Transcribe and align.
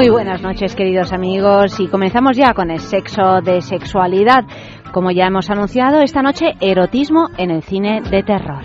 Muy 0.00 0.08
buenas 0.08 0.40
noches, 0.40 0.74
queridos 0.74 1.12
amigos, 1.12 1.78
y 1.78 1.86
comenzamos 1.86 2.34
ya 2.34 2.54
con 2.54 2.70
el 2.70 2.80
sexo 2.80 3.42
de 3.44 3.60
sexualidad. 3.60 4.46
Como 4.94 5.10
ya 5.10 5.26
hemos 5.26 5.50
anunciado, 5.50 6.00
esta 6.00 6.22
noche 6.22 6.54
erotismo 6.58 7.28
en 7.36 7.50
el 7.50 7.62
cine 7.62 8.00
de 8.10 8.22
terror. 8.22 8.64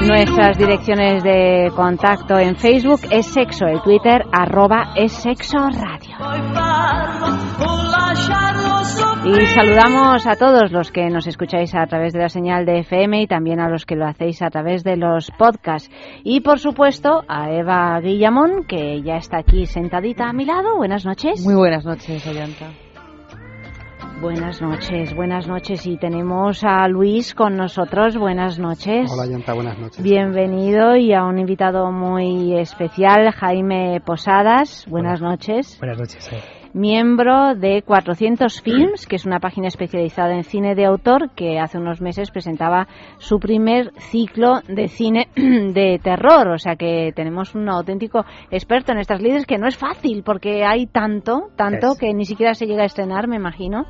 Nuestras 0.00 0.56
direcciones 0.56 1.22
de 1.22 1.70
contacto 1.76 2.38
en 2.38 2.56
Facebook 2.56 3.00
es 3.10 3.26
sexo, 3.26 3.66
el 3.66 3.82
Twitter 3.82 4.24
arroba 4.32 4.94
es 4.96 5.12
sexo 5.12 5.58
radio. 5.58 6.16
Y 9.28 9.44
saludamos 9.48 10.26
a 10.26 10.36
todos 10.36 10.72
los 10.72 10.90
que 10.90 11.10
nos 11.10 11.26
escucháis 11.26 11.74
a 11.74 11.86
través 11.86 12.14
de 12.14 12.20
la 12.20 12.30
señal 12.30 12.64
de 12.64 12.78
FM 12.78 13.20
y 13.20 13.26
también 13.26 13.60
a 13.60 13.68
los 13.68 13.84
que 13.84 13.94
lo 13.94 14.06
hacéis 14.06 14.40
a 14.40 14.48
través 14.48 14.84
de 14.84 14.96
los 14.96 15.30
podcasts. 15.32 15.90
Y 16.24 16.40
por 16.40 16.58
supuesto 16.58 17.24
a 17.28 17.50
Eva 17.50 18.00
Guillamón, 18.00 18.64
que 18.64 19.02
ya 19.02 19.16
está 19.16 19.36
aquí 19.36 19.66
sentadita 19.66 20.30
a 20.30 20.32
mi 20.32 20.46
lado. 20.46 20.78
Buenas 20.78 21.04
noches. 21.04 21.44
Muy 21.44 21.54
buenas 21.54 21.84
noches, 21.84 22.26
Ayanta. 22.26 22.70
Buenas 24.22 24.62
noches, 24.62 25.14
buenas 25.14 25.46
noches. 25.46 25.86
Y 25.86 25.98
tenemos 25.98 26.64
a 26.64 26.88
Luis 26.88 27.34
con 27.34 27.54
nosotros. 27.54 28.16
Buenas 28.16 28.58
noches. 28.58 29.12
Hola, 29.12 29.30
Yanta, 29.30 29.52
buenas 29.52 29.78
noches. 29.78 30.02
Bienvenido 30.02 30.96
y 30.96 31.12
a 31.12 31.24
un 31.24 31.38
invitado 31.38 31.92
muy 31.92 32.58
especial, 32.58 33.30
Jaime 33.32 34.00
Posadas. 34.00 34.86
Buenas, 34.88 35.20
noches. 35.20 35.76
Buenas 35.78 35.98
noches. 35.98 36.32
Eh 36.32 36.57
miembro 36.78 37.54
de 37.54 37.82
400 37.82 38.62
Films, 38.62 39.06
que 39.06 39.16
es 39.16 39.26
una 39.26 39.40
página 39.40 39.68
especializada 39.68 40.34
en 40.34 40.44
cine 40.44 40.74
de 40.74 40.86
autor 40.86 41.30
que 41.34 41.58
hace 41.58 41.78
unos 41.78 42.00
meses 42.00 42.30
presentaba 42.30 42.88
su 43.18 43.38
primer 43.38 43.92
ciclo 44.10 44.60
de 44.68 44.88
cine 44.88 45.28
de 45.36 46.00
terror. 46.02 46.48
O 46.48 46.58
sea 46.58 46.76
que 46.76 47.12
tenemos 47.14 47.54
un 47.54 47.68
auténtico 47.68 48.24
experto 48.50 48.92
en 48.92 48.98
estas 48.98 49.20
líderes 49.20 49.46
que 49.46 49.58
no 49.58 49.66
es 49.66 49.76
fácil 49.76 50.22
porque 50.24 50.64
hay 50.64 50.86
tanto, 50.86 51.50
tanto 51.56 51.96
que 51.98 52.14
ni 52.14 52.24
siquiera 52.24 52.54
se 52.54 52.66
llega 52.66 52.84
a 52.84 52.86
estrenar, 52.86 53.28
me 53.28 53.36
imagino. 53.36 53.86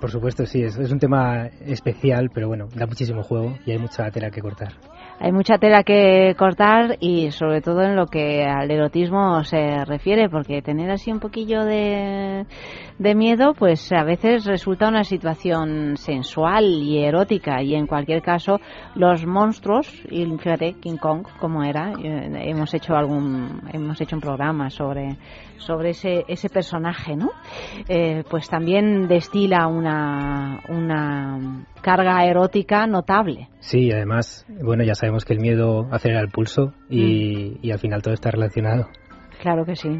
Por 0.00 0.10
supuesto, 0.10 0.44
sí, 0.46 0.62
es, 0.62 0.76
es 0.76 0.90
un 0.90 0.98
tema 0.98 1.46
especial, 1.66 2.30
pero 2.34 2.48
bueno, 2.48 2.66
da 2.74 2.86
muchísimo 2.86 3.22
juego 3.22 3.54
y 3.64 3.70
hay 3.70 3.78
mucha 3.78 4.10
tela 4.10 4.30
que 4.30 4.40
cortar 4.40 4.72
hay 5.20 5.32
mucha 5.32 5.58
tela 5.58 5.84
que 5.84 6.34
cortar 6.36 6.96
y 7.00 7.30
sobre 7.30 7.60
todo 7.60 7.82
en 7.82 7.96
lo 7.96 8.06
que 8.06 8.44
al 8.44 8.70
erotismo 8.70 9.44
se 9.44 9.84
refiere, 9.84 10.28
porque 10.28 10.60
tener 10.60 10.90
así 10.90 11.12
un 11.12 11.20
poquillo 11.20 11.64
de, 11.64 12.44
miedo, 12.98 13.54
pues 13.54 13.92
a 13.92 14.02
veces 14.02 14.44
resulta 14.44 14.88
una 14.88 15.04
situación 15.04 15.96
sensual 15.96 16.64
y 16.64 17.04
erótica. 17.04 17.62
Y 17.62 17.74
en 17.74 17.86
cualquier 17.86 18.22
caso 18.22 18.60
los 18.96 19.24
monstruos, 19.24 19.88
y 20.10 20.26
fíjate 20.38 20.74
King 20.80 20.96
Kong 20.96 21.26
como 21.38 21.62
era, 21.62 21.92
eh, 21.92 22.50
hemos 22.50 22.74
hecho 22.74 22.94
algún, 22.94 23.62
hemos 23.72 24.00
hecho 24.00 24.16
un 24.16 24.22
programa 24.22 24.68
sobre 24.68 25.16
sobre 25.58 25.90
ese, 25.90 26.24
ese 26.28 26.48
personaje, 26.48 27.16
¿no? 27.16 27.30
Eh, 27.88 28.24
pues 28.28 28.48
también 28.48 29.08
destila 29.08 29.66
una, 29.66 30.62
una 30.68 31.66
carga 31.80 32.24
erótica 32.24 32.86
notable. 32.86 33.48
Sí, 33.60 33.90
además, 33.92 34.46
bueno, 34.62 34.84
ya 34.84 34.94
sabemos 34.94 35.24
que 35.24 35.34
el 35.34 35.40
miedo 35.40 35.88
acelera 35.90 36.20
el 36.20 36.28
pulso 36.28 36.72
y, 36.88 37.56
mm. 37.56 37.58
y 37.62 37.70
al 37.70 37.78
final 37.78 38.02
todo 38.02 38.14
está 38.14 38.30
relacionado. 38.30 38.88
Claro 39.44 39.66
que 39.66 39.76
sí. 39.76 39.90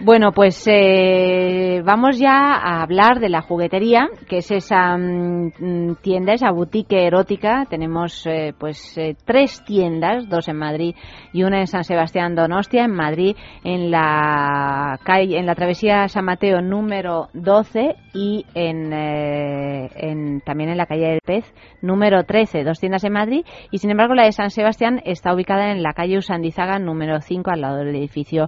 Bueno, 0.00 0.32
pues 0.32 0.64
eh, 0.66 1.80
vamos 1.84 2.18
ya 2.18 2.54
a 2.54 2.82
hablar 2.82 3.20
de 3.20 3.28
la 3.28 3.40
juguetería, 3.40 4.08
que 4.28 4.38
es 4.38 4.50
esa 4.50 4.96
mm, 4.96 5.96
tienda, 6.02 6.32
esa 6.32 6.50
boutique 6.50 7.06
erótica. 7.06 7.66
Tenemos 7.70 8.26
eh, 8.26 8.52
pues 8.58 8.98
eh, 8.98 9.16
tres 9.24 9.62
tiendas, 9.64 10.28
dos 10.28 10.48
en 10.48 10.56
Madrid 10.56 10.96
y 11.32 11.44
una 11.44 11.60
en 11.60 11.68
San 11.68 11.84
Sebastián 11.84 12.34
Donostia, 12.34 12.84
en 12.84 12.94
Madrid, 12.94 13.36
en 13.62 13.92
la 13.92 14.98
calle, 15.04 15.38
en 15.38 15.46
la 15.46 15.54
travesía 15.54 16.08
San 16.08 16.24
Mateo 16.24 16.60
número 16.60 17.28
12 17.34 17.94
y 18.14 18.44
en, 18.54 18.92
en 18.92 20.40
también 20.40 20.70
en 20.70 20.78
la 20.78 20.86
calle 20.86 21.08
del 21.08 21.20
Pez 21.24 21.44
número 21.80 22.24
13, 22.24 22.64
dos 22.64 22.80
tiendas 22.80 23.04
en 23.04 23.12
Madrid. 23.12 23.44
Y 23.70 23.78
sin 23.78 23.90
embargo 23.90 24.14
la 24.14 24.24
de 24.24 24.32
San 24.32 24.50
Sebastián 24.50 25.00
está 25.04 25.32
ubicada 25.32 25.70
en 25.70 25.82
la 25.82 25.92
calle 25.92 26.18
Usandizaga 26.18 26.78
número 26.78 27.20
5 27.20 27.50
al 27.50 27.60
lado 27.60 27.76
del 27.78 27.94
edificio 27.94 28.47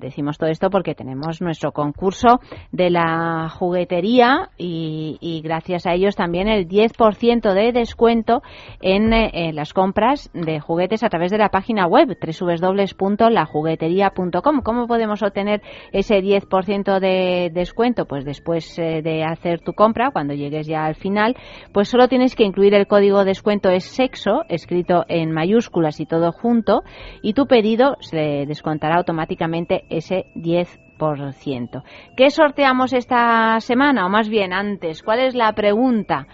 Decimos 0.00 0.38
todo 0.38 0.48
esto 0.48 0.70
porque 0.70 0.94
tenemos 0.94 1.42
nuestro 1.42 1.72
concurso 1.72 2.40
de 2.72 2.88
la 2.88 3.50
juguetería 3.50 4.48
y, 4.56 5.42
gracias 5.44 5.84
a 5.86 5.92
ellos 5.92 6.16
también 6.16 6.48
el 6.48 6.66
10% 6.66 7.52
de 7.52 7.72
descuento 7.72 8.40
en, 8.80 9.12
eh, 9.12 9.52
las 9.52 9.74
compras 9.74 10.30
de 10.32 10.60
juguetes 10.60 11.04
a 11.04 11.10
través 11.10 11.30
de 11.30 11.36
la 11.36 11.50
página 11.50 11.86
web 11.86 12.16
www.lajuguetería.com. 12.18 14.62
¿Cómo 14.62 14.86
podemos 14.86 15.22
obtener 15.22 15.60
ese 15.92 16.22
10% 16.22 16.98
de 16.98 17.50
descuento? 17.52 18.06
Pues 18.06 18.24
después 18.24 18.78
eh, 18.78 19.02
de 19.02 19.24
hacer 19.24 19.60
tu 19.60 19.74
compra, 19.74 20.10
cuando 20.10 20.32
llegues 20.32 20.66
ya 20.66 20.86
al 20.86 20.94
final, 20.94 21.36
pues 21.74 21.90
solo 21.90 22.08
tienes 22.08 22.34
que 22.34 22.44
incluir 22.44 22.72
el 22.72 22.86
código 22.86 23.26
descuento 23.26 23.68
es 23.68 23.84
sexo, 23.84 24.44
escrito 24.48 25.04
en 25.08 25.32
mayúsculas 25.32 26.00
y 26.00 26.06
todo 26.06 26.32
junto, 26.32 26.82
y 27.20 27.34
tu 27.34 27.46
pedido 27.46 27.98
se 28.00 28.46
descontará 28.46 28.96
automáticamente 28.96 29.33
ese 29.88 30.26
10%. 30.34 31.82
¿Qué 32.16 32.30
sorteamos 32.30 32.92
esta 32.92 33.60
semana? 33.60 34.06
O 34.06 34.08
más 34.08 34.28
bien 34.28 34.52
antes, 34.52 35.02
¿cuál 35.02 35.20
es 35.20 35.34
la 35.34 35.52
pregunta? 35.52 36.26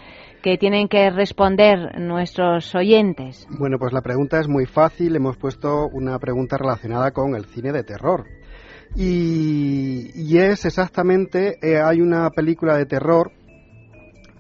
que 0.42 0.56
tienen 0.56 0.88
que 0.88 1.10
responder 1.10 1.98
nuestros 2.00 2.74
oyentes? 2.74 3.46
Bueno, 3.58 3.78
pues 3.78 3.92
la 3.92 4.00
pregunta 4.00 4.40
es 4.40 4.48
muy 4.48 4.64
fácil. 4.64 5.14
Hemos 5.14 5.36
puesto 5.36 5.86
una 5.92 6.18
pregunta 6.18 6.56
relacionada 6.56 7.10
con 7.10 7.34
el 7.34 7.44
cine 7.44 7.72
de 7.72 7.84
terror. 7.84 8.24
Y, 8.96 10.36
es 10.36 10.64
exactamente, 10.64 11.58
eh, 11.62 11.80
hay 11.80 12.00
una 12.00 12.30
película 12.30 12.76
de 12.76 12.86
terror 12.86 13.32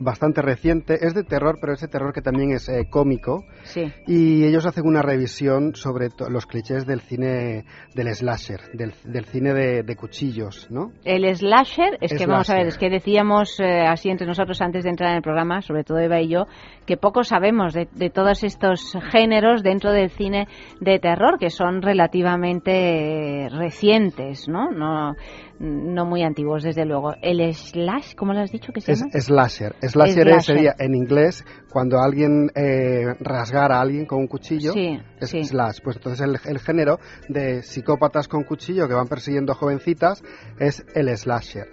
bastante 0.00 0.42
reciente. 0.42 1.06
Es 1.06 1.14
de 1.14 1.22
terror, 1.22 1.58
pero 1.60 1.74
ese 1.74 1.86
terror 1.86 2.12
que 2.12 2.22
también 2.22 2.52
es 2.52 2.68
eh, 2.68 2.88
cómico. 2.90 3.44
Sí. 3.62 3.92
Y 4.06 4.44
ellos 4.44 4.66
hacen 4.66 4.86
una 4.86 5.02
revisión 5.02 5.74
sobre 5.74 6.08
los 6.28 6.46
clichés 6.46 6.86
del 6.86 7.00
cine 7.00 7.64
del 7.94 8.14
slasher, 8.14 8.60
del, 8.72 8.92
del 9.04 9.24
cine 9.26 9.54
de, 9.54 9.96
cuchillos, 9.96 10.70
¿no? 10.70 10.92
El 11.04 11.24
slasher, 11.36 11.98
es 12.00 12.14
que 12.14 12.26
vamos 12.26 12.48
a 12.48 12.54
ver, 12.54 12.68
es 12.68 12.78
que 12.78 12.88
decíamos 12.88 13.60
eh, 13.60 13.82
así 13.86 14.08
entre 14.08 14.26
nosotros 14.26 14.60
antes 14.62 14.84
de 14.84 14.90
entrar 14.90 15.10
en 15.10 15.16
el 15.16 15.22
programa, 15.22 15.60
sobre 15.60 15.84
todo 15.84 15.98
Eva 15.98 16.20
y 16.20 16.28
yo, 16.28 16.46
que 16.86 16.96
poco 16.96 17.22
sabemos 17.22 17.74
de, 17.74 17.88
de 17.92 18.08
todos 18.08 18.42
estos 18.42 18.96
géneros 19.10 19.62
dentro 19.62 19.92
del 19.92 20.10
cine 20.10 20.48
de 20.80 20.98
terror, 20.98 21.38
que 21.38 21.50
son 21.50 21.82
relativamente 21.82 23.48
recientes, 23.50 24.48
¿no? 24.48 24.70
No 24.70 25.16
no 25.60 26.06
muy 26.06 26.22
antiguos, 26.22 26.62
desde 26.62 26.86
luego. 26.86 27.14
El 27.20 27.54
slash, 27.54 28.14
¿cómo 28.14 28.32
lo 28.32 28.40
has 28.40 28.50
dicho 28.50 28.72
que 28.72 28.80
se 28.80 28.94
llama? 28.94 29.10
Es 29.12 29.26
slasher. 29.26 29.76
Slasher, 29.82 30.42
sería 30.42 30.74
en 30.78 30.94
inglés 30.94 31.44
cuando 31.70 31.98
alguien 32.00 32.50
eh, 32.54 33.14
rasgara 33.20 33.76
a 33.76 33.82
alguien 33.82 34.06
con 34.06 34.20
un 34.20 34.26
cuchillo. 34.26 34.72
es 34.74 35.30
slash. 35.30 35.80
Pues 35.84 35.96
entonces 35.96 36.26
el, 36.46 36.58
género 36.58 36.98
de 37.28 37.62
psicópatas 37.62 38.26
con 38.26 38.44
cuchillo 38.44 38.88
que 38.88 38.94
van 38.94 39.06
persiguiendo 39.06 39.54
jovencitas 39.54 40.22
es 40.58 40.84
el 40.94 41.14
slasher. 41.16 41.68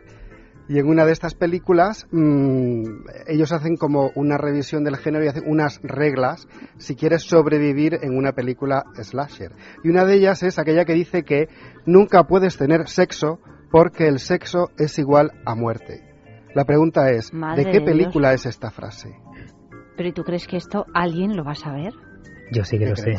Y 0.70 0.80
en 0.80 0.90
una 0.90 1.06
de 1.06 1.14
estas 1.14 1.34
películas 1.34 2.08
mm, 2.12 2.84
ellos 3.28 3.54
hacen 3.54 3.78
como 3.78 4.12
una 4.16 4.38
revisión 4.38 4.84
del 4.84 4.98
género 4.98 5.24
y 5.24 5.30
hacen 5.30 5.44
unas 5.48 5.80
reglas 5.82 6.46
si 6.76 6.96
quieres 6.96 7.24
sobrevivir 7.24 8.00
en 8.02 8.18
una 8.18 8.34
película 8.34 8.84
slasher. 9.02 9.54
Y 9.86 9.90
una 9.90 10.04
de 10.04 10.16
ellas 10.16 10.44
es 10.44 10.60
aquella 10.60 10.84
que 10.84 10.94
dice 10.94 11.24
que 11.24 11.48
nunca 11.86 12.26
puedes 12.26 12.58
tener 12.58 12.90
sexo 12.90 13.40
porque 13.72 14.08
el 14.08 14.20
sexo 14.20 14.70
es 14.78 14.98
igual 15.00 15.32
a 15.46 15.56
muerte. 15.56 16.02
La 16.54 16.66
pregunta 16.66 17.12
es, 17.12 17.32
¿de 17.32 17.66
qué 17.72 17.82
película 17.82 18.34
es 18.34 18.46
esta 18.46 18.72
frase? 18.72 19.10
Pero 19.96 20.10
¿y 20.10 20.14
tú 20.14 20.24
crees 20.24 20.48
que 20.48 20.58
esto 20.58 20.86
alguien 20.94 21.36
lo 21.36 21.44
va 21.44 21.52
a 21.52 21.56
saber? 21.56 21.94
Yo 22.52 22.64
sí 22.64 22.78
que 22.78 22.88
lo 22.88 22.96
sé. 22.96 23.14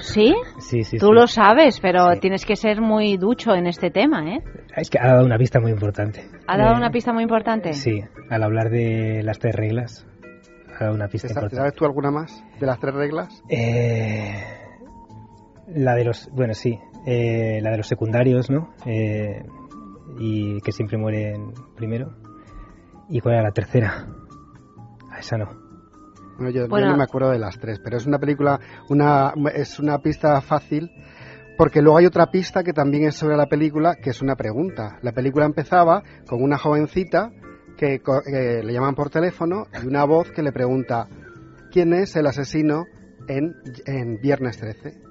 ¿Sí? 0.00 0.34
Sí, 0.58 0.82
sí. 0.84 0.98
Tú 0.98 1.12
lo 1.12 1.26
sabes, 1.26 1.80
pero 1.80 2.18
tienes 2.20 2.44
que 2.44 2.56
ser 2.56 2.80
muy 2.82 3.16
ducho 3.16 3.54
en 3.54 3.66
este 3.66 3.90
tema, 3.90 4.34
¿eh? 4.34 4.42
Es 4.76 4.90
que 4.90 4.98
ha 4.98 5.06
dado 5.06 5.24
una 5.24 5.38
pista 5.38 5.60
muy 5.60 5.70
importante. 5.70 6.28
¿Ha 6.46 6.58
dado 6.58 6.76
una 6.76 6.90
pista 6.90 7.12
muy 7.12 7.22
importante? 7.22 7.72
Sí, 7.72 8.02
al 8.28 8.42
hablar 8.42 8.68
de 8.70 9.22
las 9.22 9.38
tres 9.38 9.54
reglas, 9.54 10.06
ha 10.76 10.84
dado 10.84 10.94
una 10.94 11.08
pista 11.08 11.28
importante. 11.28 11.56
¿Sabes 11.56 11.74
tú 11.74 11.86
alguna 11.86 12.10
más 12.10 12.44
de 12.60 12.66
las 12.66 12.78
tres 12.78 12.94
reglas? 12.94 13.42
Eh, 13.48 14.42
la 15.68 15.94
de 15.94 16.04
los, 16.04 16.28
bueno, 16.32 16.52
sí, 16.52 16.78
eh, 17.06 17.60
la 17.62 17.70
de 17.70 17.78
los 17.78 17.86
secundarios, 17.86 18.50
¿no? 18.50 18.74
Y 20.16 20.60
que 20.60 20.72
siempre 20.72 20.96
mueren 20.96 21.52
primero. 21.76 22.14
¿Y 23.08 23.20
cuál 23.20 23.34
era 23.34 23.44
la 23.44 23.52
tercera? 23.52 24.06
A 25.10 25.18
esa 25.18 25.36
no. 25.38 25.68
Bueno, 26.38 26.50
yo, 26.50 26.68
no 26.68 26.96
me 26.96 27.02
acuerdo 27.02 27.30
de 27.30 27.38
las 27.38 27.58
tres, 27.58 27.80
pero 27.82 27.96
es 27.96 28.06
una 28.06 28.18
película, 28.18 28.60
una, 28.88 29.32
es 29.54 29.80
una 29.80 29.98
pista 29.98 30.40
fácil, 30.40 30.88
porque 31.56 31.82
luego 31.82 31.98
hay 31.98 32.06
otra 32.06 32.30
pista 32.30 32.62
que 32.62 32.72
también 32.72 33.08
es 33.08 33.16
sobre 33.16 33.36
la 33.36 33.46
película, 33.46 33.96
que 33.96 34.10
es 34.10 34.22
una 34.22 34.36
pregunta. 34.36 34.98
La 35.02 35.10
película 35.10 35.46
empezaba 35.46 36.04
con 36.28 36.40
una 36.40 36.56
jovencita 36.56 37.32
que, 37.76 38.00
le 38.62 38.72
llaman 38.72 38.94
por 38.94 39.10
teléfono 39.10 39.66
y 39.82 39.86
una 39.86 40.04
voz 40.04 40.30
que 40.30 40.42
le 40.42 40.52
pregunta, 40.52 41.08
¿quién 41.72 41.92
es 41.92 42.14
el 42.14 42.26
asesino 42.26 42.84
en, 43.26 43.54
en 43.86 44.20
Viernes 44.20 44.58
13? 44.58 45.07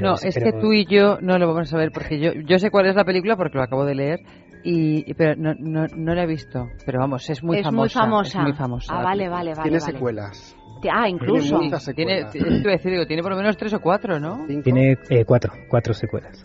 No, 0.00 0.14
es 0.14 0.34
que 0.34 0.52
tú 0.52 0.72
y 0.72 0.86
yo 0.86 1.18
no 1.20 1.38
lo 1.38 1.48
vamos 1.48 1.72
a 1.72 1.76
ver 1.76 1.90
porque 1.92 2.18
yo, 2.18 2.32
yo 2.32 2.58
sé 2.58 2.70
cuál 2.70 2.86
es 2.86 2.96
la 2.96 3.04
película 3.04 3.36
porque 3.36 3.58
lo 3.58 3.64
acabo 3.64 3.84
de 3.84 3.94
leer 3.94 4.20
y 4.64 5.12
pero 5.14 5.36
no, 5.36 5.54
no, 5.58 5.86
no 5.94 6.14
la 6.14 6.22
he 6.22 6.26
visto. 6.26 6.68
Pero 6.86 6.98
vamos, 6.98 7.28
es 7.28 7.42
muy 7.42 7.58
es 7.58 7.64
famosa. 7.64 8.00
Muy 8.00 8.08
famosa. 8.08 8.38
Es 8.38 8.44
muy 8.44 8.52
famosa. 8.54 8.94
Ah, 8.94 9.02
vale, 9.02 9.28
vale, 9.28 9.50
vale. 9.50 9.62
Tiene 9.62 9.78
vale. 9.78 9.92
secuelas. 9.92 10.56
Ah, 10.90 11.08
incluso. 11.08 11.58
Tiene, 11.94 12.24
tiene, 12.30 12.60
decir, 12.60 12.92
digo, 12.92 13.06
tiene 13.06 13.22
por 13.22 13.32
lo 13.32 13.36
menos 13.36 13.56
tres 13.56 13.72
o 13.74 13.80
cuatro, 13.80 14.18
¿no? 14.18 14.46
Tiene 14.62 14.98
eh, 15.08 15.24
cuatro, 15.24 15.52
cuatro 15.68 15.94
secuelas. 15.94 16.44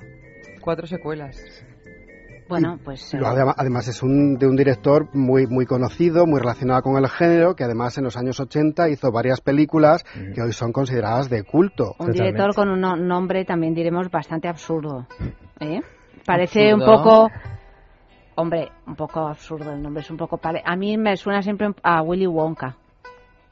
Cuatro 0.62 0.88
secuelas. 0.88 1.66
Bueno, 2.50 2.80
pues. 2.84 3.14
Eh... 3.14 3.20
Además, 3.24 3.88
es 3.88 4.02
un, 4.02 4.38
de 4.38 4.48
un 4.48 4.56
director 4.56 5.08
muy, 5.14 5.46
muy 5.46 5.68
conocido, 5.68 6.26
muy 6.26 6.40
relacionado 6.40 6.82
con 6.82 6.98
el 6.98 7.08
género, 7.08 7.56
que 7.56 7.64
además 7.64 7.96
en 8.00 8.06
los 8.06 8.18
años 8.18 8.40
80 8.40 8.90
hizo 8.90 9.12
varias 9.12 9.40
películas 9.40 10.04
mm. 10.16 10.34
que 10.34 10.42
hoy 10.42 10.52
son 10.52 10.72
consideradas 10.72 11.30
de 11.30 11.44
culto. 11.44 11.94
Un 12.00 12.12
director 12.12 12.56
con 12.56 12.70
un 12.70 12.82
nombre, 13.08 13.46
también 13.46 13.76
diremos, 13.76 14.10
bastante 14.10 14.48
absurdo. 14.48 15.06
¿eh? 15.60 15.82
Parece 16.26 16.74
un 16.74 16.80
poco. 16.80 17.30
Hombre, 18.36 18.72
un 18.88 18.96
poco 18.96 19.28
absurdo 19.28 19.72
el 19.72 19.82
nombre, 19.82 20.02
es 20.02 20.10
un 20.10 20.18
poco. 20.18 20.38
Pare... 20.38 20.64
A 20.66 20.76
mí 20.76 20.98
me 20.98 21.18
suena 21.18 21.44
siempre 21.44 21.68
a 21.84 22.02
Willy 22.02 22.26
Wonka. 22.26 22.76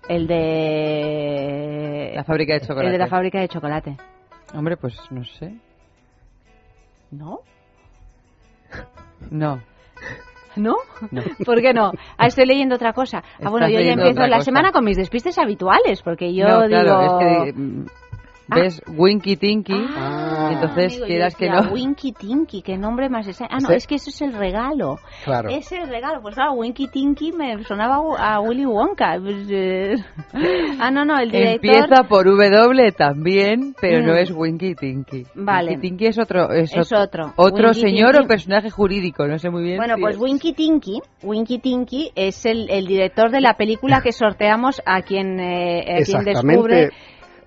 El 0.10 0.26
de. 0.26 2.14
La 2.16 2.24
fábrica 2.24 2.54
de 2.54 2.62
chocolate. 2.62 2.86
El 2.88 2.92
de 2.94 2.98
la 2.98 3.08
fábrica 3.08 3.40
de 3.40 3.48
chocolate. 3.48 3.98
Hombre, 4.56 4.76
pues 4.78 4.98
no 5.12 5.24
sé. 5.24 5.56
¿No? 7.12 7.42
No. 9.32 9.62
¿No? 10.56 10.76
no. 11.12 11.22
¿Por 11.46 11.62
qué 11.62 11.74
no? 11.74 11.92
Ah, 12.18 12.28
estoy 12.28 12.46
leyendo 12.46 12.76
otra 12.76 12.94
cosa. 12.94 13.24
Ah, 13.44 13.50
bueno, 13.50 13.70
yo 13.70 13.80
ya 13.80 13.94
empiezo 13.94 14.22
la 14.22 14.38
cosa. 14.38 14.42
semana 14.42 14.72
con 14.72 14.84
mis 14.84 14.98
despistes 14.98 15.38
habituales, 15.38 16.02
porque 16.02 16.34
yo 16.34 16.48
no, 16.48 16.68
digo... 16.68 16.82
Claro, 16.82 17.44
es 17.46 17.54
que 17.54 17.60
ves 18.48 18.82
ah. 18.86 18.92
Winky 18.96 19.36
Tinky, 19.36 19.74
ah, 19.74 20.50
entonces 20.54 20.94
amigo, 20.94 21.06
quieras 21.06 21.36
que 21.36 21.50
no. 21.50 21.72
Winky 21.72 22.14
Tinky, 22.14 22.62
qué 22.62 22.78
nombre 22.78 23.10
más 23.10 23.28
es. 23.28 23.42
Ah, 23.42 23.58
no, 23.62 23.70
¿Sí? 23.70 23.76
es 23.76 23.88
que 23.88 23.96
eso 23.96 24.10
es 24.10 24.22
el 24.22 24.34
regalo. 24.34 24.98
Claro. 25.24 25.50
Es 25.50 25.72
el 25.72 25.88
regalo. 25.88 26.22
Pues 26.22 26.36
claro, 26.36 26.54
Winky 26.54 26.88
Tinky 26.88 27.32
me 27.32 27.64
sonaba 27.64 27.98
a 28.18 28.40
Willy 28.40 28.66
Wonka. 28.66 29.18
Ah, 30.80 30.92
no, 30.92 31.06
no, 31.06 31.18
el 31.18 31.32
director. 31.32 31.72
Empieza 31.72 32.04
por 32.04 32.26
W 32.26 32.92
también, 32.92 33.76
pero 33.80 34.02
mm. 34.02 34.06
no 34.06 34.16
es 34.16 34.32
Winky 34.32 34.76
Tinky. 34.76 35.26
Vale. 35.36 35.72
Winky 35.72 35.90
Tinky 35.90 36.06
es 36.08 36.20
otro. 36.20 36.52
Es, 36.52 36.76
es 36.76 36.94
otro. 36.94 37.34
Otro 37.36 37.70
Winky 37.70 37.82
señor 37.82 38.12
Tinky... 38.12 38.26
o 38.26 38.28
personaje 38.28 38.70
jurídico, 38.70 39.28
no 39.28 39.40
sé 39.40 39.50
muy 39.50 39.64
bien. 39.64 39.78
Bueno, 39.78 39.96
si 39.96 40.02
pues 40.02 40.16
es... 40.16 40.22
Winky 40.22 40.54
Tinky, 40.54 41.02
Winky 41.24 41.60
Tinky 41.60 42.12
es 42.16 42.46
el, 42.46 42.70
el, 42.70 42.86
director 42.86 43.32
de 43.32 43.42
la 43.42 43.56
película 43.56 44.02
que 44.02 44.12
sorteamos 44.12 44.82
a 44.86 45.02
quien, 45.02 45.40
eh, 45.40 46.02
a 46.02 46.04
quien 46.04 46.24
descubre 46.24 46.92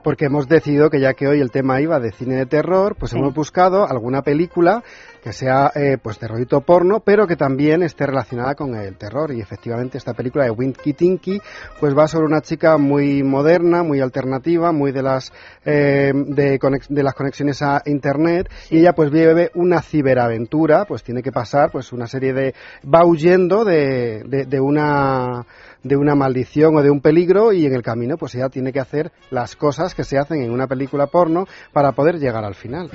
porque 0.03 0.27
hemos 0.27 0.49
decidido 0.49 0.91
que 0.91 1.01
ya 1.01 1.15
que 1.15 1.29
hoy 1.29 1.41
el 1.41 1.51
tema 1.51 1.81
iba 1.81 1.99
de 2.01 2.13
cine 2.13 2.37
de 2.37 2.47
terror, 2.47 2.97
pues 2.99 3.13
sí. 3.13 3.19
hemos 3.19 3.35
buscado 3.35 3.87
alguna 3.87 4.23
película 4.23 4.83
que 5.23 5.33
sea 5.33 5.71
eh, 5.75 5.99
pues 6.03 6.19
terrorito 6.19 6.61
porno, 6.63 7.01
pero 7.01 7.27
que 7.27 7.37
también 7.37 7.83
esté 7.83 8.07
relacionada 8.07 8.55
con 8.55 8.75
el 8.75 8.97
terror. 8.97 9.33
Y 9.33 9.41
efectivamente 9.41 9.99
esta 9.99 10.15
película 10.15 10.45
de 10.45 10.51
Winky 10.51 10.95
Tinky 10.95 11.41
pues 11.79 11.97
va 11.97 12.09
sobre 12.09 12.27
una 12.27 12.41
chica 12.41 12.79
muy 12.79 13.23
moderna, 13.23 13.83
muy 13.83 14.01
alternativa, 14.01 14.73
muy 14.73 14.93
de 14.93 15.03
las 15.03 15.33
eh, 15.65 16.13
de, 16.15 16.59
de, 16.89 17.03
las 17.03 17.15
conexiones 17.15 17.63
a 17.63 17.83
internet 17.87 18.51
sí. 18.63 18.77
y 18.77 18.79
ella 18.81 18.95
pues 18.95 19.11
vive 19.11 19.51
una 19.55 19.83
ciberaventura, 19.83 20.85
pues 20.87 21.03
tiene 21.03 21.23
que 21.23 21.33
pasar 21.33 21.71
pues 21.71 21.93
una 21.93 22.07
serie 22.07 22.33
de 22.33 22.55
va 22.83 23.05
huyendo 23.05 23.65
de, 23.65 24.23
de, 24.25 24.47
de 24.47 24.61
una 24.61 25.45
de 25.83 25.97
una 25.97 26.15
maldición 26.15 26.77
o 26.77 26.83
de 26.83 26.91
un 26.91 27.01
peligro 27.01 27.53
y 27.53 27.67
en 27.67 27.75
el 27.75 27.83
camino 27.83 28.17
pues 28.17 28.35
ella 28.35 28.49
tiene 28.49 28.73
que 28.73 28.81
hacer 28.81 29.13
las 29.31 29.57
cosas 29.57 29.95
que 29.95 30.05
se 30.05 30.19
hacen 30.19 30.43
en 30.43 30.51
una 30.51 30.67
película 30.67 31.07
porno 31.07 31.47
para 31.73 31.93
poder 31.93 32.19
llegar 32.19 32.45
al 32.45 32.55
final. 32.55 32.91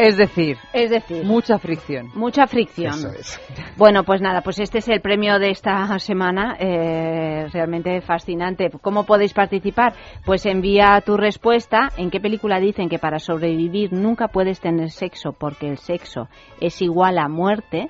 Es 0.00 0.16
decir, 0.16 0.56
es 0.72 0.88
decir, 0.88 1.26
mucha 1.26 1.58
fricción. 1.58 2.08
Mucha 2.14 2.46
fricción. 2.46 2.94
Eso 2.94 3.12
es. 3.12 3.38
Bueno, 3.76 4.02
pues 4.02 4.22
nada, 4.22 4.40
pues 4.40 4.58
este 4.58 4.78
es 4.78 4.88
el 4.88 5.02
premio 5.02 5.38
de 5.38 5.50
esta 5.50 5.98
semana, 5.98 6.56
eh, 6.58 7.46
realmente 7.52 8.00
fascinante. 8.00 8.70
¿Cómo 8.80 9.04
podéis 9.04 9.34
participar? 9.34 9.92
Pues 10.24 10.46
envía 10.46 11.02
tu 11.04 11.18
respuesta. 11.18 11.90
¿En 11.98 12.10
qué 12.10 12.18
película 12.18 12.60
dicen 12.60 12.88
que 12.88 12.98
para 12.98 13.18
sobrevivir 13.18 13.92
nunca 13.92 14.28
puedes 14.28 14.58
tener 14.58 14.90
sexo 14.90 15.32
porque 15.32 15.68
el 15.68 15.76
sexo 15.76 16.28
es 16.62 16.80
igual 16.80 17.18
a 17.18 17.28
muerte? 17.28 17.88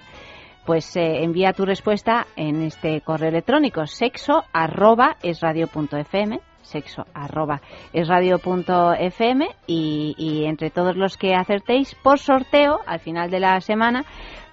Pues 0.65 0.95
eh, 0.97 1.23
envía 1.23 1.53
tu 1.53 1.65
respuesta 1.65 2.27
en 2.37 2.63
este 2.63 3.01
correo 3.01 3.31
electrónico 3.31 3.87
sexo 3.87 4.45
arroba 4.53 5.17
es 5.23 5.41
radio 5.41 5.67
fm 5.67 6.41
sexo 6.63 7.05
arroba 7.15 7.61
es 7.93 8.07
radio 8.07 8.39
fm 8.39 9.49
y, 9.67 10.15
y, 10.17 10.45
entre 10.45 10.71
todos 10.71 10.97
los 10.97 11.17
que 11.17 11.35
acertéis 11.35 11.95
por 11.97 12.19
sorteo 12.19 12.81
al 12.87 13.01
final 13.01 13.31
de 13.31 13.41
la 13.41 13.61
semana 13.61 14.05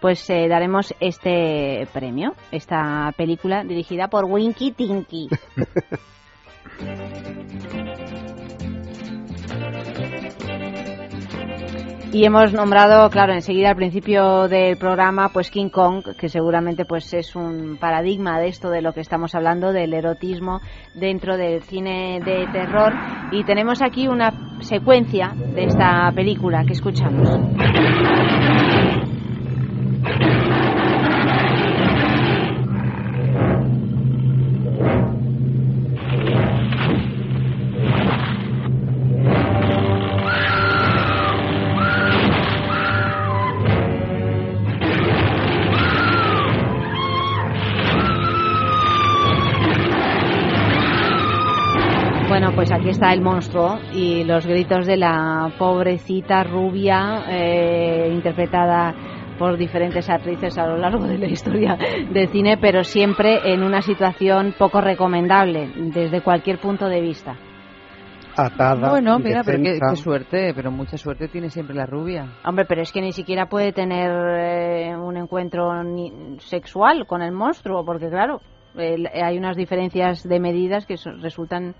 pues 0.01 0.27
eh, 0.29 0.47
daremos 0.47 0.95
este 0.99 1.87
premio 1.93 2.33
esta 2.51 3.13
película 3.17 3.63
dirigida 3.63 4.07
por 4.07 4.25
Winky 4.25 4.71
Tinky 4.71 5.27
Y 12.17 12.25
hemos 12.25 12.51
nombrado, 12.51 13.11
claro, 13.11 13.31
enseguida 13.33 13.69
al 13.69 13.75
principio 13.75 14.47
del 14.47 14.75
programa, 14.77 15.29
pues 15.29 15.51
King 15.51 15.69
Kong, 15.69 16.03
que 16.17 16.29
seguramente 16.29 16.83
pues 16.83 17.13
es 17.13 17.35
un 17.35 17.77
paradigma 17.79 18.39
de 18.39 18.47
esto 18.47 18.71
de 18.71 18.81
lo 18.81 18.91
que 18.91 19.01
estamos 19.01 19.35
hablando, 19.35 19.71
del 19.71 19.93
erotismo 19.93 20.59
dentro 20.95 21.37
del 21.37 21.61
cine 21.61 22.19
de 22.25 22.47
terror. 22.51 22.91
Y 23.31 23.43
tenemos 23.43 23.83
aquí 23.83 24.07
una 24.07 24.33
secuencia 24.61 25.31
de 25.53 25.65
esta 25.65 26.11
película 26.11 26.63
que 26.65 26.73
escuchamos. 26.73 27.29
Está 52.97 53.13
el 53.13 53.21
monstruo 53.21 53.77
y 53.93 54.23
los 54.23 54.47
gritos 54.47 54.87
de 54.87 54.97
la 54.97 55.53
pobrecita 55.59 56.43
rubia 56.43 57.25
eh, 57.29 58.09
interpretada 58.11 58.91
por 59.37 59.55
diferentes 59.55 60.09
actrices 60.09 60.57
a 60.57 60.65
lo 60.65 60.77
largo 60.77 61.05
de 61.05 61.19
la 61.19 61.27
historia 61.27 61.77
del 62.11 62.27
cine, 62.29 62.57
pero 62.57 62.83
siempre 62.83 63.53
en 63.53 63.61
una 63.61 63.83
situación 63.83 64.55
poco 64.57 64.81
recomendable 64.81 65.71
desde 65.93 66.23
cualquier 66.23 66.57
punto 66.57 66.89
de 66.89 67.01
vista. 67.01 67.35
Atada, 68.35 68.89
bueno, 68.89 69.19
mira, 69.19 69.43
pero 69.45 69.61
qué, 69.61 69.77
qué, 69.79 69.95
suerte, 69.95 70.53
pero 70.55 70.71
mucha 70.71 70.97
suerte 70.97 71.27
tiene 71.27 71.51
siempre 71.51 71.75
la 71.75 71.85
rubia. 71.85 72.25
Hombre, 72.45 72.65
pero 72.65 72.81
es 72.81 72.91
que 72.91 73.01
ni 73.01 73.11
siquiera 73.11 73.45
puede 73.45 73.73
tener 73.73 74.09
eh, 74.39 74.97
un 74.97 75.17
encuentro 75.17 75.83
ni 75.83 76.39
sexual 76.39 77.05
con 77.05 77.21
el 77.21 77.31
monstruo, 77.31 77.85
porque 77.85 78.09
claro, 78.09 78.41
eh, 78.75 79.03
hay 79.23 79.37
unas 79.37 79.55
diferencias 79.55 80.27
de 80.27 80.39
medidas 80.39 80.87
que 80.87 80.97
so 80.97 81.11
resultan 81.11 81.75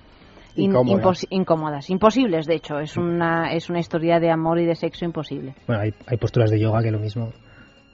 incómodas. 0.57 0.97
Impos 0.97 1.27
incómodas, 1.29 1.89
imposibles 1.89 2.45
de 2.45 2.55
hecho, 2.55 2.79
es 2.79 2.97
una, 2.97 3.53
es 3.53 3.69
una 3.69 3.79
historia 3.79 4.19
de 4.19 4.31
amor 4.31 4.59
y 4.59 4.65
de 4.65 4.75
sexo 4.75 5.05
imposible. 5.05 5.55
Bueno, 5.67 5.83
hay, 5.83 5.93
hay 6.05 6.17
posturas 6.17 6.51
de 6.51 6.59
yoga 6.59 6.81
que 6.81 6.91
lo 6.91 6.99
mismo. 6.99 7.31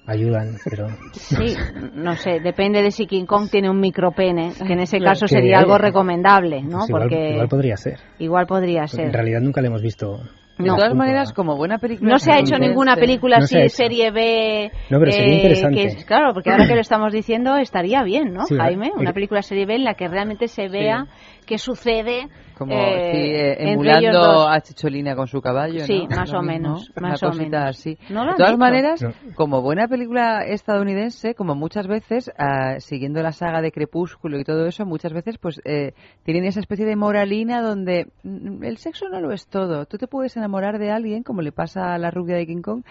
ayudan, 0.05 0.57
pero... 0.69 0.87
Sí, 1.13 1.55
no 1.93 2.15
sé, 2.15 2.39
depende 2.41 2.81
de 2.81 2.91
si 2.91 3.05
King 3.07 3.25
Kong 3.25 3.49
tiene 3.49 3.69
un 3.69 3.79
micropene, 3.79 4.53
que 4.65 4.73
en 4.73 4.79
ese 4.79 4.99
caso 5.01 5.27
sería 5.27 5.59
algo 5.59 5.77
recomendable, 5.77 6.61
¿no? 6.61 6.79
Pues 6.79 6.91
Porque 6.91 7.31
igual 7.31 7.47
podría 7.47 7.77
ser. 7.77 7.99
Igual 8.19 8.45
podría 8.45 8.87
ser. 8.87 9.05
En 9.05 9.13
realidad 9.13 9.41
nunca 9.41 9.61
le 9.61 9.67
hemos 9.67 9.81
visto 9.81 10.19
de 10.57 10.69
todas 10.69 10.93
maneras, 10.93 11.33
como 11.33 11.55
buena 11.55 11.79
película. 11.79 12.11
No 12.11 12.19
se 12.19 12.31
ha 12.31 12.39
hecho 12.39 12.57
ninguna 12.57 12.95
película 12.95 13.37
así 13.37 13.69
serie 13.69 14.11
B. 14.11 14.71
No, 14.89 14.99
pero 14.99 15.11
sería 15.11 15.33
eh, 15.33 15.35
interesante. 15.35 16.05
claro, 16.05 16.33
porque 16.33 16.51
ahora 16.51 16.67
que 16.67 16.75
lo 16.75 16.81
estamos 16.81 17.11
diciendo 17.11 17.57
estaría 17.57 18.03
bien, 18.03 18.33
¿no, 18.33 18.45
Jaime? 18.45 18.91
Una 18.95 19.13
película 19.13 19.41
serie 19.41 19.65
B 19.65 19.75
en 19.75 19.83
la 19.83 19.95
que 19.95 20.07
realmente 20.07 20.47
se 20.47 20.67
vea 20.67 21.07
qué 21.45 21.57
sucede 21.57 22.27
como 22.63 22.81
eh, 22.81 23.51
eh, 23.51 23.71
emulando 23.71 24.47
a 24.47 24.61
Chicholina 24.61 25.15
con 25.15 25.27
su 25.27 25.41
caballo, 25.41 25.85
Sí, 25.85 26.07
más 26.09 26.33
o 26.33 26.41
menos, 26.41 26.91
más 26.99 27.21
o 27.23 27.31
menos. 27.31 27.53
Así. 27.53 27.97
de 28.09 28.33
todas 28.37 28.57
maneras, 28.57 29.05
como 29.35 29.61
buena 29.61 29.87
película 29.87 30.43
estadounidense, 30.45 31.35
como 31.35 31.55
muchas 31.55 31.87
veces, 31.87 32.31
ah, 32.37 32.79
siguiendo 32.79 33.21
la 33.21 33.31
saga 33.31 33.61
de 33.61 33.71
Crepúsculo 33.71 34.39
y 34.39 34.43
todo 34.43 34.65
eso, 34.65 34.85
muchas 34.85 35.13
veces 35.13 35.37
pues 35.37 35.61
eh, 35.65 35.93
tienen 36.23 36.45
esa 36.45 36.59
especie 36.59 36.85
de 36.85 36.95
moralina 36.95 37.61
donde 37.61 38.07
mm, 38.23 38.63
el 38.63 38.77
sexo 38.77 39.09
no 39.09 39.19
lo 39.19 39.31
es 39.31 39.47
todo. 39.47 39.85
Tú 39.85 39.97
te 39.97 40.07
puedes 40.07 40.37
enamorar 40.37 40.79
de 40.79 40.91
alguien, 40.91 41.23
como 41.23 41.41
le 41.41 41.51
pasa 41.51 41.93
a 41.93 41.97
la 41.97 42.11
rubia 42.11 42.35
de 42.35 42.45
King 42.45 42.61
Kong, 42.61 42.83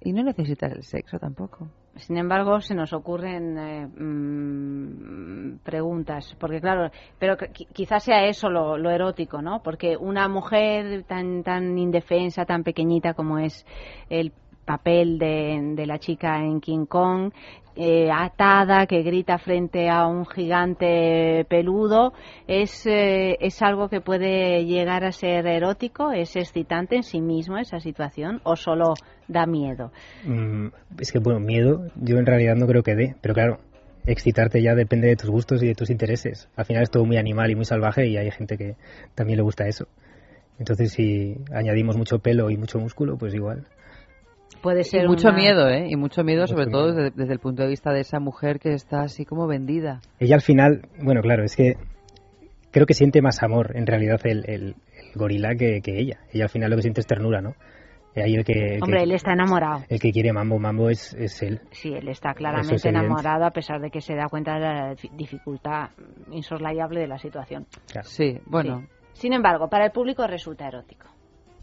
y 0.00 0.12
no 0.12 0.22
necesitas 0.22 0.72
el 0.72 0.82
sexo 0.82 1.18
tampoco. 1.18 1.68
Sin 1.96 2.16
embargo, 2.16 2.60
se 2.60 2.74
nos 2.74 2.92
ocurren 2.92 3.58
eh, 3.58 3.86
mm, 3.86 5.58
preguntas, 5.64 6.36
porque 6.38 6.60
claro, 6.60 6.90
pero 7.18 7.36
quizás 7.72 8.04
sea 8.04 8.24
eso 8.26 8.48
lo, 8.48 8.90
erótico, 8.90 9.42
¿no? 9.42 9.62
Porque 9.62 9.96
una 9.96 10.28
mujer 10.28 11.02
tan 11.04 11.42
tan 11.42 11.76
indefensa, 11.76 12.44
tan 12.44 12.62
pequeñita 12.62 13.14
como 13.14 13.38
es 13.38 13.66
el 14.08 14.32
papel 14.64 15.18
de, 15.18 15.86
la 15.86 15.98
chica 15.98 16.38
en 16.38 16.60
King 16.60 16.84
Kong, 16.84 17.32
eh, 17.80 18.10
atada, 18.10 18.86
que 18.86 19.02
grita 19.02 19.38
frente 19.38 19.88
a 19.88 20.08
un 20.08 20.26
gigante 20.26 21.46
peludo, 21.48 22.12
es, 22.48 22.84
eh, 22.86 23.36
es 23.40 23.62
algo 23.62 23.88
que 23.88 24.00
puede 24.00 24.64
llegar 24.64 25.04
a 25.04 25.12
ser 25.12 25.46
erótico, 25.46 26.10
es 26.10 26.34
excitante 26.34 26.96
en 26.96 27.04
sí 27.04 27.20
mismo 27.20 27.56
esa 27.56 27.78
situación, 27.78 28.40
o 28.42 28.56
solo 28.56 28.94
da 29.28 29.46
miedo. 29.46 29.92
Mm, 30.24 30.68
es 30.98 31.12
que, 31.12 31.20
bueno, 31.20 31.38
miedo 31.38 31.86
yo 31.94 32.18
en 32.18 32.26
realidad 32.26 32.56
no 32.56 32.66
creo 32.66 32.82
que 32.82 32.96
dé, 32.96 33.14
pero 33.20 33.32
claro, 33.34 33.60
excitarte 34.06 34.60
ya 34.60 34.74
depende 34.74 35.06
de 35.06 35.14
tus 35.14 35.30
gustos 35.30 35.62
y 35.62 35.68
de 35.68 35.76
tus 35.76 35.90
intereses. 35.90 36.48
Al 36.56 36.64
final 36.64 36.82
es 36.82 36.90
todo 36.90 37.04
muy 37.04 37.16
animal 37.16 37.48
y 37.52 37.54
muy 37.54 37.64
salvaje 37.64 38.08
y 38.08 38.16
hay 38.16 38.32
gente 38.32 38.58
que 38.58 38.74
también 39.14 39.36
le 39.36 39.44
gusta 39.44 39.68
eso. 39.68 39.86
Entonces, 40.58 40.90
si 40.90 41.36
añadimos 41.52 41.96
mucho 41.96 42.18
pelo 42.18 42.50
y 42.50 42.56
mucho 42.56 42.80
músculo, 42.80 43.16
pues 43.16 43.34
igual. 43.34 43.68
Puede 44.62 44.84
ser 44.84 45.04
y 45.04 45.08
mucho 45.08 45.32
miedo, 45.32 45.68
¿eh? 45.68 45.86
Y 45.88 45.96
mucho 45.96 46.24
miedo, 46.24 46.46
sobre 46.46 46.66
todo 46.66 46.92
desde, 46.92 47.32
el 47.32 47.38
punto 47.38 47.62
de 47.62 47.68
vista 47.68 47.92
de 47.92 48.00
esa 48.00 48.20
mujer 48.20 48.58
que 48.58 48.72
está 48.72 49.02
así 49.02 49.24
como 49.24 49.46
vendida. 49.46 50.00
Ella 50.18 50.34
al 50.36 50.42
final, 50.42 50.82
bueno, 51.02 51.20
claro, 51.20 51.44
es 51.44 51.56
que 51.56 51.76
creo 52.70 52.86
que 52.86 52.94
siente 52.94 53.22
más 53.22 53.42
amor 53.42 53.76
en 53.76 53.86
realidad 53.86 54.20
el, 54.24 54.44
el, 54.48 54.74
gorila 55.14 55.54
que, 55.54 55.80
ella. 55.86 56.20
Ella 56.32 56.44
al 56.44 56.50
final 56.50 56.70
lo 56.70 56.76
que 56.76 56.82
siente 56.82 57.00
es 57.00 57.06
ternura, 57.06 57.40
¿no? 57.40 57.54
Ahí 58.16 58.34
el 58.34 58.44
que, 58.44 58.80
Hombre, 58.82 59.04
él 59.04 59.12
está 59.12 59.32
enamorado. 59.32 59.84
El 59.88 60.00
que 60.00 60.10
quiere 60.10 60.32
Mambo, 60.32 60.58
Mambo 60.58 60.90
es, 60.90 61.14
es 61.14 61.40
él. 61.42 61.60
Sí, 61.70 61.92
él 61.94 62.08
está 62.08 62.34
claramente 62.34 62.88
enamorado 62.88 63.44
a 63.44 63.50
pesar 63.52 63.80
de 63.80 63.90
que 63.90 64.00
se 64.00 64.16
da 64.16 64.26
cuenta 64.28 64.54
de 64.54 64.60
la 64.60 64.94
dificultad 65.12 65.90
insoslayable 66.32 67.00
de 67.00 67.06
la 67.06 67.18
situación. 67.18 67.66
Sí, 68.02 68.40
bueno. 68.46 68.88
Sin 69.12 69.32
embargo, 69.32 69.68
para 69.68 69.84
el 69.84 69.92
público 69.92 70.26
resulta 70.26 70.66
erótico, 70.66 71.06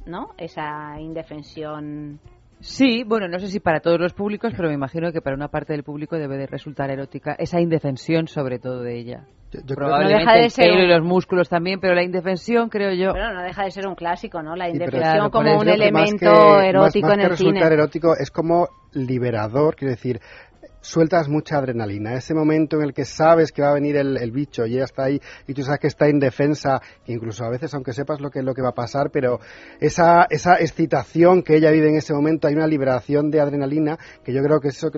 ¿no? 0.06 0.30
Esa 0.38 1.00
indefensión 1.00 2.22
Sí, 2.66 3.04
bueno, 3.04 3.28
no 3.28 3.38
sé 3.38 3.48
si 3.48 3.60
para 3.60 3.80
todos 3.80 4.00
los 4.00 4.14
públicos, 4.14 4.52
pero 4.58 4.70
me 4.70 4.74
imagino 4.74 5.12
que 5.12 5.22
para 5.22 5.36
una 5.36 5.50
parte 5.50 5.74
del 5.74 5.84
público 5.84 6.18
debe 6.18 6.36
de 6.36 6.48
resultar 6.48 6.90
erótica 6.90 7.36
esa 7.38 7.62
indefensión, 7.62 8.28
sobre 8.28 8.58
todo 8.58 8.82
de 8.82 8.98
ella. 8.98 9.28
Probablemente 9.68 10.26
no 10.26 10.32
deja 10.32 10.64
de 10.64 10.74
el 10.74 10.84
y 10.84 10.88
los 10.88 11.06
músculos 11.06 11.48
también, 11.48 11.80
pero 11.80 11.94
la 11.94 12.02
indefensión, 12.02 12.70
creo 12.70 12.92
yo. 12.92 13.14
Pero 13.14 13.34
no 13.36 13.44
deja 13.44 13.66
de 13.66 13.72
ser 13.72 13.88
un 13.88 13.94
clásico, 13.94 14.42
¿no? 14.42 14.56
La 14.56 14.68
indefensión 14.68 15.30
como 15.30 15.60
un 15.60 15.70
elemento 15.70 16.60
erótico 16.60 17.12
en 17.12 17.20
el 17.20 17.38
cine. 17.38 17.60
erótico 17.60 18.14
es 18.18 18.32
como 18.32 18.68
liberador, 18.94 19.76
quiero 19.76 19.92
decir, 19.92 20.20
sueltas 20.82 21.28
mucha 21.30 21.58
adrenalina. 21.58 22.14
Ese 22.14 22.34
momento 22.34 22.78
en 22.78 22.84
el 22.84 22.94
que 22.94 23.06
sabes 23.06 23.52
que 23.52 23.62
va 23.62 23.72
a 23.72 23.74
venir 23.74 23.98
el, 23.98 24.32
bicho 24.32 24.66
y 24.66 24.76
ella 24.76 24.86
está 24.86 25.06
ahí 25.06 25.20
y 25.48 25.54
tú 25.54 25.64
sabes 25.64 25.80
que 25.80 25.88
está 25.88 26.10
indefensa, 26.10 26.82
incluso 27.08 27.44
a 27.44 27.50
veces 27.50 27.74
aunque 27.74 27.94
sepas 27.94 28.22
lo 28.22 28.30
que 28.30 28.42
lo 28.44 28.54
que 28.54 28.62
va 28.62 28.70
a 28.70 28.76
pasar, 28.76 29.10
pero 29.12 29.40
esa, 29.80 30.26
esa 30.30 30.56
excitación 30.60 31.42
que 31.42 31.56
ella 31.56 31.72
vive 31.72 31.90
en 31.90 31.96
ese 31.96 32.14
momento, 32.14 32.48
hay 32.48 32.54
una 32.56 32.68
liberación 32.68 33.32
de 33.32 33.42
adrenalina 33.42 33.98
que 34.24 34.34
yo 34.34 34.42
creo 34.44 34.60
que 34.60 34.70
eso 34.70 34.92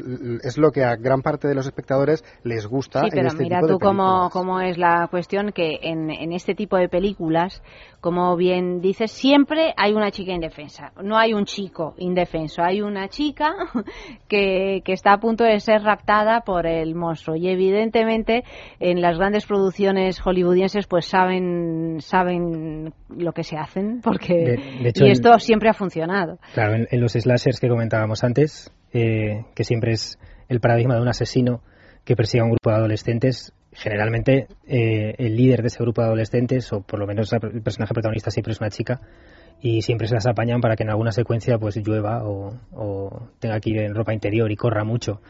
es 0.43 0.57
lo 0.57 0.71
que 0.71 0.83
a 0.83 0.95
gran 0.95 1.21
parte 1.21 1.47
de 1.47 1.55
los 1.55 1.65
espectadores 1.65 2.24
les 2.43 2.65
gusta. 2.65 3.01
Sí, 3.01 3.09
pero 3.12 3.27
este 3.27 3.43
mira 3.43 3.62
tú 3.62 3.79
cómo, 3.79 4.29
cómo, 4.31 4.59
es 4.62 4.77
la 4.77 5.07
cuestión 5.09 5.51
que 5.51 5.79
en, 5.81 6.09
en 6.09 6.33
este 6.33 6.55
tipo 6.55 6.77
de 6.77 6.89
películas, 6.89 7.62
como 8.01 8.36
bien 8.36 8.82
dices, 8.82 9.12
siempre 9.12 9.74
hay 9.75 9.94
una 9.94 10.12
chica 10.12 10.32
indefensa. 10.32 10.92
No 11.04 11.18
hay 11.18 11.34
un 11.34 11.46
chico 11.46 11.96
indefenso, 11.98 12.62
hay 12.63 12.82
una 12.82 13.08
chica 13.08 13.56
que, 14.27 14.82
que 14.86 14.94
está 14.94 15.13
a 15.13 15.20
punto 15.20 15.44
de 15.44 15.60
ser 15.60 15.82
raptada 15.82 16.42
por 16.42 16.68
el 16.68 16.96
monstruo. 16.96 17.36
Y 17.36 17.50
evidentemente 17.50 18.44
en 18.80 19.01
las 19.01 19.18
grandes 19.18 19.46
producciones 19.46 20.20
hollywoodienses 20.20 20.88
pues 20.88 21.06
saben 21.06 21.98
saben 22.00 22.94
lo 23.10 23.34
que 23.34 23.44
se 23.44 23.58
hacen 23.58 24.01
porque 24.01 24.60
y 24.96 25.10
esto 25.10 25.38
siempre 25.39 25.70
ha 25.70 25.74
funcionado. 25.74 26.39
Claro, 26.54 26.86
en, 26.89 27.01
los 27.01 27.13
slashers 27.13 27.60
que 27.60 27.70
comentábamos 27.70 28.24
antes, 28.24 28.72
eh, 28.94 29.46
que 29.56 29.63
siempre 29.63 29.94
es 29.94 30.20
el 30.50 30.60
paradigma 30.60 30.96
de 30.96 31.01
un 31.01 31.08
asesino 31.08 31.62
que 32.06 32.16
persigue 32.16 32.42
a 32.42 32.46
un 32.46 32.51
grupo 32.51 32.70
de 32.70 32.75
adolescentes, 32.77 33.54
generalmente 33.77 34.48
eh, 34.67 35.15
el 35.17 35.36
líder 35.36 35.62
de 35.62 35.67
ese 35.67 35.84
grupo 35.84 36.01
de 36.01 36.07
adolescentes, 36.07 36.72
o 36.74 36.81
por 36.81 37.00
lo 37.00 37.07
menos 37.07 37.31
el 37.34 37.62
personaje 37.62 37.93
protagonista 37.93 38.31
siempre 38.31 38.53
es 38.53 38.60
una 38.60 38.69
chica, 38.69 39.01
y 39.62 39.81
siempre 39.81 40.07
se 40.07 40.15
las 40.15 40.27
apañan 40.27 40.62
para 40.62 40.75
que 40.75 40.84
en 40.84 40.89
alguna 40.89 41.12
secuencia 41.12 41.57
pues 41.57 41.77
llueva 41.77 42.24
o, 42.24 42.53
o 42.74 43.29
tenga 43.39 43.60
que 43.60 43.72
ir 43.72 43.79
en 43.79 43.96
ropa 43.96 44.13
interior 44.13 44.51
y 44.51 44.55
corra 44.55 44.84
mucho. 44.84 45.22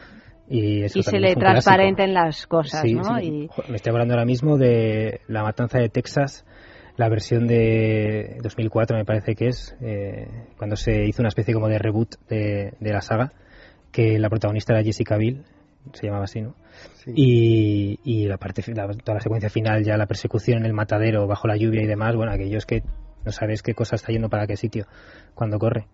Y, 0.50 0.88
se 0.88 1.18
le 1.18 1.34
transparenten 1.34 2.14
las 2.14 2.46
cosas, 2.46 2.82
¿no? 2.84 3.14
Me 3.14 3.76
estoy 3.76 3.90
hablando 3.90 4.14
ahora 4.14 4.24
mismo 4.24 4.56
de 4.56 5.20
La 5.28 5.42
Matanza 5.42 5.78
de 5.78 5.90
Texas, 5.90 6.46
la 6.96 7.08
versión 7.08 7.46
de 7.46 8.38
2004 8.42 8.96
me 8.96 9.04
parece 9.04 9.34
que 9.34 9.48
es, 9.48 9.76
eh, 9.82 10.26
cuando 10.56 10.74
se 10.76 11.04
hizo 11.04 11.22
una 11.22 11.28
especie 11.28 11.52
como 11.52 11.68
de 11.68 11.78
reboot 11.78 12.16
de, 12.28 12.74
la 12.80 13.02
saga, 13.02 13.32
que 13.92 14.18
la 14.18 14.30
protagonista 14.30 14.72
era 14.72 14.82
Jessica 14.82 15.16
Biel, 15.16 15.44
se 15.92 16.06
llamaba 16.06 16.24
así, 16.24 16.40
¿no? 16.40 16.54
Y, 17.06 18.26
la 18.26 18.36
parte, 18.36 18.62
toda 18.62 19.14
la 19.14 19.20
secuencia 19.20 19.50
final, 19.50 19.82
ya 19.84 19.96
la 19.96 20.06
persecución 20.06 20.58
en 20.58 20.66
el 20.66 20.74
matadero 20.74 21.26
bajo 21.26 21.48
la 21.48 21.56
lluvia 21.56 21.82
y 21.82 21.86
demás, 21.86 22.14
bueno, 22.14 22.32
aquello 22.32 22.58
es 22.58 22.66
que 22.66 22.82
no 23.24 23.32
sabes 23.32 23.62
qué 23.62 23.74
cosa 23.74 23.96
está 23.96 24.12
yendo 24.12 24.28
para 24.28 24.46
qué 24.46 24.56
sitio 24.56 24.86
cuando 25.34 25.58
corre. 25.58 25.86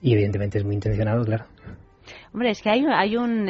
Y 0.00 0.12
evidentemente 0.12 0.58
es 0.58 0.64
muy 0.64 0.74
intencionado, 0.74 1.24
claro. 1.24 1.46
Hombre, 2.32 2.50
es 2.50 2.62
que 2.62 2.70
hay, 2.70 2.84
hay 2.86 3.16
un. 3.16 3.48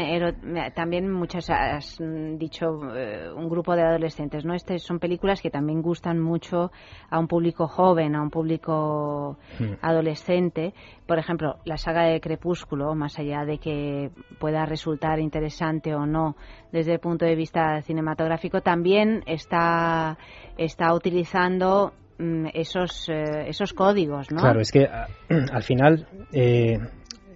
También 0.74 1.10
muchas 1.10 1.50
has 1.50 1.98
dicho 2.38 2.66
eh, 2.94 3.30
un 3.34 3.48
grupo 3.48 3.74
de 3.74 3.82
adolescentes, 3.82 4.44
¿no? 4.44 4.54
Este 4.54 4.78
son 4.78 4.98
películas 4.98 5.40
que 5.40 5.50
también 5.50 5.82
gustan 5.82 6.20
mucho 6.20 6.70
a 7.10 7.18
un 7.18 7.28
público 7.28 7.68
joven, 7.68 8.14
a 8.14 8.22
un 8.22 8.30
público 8.30 9.38
hmm. 9.58 9.74
adolescente. 9.82 10.74
Por 11.06 11.18
ejemplo, 11.18 11.56
la 11.64 11.76
saga 11.76 12.04
de 12.04 12.20
Crepúsculo, 12.20 12.94
más 12.94 13.18
allá 13.18 13.44
de 13.44 13.58
que 13.58 14.10
pueda 14.38 14.66
resultar 14.66 15.18
interesante 15.20 15.94
o 15.94 16.06
no 16.06 16.36
desde 16.72 16.94
el 16.94 17.00
punto 17.00 17.24
de 17.24 17.34
vista 17.34 17.80
cinematográfico, 17.82 18.60
también 18.60 19.22
está, 19.26 20.18
está 20.58 20.92
utilizando 20.94 21.92
mm, 22.18 22.46
esos, 22.54 23.08
eh, 23.08 23.48
esos 23.48 23.72
códigos, 23.72 24.30
¿no? 24.30 24.40
Claro, 24.40 24.60
es 24.60 24.72
que 24.72 24.86
al 25.28 25.62
final. 25.62 26.06
Eh, 26.32 26.78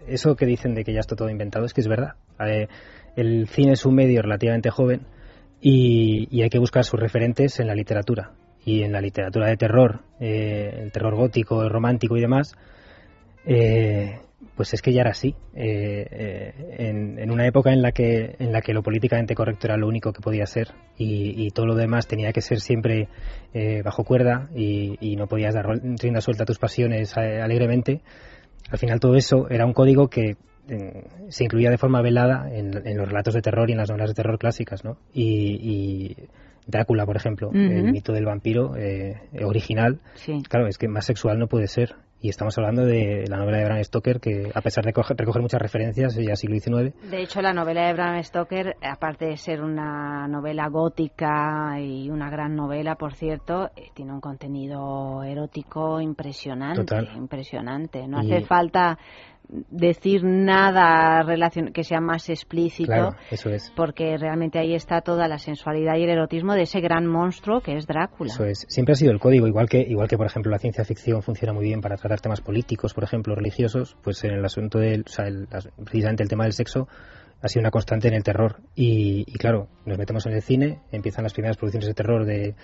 eso 0.06 0.36
que 0.36 0.46
dicen 0.46 0.74
de 0.74 0.84
que 0.84 0.92
ya 0.92 1.00
está 1.00 1.16
todo 1.16 1.30
inventado 1.30 1.64
es 1.64 1.74
que 1.74 1.80
es 1.80 1.88
verdad. 1.88 2.14
Eh, 2.46 2.68
el 3.16 3.48
cine 3.48 3.72
es 3.72 3.84
un 3.84 3.94
medio 3.94 4.22
relativamente 4.22 4.70
joven 4.70 5.02
y, 5.60 6.42
hay 6.42 6.50
que 6.50 6.58
buscar 6.58 6.84
sus 6.84 6.98
referentes 6.98 7.60
en 7.60 7.66
la 7.66 7.74
literatura. 7.74 8.32
Y 8.64 8.82
en 8.82 8.92
la 8.92 9.00
literatura 9.00 9.48
de 9.48 9.56
terror, 9.56 10.00
eh, 10.20 10.80
el 10.82 10.92
terror 10.92 11.14
gótico, 11.14 11.62
el 11.62 11.70
romántico 11.70 12.16
y 12.16 12.20
demás, 12.20 12.54
eh, 13.46 14.18
pues 14.54 14.74
es 14.74 14.82
que 14.82 14.92
ya 14.92 15.00
era 15.00 15.10
así. 15.10 15.34
En, 15.54 17.30
una 17.30 17.46
época 17.46 17.72
en 17.72 17.80
la 17.80 17.92
que 17.92 18.36
en 18.38 18.52
la 18.52 18.60
que 18.60 18.74
lo 18.74 18.82
políticamente 18.82 19.34
correcto 19.34 19.66
era 19.66 19.76
lo 19.76 19.86
único 19.86 20.12
que 20.12 20.20
podía 20.20 20.44
ser 20.46 20.68
y, 20.98 21.50
todo 21.52 21.66
lo 21.66 21.74
demás 21.74 22.06
tenía 22.06 22.32
que 22.32 22.40
ser 22.42 22.60
siempre 22.60 23.08
bajo 23.84 24.04
cuerda 24.04 24.50
y, 24.54 24.98
y, 25.00 25.16
no 25.16 25.26
podías 25.26 25.54
dar 25.54 25.66
rienda 25.66 26.20
suelta 26.20 26.42
a 26.42 26.46
tus 26.46 26.58
pasiones 26.58 27.16
alegremente 27.16 28.02
al 28.70 28.78
final 28.78 29.00
todo 29.00 29.16
eso 29.16 29.48
era 29.50 29.66
un 29.66 29.72
código 29.72 30.08
que 30.08 30.36
eh, 30.68 31.04
se 31.28 31.44
incluía 31.44 31.70
de 31.70 31.78
forma 31.78 32.00
velada 32.00 32.48
en, 32.52 32.72
los 32.96 33.08
relatos 33.08 33.34
de 33.34 33.42
terror 33.42 33.68
y 33.68 33.72
en 33.72 33.78
las 33.78 33.88
novelas 33.88 34.10
de 34.10 34.14
terror 34.14 34.38
clásicas, 34.38 34.84
¿no? 34.84 34.98
Y, 35.12 36.16
Drácula, 36.66 37.04
por 37.04 37.16
ejemplo, 37.16 37.50
el 37.52 37.90
mito 37.90 38.12
del 38.12 38.26
vampiro 38.26 38.76
eh, 38.76 39.16
original, 39.42 39.98
claro, 40.48 40.68
es 40.68 40.78
que 40.78 40.86
más 40.86 41.04
sexual 41.04 41.38
no 41.38 41.48
puede 41.48 41.66
ser. 41.66 41.96
Y 42.22 42.28
estamos 42.28 42.56
hablando 42.58 42.84
de 42.84 43.24
la 43.28 43.38
novela 43.38 43.58
de 43.58 43.64
Bram 43.64 43.82
Stoker, 43.82 44.20
que 44.20 44.50
a 44.54 44.60
pesar 44.60 44.84
de 44.84 44.92
recoger 44.92 45.40
muchas 45.40 45.60
referencias, 45.60 46.14
ya 46.16 46.36
siglo 46.36 46.58
XIX. 46.58 47.10
De 47.10 47.22
hecho, 47.22 47.40
la 47.40 47.54
novela 47.54 47.86
de 47.86 47.94
Bram 47.94 48.22
Stoker, 48.22 48.76
aparte 48.82 49.24
de 49.24 49.36
ser 49.38 49.62
una 49.62 50.28
novela 50.28 50.68
gótica 50.68 51.80
y 51.80 52.10
una 52.10 52.28
gran 52.28 52.54
novela, 52.54 52.96
por 52.96 53.14
cierto, 53.14 53.70
eh, 53.74 53.88
tiene 53.94 54.12
un 54.12 54.20
contenido 54.20 55.22
erótico 55.22 55.98
impresionante. 55.98 56.94
Impresionante. 57.16 58.06
No 58.06 58.18
hace 58.18 58.42
falta 58.42 58.98
decir 59.70 60.22
nada 60.24 61.24
que 61.72 61.84
sea 61.84 62.00
más 62.00 62.28
explícito. 62.28 63.14
eso 63.30 63.50
es. 63.50 63.72
Porque 63.74 64.16
realmente 64.16 64.58
ahí 64.58 64.74
está 64.74 65.00
toda 65.00 65.28
la 65.28 65.38
sensualidad 65.38 65.96
y 65.96 66.04
el 66.04 66.10
erotismo 66.10 66.54
de 66.54 66.62
ese 66.62 66.80
gran 66.80 67.06
monstruo 67.06 67.60
que 67.60 67.76
es 67.76 67.86
Drácula. 67.86 68.32
Eso 68.32 68.44
es. 68.44 68.66
Siempre 68.68 68.92
ha 68.92 68.96
sido 68.96 69.12
el 69.12 69.18
código, 69.18 69.46
igual 69.46 69.68
que, 69.68 69.80
igual 69.80 70.08
que 70.08 70.16
por 70.16 70.26
ejemplo 70.26 70.50
la 70.50 70.58
ciencia 70.58 70.84
ficción 70.84 71.22
funciona 71.22 71.52
muy 71.52 71.64
bien 71.64 71.80
para 71.80 71.96
tratar 71.96 72.20
temas 72.20 72.40
políticos, 72.40 72.94
por 72.94 73.04
ejemplo, 73.04 73.34
religiosos, 73.34 73.96
pues 74.02 74.22
en 74.24 74.32
el 74.32 74.44
asunto 74.44 74.78
del, 74.78 75.04
o 75.06 75.08
sea, 75.08 75.26
precisamente 75.84 76.22
el 76.22 76.28
tema 76.28 76.44
del 76.44 76.52
sexo 76.52 76.88
ha 77.42 77.48
sido 77.48 77.60
una 77.60 77.70
constante 77.70 78.08
en 78.08 78.14
el 78.14 78.22
terror. 78.22 78.56
Y, 78.74 79.24
y, 79.26 79.38
claro, 79.38 79.68
nos 79.86 79.98
metemos 79.98 80.26
en 80.26 80.34
el 80.34 80.42
cine, 80.42 80.80
empiezan 80.92 81.24
las 81.24 81.32
primeras 81.32 81.56
producciones 81.56 81.88
de 81.88 81.94
terror 81.94 82.24
de, 82.24 82.54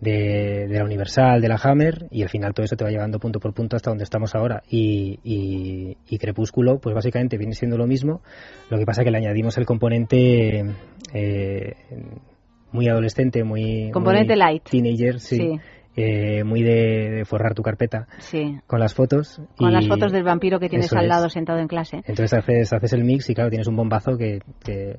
de, 0.00 0.66
la 0.68 0.84
Universal, 0.84 1.40
de 1.40 1.48
la 1.48 1.58
Hammer, 1.62 2.06
y 2.10 2.22
al 2.22 2.28
final 2.28 2.52
todo 2.52 2.64
eso 2.64 2.76
te 2.76 2.84
va 2.84 2.90
llevando 2.90 3.18
punto 3.18 3.40
por 3.40 3.54
punto 3.54 3.76
hasta 3.76 3.90
donde 3.90 4.04
estamos 4.04 4.34
ahora. 4.34 4.62
Y, 4.68 5.18
y, 5.24 6.18
Crepúsculo, 6.18 6.78
pues 6.78 6.94
básicamente 6.94 7.36
viene 7.36 7.54
siendo 7.54 7.76
lo 7.76 7.86
mismo, 7.86 8.22
lo 8.70 8.78
que 8.78 8.86
pasa 8.86 9.04
que 9.04 9.10
le 9.10 9.18
añadimos 9.18 9.58
el 9.58 9.66
componente 9.66 10.64
eh, 11.12 11.76
muy 12.72 12.88
adolescente, 12.88 13.44
muy... 13.44 13.90
Componente 13.92 14.36
light. 14.36 14.62
Teenager, 14.64 15.20
sí. 15.20 15.58
Eh, 15.96 16.42
muy 16.42 16.62
de, 16.62 17.22
forrar 17.24 17.54
tu 17.54 17.62
carpeta 17.62 18.08
sí. 18.18 18.58
con 18.66 18.80
las 18.80 18.94
fotos. 18.94 19.40
Con 19.56 19.72
las 19.72 19.86
fotos 19.86 20.10
del 20.10 20.24
vampiro 20.24 20.58
que 20.58 20.68
tienes 20.68 20.92
al 20.92 21.06
lado 21.06 21.28
sentado 21.28 21.60
en 21.60 21.68
clase. 21.68 21.98
Entonces 21.98 22.34
haces, 22.34 22.72
haces 22.72 22.92
el 22.94 23.04
mix 23.04 23.30
y 23.30 23.34
claro, 23.34 23.50
tienes 23.50 23.68
un 23.68 23.76
bombazo 23.76 24.16
que, 24.16 24.40
que, 24.64 24.98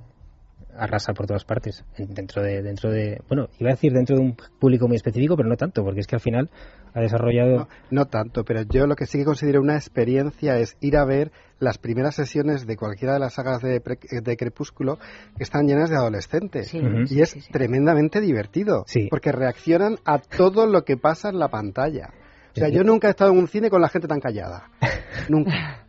arrasa 0.78 1.14
por 1.14 1.28
todas 1.28 1.46
partes. 1.46 1.84
Dentro 1.98 2.44
de 2.44 2.62
dentro 2.62 2.92
de 2.92 3.22
bueno 3.28 3.48
iba 3.60 3.70
a 3.70 3.74
decir 3.74 3.94
dentro 3.94 4.16
de 4.16 4.22
un 4.22 4.36
público 4.60 4.88
muy 4.88 4.98
específico 4.98 5.36
pero 5.36 5.50
no 5.50 5.56
tanto 5.56 5.84
porque 5.84 6.02
es 6.02 6.08
que 6.08 6.16
al 6.16 6.22
final 6.22 6.50
ha 6.94 7.02
desarrollado 7.02 7.68
no, 7.92 8.06
tanto 8.06 8.44
pero 8.44 8.62
yo 8.64 8.88
lo 8.88 8.96
que 8.96 9.06
sí 9.06 9.20
que 9.20 9.26
considero 9.26 9.62
una 9.62 9.76
experiencia 9.76 10.58
es 10.58 10.78
ir 10.82 10.98
a 10.98 11.06
ver 11.06 11.32
las 11.60 11.78
primeras 11.78 12.16
sesiones 12.16 12.68
de 12.68 12.76
cualquiera 12.76 13.14
de 13.14 13.20
las 13.20 13.34
sagas 13.34 13.62
de, 13.62 13.80
de 13.80 14.38
Crepúsculo 14.38 14.98
que 15.38 15.44
están 15.44 15.68
llenas 15.68 15.90
de 15.90 15.96
adolescentes. 15.96 16.74
Y 16.74 17.22
es 17.22 17.34
tremendamente 17.50 18.20
divertido 18.20 18.86
porque 19.10 19.32
reaccionan 19.32 19.96
a 20.06 20.20
todo 20.20 20.68
lo 20.68 20.84
que 20.84 20.98
pasa 20.98 21.30
en 21.30 21.40
la 21.40 21.48
pantalla. 21.48 22.10
O 22.52 22.56
sea 22.56 22.70
yo 22.70 22.84
nunca 22.84 23.08
he 23.08 23.12
estado 23.12 23.32
en 23.32 23.38
un 23.38 23.48
cine 23.48 23.70
con 23.70 23.82
la 23.82 23.90
gente 23.90 24.08
tan 24.08 24.20
callada. 24.20 24.70
Nunca. 25.30 25.86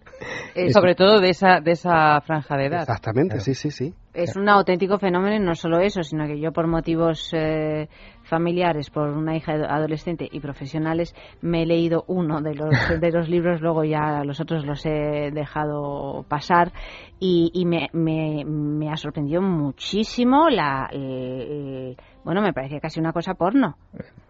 Eh, 0.55 0.73
sobre 0.73 0.95
todo 0.95 1.21
de 1.21 1.31
esa, 1.31 1.61
de 1.61 1.73
esa 1.73 2.21
franja 2.23 2.57
de 2.57 2.67
edad. 2.67 2.81
Exactamente, 2.81 3.41
sí, 3.41 3.55
sí, 3.55 3.71
sí. 3.71 3.95
Es 4.17 4.37
un 4.37 4.49
auténtico 4.49 4.99
fenómeno, 4.99 5.45
no 5.45 5.55
solo 5.55 5.81
eso, 5.81 6.03
sino 6.03 6.27
que 6.27 6.41
yo 6.41 6.53
por 6.53 6.67
motivos 6.67 7.31
eh, 7.35 7.89
familiares, 8.23 8.91
por 8.91 9.11
una 9.11 9.37
hija 9.37 9.53
adolescente 9.53 10.29
y 10.31 10.41
profesionales, 10.41 11.15
me 11.43 11.63
he 11.63 11.67
leído 11.67 12.05
uno 12.09 12.41
de 12.41 12.55
los, 12.55 12.71
de 13.01 13.11
los 13.11 13.29
libros, 13.29 13.61
luego 13.61 13.85
ya 13.85 14.25
los 14.25 14.41
otros 14.41 14.65
los 14.65 14.85
he 14.87 15.31
dejado 15.33 16.25
pasar 16.29 16.73
y, 17.21 17.51
y 17.55 17.67
me, 17.67 17.89
me, 17.93 18.45
me, 18.45 18.91
ha 18.91 18.97
sorprendido 18.97 19.43
muchísimo 19.43 20.49
la... 20.49 20.89
bueno, 22.25 22.43
me 22.43 22.53
parece 22.53 22.81
casi 22.81 23.01
una 23.01 23.13
cosa 23.13 23.35
porno. 23.35 23.77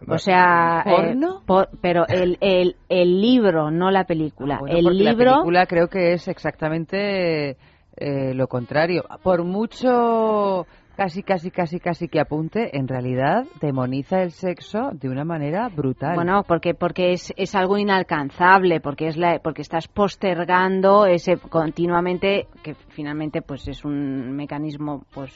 O 0.09 0.19
sea, 0.19 0.83
eh, 0.85 0.91
¿Porno? 0.91 1.43
pero 1.81 2.07
el, 2.09 2.39
el, 2.41 2.77
el 2.89 3.21
libro, 3.21 3.71
no 3.71 3.91
la 3.91 4.05
película. 4.05 4.61
Ah, 4.63 4.67
el 4.69 4.85
libro. 4.85 5.25
La 5.25 5.33
película 5.33 5.67
creo 5.67 5.89
que 5.89 6.13
es 6.13 6.29
exactamente 6.29 7.57
eh, 7.97 8.35
lo 8.35 8.49
contrario. 8.49 9.05
Por 9.23 9.45
mucho 9.45 10.67
casi, 10.97 11.23
casi, 11.23 11.51
casi, 11.51 11.79
casi 11.79 12.09
que 12.09 12.21
apunte, 12.21 12.77
en 12.77 12.89
realidad 12.89 13.45
demoniza 13.61 14.23
el 14.23 14.33
sexo 14.33 14.91
de 14.93 15.09
una 15.09 15.25
manera 15.25 15.69
brutal. 15.69 16.15
Bueno, 16.15 16.43
porque 16.47 16.75
porque 16.75 17.13
es, 17.13 17.33
es 17.37 17.55
algo 17.55 17.79
inalcanzable, 17.79 18.81
porque 18.81 19.09
es 19.09 19.17
la, 19.17 19.39
porque 19.39 19.63
estás 19.63 19.89
postergando 19.89 21.07
ese 21.07 21.37
continuamente 21.37 22.49
que 22.63 22.75
finalmente 22.75 23.43
pues 23.43 23.69
es 23.69 23.85
un 23.85 24.33
mecanismo 24.33 25.05
pues 25.13 25.33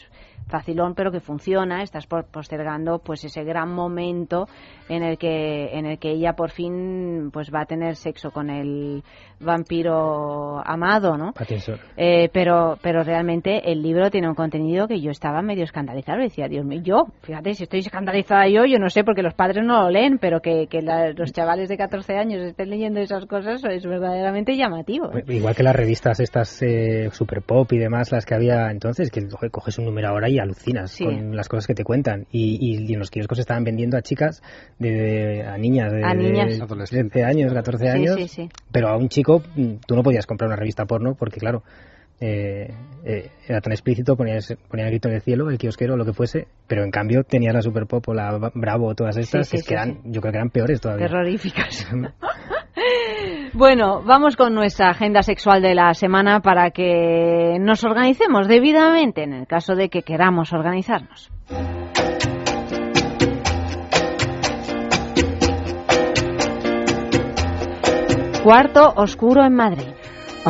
facilón 0.49 0.95
pero 0.95 1.13
que 1.13 1.21
funciona. 1.21 1.83
Estás 1.83 2.07
postergando 2.07 2.99
pues 2.99 3.25
ese 3.25 3.45
gran 3.45 3.73
momento 3.73 4.49
en 4.89 5.03
el 5.03 5.19
que 5.19 5.77
en 5.77 5.87
el 5.87 5.99
que 5.99 6.11
ella 6.11 6.35
por 6.35 6.51
fin 6.51 7.31
pues 7.33 7.51
va 7.55 7.63
a 7.63 7.67
tener 7.67 7.97
sexo 7.97 8.31
con 8.31 8.51
el 8.51 9.03
vampiro 9.41 10.61
amado 10.67 11.17
no 11.17 11.33
eh, 11.97 12.29
pero 12.33 12.77
pero 12.83 13.03
realmente 13.03 13.71
el 13.71 13.83
libro 13.83 14.11
tiene 14.11 14.29
un 14.29 14.35
contenido 14.35 14.87
que 14.87 15.01
yo 15.01 15.11
estaba 15.11 15.41
medio 15.51 15.65
escandalizado 15.65 16.21
decía 16.21 16.49
Dios 16.49 16.65
mío 16.65 16.81
yo 16.83 17.07
fíjate 17.23 17.55
si 17.55 17.65
estoy 17.65 17.81
escandalizada 17.81 18.47
yo 18.49 18.65
yo 18.65 18.79
no 18.79 18.89
sé 18.89 19.05
porque 19.05 19.23
los 19.23 19.35
padres 19.35 19.65
no 19.65 19.83
lo 19.83 19.91
leen 19.91 20.19
pero 20.19 20.41
que, 20.41 20.67
que 20.69 20.81
los 20.83 21.33
chavales 21.33 21.69
de 21.69 21.77
14 21.77 22.17
años 22.17 22.43
estén 22.43 22.71
leyendo 22.71 23.01
esas 23.01 23.27
cosas 23.27 23.63
es 23.65 23.85
verdaderamente 23.85 24.57
llamativo 24.57 25.11
¿eh? 25.17 25.25
igual 25.29 25.55
que 25.55 25.63
las 25.63 25.75
revistas 25.75 26.21
estas 26.21 26.63
eh, 26.63 27.09
super 27.13 27.43
pop 27.43 27.73
y 27.73 27.79
demás 27.79 28.13
las 28.13 28.25
que 28.25 28.35
había 28.35 28.71
entonces 28.71 29.11
que 29.11 29.21
coges 29.51 29.79
un 29.79 29.87
número 29.87 30.09
ahora 30.09 30.29
y 30.29 30.39
alucinas 30.39 30.97
con 30.99 31.37
las 31.37 31.49
cosas 31.49 31.67
que 31.67 31.75
te 31.75 31.85
cuentan. 31.85 32.27
Y, 32.31 32.59
y, 32.61 32.93
en 32.93 32.99
los 32.99 33.11
kioscos 33.11 33.39
estaban 33.39 33.65
vendiendo 33.65 33.97
a 33.97 34.03
chicas, 34.03 34.43
de, 34.79 35.43
a 35.43 35.57
niñas 35.57 35.93
de, 35.93 36.05
a 36.05 36.15
niñas. 36.15 36.59
de 36.91 37.25
años, 37.25 37.53
14 37.53 37.89
años. 37.89 38.17
pero 38.71 38.89
a 38.89 38.97
un 38.97 39.09
chico 39.09 39.43
mm, 39.57 39.75
tú 39.87 39.97
no 39.97 40.03
podías 40.03 40.27
comprar 40.27 40.49
una 40.49 40.57
revista 40.57 40.85
porno 40.87 41.15
porque, 41.15 41.41
claro, 41.41 41.63
eh, 42.21 42.69
eh, 43.05 43.31
era 43.49 43.61
tan 43.63 43.73
explícito, 43.73 44.15
ponía 44.15 44.35
el 44.37 44.87
grito 44.87 45.09
en 45.09 45.15
el 45.15 45.23
cielo, 45.23 45.49
el 45.49 45.57
kiosquero, 45.57 45.97
lo 45.97 46.05
que 46.05 46.13
fuese, 46.13 46.49
pero 46.67 46.85
en 46.85 46.91
cambio 46.91 47.25
tenía 47.25 47.53
la 47.53 47.63
Super 47.63 47.87
Pop 47.87 48.07
o 48.09 48.15
la 48.15 48.51
Bravo, 48.55 48.95
todas 48.95 49.17
estas, 49.17 49.51
que, 49.51 49.63
eran, 49.73 50.01
yo 50.05 50.21
creo 50.21 50.33
que 50.33 50.39
eran 50.39 50.51
peores 50.51 50.81
todavía. 50.81 51.07
Terroríficas. 51.07 51.89
bueno, 53.55 54.03
vamos 54.03 54.37
con 54.37 54.55
nuestra 54.55 54.91
agenda 54.91 55.23
sexual 55.23 55.63
de 55.63 55.75
la 55.75 55.95
semana 55.95 56.41
para 56.41 56.73
que 56.73 57.57
nos 57.59 57.85
organicemos 57.85 58.49
debidamente 58.49 59.23
en 59.23 59.33
el 59.33 59.47
caso 59.47 59.75
de 59.75 59.89
que 59.89 60.03
queramos 60.03 60.53
organizarnos. 60.53 61.31
Cuarto 68.45 68.93
oscuro 68.97 69.45
en 69.45 69.55
Madrid. 69.55 70.00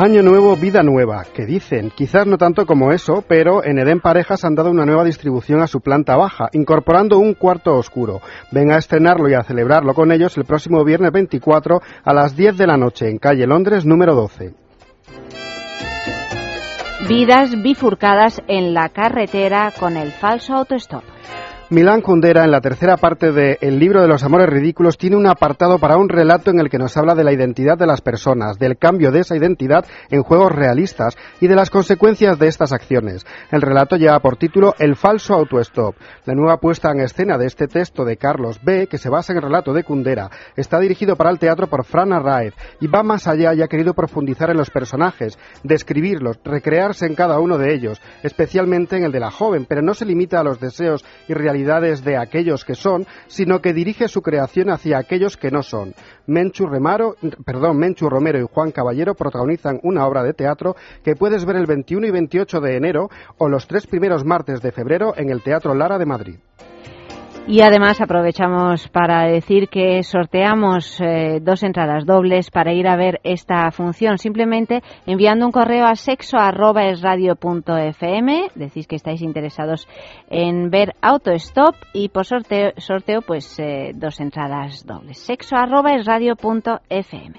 Año 0.03 0.23
nuevo, 0.23 0.55
vida 0.55 0.81
nueva, 0.81 1.25
que 1.31 1.45
dicen, 1.45 1.91
quizás 1.95 2.25
no 2.25 2.39
tanto 2.39 2.65
como 2.65 2.91
eso, 2.91 3.23
pero 3.27 3.63
en 3.63 3.77
Edén 3.77 3.99
Parejas 3.99 4.43
han 4.43 4.55
dado 4.55 4.71
una 4.71 4.83
nueva 4.83 5.03
distribución 5.03 5.61
a 5.61 5.67
su 5.67 5.79
planta 5.79 6.15
baja, 6.15 6.49
incorporando 6.53 7.19
un 7.19 7.35
cuarto 7.35 7.75
oscuro. 7.75 8.19
Ven 8.51 8.71
a 8.71 8.79
estrenarlo 8.79 9.29
y 9.29 9.35
a 9.35 9.43
celebrarlo 9.43 9.93
con 9.93 10.11
ellos 10.11 10.35
el 10.39 10.45
próximo 10.45 10.83
viernes 10.83 11.11
24 11.11 11.81
a 12.03 12.13
las 12.15 12.35
10 12.35 12.57
de 12.57 12.65
la 12.65 12.77
noche 12.77 13.09
en 13.09 13.19
calle 13.19 13.45
Londres 13.45 13.85
número 13.85 14.15
12. 14.15 14.55
Vidas 17.07 17.61
bifurcadas 17.61 18.41
en 18.47 18.73
la 18.73 18.89
carretera 18.89 19.71
con 19.79 19.97
el 19.97 20.11
falso 20.13 20.55
autostop. 20.55 21.03
Milán 21.71 22.01
Kundera, 22.01 22.43
en 22.43 22.51
la 22.51 22.59
tercera 22.59 22.97
parte 22.97 23.31
de 23.31 23.57
El 23.61 23.79
libro 23.79 24.01
de 24.01 24.07
los 24.09 24.25
amores 24.25 24.49
ridículos, 24.49 24.97
tiene 24.97 25.15
un 25.15 25.25
apartado 25.25 25.79
para 25.79 25.95
un 25.95 26.09
relato 26.09 26.51
en 26.51 26.59
el 26.59 26.69
que 26.69 26.77
nos 26.77 26.97
habla 26.97 27.15
de 27.15 27.23
la 27.23 27.31
identidad 27.31 27.77
de 27.77 27.87
las 27.87 28.01
personas, 28.01 28.59
del 28.59 28.77
cambio 28.77 29.09
de 29.09 29.21
esa 29.21 29.37
identidad 29.37 29.85
en 30.09 30.21
juegos 30.21 30.51
realistas 30.51 31.15
y 31.39 31.47
de 31.47 31.55
las 31.55 31.69
consecuencias 31.69 32.37
de 32.37 32.49
estas 32.49 32.73
acciones. 32.73 33.25
El 33.51 33.61
relato 33.61 33.95
lleva 33.95 34.19
por 34.19 34.35
título 34.35 34.73
El 34.79 34.97
falso 34.97 35.33
autostop. 35.33 35.95
La 36.25 36.33
nueva 36.33 36.57
puesta 36.57 36.91
en 36.91 36.99
escena 36.99 37.37
de 37.37 37.47
este 37.47 37.67
texto 37.67 38.03
de 38.03 38.17
Carlos 38.17 38.59
B., 38.61 38.87
que 38.87 38.97
se 38.97 39.09
basa 39.09 39.31
en 39.31 39.37
el 39.37 39.43
relato 39.43 39.71
de 39.71 39.85
Kundera, 39.85 40.29
está 40.57 40.77
dirigido 40.77 41.15
para 41.15 41.29
el 41.29 41.39
teatro 41.39 41.67
por 41.67 41.85
Fran 41.85 42.11
Arraez 42.11 42.53
y 42.81 42.87
va 42.87 43.01
más 43.01 43.29
allá 43.29 43.53
y 43.53 43.61
ha 43.61 43.69
querido 43.69 43.93
profundizar 43.93 44.49
en 44.49 44.57
los 44.57 44.71
personajes, 44.71 45.39
describirlos, 45.63 46.37
recrearse 46.43 47.05
en 47.05 47.15
cada 47.15 47.39
uno 47.39 47.57
de 47.57 47.73
ellos, 47.73 48.01
especialmente 48.23 48.97
en 48.97 49.05
el 49.05 49.13
de 49.13 49.21
la 49.21 49.31
joven, 49.31 49.65
pero 49.69 49.81
no 49.81 49.93
se 49.93 50.03
limita 50.03 50.41
a 50.41 50.43
los 50.43 50.59
deseos 50.59 51.05
y 51.29 51.33
realidades 51.33 51.60
de 51.65 52.17
aquellos 52.17 52.65
que 52.65 52.75
son, 52.75 53.05
sino 53.27 53.61
que 53.61 53.73
dirige 53.73 54.07
su 54.07 54.21
creación 54.21 54.69
hacia 54.69 54.97
aquellos 54.97 55.37
que 55.37 55.51
no 55.51 55.63
son. 55.63 55.93
Menchu, 56.27 56.67
Remaro, 56.67 57.15
perdón, 57.45 57.77
Menchu 57.77 58.09
Romero 58.09 58.39
y 58.39 58.47
Juan 58.51 58.71
Caballero 58.71 59.15
protagonizan 59.15 59.79
una 59.83 60.05
obra 60.05 60.23
de 60.23 60.33
teatro 60.33 60.75
que 61.03 61.15
puedes 61.15 61.45
ver 61.45 61.55
el 61.55 61.65
21 61.65 62.07
y 62.07 62.11
28 62.11 62.59
de 62.59 62.77
enero 62.77 63.09
o 63.37 63.47
los 63.47 63.67
tres 63.67 63.87
primeros 63.87 64.25
martes 64.25 64.61
de 64.61 64.71
febrero 64.71 65.13
en 65.15 65.29
el 65.29 65.41
Teatro 65.41 65.73
Lara 65.73 65.97
de 65.97 66.05
Madrid. 66.05 66.35
Y 67.47 67.61
además 67.61 67.99
aprovechamos 67.99 68.87
para 68.89 69.23
decir 69.23 69.67
que 69.67 70.03
sorteamos 70.03 71.01
eh, 71.01 71.39
dos 71.41 71.63
entradas 71.63 72.05
dobles 72.05 72.51
para 72.51 72.71
ir 72.71 72.87
a 72.87 72.95
ver 72.95 73.19
esta 73.23 73.71
función. 73.71 74.19
Simplemente 74.19 74.83
enviando 75.05 75.47
un 75.47 75.51
correo 75.51 75.85
a 75.85 75.95
sexo.esradio.fm. 75.95 78.51
Decís 78.55 78.87
que 78.87 78.95
estáis 78.95 79.21
interesados 79.21 79.85
en 80.29 80.69
ver 80.69 80.95
Autostop 81.01 81.75
y 81.93 82.07
por 82.09 82.25
sorteo, 82.25 82.71
sorteo 82.77 83.21
pues 83.21 83.57
eh, 83.59 83.91
dos 83.95 84.19
entradas 84.19 84.85
dobles. 84.85 85.17
sexo.esradio.fm. 85.17 87.33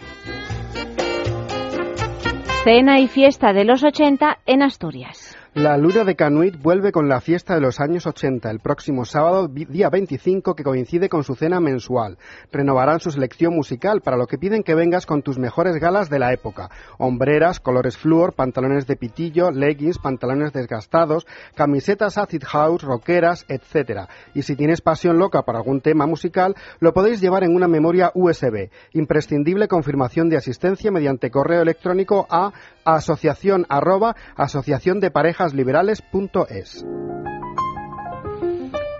Cena 2.64 3.00
y 3.00 3.08
fiesta 3.08 3.52
de 3.52 3.64
los 3.64 3.82
80 3.82 4.38
en 4.46 4.62
Asturias. 4.62 5.41
La 5.54 5.76
Luna 5.76 6.04
de 6.04 6.16
Canuit 6.16 6.56
vuelve 6.62 6.92
con 6.92 7.10
la 7.10 7.20
fiesta 7.20 7.54
de 7.54 7.60
los 7.60 7.78
años 7.78 8.06
80 8.06 8.50
el 8.50 8.60
próximo 8.60 9.04
sábado, 9.04 9.48
día 9.48 9.90
25, 9.90 10.54
que 10.54 10.64
coincide 10.64 11.10
con 11.10 11.24
su 11.24 11.34
cena 11.34 11.60
mensual. 11.60 12.16
Renovarán 12.50 13.00
su 13.00 13.10
selección 13.10 13.54
musical, 13.54 14.00
para 14.00 14.16
lo 14.16 14.26
que 14.26 14.38
piden 14.38 14.62
que 14.62 14.74
vengas 14.74 15.04
con 15.04 15.20
tus 15.20 15.38
mejores 15.38 15.76
galas 15.76 16.08
de 16.08 16.18
la 16.18 16.32
época. 16.32 16.70
Hombreras, 16.96 17.60
colores 17.60 17.98
flúor, 17.98 18.32
pantalones 18.32 18.86
de 18.86 18.96
pitillo, 18.96 19.50
leggings, 19.50 19.98
pantalones 19.98 20.54
desgastados, 20.54 21.26
camisetas 21.54 22.16
acid 22.16 22.44
house, 22.44 22.80
rockeras, 22.80 23.44
etc. 23.48 24.08
Y 24.32 24.44
si 24.44 24.56
tienes 24.56 24.80
pasión 24.80 25.18
loca 25.18 25.42
para 25.42 25.58
algún 25.58 25.82
tema 25.82 26.06
musical, 26.06 26.56
lo 26.80 26.94
podéis 26.94 27.20
llevar 27.20 27.44
en 27.44 27.54
una 27.54 27.68
memoria 27.68 28.10
USB. 28.14 28.70
Imprescindible 28.94 29.68
confirmación 29.68 30.30
de 30.30 30.38
asistencia 30.38 30.90
mediante 30.90 31.30
correo 31.30 31.60
electrónico 31.60 32.26
a 32.30 32.52
asociación 32.84 33.66
arroba 33.68 34.16
asociación 34.34 34.98
de 34.98 35.10
parejas 35.10 35.41
liberales.es. 35.54 36.84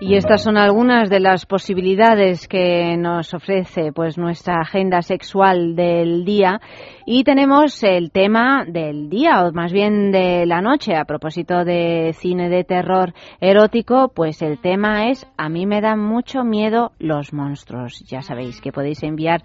Y 0.05 0.17
estas 0.17 0.43
son 0.43 0.57
algunas 0.57 1.09
de 1.09 1.21
las 1.21 1.47
posibilidades 1.47 2.49
que 2.49 2.97
nos 2.97 3.35
ofrece 3.35 3.93
pues 3.93 4.19
nuestra 4.19 4.61
agenda 4.61 5.01
sexual 5.01 5.77
del 5.77 6.25
día 6.25 6.61
y 7.07 7.23
tenemos 7.23 7.85
el 7.85 8.11
tema 8.11 8.65
del 8.67 9.09
día 9.09 9.45
o 9.45 9.53
más 9.53 9.73
bien 9.73 10.11
de 10.11 10.45
la 10.45 10.61
noche 10.61 10.97
a 10.97 11.05
propósito 11.05 11.65
de 11.65 12.17
cine 12.19 12.49
de 12.49 12.65
terror 12.65 13.15
erótico, 13.41 14.11
pues 14.13 14.43
el 14.43 14.61
tema 14.61 15.09
es 15.09 15.25
a 15.37 15.49
mí 15.49 15.67
me 15.67 15.81
dan 15.81 16.01
mucho 16.01 16.43
miedo 16.43 16.91
los 16.99 17.33
monstruos. 17.33 18.05
Ya 18.05 18.23
sabéis 18.23 18.61
que 18.61 18.73
podéis 18.73 19.05
enviar 19.05 19.45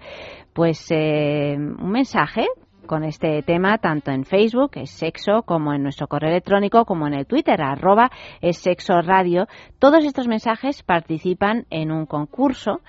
pues 0.54 0.88
eh, 0.90 1.54
un 1.56 1.92
mensaje 1.92 2.46
con 2.88 3.04
este 3.04 3.44
tema 3.44 3.78
tanto 3.78 4.10
en 4.10 4.24
Facebook, 4.24 4.72
es 4.74 4.90
sexo, 4.90 5.42
como 5.42 5.72
en 5.72 5.84
nuestro 5.84 6.08
correo 6.08 6.30
electrónico, 6.30 6.84
como 6.84 7.06
en 7.06 7.14
el 7.14 7.26
Twitter, 7.26 7.62
arroba 7.62 8.10
es 8.40 8.58
sexo 8.58 9.00
radio. 9.00 9.46
Todos 9.78 10.04
estos 10.04 10.26
mensajes 10.26 10.82
participan 10.82 11.66
en 11.70 11.92
un 11.92 12.06
concurso 12.06 12.80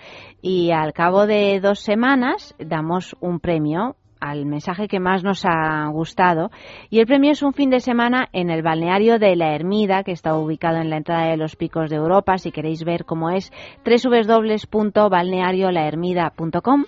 y 0.42 0.72
al 0.72 0.94
cabo 0.94 1.28
de 1.28 1.60
dos 1.60 1.82
semanas 1.82 2.56
damos 2.58 3.16
un 3.20 3.40
premio 3.40 3.98
al 4.20 4.46
mensaje 4.46 4.88
que 4.88 5.00
más 5.00 5.24
nos 5.24 5.46
ha 5.46 5.88
gustado. 5.88 6.52
Y 6.90 7.00
el 7.00 7.06
premio 7.06 7.32
es 7.32 7.44
un 7.44 7.54
fin 7.54 7.70
de 7.70 7.80
semana 7.80 8.28
en 8.34 8.50
el 8.50 8.62
balneario 8.62 9.18
de 9.20 9.34
La 9.36 9.56
Ermida 9.56 10.04
que 10.04 10.12
está 10.12 10.36
ubicado 10.36 10.78
en 10.78 10.90
la 10.90 10.98
entrada 10.98 11.30
de 11.30 11.38
los 11.38 11.56
Picos 11.56 11.90
de 11.90 11.96
Europa. 11.96 12.38
Si 12.38 12.52
queréis 12.52 12.84
ver 12.84 13.06
cómo 13.06 13.30
es 13.30 13.54
www.balneariolahermida.com 13.86 16.84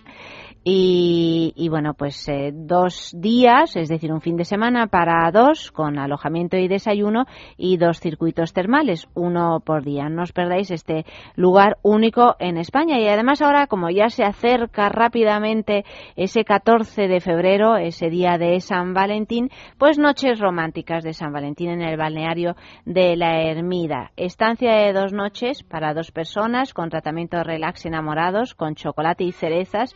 y, 0.63 1.67
bueno, 1.69 1.95
pues 1.95 2.28
eh, 2.30 2.52
dos 2.54 3.15
días, 3.17 3.76
es 3.76 3.89
decir, 3.89 4.13
un 4.13 4.21
fin 4.21 4.38
de 4.38 4.45
semana 4.45 4.86
para 4.88 5.32
dos, 5.32 5.71
con 5.71 5.97
alojamiento 5.97 6.56
y 6.56 6.67
desayuno 6.67 7.26
y 7.58 7.78
dos 7.78 8.00
circuitos 8.00 8.54
termales, 8.54 9.08
uno 9.15 9.60
por 9.65 9.84
día. 9.84 10.08
No 10.10 10.21
os 10.21 10.34
perdáis 10.34 10.69
este 10.69 11.06
lugar 11.36 11.80
único 11.82 12.36
en 12.38 12.58
España. 12.58 13.00
Y 13.00 13.08
además 13.08 13.41
ahora, 13.41 13.65
como 13.65 13.89
ya 13.89 14.10
se 14.10 14.24
acerca 14.24 14.89
rápidamente 14.89 15.84
ese 16.15 16.43
14 16.43 17.08
de 17.08 17.21
febrero, 17.21 17.78
ese 17.78 18.12
día 18.12 18.38
de 18.38 18.60
San 18.60 18.93
Valentín, 18.93 19.50
pues 19.80 19.97
noches 19.97 20.39
románticas 20.39 21.04
de 21.04 21.13
San 21.13 21.34
Valentín 21.34 21.69
en 21.71 21.82
el 21.82 21.97
balneario 21.97 22.56
de 22.86 23.15
la 23.15 23.41
Ermida. 23.41 24.12
Estancia 24.15 24.74
de 24.74 24.93
dos 24.93 25.12
noches 25.12 25.63
para 25.63 25.95
dos 25.95 26.12
personas 26.12 26.76
con 26.76 26.91
tratamiento 26.91 27.43
relax 27.43 27.88
enamorados, 27.88 28.54
con 28.54 28.76
chocolate 28.76 29.24
y 29.24 29.32
cerezas, 29.32 29.95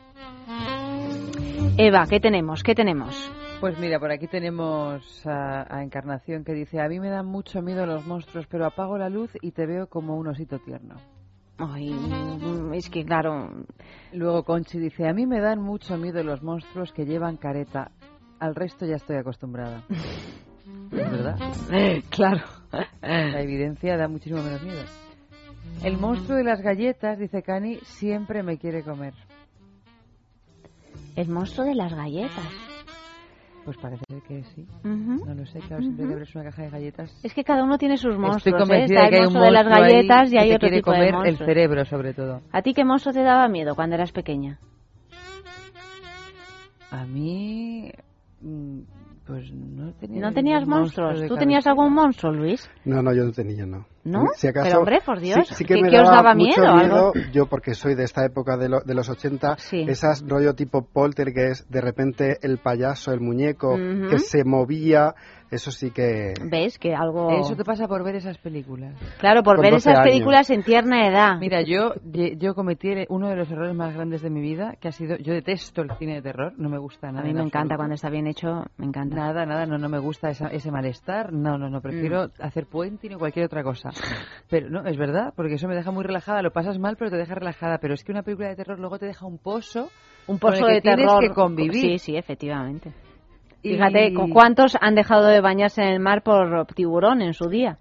Eva, 1.77 2.07
¿qué 2.09 2.19
tenemos? 2.19 2.63
¿Qué 2.63 2.75
tenemos? 2.75 3.31
Pues 3.61 3.79
mira, 3.79 4.01
por 4.01 4.11
aquí 4.11 4.27
tenemos 4.27 5.27
a, 5.27 5.67
a, 5.69 5.83
Encarnación 5.83 6.43
que 6.43 6.55
dice, 6.55 6.81
a 6.81 6.89
mí 6.89 6.99
me 6.99 7.11
dan 7.11 7.27
mucho 7.27 7.61
miedo 7.61 7.85
los 7.85 8.07
monstruos, 8.07 8.47
pero 8.47 8.65
apago 8.65 8.97
la 8.97 9.11
luz 9.11 9.31
y 9.43 9.51
te 9.51 9.67
veo 9.67 9.89
como 9.89 10.17
un 10.17 10.29
osito 10.29 10.59
tierno. 10.61 10.95
Ay, 11.59 11.95
es 12.73 12.89
que 12.89 13.05
claro. 13.05 13.51
Luego 14.15 14.45
Conchi 14.45 14.79
dice, 14.79 15.07
a 15.07 15.13
mí 15.13 15.27
me 15.27 15.41
dan 15.41 15.61
mucho 15.61 15.99
miedo 15.99 16.23
los 16.23 16.43
monstruos 16.43 16.91
que 16.95 17.05
llevan 17.05 17.37
careta. 17.37 17.91
Al 18.39 18.55
resto 18.55 18.87
ya 18.87 18.97
estoy 18.97 19.17
acostumbrada. 19.17 19.85
¿Es 20.93 21.11
verdad? 21.11 21.37
claro. 22.11 22.43
La 23.03 23.41
evidencia 23.41 23.97
da 23.97 24.09
muchísimo 24.09 24.43
menos 24.43 24.63
miedo. 24.63 24.83
El 25.83 25.99
monstruo 25.99 26.37
de 26.37 26.45
las 26.45 26.61
galletas, 26.61 27.19
dice 27.19 27.43
Cani, 27.43 27.79
siempre 27.83 28.43
me 28.43 28.59
quiere 28.59 28.83
comer. 28.83 29.15
El 31.17 31.29
monstruo 31.29 31.67
de 31.67 31.75
las 31.75 31.93
galletas. 31.95 32.49
Pues 33.65 33.77
parece 33.77 34.05
que 34.27 34.43
sí. 34.55 34.67
No 34.83 35.35
lo 35.35 35.47
sé, 35.47 35.59
claro, 35.61 35.83
siempre 35.83 36.07
que 36.07 36.13
abres 36.13 36.35
una 36.35 36.45
caja 36.45 36.63
de 36.63 36.71
galletas. 36.71 37.21
Es 37.23 37.35
que 37.35 37.45
cada 37.45 37.63
uno 37.63 37.79
tiene 37.79 37.97
sus 37.97 38.17
monstruos. 38.17 38.39
Estoy 38.39 38.53
¿eh? 38.53 38.59
convencida 38.59 39.03
de 39.05 39.11
que 39.11 39.17
hay 39.17 39.27
un 39.27 39.33
monstruo 39.33 39.45
de 39.45 39.51
las 39.51 39.69
galletas 39.69 40.33
y 40.33 40.39
hay 40.39 40.53
otro 40.53 40.71
tipo 40.71 40.91
comer 40.91 41.15
de 41.15 41.29
el 41.29 41.39
cerebro, 41.39 41.85
sobre 41.85 42.15
todo. 42.15 42.41
¿A 42.53 42.63
ti 42.63 42.75
qué 42.75 42.85
monstruo 42.85 43.13
te 43.13 43.23
daba 43.23 43.49
miedo 43.49 43.75
cuando 43.75 43.97
eras 43.97 44.13
pequeña? 44.13 44.59
A 46.91 47.05
mí. 47.05 47.93
Pues 49.27 49.53
no 49.53 49.93
tenía. 49.93 50.21
¿No 50.21 50.33
tenías 50.33 50.67
monstruos? 50.67 51.27
¿Tú 51.29 51.37
tenías 51.37 51.67
algún 51.67 51.93
monstruo, 51.93 52.33
Luis? 52.33 52.69
No, 52.85 53.03
no, 53.03 53.15
yo 53.15 53.25
no 53.25 53.33
tenía, 53.33 53.67
no. 53.67 53.87
¿No? 54.03 54.25
Pero 54.41 54.79
hombre, 54.79 55.01
por 55.05 55.21
Dios, 55.21 55.47
sí, 55.49 55.65
que 55.65 55.75
¿qué, 55.75 56.01
os 56.01 56.09
daba 56.09 56.35
miedo? 56.35 57.13
Yo, 57.33 57.47
porque 57.47 57.75
soy 57.75 57.95
de 57.95 58.05
esta 58.05 58.25
época 58.25 58.57
de, 58.57 58.81
de 58.85 58.95
los 58.95 59.11
80, 59.11 59.57
esas 59.73 60.27
rollo 60.27 60.55
tipo 60.55 60.83
polter 60.83 61.35
que 61.35 61.49
es 61.49 61.69
de 61.69 61.83
repente 61.83 62.39
el 62.41 62.59
payaso, 62.59 63.13
el 63.13 63.21
muñeco, 63.21 63.77
que 64.09 64.19
se 64.19 64.43
movía 64.45 65.15
eso 65.51 65.71
sí 65.71 65.91
que... 65.91 66.35
¿Ves? 66.45 66.79
Que 66.79 66.95
algo... 66.95 67.31
Eso 67.31 67.57
te 67.57 67.65
pasa 67.65 67.89
por 67.89 68.05
ver 68.05 68.17
esas 68.17 68.39
películas. 68.39 68.95
Claro, 69.19 69.43
por 69.43 69.61
ver 69.61 69.75
esas 69.75 70.01
películas 70.01 70.49
en 70.51 70.63
tierna 70.63 71.09
edad. 71.09 71.39
Mira, 71.39 71.63
yo, 71.63 71.95
yo 72.05 72.55
cometí 72.55 72.91
uno 73.09 73.29
de 73.29 73.37
los 73.37 73.51
errores 73.51 73.75
más 73.75 73.95
grandes 73.95 74.23
de 74.23 74.31
mi 74.31 74.41
vida, 74.41 74.77
que 74.81 74.89
ha 74.89 74.93
sido... 74.93 75.17
Yo 75.17 75.33
detesto 75.33 75.83
el 75.83 75.91
cine 75.99 76.15
de 76.15 76.23
terror, 76.23 76.53
no 76.57 76.69
me 76.69 76.79
gusta 76.79 77.09
nada. 77.09 77.21
A 77.21 77.25
mí 77.25 77.35
me 77.35 77.43
encanta 77.43 77.77
cuando 77.77 77.95
está 77.95 78.11
bien 78.11 78.27
hecho, 78.27 78.65
me 78.77 78.87
encanta. 78.87 79.17
Nada, 79.17 79.45
nada, 79.47 79.67
no, 79.67 79.79
no 79.79 79.89
me 79.89 79.99
gusta 79.99 80.31
ese 80.31 80.71
malestar. 80.71 81.33
No, 81.33 81.59
no, 81.59 81.69
no, 81.69 81.81
prefiero 81.81 82.29
mm. 82.29 82.31
hacer 82.41 82.67
puente 82.67 83.15
o 83.15 83.19
cualquier 83.19 83.47
otra 83.47 83.63
cosa. 83.63 83.91
Pero 84.49 84.71
no, 84.71 84.85
es 84.87 84.97
verdad, 84.97 85.33
porque 85.35 85.55
eso 85.55 85.69
me 85.69 85.75
deja 85.75 85.91
muy 85.91 86.05
relajada. 86.05 86.43
Lo 86.43 86.53
pasas 86.53 86.79
mal, 86.79 86.97
pero 86.97 87.11
te 87.11 87.17
deja 87.17 87.35
relajada. 87.35 87.79
Pero 87.79 87.95
es 87.95 88.05
que 88.05 88.13
una 88.13 88.23
película 88.23 88.49
de 88.49 88.57
terror 88.57 88.79
luego 88.79 88.99
te 88.99 89.07
deja 89.07 89.27
un 89.27 89.39
pozo... 89.39 89.91
Un 90.27 90.39
pozo 90.39 90.67
de 90.67 90.81
terror. 90.81 91.19
Tienes 91.19 91.29
que 91.29 91.35
convivir. 91.35 91.99
Sí, 91.99 91.99
sí, 91.99 92.17
efectivamente. 92.17 92.93
Fíjate, 93.63 94.15
¿cuántos 94.33 94.77
han 94.81 94.95
dejado 94.95 95.27
de 95.27 95.41
bañarse 95.41 95.83
en 95.83 95.89
el 95.89 96.01
mar 96.01 96.23
por 96.23 96.67
tiburón 96.75 97.23
en 97.23 97.35
su 97.35 97.49
día? 97.49 97.79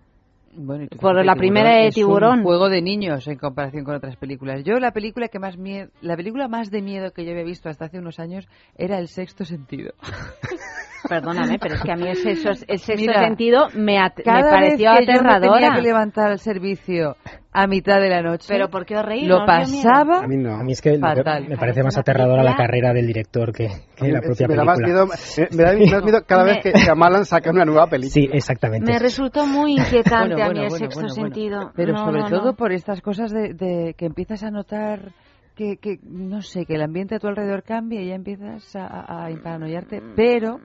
Bueno, 0.51 0.87
por 0.99 1.23
la 1.23 1.35
primera 1.35 1.75
de 1.77 1.89
tiburón. 1.91 2.33
Es 2.33 2.37
un 2.39 2.43
juego 2.43 2.69
de 2.69 2.81
niños 2.81 3.27
en 3.27 3.37
comparación 3.37 3.85
con 3.85 3.95
otras 3.95 4.15
películas. 4.15 4.63
Yo 4.63 4.79
la 4.79 4.91
película 4.91 5.27
que 5.27 5.39
más 5.39 5.57
miedo, 5.57 5.89
la 6.01 6.17
película 6.17 6.47
más 6.47 6.71
de 6.71 6.81
miedo 6.81 7.11
que 7.11 7.23
yo 7.23 7.31
había 7.31 7.43
visto 7.43 7.69
hasta 7.69 7.85
hace 7.85 7.99
unos 7.99 8.19
años 8.19 8.47
era 8.75 8.97
El 8.99 9.07
Sexto 9.07 9.45
Sentido. 9.45 9.93
Perdóname, 11.07 11.59
pero 11.59 11.75
es 11.75 11.81
que 11.81 11.91
a 11.91 11.95
mí 11.95 12.07
el 12.07 12.17
sexto, 12.17 12.49
el 12.67 12.79
sexto 12.79 13.13
sentido 13.13 13.67
me, 13.73 13.97
me 13.97 14.11
pareció 14.25 14.91
vez 14.91 15.05
que 15.05 15.13
aterradora. 15.13 15.39
Yo 15.39 15.51
me 15.53 15.59
tenía 15.61 15.75
que 15.75 15.81
levantar 15.81 16.31
al 16.31 16.39
servicio 16.39 17.15
a 17.51 17.65
mitad 17.67 17.99
de 17.99 18.09
la 18.09 18.21
noche. 18.21 18.45
¿Pero 18.47 18.69
por 18.69 18.85
qué 18.85 18.95
os 18.95 19.03
reí? 19.03 19.25
Lo 19.25 19.45
pasaba 19.45 20.19
A 20.19 20.27
mí 20.27 20.37
no. 20.37 20.53
A 20.55 20.63
mí 20.63 20.73
es 20.73 20.81
que 20.81 20.97
Fatal. 20.99 21.47
me 21.47 21.57
parece 21.57 21.81
más 21.83 21.97
aterradora 21.97 22.43
la 22.43 22.55
carrera 22.55 22.93
del 22.93 23.07
director 23.07 23.51
que, 23.51 23.69
que 23.95 24.11
la 24.11 24.21
propia 24.21 24.47
me 24.47 24.55
da 24.55 24.63
más 24.65 24.77
película. 24.77 25.05
miedo, 25.05 25.49
me, 25.51 25.57
me 25.57 25.63
da 25.63 25.95
más 25.95 26.03
miedo 26.03 26.23
cada 26.27 26.43
vez 26.43 26.57
que 26.61 26.71
Shyamalan 26.73 27.25
saca 27.25 27.49
una 27.49 27.65
nueva 27.65 27.87
película. 27.87 28.11
Sí, 28.11 28.29
exactamente. 28.31 28.91
Me 28.91 28.99
resultó 28.99 29.47
muy 29.47 29.73
inquietante 29.77 30.35
Bueno, 30.35 30.43
a 30.43 30.45
bueno, 30.45 30.59
mí 30.59 30.65
el 30.65 30.69
bueno, 30.69 30.77
sexto 30.85 30.99
bueno, 31.01 31.15
bueno. 31.15 31.33
sentido. 31.35 31.71
Pero 31.75 31.93
No, 31.93 32.05
sobre 32.05 32.19
no, 32.21 32.29
todo 32.29 32.45
no. 32.51 32.53
por 32.55 32.71
estas 32.71 33.01
cosas 33.01 33.31
de, 33.31 33.53
de 33.53 33.95
que 33.97 34.05
empiezas 34.05 34.43
a 34.43 34.51
notar 34.51 35.11
que, 35.55 35.77
que, 35.77 35.97
no 36.03 36.41
sé, 36.41 36.65
que 36.65 36.75
el 36.75 36.81
ambiente 36.83 37.15
a 37.15 37.19
tu 37.19 37.27
alrededor 37.27 37.63
cambia 37.63 38.01
y 38.01 38.09
ya 38.09 38.15
empiezas 38.15 38.75
a, 38.75 38.85
a, 38.85 39.25
a 39.25 39.29
paranoiarte. 39.43 40.01
Pero 40.15 40.59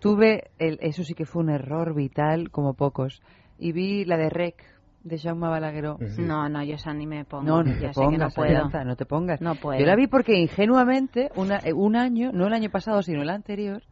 tuve, 0.00 0.50
el, 0.58 0.78
eso 0.82 1.04
sí 1.04 1.14
que 1.14 1.24
fue 1.26 1.42
un 1.42 1.50
error 1.50 1.94
vital 1.94 2.50
como 2.50 2.74
pocos. 2.74 3.22
Y 3.56 3.72
vi 3.72 4.04
la 4.04 4.16
de 4.18 4.28
Rec, 4.28 4.56
de 5.04 5.18
Jaume 5.18 5.48
Balagueró. 5.48 5.98
No, 6.18 6.48
no, 6.48 6.62
yo 6.64 6.74
esa 6.74 6.92
ni 6.92 7.06
me 7.06 7.24
pongo. 7.24 7.44
No, 7.44 7.62
no 7.62 7.70
ya 7.78 7.88
te 7.88 7.94
sé 7.94 8.00
que 8.10 8.18
no 8.18 8.28
puedo. 8.30 8.56
Aranza, 8.56 8.82
no 8.84 8.96
te 8.96 9.04
pongas. 9.06 9.40
No 9.40 9.54
puedo. 9.54 9.78
Yo 9.78 9.86
la 9.86 9.94
vi 9.96 10.06
porque 10.06 10.34
ingenuamente, 10.36 11.30
una, 11.36 11.58
eh, 11.58 11.72
un 11.72 11.94
año, 11.94 12.30
no 12.32 12.46
el 12.46 12.52
año 12.54 12.70
pasado, 12.70 13.02
sino 13.02 13.22
el 13.22 13.28
anterior, 13.30 13.82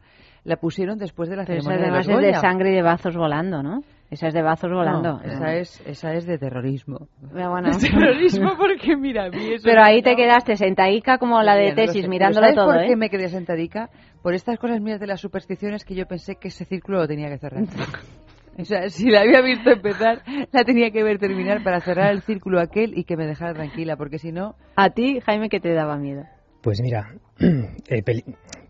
la 0.43 0.57
pusieron 0.57 0.97
después 0.97 1.29
de 1.29 1.37
la 1.37 1.45
Pero 1.45 1.59
esa 1.59 1.69
ceremonia 1.69 1.85
de 1.85 1.99
además 1.99 2.07
los 2.07 2.25
es 2.25 2.33
de 2.33 2.41
sangre 2.41 2.71
y 2.71 2.75
de 2.75 2.81
bazos 2.81 3.15
volando, 3.15 3.63
¿no? 3.63 3.81
Esa 4.11 4.27
es 4.27 4.33
de 4.33 4.41
bazos 4.43 4.69
volando. 4.71 5.13
No, 5.13 5.21
esa 5.21 5.55
es, 5.55 5.81
esa 5.87 6.13
es 6.13 6.25
de 6.25 6.37
terrorismo. 6.37 7.07
Pero 7.33 7.49
bueno, 7.51 7.69
terrorismo 7.79 8.51
porque 8.57 8.95
mira, 8.97 9.25
a 9.25 9.29
mí 9.29 9.53
eso 9.53 9.63
pero 9.63 9.81
ahí 9.83 10.01
te 10.03 10.11
da- 10.11 10.15
quedaste 10.15 10.55
sentadica 10.55 11.17
como 11.17 11.41
la 11.41 11.55
de 11.55 11.71
Mira, 11.71 11.75
no 11.75 11.81
tesis, 11.87 12.01
sé. 12.03 12.07
mirándolo 12.09 12.45
¿sabes 12.47 12.55
todo, 12.55 12.65
por 12.73 12.85
qué 12.85 12.91
¿eh? 12.91 12.95
me 12.95 13.09
quedé 13.09 13.29
sentadica? 13.29 13.89
Por 14.21 14.33
estas 14.35 14.59
cosas 14.59 14.81
mías 14.81 14.99
de 14.99 15.07
las 15.07 15.21
supersticiones 15.21 15.83
que 15.85 15.95
yo 15.95 16.05
pensé 16.05 16.35
que 16.35 16.49
ese 16.49 16.65
círculo 16.65 16.99
lo 16.99 17.07
tenía 17.07 17.29
que 17.29 17.37
cerrar. 17.37 17.63
O 18.57 18.65
sea, 18.65 18.89
si 18.89 19.09
la 19.09 19.21
había 19.21 19.41
visto 19.41 19.71
empezar, 19.71 20.21
la 20.51 20.63
tenía 20.63 20.91
que 20.91 21.03
ver 21.03 21.17
terminar 21.17 21.63
para 21.63 21.79
cerrar 21.81 22.11
el 22.11 22.21
círculo 22.21 22.59
aquel 22.59 22.97
y 22.97 23.03
que 23.03 23.17
me 23.17 23.25
dejara 23.25 23.53
tranquila, 23.53 23.95
porque 23.97 24.19
si 24.19 24.31
no... 24.31 24.55
A 24.75 24.91
ti, 24.91 25.19
Jaime, 25.25 25.49
que 25.49 25.59
te 25.59 25.73
daba 25.73 25.97
miedo. 25.97 26.23
Pues 26.61 26.79
mira, 26.81 27.13
eh, 27.39 28.03
peli- 28.03 28.23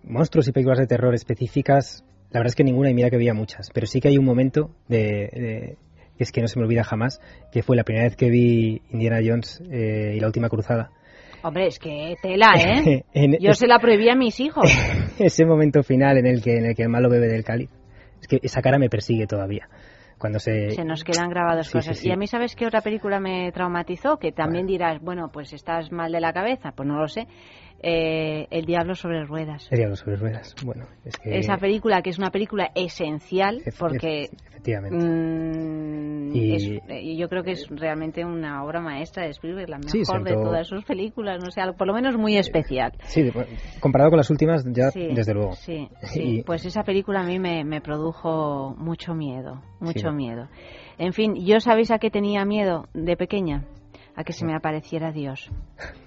monstruos 0.04 0.48
y 0.48 0.52
películas 0.54 0.80
de 0.80 0.88
terror 0.88 1.14
específicas, 1.14 2.06
la 2.32 2.40
verdad 2.40 2.50
es 2.52 2.56
que 2.56 2.64
ninguna 2.64 2.90
y 2.90 2.94
mira 2.94 3.10
que 3.10 3.18
había 3.18 3.34
muchas, 3.34 3.70
pero 3.74 3.86
sí 3.86 4.00
que 4.00 4.08
hay 4.08 4.18
un 4.18 4.26
momento 4.26 4.70
de, 4.88 4.98
de- 5.34 5.78
que 6.18 6.24
es 6.24 6.32
que 6.32 6.42
no 6.42 6.48
se 6.48 6.60
me 6.60 6.66
olvida 6.66 6.84
jamás, 6.84 7.20
que 7.52 7.62
fue 7.62 7.76
la 7.76 7.84
primera 7.84 8.06
vez 8.06 8.16
que 8.16 8.30
vi 8.30 8.82
Indiana 8.92 9.20
Jones 9.26 9.62
eh, 9.70 10.14
y 10.16 10.20
la 10.20 10.28
última 10.28 10.48
cruzada. 10.48 10.92
Hombre, 11.44 11.68
es 11.68 11.78
que 11.78 12.16
tela, 12.22 12.54
¿eh? 12.58 13.04
En 13.14 13.34
Yo 13.40 13.52
es- 13.52 13.58
se 13.60 13.68
la 13.68 13.80
prohibí 13.80 14.08
a 14.10 14.16
mis 14.16 14.40
hijos. 14.40 14.72
ese 15.20 15.46
momento 15.46 15.84
final 15.84 16.18
en 16.18 16.26
el 16.26 16.42
que 16.42 16.56
en 16.58 16.66
el 16.68 16.76
que 16.76 16.84
el 16.84 16.90
malo 16.90 17.10
bebe 17.10 17.28
del 17.28 17.44
cáliz. 17.44 17.70
Es 18.24 18.28
que 18.30 18.40
esa 18.42 18.62
cara 18.62 18.80
me 18.80 18.90
persigue 18.90 19.28
todavía. 19.28 19.68
Cuando 20.18 20.40
se, 20.40 20.72
Se 20.72 20.86
nos 20.86 21.04
quedan 21.04 21.30
grabadas 21.30 21.68
Sí, 21.68 21.74
cosas. 21.74 21.98
sí, 21.98 22.04
sí. 22.04 22.08
Y 22.08 22.12
a 22.14 22.16
mí, 22.16 22.26
¿sabes 22.28 22.56
qué 22.56 22.66
otra 22.66 22.80
película 22.80 23.20
me 23.20 23.52
traumatizó? 23.52 24.18
Que 24.18 24.32
también 24.32 24.66
dirás, 24.66 25.02
bueno, 25.02 25.30
pues 25.34 25.52
estás 25.52 25.92
mal 25.92 26.14
de 26.14 26.22
la 26.22 26.32
cabeza. 26.32 26.72
Pues 26.72 26.88
no 26.88 26.98
lo 26.98 27.10
sé. 27.10 27.28
Eh, 27.86 28.48
el 28.50 28.66
Diablo 28.66 28.96
sobre 28.96 29.26
ruedas. 29.26 29.68
El 29.70 29.80
diablo 29.80 29.98
sobre 29.98 30.16
ruedas. 30.16 30.56
Bueno, 30.64 30.86
es 31.04 31.18
que 31.18 31.38
Esa 31.38 31.58
película, 31.58 32.02
que 32.02 32.12
es 32.12 32.18
una 32.18 32.32
película 32.32 32.72
esencial, 32.76 33.62
porque 33.78 34.30
ef- 34.30 34.48
efectivamente. 34.48 34.98
mm, 35.06 36.36
Y- 36.36 36.56
es- 36.56 37.18
yo 37.20 37.28
creo 37.28 37.44
que 37.44 37.52
es 37.52 37.68
realmente 37.70 38.24
una 38.24 38.64
obra 38.64 38.80
maestra 38.80 39.24
de 39.24 39.32
Spielberg, 39.32 39.70
la 39.70 39.80
Sí, 39.86 40.00
mejor 40.00 40.24
de 40.24 40.32
todas 40.34 40.66
sus 40.68 40.84
películas, 40.86 41.40
no 41.44 41.52
sé, 41.52 41.62
por 41.78 41.86
lo 41.86 41.94
menos 41.94 42.16
muy 42.18 42.38
especial. 42.38 42.94
Sí, 43.04 43.30
comparado 43.82 44.10
con 44.12 44.18
las 44.18 44.30
últimas, 44.30 44.64
ya 44.72 44.90
Sí, 44.92 45.10
desde 45.14 45.34
luego. 45.34 45.52
Sí, 45.54 45.90
sí. 46.04 46.22
Y- 46.40 46.44
pues 46.44 46.66
esa 46.66 46.84
película 46.84 47.20
a 47.20 47.26
mí 47.26 47.38
me, 47.38 47.66
me 47.66 47.82
produjo 47.82 48.74
mucho 48.78 49.14
miedo, 49.14 49.62
mucho 49.82 50.10
Sí. 50.10 50.16
miedo. 50.16 50.48
En 50.98 51.12
fin, 51.12 51.36
¿yo 51.36 51.60
sabéis 51.60 51.92
a 51.92 52.00
qué 52.00 52.10
tenía 52.10 52.46
miedo 52.46 52.88
de 52.94 53.18
pequeña? 53.18 53.66
A 54.16 54.24
que 54.24 54.32
se 54.32 54.46
me 54.46 54.56
apareciera 54.56 55.12
Dios. 55.12 55.52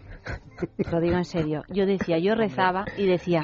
Lo 0.91 1.01
digo 1.01 1.17
en 1.17 1.25
serio. 1.25 1.63
Yo 1.69 1.87
decía, 1.87 2.19
yo 2.19 2.35
rezaba 2.35 2.85
y 2.97 3.07
decía, 3.07 3.43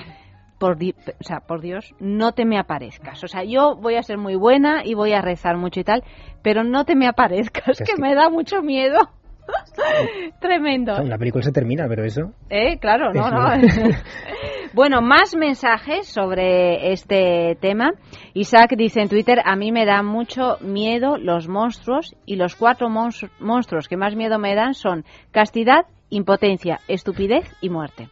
por, 0.59 0.77
di- 0.79 0.95
o 1.21 1.25
sea, 1.25 1.40
por 1.40 1.61
Dios, 1.61 1.95
no 2.01 2.33
te 2.33 2.45
me 2.45 2.59
aparezcas. 2.59 3.23
O 3.25 3.29
sea, 3.29 3.45
yo 3.45 3.77
voy 3.77 3.97
a 3.97 4.03
ser 4.03 4.18
muy 4.18 4.35
buena 4.37 4.83
y 4.85 4.95
voy 4.95 5.12
a 5.12 5.21
rezar 5.21 5.57
mucho 5.57 5.81
y 5.81 5.85
tal, 5.85 6.03
pero 6.42 6.64
no 6.64 6.85
te 6.85 6.95
me 6.97 7.07
aparezcas, 7.09 7.81
Es 7.81 7.87
que, 7.87 7.95
que- 7.95 8.01
me 8.03 8.14
da 8.14 8.29
mucho 8.31 8.62
miedo. 8.62 8.99
Tremendo. 10.40 10.95
La 11.03 11.18
película 11.18 11.42
se 11.42 11.53
termina, 11.53 11.87
pero 11.88 12.05
eso. 12.05 12.33
Eh, 12.49 12.79
claro, 12.79 13.12
no, 13.12 13.29
no. 13.31 13.49
bueno, 14.73 15.03
más 15.03 15.35
mensajes 15.37 16.07
sobre 16.07 16.92
este 16.92 17.57
tema. 17.61 17.90
Isaac 18.35 18.75
dice 18.77 19.01
en 19.01 19.09
Twitter, 19.09 19.40
a 19.45 19.57
mí 19.57 19.73
me 19.73 19.85
dan 19.85 20.07
mucho 20.07 20.59
miedo 20.61 21.16
los 21.18 21.49
monstruos 21.49 22.14
y 22.25 22.37
los 22.37 22.55
cuatro 22.57 22.88
mons- 22.88 23.31
monstruos 23.40 23.88
que 23.88 23.97
más 23.97 24.14
miedo 24.14 24.38
me 24.38 24.55
dan 24.55 24.75
son 24.75 25.05
castidad, 25.33 25.87
impotencia, 26.12 26.81
estupidez 26.88 27.51
y 27.61 27.68
muerte. 27.68 28.09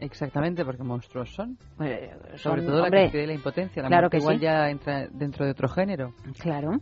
Exactamente, 0.00 0.64
porque 0.64 0.82
monstruos 0.82 1.32
son. 1.34 1.58
Eh, 1.80 2.14
Sobre 2.36 2.62
todo 2.62 2.78
la 2.78 2.84
hombre, 2.84 3.02
castidad 3.04 3.24
y 3.24 3.26
la 3.26 3.34
impotencia. 3.34 3.82
La 3.82 3.88
claro 3.88 4.02
muerte 4.02 4.16
que 4.16 4.22
igual 4.22 4.36
sí. 4.36 4.42
ya 4.42 4.70
entra 4.70 5.08
dentro 5.08 5.44
de 5.44 5.50
otro 5.50 5.68
género. 5.68 6.14
Claro. 6.38 6.80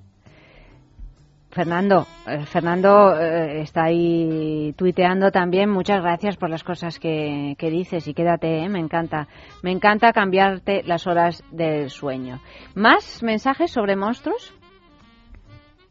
Fernando, 1.51 2.07
eh, 2.27 2.45
Fernando 2.45 3.19
eh, 3.19 3.62
está 3.62 3.85
ahí 3.85 4.75
tuiteando 4.77 5.31
también. 5.31 5.71
Muchas 5.71 6.03
gracias 6.03 6.37
por 6.37 6.51
las 6.51 6.62
cosas 6.62 6.99
que, 6.99 7.55
que 7.57 7.71
dices 7.71 8.07
y 8.07 8.12
quédate, 8.12 8.59
eh, 8.59 8.69
me 8.69 8.79
encanta. 8.79 9.27
Me 9.62 9.71
encanta 9.71 10.12
cambiarte 10.12 10.83
las 10.83 11.07
horas 11.07 11.42
del 11.51 11.88
sueño. 11.88 12.40
¿Más 12.75 13.23
mensajes 13.23 13.71
sobre 13.71 13.97
monstruos? 13.97 14.53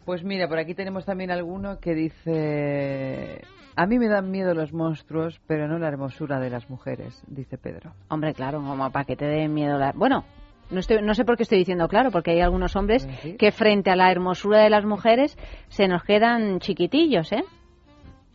Pues 0.06 0.23
mira, 0.23 0.47
por 0.47 0.60
aquí 0.60 0.75
tenemos 0.75 1.04
también 1.04 1.32
alguno 1.32 1.80
que 1.80 1.95
dice... 1.95 3.41
A 3.76 3.86
mí 3.88 4.00
me 4.00 4.08
dan 4.08 4.32
miedo 4.32 4.54
los 4.54 4.72
monstruos, 4.74 5.42
pero 5.48 5.68
no 5.68 5.78
la 5.80 5.88
hermosura 5.90 6.40
de 6.40 6.50
las 6.50 6.70
mujeres, 6.70 7.22
dice 7.28 7.58
Pedro. 7.58 7.92
Hombre, 8.10 8.34
claro, 8.34 8.60
como 8.62 8.90
para 8.92 9.06
que 9.06 9.16
te 9.16 9.26
dé 9.26 9.48
miedo 9.50 9.78
la... 9.78 9.92
Bueno, 9.94 10.24
no, 10.72 10.80
estoy, 10.80 11.02
no 11.02 11.14
sé 11.14 11.26
por 11.26 11.36
qué 11.36 11.44
estoy 11.44 11.58
diciendo 11.60 11.88
claro, 11.88 12.10
porque 12.12 12.32
hay 12.32 12.42
algunos 12.42 12.76
hombres 12.76 13.08
Sí. 13.22 13.36
que 13.38 13.52
frente 13.52 13.92
a 13.92 13.96
la 13.96 14.12
hermosura 14.12 14.60
de 14.62 14.70
las 14.70 14.86
mujeres 14.86 15.38
se 15.68 15.88
nos 15.88 16.04
quedan 16.04 16.60
chiquitillos, 16.60 17.32
¿eh? 17.34 17.44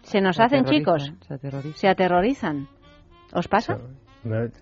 Se 0.03 0.21
nos 0.21 0.37
Se 0.37 0.43
hacen 0.43 0.65
chicos, 0.65 1.13
Se 1.27 1.35
aterrorizan. 1.35 1.75
se 1.77 1.89
aterrorizan. 1.89 2.69
¿Os 3.33 3.49
pasa? 3.49 3.79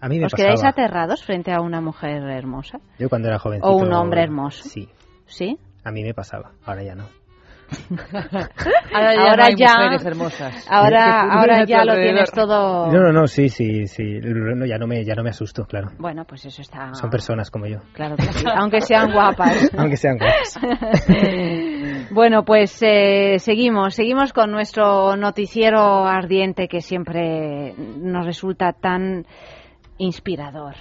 A 0.01 0.09
mí 0.09 0.19
me 0.21 0.27
¿Os 0.27 0.35
quedáis 0.35 0.63
aterrados 0.63 1.25
frente 1.25 1.53
a 1.53 1.61
una 1.61 1.81
mujer 1.81 2.23
hermosa? 2.23 2.79
Yo 2.99 3.09
cuando 3.09 3.29
era 3.29 3.39
jovencito. 3.41 3.69
O 3.69 3.77
un 3.77 3.93
hombre 3.93 4.23
hermoso. 4.23 4.69
Sí, 4.69 4.89
¿Sí? 5.27 5.59
a 5.85 5.91
mí 5.91 6.03
me 6.05 6.15
pasaba. 6.15 6.53
Ahora 6.65 6.83
ya 6.85 6.95
no. 6.95 7.05
Ahora 8.95 9.15
ya, 9.15 9.21
Ahora 9.21 9.37
no 9.37 9.45
hay 9.45 9.55
ya- 9.57 9.75
mujeres 9.77 10.05
hermosas. 10.07 10.67
Ahora, 10.71 10.89
Que 10.89 11.37
ahora 11.37 11.41
pululan 11.41 11.61
a 11.61 11.65
ya 11.67 11.81
tu 11.83 11.87
lo 11.87 11.95
tienes 11.95 12.31
todo... 12.33 12.87
No, 12.93 13.01
no, 13.01 13.13
no, 13.13 13.27
sí, 13.27 13.49
sí, 13.49 13.87
sí. 13.87 14.05
No, 14.23 14.67
ya, 14.67 14.79
no 14.79 14.87
me, 14.87 15.05
ya 15.05 15.15
no 15.15 15.23
me 15.23 15.31
asusto, 15.31 15.65
claro. 15.65 15.89
Bueno, 15.99 16.25
pues 16.25 16.45
eso 16.47 16.63
está... 16.63 16.95
Son 16.95 17.11
personas 17.11 17.51
como 17.51 17.67
yo. 17.67 17.79
Claro 17.93 18.17
que 18.17 18.23
sí, 18.25 18.45
aunque 18.55 18.81
sean 18.81 19.13
guapas. 19.13 19.71
Aunque 19.77 19.97
sean 19.97 20.17
guapas. 20.19 20.59
Bueno, 22.11 22.43
pues 22.43 22.79
eh, 22.83 23.39
seguimos, 23.39 23.95
seguimos 23.95 24.33
con 24.33 24.51
nuestro 24.51 25.15
noticiero 25.17 26.07
ardiente 26.07 26.67
que 26.67 26.81
siempre 26.81 27.75
nos 27.77 28.25
resulta 28.25 28.73
tan 28.73 29.27
inspirador. 29.99 30.75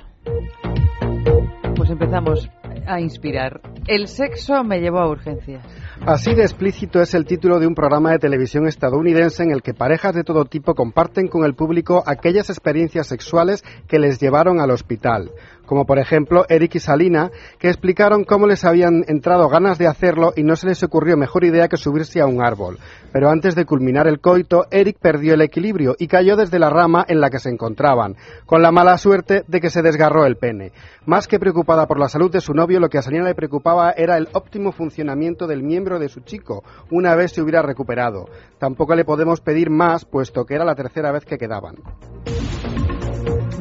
Pues 1.75 1.89
empezamos 1.89 2.49
a 2.87 2.99
inspirar. 3.01 3.59
El 3.87 4.07
sexo 4.07 4.63
me 4.63 4.79
llevó 4.79 4.99
a 4.99 5.09
urgencias. 5.09 5.65
Así 6.05 6.33
de 6.35 6.43
explícito 6.43 7.01
es 7.01 7.13
el 7.13 7.25
título 7.25 7.59
de 7.59 7.67
un 7.67 7.75
programa 7.75 8.11
de 8.11 8.19
televisión 8.19 8.67
estadounidense 8.67 9.43
en 9.43 9.51
el 9.51 9.61
que 9.61 9.73
parejas 9.73 10.15
de 10.15 10.23
todo 10.23 10.45
tipo 10.45 10.73
comparten 10.73 11.27
con 11.27 11.43
el 11.43 11.53
público 11.53 12.03
aquellas 12.05 12.49
experiencias 12.49 13.07
sexuales 13.07 13.63
que 13.87 13.99
les 13.99 14.19
llevaron 14.19 14.61
al 14.61 14.71
hospital, 14.71 15.31
como 15.67 15.85
por 15.85 15.99
ejemplo 15.99 16.45
Eric 16.49 16.75
y 16.75 16.79
Salina, 16.79 17.29
que 17.59 17.67
explicaron 17.67 18.23
cómo 18.23 18.47
les 18.47 18.65
habían 18.65 19.03
entrado 19.07 19.47
ganas 19.49 19.77
de 19.77 19.85
hacerlo 19.85 20.33
y 20.35 20.41
no 20.41 20.55
se 20.55 20.65
les 20.65 20.81
ocurrió 20.81 21.15
mejor 21.17 21.43
idea 21.43 21.67
que 21.67 21.77
subirse 21.77 22.19
a 22.19 22.25
un 22.25 22.43
árbol. 22.43 22.79
Pero 23.11 23.29
antes 23.29 23.53
de 23.53 23.65
culminar 23.65 24.07
el 24.07 24.19
coito, 24.19 24.65
Eric 24.71 24.97
perdió 24.99 25.35
el 25.35 25.41
equilibrio 25.41 25.95
y 25.99 26.07
cayó 26.07 26.35
desde 26.35 26.57
la 26.57 26.71
rama 26.71 27.05
en 27.07 27.21
la 27.21 27.29
que 27.29 27.39
se 27.39 27.49
encontraban, 27.49 28.15
con 28.45 28.63
la 28.63 28.71
mala 28.71 28.97
suerte 28.97 29.43
de 29.47 29.61
que 29.61 29.69
se 29.69 29.83
desgarró 29.83 30.25
el 30.25 30.37
pene. 30.37 30.71
Más 31.05 31.27
que 31.27 31.39
preocupada 31.39 31.85
por 31.85 31.99
la 31.99 32.09
salud 32.09 32.31
de 32.31 32.41
su 32.41 32.53
novio, 32.53 32.79
lo 32.79 32.89
que 32.89 32.97
a 32.97 33.01
Salina 33.01 33.25
le 33.25 33.35
preocupaba 33.35 33.91
era 33.91 34.17
el 34.17 34.29
óptimo 34.33 34.71
funcionamiento 34.71 35.47
del 35.47 35.63
miembro 35.63 35.99
de 35.99 36.09
su 36.09 36.21
chico, 36.21 36.63
una 36.89 37.15
vez 37.15 37.33
se 37.33 37.41
hubiera 37.41 37.61
recuperado. 37.61 38.25
Tampoco 38.57 38.95
le 38.95 39.05
podemos 39.05 39.41
pedir 39.41 39.69
más, 39.69 40.05
puesto 40.05 40.45
que 40.45 40.55
era 40.55 40.65
la 40.65 40.75
tercera 40.75 41.11
vez 41.11 41.25
que 41.25 41.37
quedaban. 41.37 41.75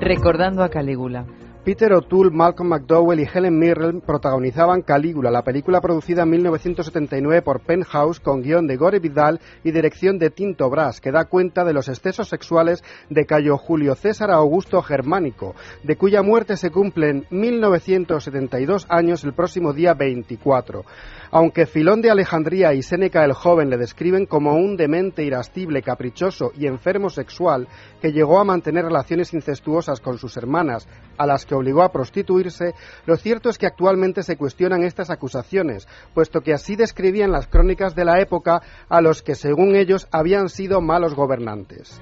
Recordando 0.00 0.62
a 0.62 0.68
Calígula. 0.68 1.26
Peter 1.66 1.92
O'Toole, 1.94 2.30
Malcolm 2.30 2.68
McDowell 2.68 3.18
y 3.18 3.24
Helen 3.26 3.58
Mirren 3.58 4.00
protagonizaban 4.00 4.82
Calígula, 4.82 5.32
la 5.32 5.42
película 5.42 5.80
producida 5.80 6.22
en 6.22 6.30
1979 6.30 7.42
por 7.42 7.58
Penthouse 7.58 8.20
con 8.20 8.40
guion 8.40 8.68
de 8.68 8.76
Gore 8.76 9.00
Vidal 9.00 9.40
y 9.64 9.72
dirección 9.72 10.16
de 10.20 10.30
Tinto 10.30 10.70
Brass, 10.70 11.00
que 11.00 11.10
da 11.10 11.24
cuenta 11.24 11.64
de 11.64 11.72
los 11.72 11.88
excesos 11.88 12.28
sexuales 12.28 12.84
de 13.10 13.26
Cayo 13.26 13.58
Julio 13.58 13.96
César 13.96 14.30
Augusto 14.30 14.80
Germánico, 14.80 15.56
de 15.82 15.96
cuya 15.96 16.22
muerte 16.22 16.56
se 16.56 16.70
cumplen 16.70 17.26
1972 17.30 18.86
años 18.88 19.24
el 19.24 19.32
próximo 19.32 19.72
día 19.72 19.94
24. 19.94 20.84
Aunque 21.32 21.66
Filón 21.66 22.00
de 22.00 22.10
Alejandría 22.12 22.74
y 22.74 22.82
Séneca 22.82 23.24
el 23.24 23.32
joven 23.32 23.70
le 23.70 23.76
describen 23.76 24.26
como 24.26 24.54
un 24.54 24.76
demente 24.76 25.24
irascible, 25.24 25.82
caprichoso 25.82 26.52
y 26.56 26.66
enfermo 26.66 27.10
sexual 27.10 27.66
que 28.00 28.12
llegó 28.12 28.38
a 28.38 28.44
mantener 28.44 28.84
relaciones 28.84 29.34
incestuosas 29.34 30.00
con 30.00 30.18
sus 30.18 30.36
hermanas, 30.36 30.86
a 31.18 31.26
las 31.26 31.44
que 31.44 31.55
obligó 31.56 31.82
a 31.82 31.92
prostituirse, 31.92 32.74
lo 33.06 33.16
cierto 33.16 33.48
es 33.48 33.58
que 33.58 33.66
actualmente 33.66 34.22
se 34.22 34.36
cuestionan 34.36 34.82
estas 34.82 35.10
acusaciones, 35.10 35.88
puesto 36.14 36.40
que 36.40 36.54
así 36.54 36.76
describían 36.76 37.32
las 37.32 37.46
crónicas 37.46 37.94
de 37.94 38.04
la 38.04 38.20
época 38.20 38.62
a 38.88 39.00
los 39.00 39.22
que, 39.22 39.34
según 39.34 39.76
ellos, 39.76 40.06
habían 40.10 40.48
sido 40.48 40.80
malos 40.80 41.14
gobernantes. 41.14 42.00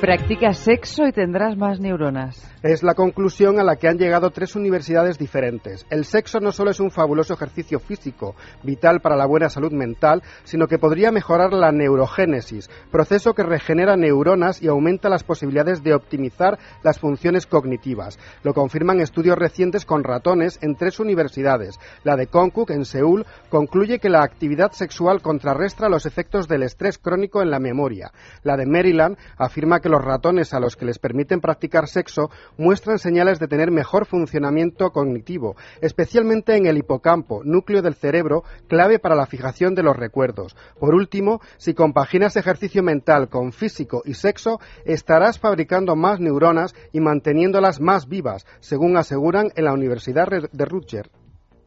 Practica 0.00 0.54
sexo 0.54 1.06
y 1.06 1.12
tendrás 1.12 1.58
más 1.58 1.78
neuronas. 1.78 2.42
Es 2.62 2.82
la 2.82 2.94
conclusión 2.94 3.58
a 3.58 3.64
la 3.64 3.76
que 3.76 3.86
han 3.86 3.98
llegado 3.98 4.30
tres 4.30 4.56
universidades 4.56 5.18
diferentes. 5.18 5.86
El 5.90 6.06
sexo 6.06 6.40
no 6.40 6.52
solo 6.52 6.70
es 6.70 6.80
un 6.80 6.90
fabuloso 6.90 7.34
ejercicio 7.34 7.80
físico, 7.80 8.34
vital 8.62 9.00
para 9.00 9.16
la 9.16 9.26
buena 9.26 9.50
salud 9.50 9.72
mental, 9.72 10.22
sino 10.44 10.68
que 10.68 10.78
podría 10.78 11.10
mejorar 11.10 11.52
la 11.52 11.70
neurogénesis, 11.70 12.70
proceso 12.90 13.34
que 13.34 13.42
regenera 13.42 13.96
neuronas 13.96 14.62
y 14.62 14.68
aumenta 14.68 15.10
las 15.10 15.22
posibilidades 15.22 15.82
de 15.82 15.94
optimizar 15.94 16.58
las 16.82 16.98
funciones 16.98 17.46
cognitivas. 17.46 18.18
Lo 18.42 18.54
confirman 18.54 19.00
estudios 19.00 19.38
recientes 19.38 19.84
con 19.84 20.02
ratones 20.02 20.58
en 20.62 20.76
tres 20.76 20.98
universidades. 20.98 21.78
La 22.04 22.16
de 22.16 22.26
Konkuk, 22.26 22.70
en 22.70 22.86
Seúl, 22.86 23.26
concluye 23.50 23.98
que 23.98 24.08
la 24.08 24.22
actividad 24.22 24.72
sexual 24.72 25.20
contrarrestra 25.20 25.90
los 25.90 26.06
efectos 26.06 26.48
del 26.48 26.62
estrés 26.62 26.96
crónico 26.96 27.42
en 27.42 27.50
la 27.50 27.58
memoria. 27.58 28.12
La 28.44 28.56
de 28.56 28.64
Maryland 28.64 29.18
afirma 29.36 29.80
que 29.80 29.89
los 29.90 30.04
ratones 30.04 30.54
a 30.54 30.60
los 30.60 30.76
que 30.76 30.84
les 30.84 30.98
permiten 30.98 31.40
practicar 31.40 31.88
sexo 31.88 32.30
muestran 32.56 32.98
señales 32.98 33.38
de 33.38 33.48
tener 33.48 33.70
mejor 33.70 34.06
funcionamiento 34.06 34.90
cognitivo, 34.90 35.56
especialmente 35.80 36.56
en 36.56 36.66
el 36.66 36.78
hipocampo, 36.78 37.42
núcleo 37.44 37.82
del 37.82 37.94
cerebro 37.94 38.44
clave 38.68 38.98
para 38.98 39.14
la 39.14 39.26
fijación 39.26 39.74
de 39.74 39.82
los 39.82 39.96
recuerdos. 39.96 40.56
Por 40.78 40.94
último, 40.94 41.40
si 41.56 41.74
compaginas 41.74 42.36
ejercicio 42.36 42.82
mental 42.82 43.28
con 43.28 43.52
físico 43.52 44.02
y 44.04 44.14
sexo, 44.14 44.60
estarás 44.84 45.38
fabricando 45.38 45.96
más 45.96 46.20
neuronas 46.20 46.74
y 46.92 47.00
manteniéndolas 47.00 47.80
más 47.80 48.08
vivas, 48.08 48.46
según 48.60 48.96
aseguran 48.96 49.50
en 49.56 49.64
la 49.64 49.72
Universidad 49.72 50.28
de 50.28 50.64
Rutgers. 50.64 51.19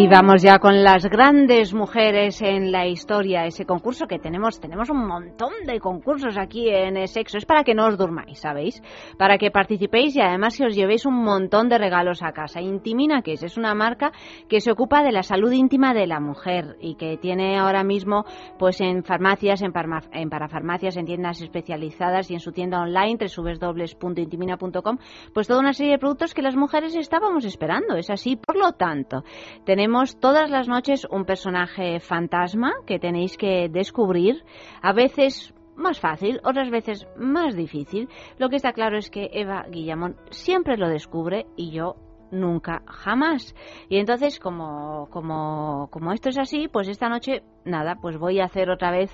Y 0.00 0.08
vamos 0.08 0.40
ya 0.40 0.58
con 0.58 0.82
las 0.82 1.04
grandes 1.04 1.74
mujeres 1.74 2.40
en 2.40 2.72
la 2.72 2.86
historia, 2.86 3.44
ese 3.44 3.66
concurso 3.66 4.06
que 4.06 4.18
tenemos, 4.18 4.58
tenemos 4.58 4.88
un 4.88 5.06
montón 5.06 5.52
de 5.66 5.78
concursos 5.78 6.38
aquí 6.38 6.70
en 6.70 7.06
Sexo, 7.06 7.36
es 7.36 7.44
para 7.44 7.64
que 7.64 7.74
no 7.74 7.86
os 7.86 7.98
durmáis, 7.98 8.40
¿sabéis? 8.40 8.82
Para 9.18 9.36
que 9.36 9.50
participéis 9.50 10.16
y 10.16 10.22
además 10.22 10.56
que 10.56 10.64
os 10.64 10.74
llevéis 10.74 11.04
un 11.04 11.22
montón 11.22 11.68
de 11.68 11.76
regalos 11.76 12.22
a 12.22 12.32
casa. 12.32 12.62
Intimina, 12.62 13.20
que 13.20 13.34
es, 13.34 13.42
es 13.42 13.58
una 13.58 13.74
marca 13.74 14.10
que 14.48 14.62
se 14.62 14.72
ocupa 14.72 15.02
de 15.02 15.12
la 15.12 15.22
salud 15.22 15.52
íntima 15.52 15.92
de 15.92 16.06
la 16.06 16.18
mujer 16.18 16.78
y 16.80 16.94
que 16.94 17.18
tiene 17.18 17.58
ahora 17.58 17.84
mismo 17.84 18.24
pues 18.58 18.80
en 18.80 19.04
farmacias, 19.04 19.60
en, 19.60 19.74
en 20.12 20.30
parafarmacias, 20.30 20.96
en 20.96 21.04
tiendas 21.04 21.42
especializadas 21.42 22.30
y 22.30 22.34
en 22.34 22.40
su 22.40 22.52
tienda 22.52 22.80
online, 22.80 23.18
www.intimina.com, 23.18 24.96
pues 25.34 25.46
toda 25.46 25.60
una 25.60 25.74
serie 25.74 25.92
de 25.92 25.98
productos 25.98 26.32
que 26.32 26.40
las 26.40 26.56
mujeres 26.56 26.96
estábamos 26.96 27.44
esperando, 27.44 27.96
es 27.96 28.08
así, 28.08 28.36
por 28.36 28.56
lo 28.56 28.72
tanto, 28.72 29.24
tenemos 29.66 29.89
todas 30.20 30.50
las 30.50 30.68
noches 30.68 31.06
un 31.10 31.24
personaje 31.24 32.00
fantasma 32.00 32.72
que 32.86 32.98
tenéis 32.98 33.36
que 33.36 33.68
descubrir, 33.68 34.44
a 34.82 34.92
veces 34.92 35.54
más 35.76 35.98
fácil, 35.98 36.40
otras 36.44 36.70
veces 36.70 37.06
más 37.16 37.56
difícil. 37.56 38.08
Lo 38.38 38.48
que 38.48 38.56
está 38.56 38.72
claro 38.72 38.98
es 38.98 39.10
que 39.10 39.30
Eva 39.32 39.64
Guillamón 39.70 40.16
siempre 40.30 40.76
lo 40.76 40.88
descubre 40.88 41.46
y 41.56 41.70
yo 41.70 41.96
nunca 42.30 42.82
jamás. 42.86 43.54
Y 43.88 43.98
entonces, 43.98 44.38
como, 44.38 45.08
como, 45.10 45.88
como 45.90 46.12
esto 46.12 46.28
es 46.28 46.38
así, 46.38 46.68
pues 46.68 46.88
esta 46.88 47.08
noche, 47.08 47.42
nada, 47.64 47.96
pues 48.00 48.18
voy 48.18 48.40
a 48.40 48.44
hacer 48.44 48.70
otra 48.70 48.90
vez 48.90 49.10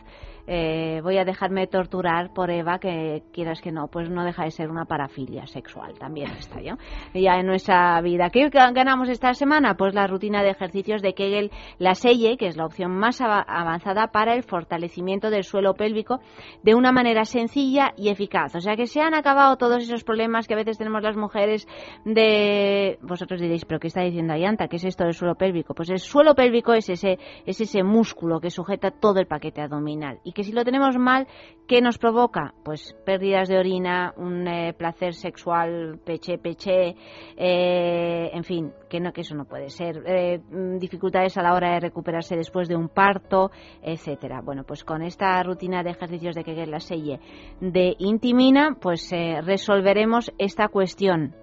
eh, 0.46 1.00
voy 1.02 1.18
a 1.18 1.24
dejarme 1.24 1.66
torturar 1.66 2.32
por 2.32 2.50
Eva, 2.50 2.78
que 2.78 3.22
quieras 3.32 3.60
que 3.60 3.72
no, 3.72 3.88
pues 3.88 4.10
no 4.10 4.24
deja 4.24 4.44
de 4.44 4.50
ser 4.50 4.70
una 4.70 4.84
parafilia 4.84 5.46
sexual, 5.46 5.94
también 5.98 6.30
está 6.32 6.60
ya, 6.60 6.76
ya 7.14 7.34
en 7.36 7.46
nuestra 7.46 8.00
vida. 8.00 8.30
¿Qué 8.30 8.48
ganamos 8.48 9.08
esta 9.08 9.34
semana? 9.34 9.76
Pues 9.76 9.94
la 9.94 10.06
rutina 10.06 10.42
de 10.42 10.50
ejercicios 10.50 11.02
de 11.02 11.14
Kegel, 11.14 11.50
la 11.78 11.94
Selle, 11.94 12.36
que 12.36 12.46
es 12.46 12.56
la 12.56 12.66
opción 12.66 12.96
más 12.96 13.20
avanzada 13.20 14.08
para 14.08 14.34
el 14.34 14.42
fortalecimiento 14.42 15.30
del 15.30 15.44
suelo 15.44 15.74
pélvico 15.74 16.20
de 16.62 16.74
una 16.74 16.92
manera 16.92 17.24
sencilla 17.24 17.92
y 17.96 18.08
eficaz. 18.08 18.54
O 18.54 18.60
sea 18.60 18.76
que 18.76 18.86
se 18.86 19.00
han 19.00 19.14
acabado 19.14 19.56
todos 19.56 19.82
esos 19.82 20.04
problemas 20.04 20.46
que 20.46 20.54
a 20.54 20.58
veces 20.58 20.78
tenemos 20.78 21.02
las 21.02 21.16
mujeres 21.16 21.66
de... 22.04 22.98
Vosotros 23.02 23.40
diréis, 23.40 23.64
pero 23.64 23.80
¿qué 23.80 23.88
está 23.88 24.02
diciendo 24.02 24.32
Ayanta? 24.32 24.68
¿Qué 24.68 24.76
es 24.76 24.84
esto 24.84 25.04
del 25.04 25.14
suelo 25.14 25.34
pélvico? 25.34 25.74
Pues 25.74 25.90
el 25.90 25.98
suelo 25.98 26.34
pélvico 26.34 26.72
es 26.72 26.88
ese, 26.88 27.18
es 27.44 27.60
ese 27.60 27.82
músculo 27.82 28.40
que 28.40 28.50
sujeta 28.50 28.90
todo 28.90 29.20
el 29.20 29.26
paquete 29.26 29.60
abdominal. 29.60 30.20
Y 30.24 30.32
que 30.36 30.44
si 30.44 30.52
lo 30.52 30.66
tenemos 30.66 30.98
mal, 30.98 31.26
¿qué 31.66 31.80
nos 31.80 31.96
provoca? 31.96 32.52
Pues 32.62 32.94
pérdidas 33.06 33.48
de 33.48 33.58
orina, 33.58 34.12
un 34.18 34.46
eh, 34.46 34.74
placer 34.74 35.14
sexual 35.14 35.98
peche-peche, 36.04 36.94
eh, 37.38 38.30
en 38.34 38.44
fin, 38.44 38.70
que, 38.90 39.00
no, 39.00 39.14
que 39.14 39.22
eso 39.22 39.34
no 39.34 39.46
puede 39.46 39.70
ser. 39.70 40.02
Eh, 40.04 40.38
mm, 40.38 40.76
dificultades 40.76 41.38
a 41.38 41.42
la 41.42 41.54
hora 41.54 41.72
de 41.72 41.80
recuperarse 41.80 42.36
después 42.36 42.68
de 42.68 42.76
un 42.76 42.90
parto, 42.90 43.50
etcétera. 43.82 44.42
Bueno, 44.42 44.64
pues 44.64 44.84
con 44.84 45.00
esta 45.00 45.42
rutina 45.42 45.82
de 45.82 45.92
ejercicios 45.92 46.34
de 46.34 46.44
que 46.44 46.66
la 46.66 46.80
selle 46.80 47.18
de 47.62 47.94
Intimina, 47.98 48.76
pues 48.78 49.10
resolveremos 49.42 50.30
esta 50.36 50.68
cuestión 50.68 51.34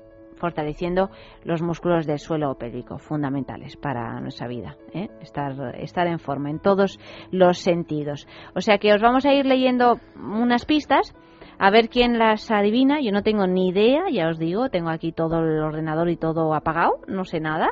fortaleciendo 0.43 1.09
los 1.45 1.61
músculos 1.61 2.05
del 2.05 2.19
suelo 2.19 2.53
pélvico, 2.55 2.97
fundamentales 2.97 3.77
para 3.77 4.19
nuestra 4.19 4.45
vida, 4.45 4.75
¿eh? 4.93 5.07
estar, 5.21 5.53
estar 5.77 6.05
en 6.05 6.19
forma 6.19 6.49
en 6.49 6.59
todos 6.59 6.99
los 7.31 7.59
sentidos. 7.59 8.27
O 8.53 8.59
sea 8.59 8.77
que 8.77 8.91
os 8.91 9.01
vamos 9.01 9.25
a 9.25 9.33
ir 9.33 9.45
leyendo 9.45 10.01
unas 10.17 10.65
pistas. 10.65 11.15
A 11.59 11.69
ver 11.69 11.87
quién 11.87 12.19
las 12.19 12.51
adivina. 12.51 12.99
Yo 12.99 13.13
no 13.13 13.21
tengo 13.21 13.47
ni 13.47 13.69
idea, 13.69 14.09
ya 14.11 14.27
os 14.27 14.37
digo, 14.37 14.67
tengo 14.67 14.89
aquí 14.89 15.13
todo 15.13 15.39
el 15.39 15.61
ordenador 15.61 16.09
y 16.09 16.17
todo 16.17 16.53
apagado, 16.53 16.99
no 17.07 17.23
sé 17.23 17.39
nada. 17.39 17.69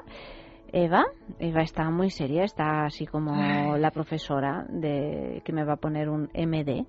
Eva, 0.72 1.04
Eva 1.40 1.64
está 1.64 1.90
muy 1.90 2.10
seria, 2.10 2.46
está 2.46 2.86
así 2.86 3.06
como 3.06 3.76
la 3.76 3.92
profesora 3.92 4.66
de 4.70 5.42
que 5.44 5.52
me 5.52 5.66
va 5.66 5.74
a 5.74 5.78
poner 5.78 6.08
un 6.08 6.30
MD 6.34 6.86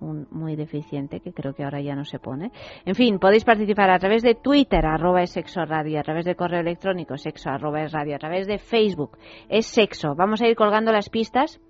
un 0.00 0.26
muy 0.30 0.56
deficiente 0.56 1.20
que 1.20 1.32
creo 1.32 1.54
que 1.54 1.64
ahora 1.64 1.80
ya 1.80 1.94
no 1.94 2.04
se 2.04 2.18
pone. 2.18 2.50
En 2.84 2.94
fin, 2.94 3.18
podéis 3.18 3.44
participar 3.44 3.90
a 3.90 3.98
través 3.98 4.22
de 4.22 4.34
Twitter, 4.34 4.84
arroba 4.84 5.22
es 5.22 5.30
sexo 5.30 5.64
radio, 5.64 6.00
a 6.00 6.02
través 6.02 6.24
de 6.24 6.34
correo 6.34 6.60
electrónico, 6.60 7.16
sexo 7.16 7.50
arroba 7.50 7.82
es 7.82 7.92
radio, 7.92 8.16
a 8.16 8.18
través 8.18 8.46
de 8.46 8.58
Facebook, 8.58 9.18
es 9.48 9.66
sexo. 9.66 10.14
Vamos 10.14 10.42
a 10.42 10.48
ir 10.48 10.56
colgando 10.56 10.92
las 10.92 11.08
pistas 11.08 11.60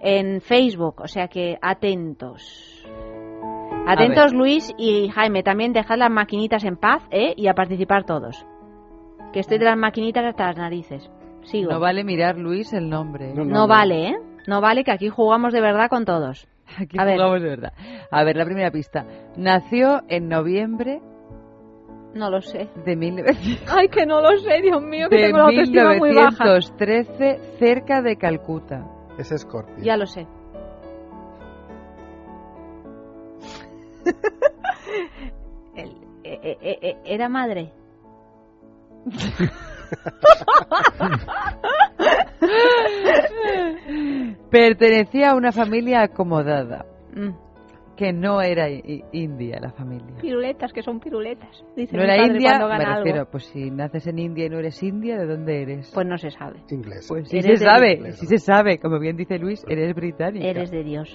en 0.00 0.40
Facebook, 0.40 1.00
o 1.00 1.08
sea 1.08 1.28
que 1.28 1.58
atentos. 1.60 2.86
Atentos 3.86 4.32
Luis 4.32 4.72
y 4.78 5.08
Jaime, 5.08 5.42
también 5.42 5.72
dejad 5.72 5.96
las 5.96 6.10
maquinitas 6.10 6.64
en 6.64 6.76
paz 6.76 7.02
¿eh? 7.10 7.34
y 7.36 7.48
a 7.48 7.54
participar 7.54 8.04
todos. 8.04 8.46
Que 9.32 9.40
estoy 9.40 9.58
de 9.58 9.64
las 9.64 9.76
maquinitas 9.76 10.24
hasta 10.24 10.46
las 10.46 10.56
narices. 10.56 11.10
Sigo. 11.42 11.72
No 11.72 11.80
vale 11.80 12.04
mirar 12.04 12.38
Luis 12.38 12.72
el 12.72 12.88
nombre. 12.88 13.32
no 13.34 13.66
vale, 13.66 14.08
¿eh? 14.08 14.16
No 14.46 14.60
vale 14.60 14.84
que 14.84 14.92
aquí 14.92 15.08
jugamos 15.08 15.52
de 15.52 15.60
verdad 15.60 15.88
con 15.88 16.04
todos. 16.04 16.48
Aquí 16.78 16.98
a 16.98 17.04
jugamos 17.04 17.42
de 17.42 17.48
verdad. 17.48 17.72
A 18.10 18.24
ver, 18.24 18.36
la 18.36 18.44
primera 18.44 18.70
pista. 18.70 19.04
Nació 19.36 20.02
en 20.08 20.28
noviembre. 20.28 21.00
No 22.14 22.30
lo 22.30 22.40
sé. 22.40 22.68
De 22.84 22.96
1913. 22.96 23.64
Ay, 23.72 23.88
que 23.88 24.04
no 24.06 24.20
lo 24.20 24.36
sé, 24.38 24.60
Dios 24.62 24.82
mío, 24.82 25.08
que 25.08 25.16
tengo 25.16 25.38
la 25.38 25.44
autoestima 25.44 25.94
muy 25.94 26.14
baja. 26.14 26.44
1913, 26.44 27.58
cerca 27.58 28.02
de 28.02 28.16
Calcuta. 28.16 28.86
Es 29.18 29.32
Scorpio. 29.36 29.82
Ya 29.82 29.96
lo 29.96 30.06
sé. 30.06 30.26
El, 35.76 35.90
eh, 36.24 36.58
eh, 36.60 36.78
eh, 36.82 36.96
¿Era 37.04 37.28
madre? 37.28 37.72
Pertenecía 44.50 45.30
a 45.30 45.36
una 45.36 45.52
familia 45.52 46.02
acomodada. 46.02 46.84
Mm. 47.14 47.30
Que 47.96 48.12
no 48.14 48.40
era 48.40 48.70
india 48.70 49.60
la 49.60 49.72
familia. 49.72 50.16
Piruletas, 50.22 50.72
que 50.72 50.82
son 50.82 51.00
piruletas. 51.00 51.62
Dice 51.76 51.94
no 51.94 52.02
era 52.02 52.16
india, 52.16 52.58
me 52.58 52.96
refiero, 52.96 53.28
pues 53.30 53.44
si 53.44 53.70
naces 53.70 54.06
en 54.06 54.18
India 54.18 54.46
y 54.46 54.48
no 54.48 54.58
eres 54.58 54.82
india, 54.82 55.18
¿de 55.18 55.26
dónde 55.26 55.60
eres? 55.60 55.90
Pues 55.92 56.06
no 56.06 56.16
se 56.16 56.30
sabe. 56.30 56.60
Inglés. 56.70 57.04
Pues 57.06 57.28
sí 57.28 57.42
se 57.42 57.58
sabe, 57.58 58.12
sí 58.12 58.24
se 58.24 58.38
sabe. 58.38 58.78
Como 58.78 58.98
bien 58.98 59.18
dice 59.18 59.38
Luis, 59.38 59.62
eres 59.68 59.94
británico. 59.94 60.46
Eres 60.46 60.70
de 60.70 60.82
Dios. 60.82 61.14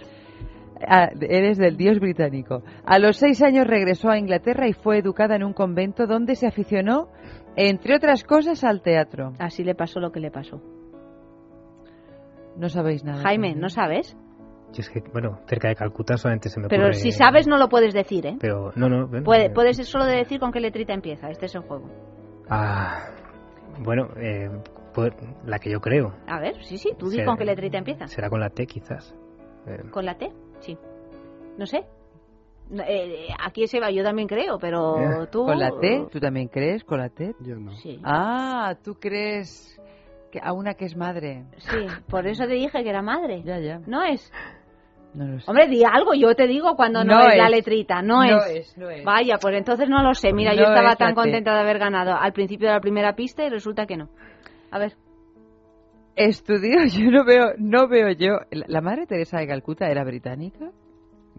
Ah, 0.87 1.09
eres 1.21 1.57
del 1.57 1.77
dios 1.77 1.99
británico. 1.99 2.61
A 2.85 2.99
los 2.99 3.17
seis 3.17 3.41
años 3.41 3.65
regresó 3.65 4.09
a 4.09 4.19
Inglaterra 4.19 4.67
y 4.67 4.73
fue 4.73 4.99
educada 4.99 5.35
en 5.35 5.43
un 5.43 5.53
convento 5.53 6.05
donde 6.05 6.35
se 6.35 6.47
aficionó, 6.47 7.09
entre 7.55 7.95
otras 7.95 8.23
cosas, 8.23 8.63
al 8.63 8.81
teatro. 8.81 9.33
Así 9.39 9.63
le 9.63 9.75
pasó 9.75 9.99
lo 9.99 10.11
que 10.11 10.19
le 10.19 10.31
pasó. 10.31 10.61
No 12.57 12.69
sabéis 12.69 13.03
nada. 13.03 13.21
Jaime, 13.21 13.55
¿no 13.55 13.69
sabes? 13.69 14.17
es 14.77 14.89
que, 14.89 15.01
bueno, 15.13 15.39
cerca 15.47 15.69
de 15.69 15.75
Calcuta 15.75 16.17
solamente 16.17 16.49
se 16.49 16.59
me 16.59 16.67
Pero 16.67 16.91
si 16.93 17.11
sabes 17.11 17.47
no 17.47 17.57
lo 17.57 17.69
puedes 17.69 17.93
decir, 17.93 18.25
¿eh? 18.25 18.37
Pero, 18.39 18.71
no, 18.75 18.89
no. 18.89 19.23
Puede, 19.23 19.49
puedes 19.49 19.77
solo 19.87 20.05
decir 20.05 20.39
con 20.39 20.51
qué 20.51 20.59
letrita 20.59 20.93
empieza. 20.93 21.29
Este 21.29 21.45
es 21.45 21.55
el 21.55 21.61
juego. 21.61 21.89
Ah, 22.49 23.09
bueno, 23.79 24.09
eh, 24.17 24.49
la 25.45 25.59
que 25.59 25.71
yo 25.71 25.79
creo. 25.79 26.13
A 26.27 26.39
ver, 26.39 26.63
sí, 26.63 26.77
sí, 26.77 26.91
tú 26.97 27.09
di 27.09 27.23
con 27.23 27.37
qué 27.37 27.45
letrita 27.45 27.77
empieza. 27.77 28.07
Será 28.07 28.29
con 28.29 28.39
la 28.39 28.49
T, 28.49 28.65
quizás. 28.65 29.15
Eh, 29.67 29.89
¿Con 29.91 30.05
la 30.05 30.17
T? 30.17 30.31
Sí. 30.59 30.77
No 31.57 31.65
sé. 31.65 31.85
Eh, 32.87 33.27
aquí 33.43 33.67
se 33.67 33.79
va, 33.79 33.91
yo 33.91 34.03
también 34.03 34.27
creo, 34.27 34.57
pero 34.57 35.27
tú... 35.31 35.45
¿Con 35.45 35.59
la 35.59 35.69
T? 35.79 36.07
¿Tú 36.11 36.19
también 36.19 36.47
crees 36.47 36.83
con 36.83 36.99
la 36.99 37.09
T? 37.09 37.35
Yo 37.41 37.55
no. 37.55 37.71
Sí. 37.73 37.99
Ah, 38.03 38.75
tú 38.83 38.95
crees 38.95 39.79
a 40.41 40.53
una 40.53 40.73
que 40.73 40.85
es 40.85 40.95
madre. 40.95 41.45
Sí, 41.57 41.85
por 42.09 42.27
eso 42.27 42.45
te 42.45 42.53
dije 42.53 42.83
que 42.83 42.89
era 42.89 43.01
madre. 43.01 43.41
Ya, 43.43 43.59
ya. 43.59 43.79
¿No 43.85 44.03
es? 44.03 44.31
No 45.13 45.27
lo 45.27 45.39
sé. 45.39 45.49
Hombre, 45.49 45.67
di 45.67 45.83
algo, 45.83 46.13
yo 46.13 46.35
te 46.35 46.47
digo 46.47 46.75
cuando 46.75 47.03
no, 47.03 47.29
es, 47.29 47.37
la 47.37 47.49
letrita, 47.49 48.01
no, 48.01 48.23
es. 48.23 48.77
No 48.77 48.89
es. 48.89 49.03
Vaya, 49.05 49.37
pues 49.39 49.55
entonces 49.55 49.87
no 49.87 50.03
lo 50.03 50.13
sé. 50.13 50.33
Mira, 50.33 50.53
yo 50.53 50.63
estaba 50.63 50.95
tan 50.95 51.15
contenta 51.15 51.53
de 51.53 51.59
haber 51.59 51.79
ganado 51.79 52.15
al 52.15 52.33
principio 52.33 52.67
de 52.67 52.73
la 52.73 52.81
primera 52.81 53.15
pista 53.15 53.45
y 53.45 53.49
resulta 53.49 53.85
que 53.85 53.95
no. 53.95 54.09
A 54.71 54.79
ver. 54.79 54.93
Estudió, 56.15 56.85
yo 56.87 57.11
no 57.11 57.23
veo, 57.23 57.53
no 57.57 57.87
veo 57.87 58.11
yo. 58.11 58.39
¿La 58.51 58.81
madre 58.81 59.05
Teresa 59.05 59.39
de 59.39 59.47
Calcuta 59.47 59.89
era 59.89 60.03
británica? 60.03 60.71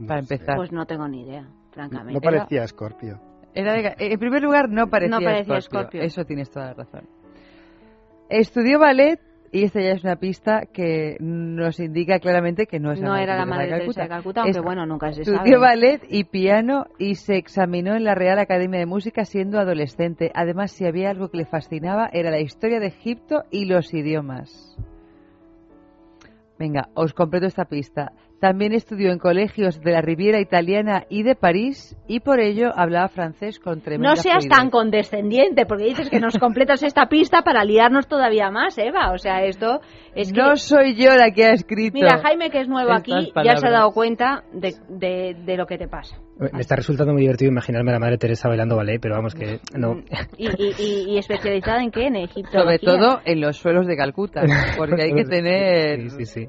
Para 0.06 0.20
empezar. 0.20 0.56
Pues 0.56 0.72
no 0.72 0.86
tengo 0.86 1.08
ni 1.08 1.22
idea, 1.22 1.48
francamente. 1.70 2.14
No 2.14 2.20
parecía 2.20 2.64
Escorpio. 2.64 3.20
Era 3.54 3.94
en 3.98 4.18
primer 4.18 4.42
lugar, 4.42 4.68
no 4.68 4.88
parecía, 4.88 5.18
no 5.18 5.24
parecía 5.24 5.60
Scorpio. 5.62 6.02
Eso 6.02 6.24
tienes 6.24 6.50
toda 6.50 6.66
la 6.66 6.74
razón. 6.74 7.08
Estudió 8.28 8.78
ballet 8.78 9.20
y 9.52 9.64
esta 9.64 9.80
ya 9.80 9.92
es 9.92 10.04
una 10.04 10.16
pista 10.16 10.66
que 10.70 11.16
nos 11.20 11.80
indica 11.80 12.18
claramente 12.18 12.66
que 12.66 12.78
no 12.78 12.92
es 12.92 13.00
la 13.00 13.08
no 13.08 13.16
era 13.16 13.36
la 13.36 13.46
madre 13.46 13.66
de 13.66 13.70
Calcuta, 13.78 14.02
de 14.02 14.08
Calcuta 14.08 14.42
aunque 14.42 14.60
bueno, 14.60 14.84
nunca 14.84 15.12
se 15.12 15.24
sabe. 15.24 15.36
Estudió 15.36 15.60
ballet 15.60 16.02
y 16.10 16.24
piano 16.24 16.86
y 16.98 17.14
se 17.14 17.36
examinó 17.36 17.94
en 17.94 18.04
la 18.04 18.14
Real 18.14 18.38
Academia 18.38 18.78
de 18.78 18.86
Música 18.86 19.24
siendo 19.24 19.58
adolescente. 19.58 20.30
Además, 20.34 20.72
si 20.72 20.84
había 20.84 21.08
algo 21.08 21.30
que 21.30 21.38
le 21.38 21.46
fascinaba 21.46 22.10
era 22.12 22.30
la 22.30 22.40
historia 22.40 22.80
de 22.80 22.88
Egipto 22.88 23.44
y 23.50 23.64
los 23.64 23.94
idiomas. 23.94 24.76
Venga, 26.58 26.88
os 26.94 27.14
completo 27.14 27.46
esta 27.46 27.66
pista. 27.66 28.12
También 28.40 28.72
estudió 28.74 29.12
en 29.12 29.18
colegios 29.18 29.80
de 29.80 29.92
la 29.92 30.02
Riviera 30.02 30.40
Italiana 30.40 31.04
y 31.08 31.22
de 31.22 31.34
París 31.34 31.96
y 32.06 32.20
por 32.20 32.38
ello 32.38 32.70
hablaba 32.76 33.08
francés 33.08 33.58
con 33.58 33.80
tremenda 33.80 34.10
No 34.10 34.16
seas 34.16 34.46
tan 34.46 34.68
condescendiente 34.68 35.64
porque 35.64 35.84
dices 35.84 36.10
que 36.10 36.20
nos 36.20 36.36
completas 36.38 36.82
esta 36.82 37.06
pista 37.06 37.42
para 37.42 37.64
liarnos 37.64 38.08
todavía 38.08 38.50
más, 38.50 38.76
Eva. 38.76 39.12
O 39.12 39.18
sea, 39.18 39.42
esto 39.44 39.80
es 40.14 40.32
que... 40.32 40.40
No 40.40 40.56
soy 40.56 40.94
yo 40.96 41.14
la 41.16 41.30
que 41.30 41.44
ha 41.44 41.52
escrito. 41.52 41.94
Mira, 41.94 42.18
Jaime, 42.18 42.50
que 42.50 42.60
es 42.60 42.68
nuevo 42.68 42.92
aquí, 42.92 43.32
ya 43.42 43.56
se 43.56 43.68
ha 43.68 43.70
dado 43.70 43.92
cuenta 43.92 44.44
de, 44.52 44.74
de, 44.88 45.56
lo 45.56 45.66
que 45.66 45.78
te 45.78 45.88
pasa. 45.88 46.18
Me 46.38 46.60
está 46.60 46.76
resultando 46.76 47.14
muy 47.14 47.22
divertido 47.22 47.50
imaginarme 47.50 47.92
a 47.92 47.94
la 47.94 48.00
madre 48.00 48.18
Teresa 48.18 48.48
bailando 48.48 48.76
ballet, 48.76 49.00
pero 49.00 49.14
vamos 49.14 49.34
que 49.34 49.60
no. 49.74 49.94
Mm, 49.94 50.04
¿Y, 50.36 50.48
y, 50.78 51.14
y 51.14 51.18
especializada 51.18 51.82
en 51.82 51.90
qué? 51.90 52.06
En 52.06 52.16
Egipto. 52.16 52.58
Sobre 52.58 52.78
todo 52.78 53.20
en 53.24 53.40
los 53.40 53.56
suelos 53.56 53.86
de 53.86 53.96
Calcuta, 53.96 54.42
porque 54.76 55.02
hay 55.04 55.14
que 55.14 55.24
tener... 55.28 56.10
Sí, 56.10 56.10
sí, 56.10 56.24
sí. 56.26 56.48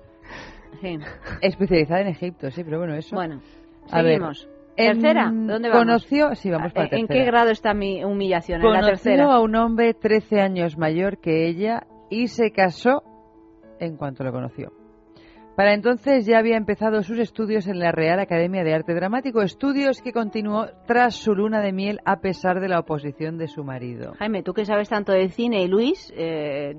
Especializada 1.41 2.01
en 2.01 2.07
Egipto, 2.07 2.49
sí, 2.51 2.63
pero 2.63 2.80
bueno, 2.80 2.95
eso. 2.95 3.15
Bueno, 3.15 3.41
seguimos. 3.88 4.47
¿Tercera? 4.75 5.32
¿Dónde 5.34 5.69
vamos? 5.69 5.86
Conoció, 5.86 6.36
sí, 6.36 6.51
vamos 6.51 6.71
para 6.71 6.89
¿En 6.91 7.07
qué 7.07 7.25
grado 7.25 7.49
está 7.49 7.73
mi 7.73 8.03
humillación? 8.03 8.63
en 8.63 8.73
la 8.73 8.82
tercera. 8.82 9.25
a 9.25 9.39
un 9.41 9.55
hombre 9.55 9.95
13 9.95 10.39
años 10.39 10.78
mayor 10.78 11.17
que 11.17 11.47
ella 11.47 11.88
y 12.09 12.28
se 12.28 12.51
casó 12.51 13.03
en 13.80 13.97
cuanto 13.97 14.23
lo 14.23 14.32
conoció. 14.32 14.71
Para 15.55 15.73
entonces 15.73 16.28
ya 16.28 16.38
había 16.38 16.55
empezado 16.55 17.01
sus 17.01 17.17
estudios 17.17 17.65
en 17.67 17.80
la 17.80 17.91
Real 17.91 18.19
Academia 18.19 18.63
de 18.63 18.75
Arte 18.75 18.93
Dramático, 18.93 19.41
estudios 19.41 20.03
que 20.03 20.13
continuó 20.13 20.67
tras 20.86 21.15
su 21.15 21.34
luna 21.34 21.61
de 21.61 21.71
miel 21.73 21.99
a 22.05 22.19
pesar 22.19 22.59
de 22.59 22.67
la 22.67 22.80
oposición 22.80 23.39
de 23.39 23.47
su 23.47 23.63
marido. 23.63 24.13
Jaime, 24.19 24.43
tú 24.43 24.53
que 24.53 24.65
sabes 24.65 24.88
tanto 24.88 25.13
de 25.13 25.30
cine 25.30 25.63
y 25.63 25.67
Luis, 25.67 26.13
eh, 26.15 26.75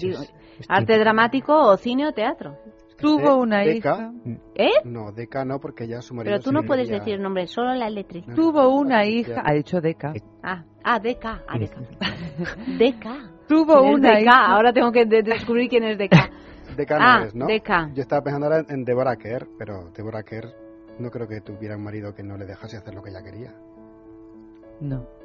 ¿arte 0.69 0.97
dramático 0.97 1.61
o 1.61 1.77
cine 1.77 2.07
o 2.07 2.13
teatro? 2.13 2.57
Tuvo 2.99 3.37
una 3.37 3.65
hija. 3.65 4.13
¿Eh? 4.55 4.71
No, 4.85 5.13
Deca 5.13 5.45
no, 5.45 5.61
porque 5.61 5.87
ya 5.87 6.03
su 6.03 6.15
marido. 6.15 6.35
Pero 6.35 6.43
tú 6.43 6.53
no 6.53 6.65
puedes 6.65 6.89
decir 6.89 7.21
nombre, 7.21 7.47
solo 7.47 7.75
la 7.75 7.89
letra. 7.89 8.21
Tuvo 8.35 8.69
una 8.77 9.05
hija. 9.05 9.43
Ha 9.45 9.55
dicho 9.55 9.81
Deca. 9.81 10.13
Ah, 10.43 10.65
ah 10.83 10.99
Deca. 10.99 11.43
Ah, 11.47 11.59
Deca. 11.59 11.81
Deca. 12.79 13.31
Tuvo 13.47 13.83
una 13.83 14.17
Deca? 14.17 14.21
hija. 14.21 14.47
Ahora 14.47 14.73
tengo 14.73 14.91
que 14.91 15.07
descubrir 15.07 15.69
quién 15.69 15.85
es 15.85 15.99
Deca. 15.99 16.31
Deca 16.77 16.99
ah, 17.01 17.21
no 17.21 17.25
es, 17.27 17.35
¿no? 17.35 17.47
Deca. 17.47 17.91
Yo 17.95 18.03
estaba 18.03 18.23
pensando 18.23 18.47
ahora 18.47 18.65
en 18.69 18.85
Deborah 18.85 19.17
Kerr, 19.17 19.49
pero 19.59 19.91
Deborah 19.97 20.23
Kerr 20.23 20.53
no 20.99 21.11
creo 21.11 21.29
que 21.29 21.41
tuviera 21.41 21.77
un 21.77 21.85
marido 21.85 22.15
que 22.15 22.23
no 22.23 22.37
le 22.37 22.47
dejase 22.47 22.77
hacer 22.77 22.95
lo 22.95 23.03
que 23.03 23.11
ella 23.11 23.23
quería. 23.23 23.55
No. 24.81 25.18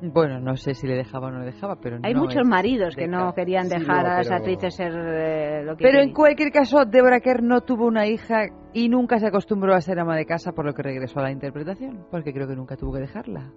Bueno, 0.00 0.38
no 0.38 0.56
sé 0.56 0.74
si 0.74 0.86
le 0.86 0.94
dejaba 0.94 1.26
o 1.26 1.30
no 1.32 1.40
le 1.40 1.46
dejaba, 1.46 1.76
pero 1.80 1.98
Hay 2.04 2.14
muchos 2.14 2.46
maridos 2.46 2.94
que 2.94 3.08
no 3.08 3.32
querían 3.34 3.68
dejar 3.68 4.06
a 4.06 4.18
las 4.18 4.30
actrices 4.30 4.74
ser 4.76 4.92
eh, 4.94 5.62
lo 5.64 5.76
que 5.76 5.82
Pero 5.82 6.00
en 6.00 6.12
cualquier 6.12 6.52
caso, 6.52 6.84
Deborah 6.84 7.20
Kerr 7.20 7.42
no 7.42 7.62
tuvo 7.62 7.86
una 7.86 8.06
hija 8.06 8.44
y 8.72 8.88
nunca 8.88 9.18
se 9.18 9.26
acostumbró 9.26 9.74
a 9.74 9.80
ser 9.80 9.98
ama 9.98 10.16
de 10.16 10.24
casa, 10.24 10.52
por 10.52 10.64
lo 10.64 10.72
que 10.72 10.82
regresó 10.82 11.18
a 11.18 11.24
la 11.24 11.32
interpretación, 11.32 12.06
porque 12.12 12.32
creo 12.32 12.46
que 12.46 12.54
nunca 12.54 12.76
tuvo 12.76 12.92
que 12.92 13.00
dejarla. 13.00 13.50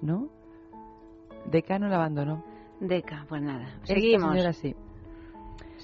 ¿No? 0.00 0.28
Deca 1.50 1.78
no 1.78 1.88
la 1.88 1.96
abandonó. 1.96 2.42
Deca, 2.80 3.26
pues 3.28 3.42
nada. 3.42 3.66
Seguimos. 3.84 4.36
sí. 4.56 4.74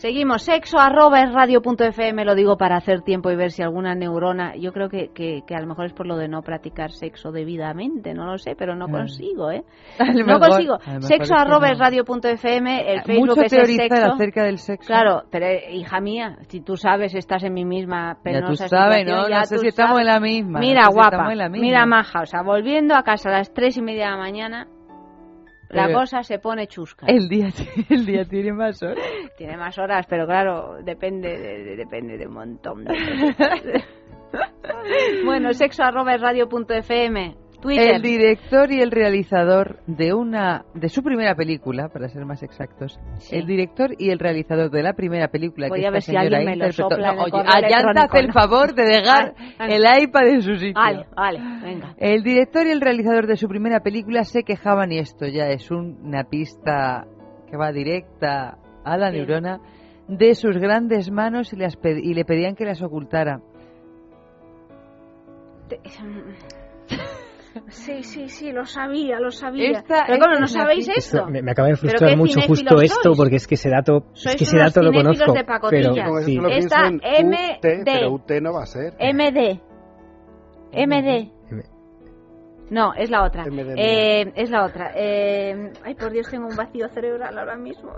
Seguimos, 0.03 0.43
sexo 0.43 0.81
arroba 0.81 1.21
es 1.21 1.33
radio.fm, 1.33 2.25
lo 2.25 2.35
digo 2.35 2.57
para 2.57 2.77
hacer 2.77 3.03
tiempo 3.03 3.31
y 3.31 3.37
ver 3.37 3.53
si 3.53 3.63
alguna 3.63 3.95
neurona, 3.95 4.57
yo 4.57 4.73
creo 4.73 4.89
que, 4.89 5.13
que, 5.15 5.45
a 5.55 5.61
lo 5.61 5.69
mejor 5.69 5.87
es 5.87 5.93
por 5.93 6.09
lo 6.09 6.17
de 6.17 6.27
no 6.27 6.43
practicar 6.43 6.91
sexo 6.91 7.31
debidamente, 7.31 8.13
no 8.13 8.27
lo 8.27 8.37
sé, 8.37 8.57
pero 8.59 8.75
no 8.75 8.87
ah. 8.87 8.91
consigo, 8.91 9.53
¿eh? 9.53 9.63
No 10.27 10.41
consigo. 10.41 10.79
Sexo 11.03 11.37
arroba 11.37 11.69
es 11.69 11.79
radio.fm, 11.79 12.93
el 12.93 13.03
Facebook 13.03 13.29
Mucho 13.29 13.43
es 13.43 13.53
el 13.53 13.67
sexo. 13.67 14.07
acerca 14.15 14.43
del 14.43 14.59
sexo. 14.59 14.89
Claro, 14.89 15.23
pero 15.31 15.47
hija 15.71 16.01
mía, 16.01 16.37
si 16.49 16.61
tú 16.63 16.77
sabes, 16.77 17.15
estás 17.15 17.45
en 17.45 17.55
mi 17.55 17.65
misma 17.65 18.19
penosa 18.25 18.65
ya 18.65 18.65
tú 18.65 18.77
sabes, 18.77 19.07
¿no? 19.07 19.29
no 19.29 19.45
sé 19.45 19.59
si 19.59 19.69
estamos 19.69 20.01
en 20.01 20.07
la 20.07 20.19
misma. 20.19 20.59
Mira, 20.59 20.89
guapa, 20.93 21.29
mira, 21.49 21.87
maja, 21.87 22.23
o 22.23 22.27
sea, 22.27 22.43
volviendo 22.43 22.97
a 22.97 23.05
casa 23.05 23.29
a 23.29 23.35
las 23.35 23.55
tres 23.55 23.77
y 23.77 23.83
media 23.83 24.07
de 24.07 24.11
la 24.11 24.17
mañana, 24.17 24.67
la 25.73 25.93
cosa 25.93 26.23
se 26.23 26.39
pone 26.39 26.66
chusca. 26.66 27.07
El 27.07 27.29
día, 27.29 27.49
el 27.89 28.07
día 28.07 28.25
tiene 28.25 28.53
más 28.53 28.83
horas. 28.83 29.05
tiene 29.37 29.57
más 29.57 29.79
horas, 29.79 30.07
pero 30.09 30.27
claro, 30.27 30.79
depende 30.83 31.39
de, 31.39 31.77
depende 31.77 32.18
de 32.18 32.27
un 32.27 32.35
montón 32.35 32.85
de 32.85 32.95
bueno, 35.25 35.53
sexo 35.53 35.83
arroba 35.83 36.16
radio.fm. 36.16 37.37
El 37.65 38.03
director 38.03 38.73
y 38.73 38.81
el 38.81 38.91
realizador 38.91 39.81
de 39.87 40.13
una 40.13 40.65
de 40.75 40.89
su 40.89 41.03
primera 41.03 41.35
película, 41.35 41.89
para 41.89 42.09
ser 42.09 42.25
más 42.25 42.43
exactos, 42.43 42.99
el 43.31 43.47
director 43.47 43.91
y 43.99 44.11
el 44.11 44.19
realizador 44.19 44.71
de 44.71 44.83
la 44.83 44.95
primera 44.95 45.29
película 45.29 45.69
Voy 45.69 45.81
que 45.81 45.87
a 45.87 45.91
ver 45.91 46.03
si 46.03 46.17
alguien 46.17 46.45
me 46.45 46.57
lo 46.57 46.73
sopla 46.73 47.15
no, 47.15 47.23
oye, 47.23 47.43
el 48.15 48.33
favor 48.33 48.75
de 48.75 48.85
dejar 48.85 49.35
el 49.61 49.85
iPad 50.03 50.29
en 50.29 50.43
su 50.43 50.57
sitio. 50.57 50.75
Vale, 50.75 51.07
vale, 51.15 51.41
venga. 51.63 51.95
El 51.99 52.23
director 52.23 52.67
y 52.67 52.71
el 52.71 52.81
realizador 52.81 53.27
de 53.27 53.37
su 53.37 53.49
primera 53.49 53.81
película 53.81 54.25
se 54.25 54.43
quejaban 54.43 54.93
y 54.93 54.99
esto 54.99 55.27
ya 55.27 55.49
es 55.49 55.71
una 55.71 56.25
pista 56.25 57.07
que 57.49 57.57
va 57.57 57.71
directa 57.71 58.59
a 58.85 58.97
la 58.97 59.11
neurona 59.11 59.61
de 60.09 60.35
sus 60.35 60.57
grandes 60.59 61.11
manos 61.11 61.53
y, 61.53 61.57
las 61.57 61.79
y 61.85 62.15
le 62.15 62.25
pedían 62.25 62.55
que 62.55 62.65
las 62.65 62.83
ocultara. 62.83 63.41
Sí, 67.69 68.03
sí, 68.03 68.29
sí, 68.29 68.53
lo 68.53 68.65
sabía, 68.65 69.19
lo 69.19 69.31
sabía. 69.31 69.85
Pero 69.87 70.19
bueno, 70.19 70.41
¿no 70.41 70.47
sabéis 70.47 70.89
esto? 70.89 71.27
Me, 71.27 71.51
acaba 71.51 71.69
de 71.69 71.77
frustrar 71.77 72.17
mucho 72.17 72.41
justo 72.43 72.81
esto, 72.81 73.13
porque 73.17 73.37
es 73.37 73.47
que 73.47 73.55
ese 73.55 73.71
dato, 73.71 74.07
es 74.15 74.37
que 74.37 74.45
ese 74.45 74.59
dato 74.59 74.83
lo 74.83 74.93
conozco. 74.93 75.33
De 75.33 75.45
pero, 75.71 75.95
sí. 76.23 76.39
Esta 76.51 76.91
MD. 76.91 77.61
pero 77.85 78.13
UT 78.13 78.31
no 78.41 78.53
va 78.53 78.63
a 78.63 78.67
ser. 78.67 78.95
MD. 78.95 79.61
MD. 80.73 81.41
No, 82.71 82.95
es 82.95 83.11
la 83.11 83.25
otra. 83.25 83.45
Eh, 83.77 84.33
es 84.35 84.51
la 84.51 84.65
otra. 84.65 84.93
Eh, 84.95 85.73
ay, 85.85 85.95
por 85.95 86.11
Dios, 86.11 86.29
tengo 86.31 86.47
un 86.47 86.57
vacío 86.57 86.89
cerebral 86.89 87.37
ahora 87.37 87.57
mismo. 87.57 87.93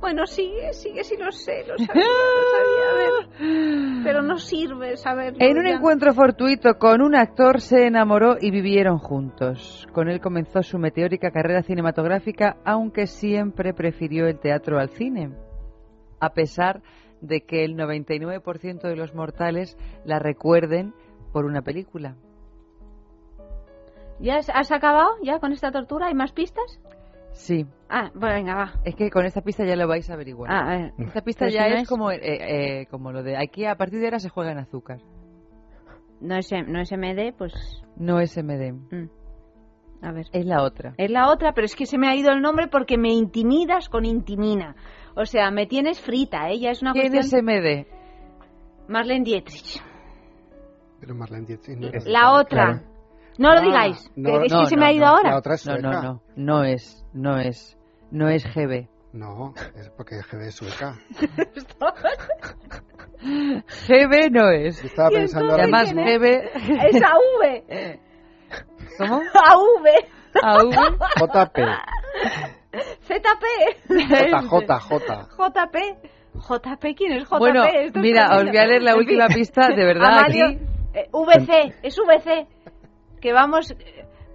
Bueno, 0.00 0.26
sigue, 0.26 0.72
sigue, 0.72 1.04
sí 1.04 1.16
lo 1.16 1.30
sé, 1.30 1.64
lo 1.66 1.78
sabía, 1.78 2.04
lo 2.04 3.28
sabía, 3.38 4.02
pero 4.04 4.22
no 4.22 4.38
sirve 4.38 4.96
saberlo. 4.96 5.38
En 5.40 5.58
un 5.58 5.66
encuentro 5.66 6.12
fortuito 6.12 6.78
con 6.78 7.02
un 7.02 7.14
actor 7.14 7.60
se 7.60 7.86
enamoró 7.86 8.36
y 8.40 8.50
vivieron 8.50 8.98
juntos. 8.98 9.86
Con 9.92 10.08
él 10.08 10.20
comenzó 10.20 10.62
su 10.62 10.78
meteórica 10.78 11.30
carrera 11.30 11.62
cinematográfica, 11.62 12.56
aunque 12.64 13.06
siempre 13.06 13.74
prefirió 13.74 14.26
el 14.26 14.40
teatro 14.40 14.80
al 14.80 14.90
cine. 14.90 15.30
A 16.18 16.32
pesar 16.32 16.82
de 17.20 17.42
que 17.42 17.64
el 17.64 17.76
99% 17.76 18.82
de 18.82 18.96
los 18.96 19.14
mortales 19.14 19.76
la 20.04 20.18
recuerden 20.18 20.94
por 21.32 21.44
una 21.44 21.62
película. 21.62 22.16
¿Ya 24.20 24.36
has 24.36 24.70
acabado 24.72 25.10
ya 25.22 25.38
con 25.38 25.52
esta 25.52 25.70
tortura? 25.70 26.06
¿Hay 26.06 26.14
más 26.14 26.32
pistas? 26.32 26.80
Sí. 27.32 27.64
Ah, 27.88 28.10
bueno, 28.14 28.34
venga, 28.34 28.54
va. 28.54 28.72
Es 28.84 28.94
que 28.94 29.10
con 29.10 29.24
esta 29.24 29.40
pista 29.40 29.64
ya 29.64 29.76
lo 29.76 29.88
vais 29.88 30.08
a 30.10 30.14
averiguar. 30.14 30.50
Ah, 30.50 30.60
a 30.60 30.76
ver. 30.76 30.92
Esta 30.98 31.22
pista 31.22 31.48
ya 31.48 31.66
es, 31.66 31.88
como, 31.88 32.10
eh, 32.10 32.20
eh, 32.22 32.86
como 32.90 33.12
lo 33.12 33.22
de 33.22 33.36
aquí 33.36 33.64
a 33.64 33.76
partir 33.76 34.00
de 34.00 34.06
ahora 34.06 34.18
se 34.18 34.28
juega 34.28 34.52
en 34.52 34.58
azúcar. 34.58 34.98
No 36.20 36.36
es, 36.36 36.50
no 36.66 36.80
es 36.80 36.92
MD, 36.92 37.32
pues... 37.36 37.54
No 37.96 38.20
es 38.20 38.36
MD. 38.36 38.72
Mm. 38.72 39.08
A 40.02 40.12
ver. 40.12 40.26
Es 40.32 40.44
la 40.44 40.62
otra. 40.62 40.94
Es 40.98 41.10
la 41.10 41.30
otra, 41.30 41.52
pero 41.52 41.64
es 41.64 41.74
que 41.74 41.86
se 41.86 41.98
me 41.98 42.08
ha 42.08 42.14
ido 42.14 42.30
el 42.30 42.42
nombre 42.42 42.68
porque 42.68 42.98
me 42.98 43.12
intimidas 43.12 43.88
con 43.88 44.04
intimina. 44.04 44.76
O 45.16 45.24
sea, 45.24 45.50
me 45.50 45.66
tienes 45.66 46.00
frita, 46.00 46.48
ella 46.50 46.68
¿eh? 46.68 46.72
es 46.72 46.82
una 46.82 46.92
¿Quién 46.92 47.14
es 47.14 47.32
MD? 47.32 47.86
Marlene 48.88 49.24
Dietrich. 49.24 49.82
Pero 51.00 51.14
Marlene 51.14 51.46
Dietrich 51.46 51.78
no 51.78 51.88
es 51.88 52.06
La 52.06 52.32
otra. 52.32 52.82
No 53.38 53.52
lo 53.54 53.58
ah, 53.58 53.62
digáis, 53.62 54.10
no, 54.16 54.42
es 54.42 54.52
que 54.52 54.66
se 54.66 54.76
me 54.76 54.86
ha 54.86 54.92
ido 54.92 55.06
ahora. 55.06 55.30
La 55.30 55.38
otra 55.38 55.54
es 55.54 55.66
no, 55.66 55.78
no, 55.78 56.02
no, 56.02 56.22
no 56.36 56.64
es, 56.64 57.06
no 57.12 57.38
es, 57.38 57.78
no 58.10 58.28
es 58.28 58.44
GB. 58.44 58.88
No, 59.12 59.54
es 59.76 59.90
porque 59.90 60.20
GB 60.22 60.48
es 60.48 60.54
sueca. 60.54 60.96
GB 63.22 64.30
no 64.30 64.50
es. 64.50 64.84
estaba 64.84 65.10
pensando 65.10 65.54
Además, 65.54 65.92
GB 65.92 66.24
es 66.24 67.02
AV. 67.02 67.98
¿Cómo? 68.98 69.16
AV. 69.34 69.86
AV. 70.42 70.74
JP. 71.16 71.58
ZP. 73.02 73.44
JJ. 73.88 74.90
JP. 75.36 75.76
JP, 76.34 76.94
¿quién 76.96 77.12
es 77.12 77.24
JP? 77.24 77.38
Bueno, 77.38 77.64
mira, 77.96 78.36
os 78.36 78.44
voy 78.44 78.56
a 78.56 78.66
leer 78.66 78.82
la 78.82 78.96
última 78.96 79.26
pista, 79.26 79.68
de 79.68 79.84
verdad, 79.84 80.20
aquí. 80.26 80.40
Eh, 80.92 81.08
VC, 81.12 81.74
es 81.82 81.96
VC 81.96 82.48
que 83.20 83.32
vamos, 83.32 83.74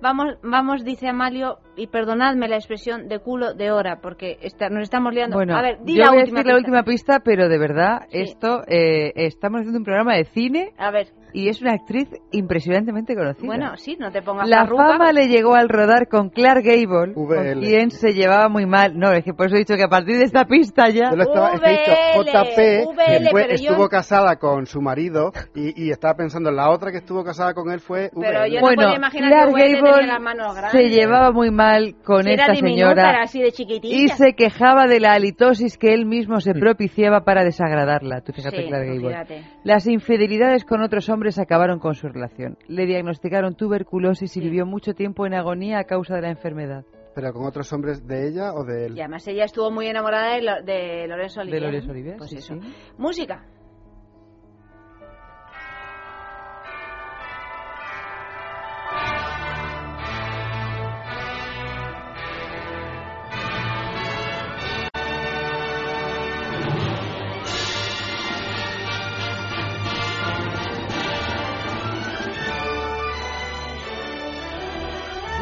vamos, 0.01 0.37
vamos, 0.41 0.83
dice 0.83 1.07
Amalio, 1.07 1.59
y 1.75 1.87
perdonadme 1.87 2.47
la 2.47 2.55
expresión 2.55 3.07
de 3.07 3.19
culo 3.19 3.53
de 3.53 3.71
hora, 3.71 3.99
porque 4.01 4.37
nos 4.71 4.83
estamos 4.83 5.13
liando. 5.13 5.37
Bueno, 5.37 5.55
a 5.55 5.61
ver, 5.61 5.79
di 5.83 5.95
la 5.95 6.09
voy 6.09 6.19
última 6.19 6.39
a 6.39 6.43
decir 6.43 6.51
la 6.51 6.57
última 6.57 6.83
pista, 6.83 7.19
pero 7.23 7.49
de 7.49 7.57
verdad, 7.57 8.01
esto, 8.11 8.61
eh, 8.67 9.11
estamos 9.15 9.59
haciendo 9.59 9.79
un 9.79 9.85
programa 9.85 10.15
de 10.15 10.25
cine. 10.25 10.73
A 10.77 10.91
ver 10.91 11.07
y 11.35 11.49
es 11.49 11.61
una 11.61 11.73
actriz 11.73 12.07
impresionantemente 12.31 13.13
conocida. 13.13 13.45
Bueno, 13.45 13.75
sí, 13.75 13.97
no 13.99 14.09
te 14.09 14.21
pongas 14.21 14.47
La 14.47 14.65
fama 14.65 15.11
le 15.11 15.27
llegó 15.27 15.53
al 15.53 15.67
rodar 15.67 16.07
con 16.07 16.29
Clark 16.29 16.63
Gable, 16.63 17.13
con 17.13 17.59
quien 17.59 17.91
se 17.91 18.13
llevaba 18.13 18.47
muy 18.47 18.65
mal. 18.65 18.97
No, 18.97 19.11
es 19.11 19.25
que 19.25 19.33
por 19.33 19.47
eso 19.47 19.57
he 19.57 19.59
dicho 19.59 19.75
que 19.75 19.83
a 19.83 19.89
partir 19.89 20.15
de 20.17 20.23
esta 20.23 20.45
pista 20.45 20.87
ya... 20.87 21.09
Yo 21.11 21.17
lo 21.17 21.23
estaba, 21.23 21.55
JP, 21.55 22.55
que 22.55 23.53
estuvo 23.53 23.89
casada 23.89 24.37
con 24.37 24.65
su 24.65 24.81
marido 24.81 25.33
y, 25.53 25.91
estaba 25.91 26.15
pensando 26.15 26.49
en 26.49 26.55
la 26.55 26.69
otra 26.69 26.91
que 26.91 26.99
estuvo 26.99 27.23
casada 27.23 27.53
con 27.53 27.69
él 27.69 27.79
fue 27.81 28.09
Pero 28.19 28.47
yo 28.47 28.55
no 28.55 28.61
bueno, 28.61 28.83
podía 28.83 28.95
imaginar 28.95 29.29
Clark 29.29 29.55
que 29.55 29.81
Gable 29.81 30.07
las 30.07 30.21
manos 30.21 30.55
grandes. 30.55 30.71
se 30.71 30.89
llevaba 30.89 31.31
muy 31.31 31.51
mal 31.51 31.64
con 32.03 32.27
esta 32.27 32.55
señora 32.55 33.21
así 33.21 33.41
de 33.41 33.51
y 33.83 34.07
se 34.09 34.33
quejaba 34.33 34.85
de 34.87 34.99
la 34.99 35.13
halitosis 35.13 35.77
que 35.77 35.93
él 35.93 36.05
mismo 36.05 36.39
se 36.39 36.53
propiciaba 36.53 37.21
para 37.21 37.43
desagradarla. 37.43 38.21
Tú 38.21 38.33
fíjate, 38.33 38.67
Clark 38.67 38.85
Gable. 38.87 39.43
Las 39.63 39.87
infidelidades 39.87 40.65
con 40.65 40.81
otros 40.81 41.09
hombres 41.09 41.39
acabaron 41.39 41.79
con 41.79 41.95
su 41.95 42.07
relación. 42.07 42.57
Le 42.67 42.85
diagnosticaron 42.85 43.55
tuberculosis 43.55 44.35
y 44.37 44.41
vivió 44.41 44.65
mucho 44.65 44.93
tiempo 44.93 45.25
en 45.25 45.33
agonía 45.33 45.79
a 45.79 45.83
causa 45.83 46.15
de 46.15 46.21
la 46.21 46.29
enfermedad. 46.29 46.83
¿Pero 47.15 47.31
con 47.31 47.45
otros 47.45 47.71
hombres 47.71 48.05
de 48.05 48.27
ella 48.27 48.53
o 48.53 48.65
de 48.65 48.87
él? 48.87 48.97
Y 48.97 48.99
además 48.99 49.25
ella 49.27 49.45
estuvo 49.45 49.71
muy 49.71 49.87
enamorada 49.87 50.35
de, 50.35 51.07
Lorenzo 51.07 51.39
Olivier. 51.39 51.61
De 51.61 51.67
Lorenzo 51.67 51.91
Olivier, 51.91 52.17
pues 52.17 52.33
eso. 52.33 52.55
Música. 52.97 53.45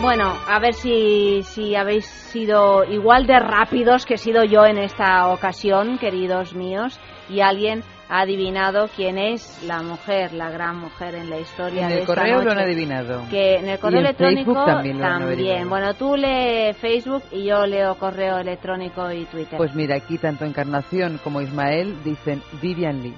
Bueno, 0.04 0.34
a 0.50 0.60
ver 0.60 0.74
si, 0.74 1.44
si 1.44 1.78
habéis 1.78 2.04
sido 2.04 2.84
igual 2.84 3.26
de 3.26 3.40
rápidos 3.40 4.06
que 4.06 4.16
he 4.16 4.18
sido 4.18 4.44
yo 4.44 4.66
en 4.66 4.78
esta 4.78 5.30
ocasión, 5.30 5.98
queridos 5.98 6.54
míos, 6.56 7.00
y 7.30 7.40
alguien 7.40 7.84
ha 8.10 8.24
adivinado 8.24 8.90
quién 8.94 9.18
es 9.18 9.64
la 9.66 9.82
mujer, 9.82 10.34
la 10.34 10.50
gran 10.50 10.78
mujer 10.78 11.16
en 11.16 11.30
la 11.30 11.40
historia 11.40 11.86
en 11.86 12.00
el 12.00 12.06
correo 12.06 12.42
lo 12.42 12.52
han 12.52 12.60
adivinado. 12.60 13.24
Que 13.30 13.56
en 13.56 13.70
el 13.70 13.80
correo 13.80 14.02
electrónico 14.02 14.66
también. 14.66 15.00
también. 15.00 15.70
Bueno, 15.70 15.94
tú 15.94 16.18
lee 16.18 16.74
Facebook 16.74 17.24
y 17.32 17.46
yo 17.46 17.66
leo 17.66 17.96
correo 17.96 18.40
electrónico 18.40 19.10
y 19.10 19.24
Twitter. 19.24 19.56
Pues 19.56 19.74
mira, 19.74 19.96
aquí 19.96 20.18
tanto 20.18 20.44
Encarnación 20.44 21.18
como 21.24 21.40
Ismael 21.40 22.04
dicen 22.04 22.42
Vivian 22.62 23.02
Lee. 23.02 23.16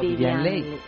Vivian, 0.00 0.42
Lee 0.42 0.78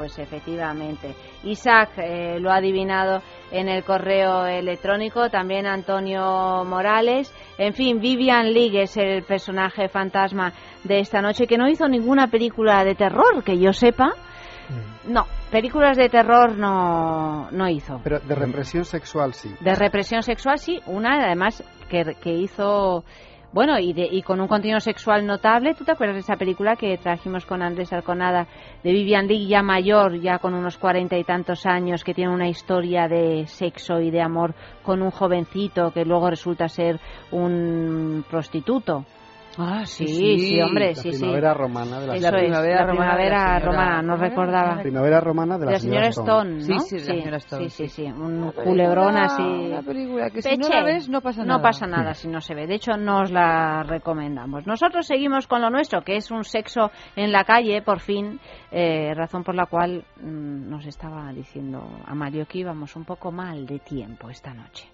pues 0.00 0.18
efectivamente. 0.18 1.14
Isaac 1.44 1.90
eh, 1.98 2.40
lo 2.40 2.50
ha 2.50 2.56
adivinado 2.56 3.20
en 3.50 3.68
el 3.68 3.84
correo 3.84 4.46
electrónico, 4.46 5.28
también 5.28 5.66
Antonio 5.66 6.64
Morales. 6.64 7.30
En 7.58 7.74
fin, 7.74 8.00
Vivian 8.00 8.50
League 8.50 8.80
es 8.80 8.96
el 8.96 9.24
personaje 9.24 9.90
fantasma 9.90 10.54
de 10.84 11.00
esta 11.00 11.20
noche 11.20 11.46
que 11.46 11.58
no 11.58 11.68
hizo 11.68 11.86
ninguna 11.86 12.28
película 12.28 12.82
de 12.82 12.94
terror, 12.94 13.44
que 13.44 13.58
yo 13.58 13.74
sepa. 13.74 14.06
Mm. 14.06 15.12
No, 15.12 15.26
películas 15.50 15.98
de 15.98 16.08
terror 16.08 16.56
no, 16.56 17.50
no 17.50 17.68
hizo. 17.68 18.00
Pero 18.02 18.20
de 18.20 18.34
represión 18.34 18.86
sexual 18.86 19.34
sí. 19.34 19.54
De 19.60 19.74
represión 19.74 20.22
sexual 20.22 20.58
sí, 20.58 20.80
una 20.86 21.26
además 21.26 21.62
que, 21.90 22.14
que 22.22 22.32
hizo 22.32 23.04
bueno, 23.52 23.78
y, 23.78 23.92
y 23.96 24.22
con 24.22 24.40
un 24.40 24.46
contenido 24.46 24.78
sexual 24.80 25.26
notable. 25.26 25.74
¿Tú 25.74 25.84
te 25.84 25.92
acuerdas 25.92 26.14
de 26.16 26.20
esa 26.20 26.36
película 26.36 26.76
que 26.76 26.96
trajimos 26.98 27.44
con 27.44 27.62
Andrés 27.62 27.92
Alconada 27.92 28.46
de 28.84 28.92
Vivian 28.92 29.26
Leigh, 29.26 29.48
ya 29.48 29.62
mayor, 29.62 30.20
ya 30.20 30.38
con 30.38 30.54
unos 30.54 30.78
cuarenta 30.78 31.18
y 31.18 31.24
tantos 31.24 31.66
años, 31.66 32.04
que 32.04 32.14
tiene 32.14 32.32
una 32.32 32.48
historia 32.48 33.08
de 33.08 33.46
sexo 33.46 34.00
y 34.00 34.10
de 34.10 34.22
amor 34.22 34.54
con 34.82 35.02
un 35.02 35.10
jovencito 35.10 35.90
que 35.90 36.04
luego 36.04 36.30
resulta 36.30 36.68
ser 36.68 37.00
un 37.32 38.24
prostituto? 38.30 39.04
Ah, 39.58 39.84
sí, 39.84 40.06
sí, 40.06 40.60
hombre, 40.60 40.94
la 40.94 40.94
sí, 40.94 41.10
primavera 41.10 41.54
romana 41.54 42.00
de 42.00 42.06
la, 42.06 42.14
Eso 42.14 42.30
primavera, 42.30 42.86
romana, 42.86 43.16
primavera 43.16 43.58
romana, 43.58 44.02
no 44.02 44.16
recordaba. 44.16 44.76
La 44.76 44.82
primavera 44.82 45.20
romana 45.20 45.58
de 45.58 45.66
la, 45.66 45.78
señora, 45.78 46.08
Stone, 46.08 46.50
¿no? 46.50 46.60
Sí, 46.60 46.78
sí, 46.78 46.98
la 46.98 47.04
señora 47.04 47.36
Stone. 47.38 47.68
Sí, 47.68 47.88
sí, 47.88 47.88
sí, 47.88 48.04
un 48.04 48.52
culebrón 48.52 49.16
así. 49.16 49.42
Una 49.42 49.82
película 49.82 50.30
que 50.30 50.40
si 50.40 50.56
no 50.56 50.68
la 50.68 50.84
ves 50.84 51.08
no 51.08 51.20
pasa 51.20 51.44
nada. 51.44 51.56
No 51.58 51.62
pasa 51.62 51.86
nada 51.86 52.14
si 52.14 52.28
no 52.28 52.40
se 52.40 52.54
ve. 52.54 52.66
De 52.68 52.76
hecho, 52.76 52.92
nos 52.92 53.32
la 53.32 53.82
recomendamos. 53.82 54.66
Nosotros 54.66 55.06
seguimos 55.06 55.48
con 55.48 55.60
lo 55.60 55.68
nuestro, 55.68 56.02
que 56.02 56.16
es 56.16 56.30
un 56.30 56.44
sexo 56.44 56.90
en 57.16 57.32
la 57.32 57.44
calle, 57.44 57.82
por 57.82 57.98
fin, 57.98 58.38
eh, 58.70 59.12
razón 59.14 59.42
por 59.42 59.56
la 59.56 59.66
cual 59.66 60.04
mmm, 60.22 60.70
nos 60.70 60.86
estaba 60.86 61.32
diciendo 61.32 61.82
a 62.06 62.14
Mario 62.14 62.46
que 62.46 62.58
íbamos 62.58 62.94
un 62.94 63.04
poco 63.04 63.32
mal 63.32 63.66
de 63.66 63.80
tiempo 63.80 64.30
esta 64.30 64.54
noche. 64.54 64.86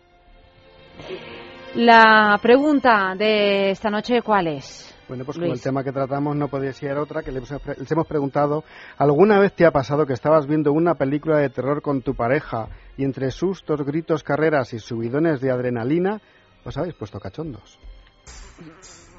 La 1.75 2.39
pregunta 2.41 3.15
de 3.17 3.71
esta 3.71 3.91
noche, 3.91 4.23
¿cuál 4.23 4.47
es? 4.47 4.95
Bueno, 5.09 5.25
pues 5.25 5.39
con 5.39 5.47
el 5.47 5.61
tema 5.61 5.85
que 5.85 5.93
tratamos 5.93 6.35
no 6.35 6.49
podía 6.49 6.73
ser 6.73 6.99
otra, 6.99 7.23
que 7.23 7.31
les 7.31 7.93
hemos 7.93 8.07
preguntado, 8.09 8.65
¿alguna 8.99 9.39
vez 9.39 9.53
te 9.55 9.65
ha 9.65 9.71
pasado 9.71 10.05
que 10.05 10.15
estabas 10.15 10.47
viendo 10.47 10.73
una 10.73 10.95
película 10.95 11.39
de 11.39 11.49
terror 11.49 11.81
con 11.81 12.03
tu 12.03 12.15
pareja 12.15 12.69
y 12.97 13.05
entre 13.05 13.31
sustos, 13.31 13.83
gritos, 13.85 14.25
carreras 14.25 14.73
y 14.73 14.81
subidones 14.81 15.41
de 15.41 15.53
adrenalina 15.53 16.21
os 16.65 16.77
habéis 16.77 16.95
puesto 16.95 17.21
cachondos? 17.21 17.79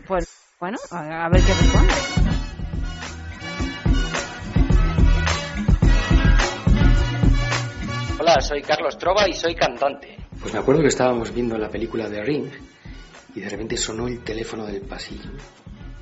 Pues 0.05 0.27
bueno, 0.59 0.77
a 0.91 1.29
ver 1.29 1.41
qué 1.41 1.53
responde. 1.53 1.93
Hola, 8.19 8.41
soy 8.41 8.61
Carlos 8.61 8.97
Trova 8.97 9.29
y 9.29 9.33
soy 9.33 9.55
cantante. 9.55 10.26
Pues 10.41 10.53
me 10.53 10.59
acuerdo 10.59 10.81
que 10.81 10.87
estábamos 10.87 11.33
viendo 11.33 11.57
la 11.57 11.69
película 11.69 12.09
de 12.09 12.23
Ring 12.23 12.47
y 13.35 13.39
de 13.39 13.49
repente 13.49 13.77
sonó 13.77 14.07
el 14.07 14.23
teléfono 14.23 14.65
del 14.65 14.81
pasillo, 14.81 15.31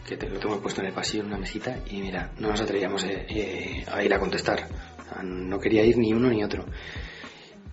que 0.08 0.16
lo 0.16 0.40
tengo 0.40 0.60
puesto 0.62 0.82
en 0.82 0.88
el 0.88 0.94
pasillo 0.94 1.24
en 1.24 1.30
una 1.30 1.38
mesita 1.38 1.80
y 1.90 2.02
mira, 2.02 2.32
no 2.40 2.50
nos 2.50 2.62
atrevíamos 2.62 3.04
eh, 3.06 3.26
eh, 3.30 3.86
a 3.92 4.04
ir 4.04 4.14
a 4.14 4.20
contestar. 4.20 4.68
No 5.24 5.60
quería 5.60 5.84
ir 5.86 5.98
ni 5.98 6.14
uno 6.14 6.30
ni 6.30 6.44
otro. 6.44 6.66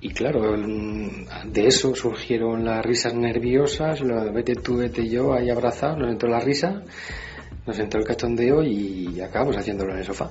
Y 0.00 0.10
claro, 0.10 0.56
de 0.56 1.66
eso 1.66 1.94
surgieron 1.94 2.64
las 2.64 2.84
risas 2.84 3.14
nerviosas, 3.14 4.00
lo 4.00 4.32
vete 4.32 4.56
tú, 4.56 4.76
vete 4.76 5.08
yo, 5.08 5.32
ahí 5.32 5.48
abrazados, 5.48 5.98
nos 5.98 6.10
entró 6.10 6.28
la 6.28 6.40
risa, 6.40 6.82
nos 7.66 7.78
entró 7.78 8.00
el 8.00 8.06
cachondeo 8.06 8.64
y 8.64 9.20
acabamos 9.20 9.56
haciéndolo 9.56 9.92
en 9.92 9.98
el 9.98 10.04
sofá. 10.04 10.30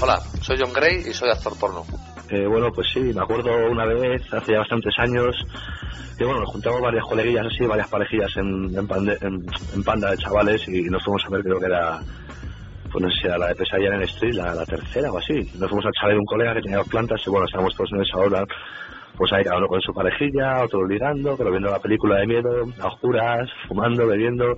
Hola, 0.00 0.22
soy 0.40 0.56
John 0.62 0.72
Gray 0.72 1.04
y 1.08 1.12
soy 1.12 1.30
actor 1.30 1.58
porno. 1.58 1.84
Eh, 2.30 2.46
bueno, 2.46 2.72
pues 2.72 2.88
sí, 2.92 3.00
me 3.00 3.20
acuerdo 3.20 3.50
una 3.70 3.84
vez, 3.84 4.22
hace 4.32 4.52
ya 4.52 4.58
bastantes 4.58 4.94
años, 4.98 5.36
que 6.16 6.24
bueno, 6.24 6.40
nos 6.40 6.50
juntamos 6.50 6.80
varias 6.80 7.04
coleguillas 7.04 7.46
así, 7.46 7.66
varias 7.66 7.88
parejillas 7.88 8.34
en, 8.36 8.74
en, 8.74 9.84
panda 9.84 10.10
de 10.10 10.16
chavales 10.16 10.66
y 10.68 10.82
nos 10.84 11.02
fuimos 11.04 11.22
a 11.26 11.30
ver, 11.30 11.42
creo 11.42 11.60
que 11.60 11.66
era, 11.66 12.00
pues 12.90 13.02
no 13.02 13.10
sé 13.10 13.16
si 13.22 13.28
la 13.28 13.48
de 13.48 13.54
Pesadilla 13.54 13.88
en 13.88 13.94
el 13.94 14.02
Street, 14.04 14.34
la, 14.34 14.64
tercera 14.64 15.12
o 15.12 15.18
así. 15.18 15.34
Nos 15.58 15.68
fuimos 15.68 15.84
a 15.86 15.92
chaval 15.92 16.14
de 16.14 16.18
un 16.18 16.24
colega 16.24 16.54
que 16.54 16.62
tenía 16.62 16.78
dos 16.78 16.88
plantas 16.88 17.20
y 17.26 17.30
bueno, 17.30 17.46
estábamos 17.46 17.74
todos 17.74 17.92
en 17.92 18.02
esa 18.02 18.16
hora, 18.16 18.44
pues 19.16 19.32
ahí 19.32 19.44
cada 19.44 19.58
uno 19.58 19.68
con 19.68 19.80
su 19.80 19.92
parejilla, 19.92 20.62
otro 20.62 20.86
ligando, 20.86 21.36
pero 21.36 21.50
viendo 21.50 21.70
la 21.70 21.78
película 21.78 22.18
de 22.18 22.26
miedo, 22.26 22.66
a 22.80 22.86
oscuras, 22.88 23.48
fumando, 23.68 24.06
bebiendo. 24.06 24.56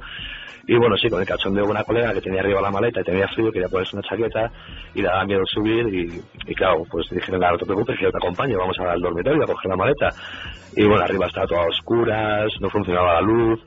Y 0.68 0.76
bueno, 0.76 0.96
sí, 0.96 1.08
con 1.08 1.20
el 1.20 1.26
cachón 1.26 1.54
de 1.54 1.62
una 1.62 1.84
colega 1.84 2.12
que 2.12 2.20
tenía 2.20 2.40
arriba 2.40 2.60
la 2.60 2.70
maleta 2.70 3.00
y 3.00 3.04
tenía 3.04 3.28
frío, 3.28 3.52
quería 3.52 3.68
ponerse 3.68 3.96
una 3.96 4.08
chaqueta 4.08 4.50
y 4.94 5.02
le 5.02 5.08
daba 5.08 5.24
miedo 5.24 5.42
subir 5.46 5.86
y, 5.94 6.54
claro, 6.54 6.82
pues 6.90 7.08
dije, 7.10 7.30
no 7.30 7.56
te 7.56 7.64
preocupes 7.64 7.96
que 7.96 8.04
yo 8.04 8.10
te 8.10 8.18
acompaño, 8.18 8.58
vamos 8.58 8.76
al 8.80 9.00
dormitorio 9.00 9.44
a 9.44 9.46
coger 9.46 9.70
la 9.70 9.76
maleta. 9.76 10.08
Y 10.74 10.84
bueno, 10.84 11.04
arriba 11.04 11.26
estaba 11.26 11.46
todo 11.46 11.60
a 11.60 11.66
oscuras, 11.66 12.52
no 12.60 12.68
funcionaba 12.68 13.14
la 13.14 13.20
luz. 13.20 13.60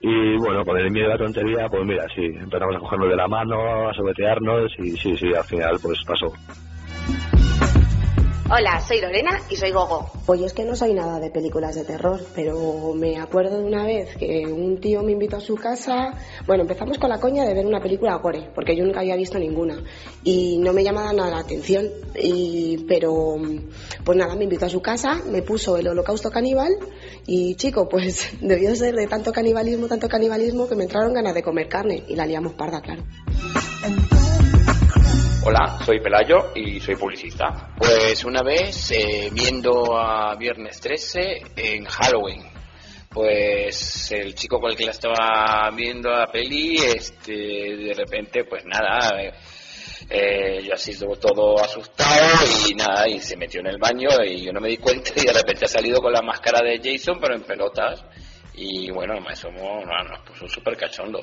Y 0.00 0.36
bueno, 0.36 0.62
con 0.66 0.76
el 0.76 0.90
miedo 0.90 1.06
y 1.06 1.12
la 1.12 1.18
tontería, 1.18 1.66
pues 1.70 1.82
mira, 1.86 2.04
sí, 2.14 2.26
empezamos 2.26 2.76
a 2.76 2.78
cogernos 2.78 3.08
de 3.08 3.16
la 3.16 3.26
mano, 3.26 3.88
a 3.88 3.94
sobetearnos 3.94 4.70
y 4.78 4.90
sí, 4.98 5.16
sí, 5.16 5.32
al 5.34 5.44
final 5.44 5.78
pues 5.82 5.98
pasó. 6.06 6.30
Hola, 8.50 8.78
soy 8.86 9.00
Lorena 9.00 9.40
y 9.48 9.56
soy 9.56 9.70
Gogo. 9.70 10.10
Pues 10.26 10.42
es 10.42 10.52
que 10.52 10.66
no 10.66 10.76
soy 10.76 10.92
nada 10.92 11.18
de 11.18 11.30
películas 11.30 11.74
de 11.76 11.84
terror, 11.84 12.20
pero 12.34 12.92
me 12.94 13.16
acuerdo 13.16 13.56
de 13.56 13.64
una 13.64 13.84
vez 13.84 14.14
que 14.16 14.44
un 14.46 14.78
tío 14.80 15.02
me 15.02 15.12
invitó 15.12 15.38
a 15.38 15.40
su 15.40 15.54
casa. 15.54 16.12
Bueno, 16.46 16.64
empezamos 16.64 16.98
con 16.98 17.08
la 17.08 17.18
coña 17.18 17.44
de 17.44 17.54
ver 17.54 17.64
una 17.64 17.80
película 17.80 18.16
gore, 18.16 18.50
porque 18.54 18.76
yo 18.76 18.84
nunca 18.84 19.00
había 19.00 19.16
visto 19.16 19.38
ninguna. 19.38 19.82
Y 20.24 20.58
no 20.58 20.74
me 20.74 20.84
llamaba 20.84 21.14
nada 21.14 21.30
la 21.30 21.38
atención. 21.38 21.88
Y, 22.14 22.84
pero, 22.86 23.36
pues 24.04 24.18
nada, 24.18 24.36
me 24.36 24.44
invitó 24.44 24.66
a 24.66 24.70
su 24.70 24.82
casa, 24.82 25.22
me 25.26 25.40
puso 25.40 25.78
el 25.78 25.88
holocausto 25.88 26.30
caníbal. 26.30 26.76
Y 27.26 27.54
chico, 27.54 27.88
pues 27.88 28.28
debió 28.42 28.76
ser 28.76 28.94
de 28.94 29.06
tanto 29.06 29.32
canibalismo, 29.32 29.88
tanto 29.88 30.06
canibalismo, 30.06 30.68
que 30.68 30.76
me 30.76 30.84
entraron 30.84 31.14
ganas 31.14 31.32
de 31.32 31.42
comer 31.42 31.68
carne. 31.68 32.04
Y 32.08 32.14
la 32.14 32.26
liamos 32.26 32.52
parda, 32.52 32.82
claro. 32.82 33.04
Hola, 35.46 35.78
soy 35.84 36.00
Pelayo 36.00 36.52
y 36.54 36.80
soy 36.80 36.96
publicista. 36.96 37.74
Pues 37.76 38.24
una 38.24 38.42
vez 38.42 38.90
eh, 38.92 39.28
viendo 39.30 39.94
a 39.94 40.34
Viernes 40.36 40.80
13 40.80 41.42
en 41.54 41.84
Halloween, 41.84 42.44
pues 43.10 44.10
el 44.12 44.34
chico 44.34 44.58
con 44.58 44.70
el 44.70 44.76
que 44.78 44.86
la 44.86 44.92
estaba 44.92 45.70
viendo 45.76 46.08
la 46.08 46.28
peli, 46.28 46.76
este, 46.76 47.32
de 47.34 47.92
repente, 47.92 48.44
pues 48.44 48.64
nada, 48.64 49.20
eh, 50.08 50.62
yo 50.66 50.72
así 50.72 50.92
estuvo 50.92 51.16
todo 51.16 51.62
asustado 51.62 52.42
y 52.66 52.74
nada, 52.74 53.06
y 53.06 53.20
se 53.20 53.36
metió 53.36 53.60
en 53.60 53.66
el 53.66 53.76
baño 53.76 54.08
y 54.24 54.46
yo 54.46 54.50
no 54.50 54.62
me 54.62 54.70
di 54.70 54.78
cuenta 54.78 55.10
y 55.14 55.26
de 55.26 55.32
repente 55.34 55.66
ha 55.66 55.68
salido 55.68 56.00
con 56.00 56.14
la 56.14 56.22
máscara 56.22 56.62
de 56.62 56.80
Jason, 56.82 57.18
pero 57.20 57.34
en 57.34 57.42
pelotas. 57.42 58.02
Y 58.54 58.90
bueno, 58.90 59.14
eso 59.30 59.50
no, 59.50 59.84
nos 59.84 60.20
puso 60.20 60.48
súper 60.48 60.74
cachondo. 60.74 61.20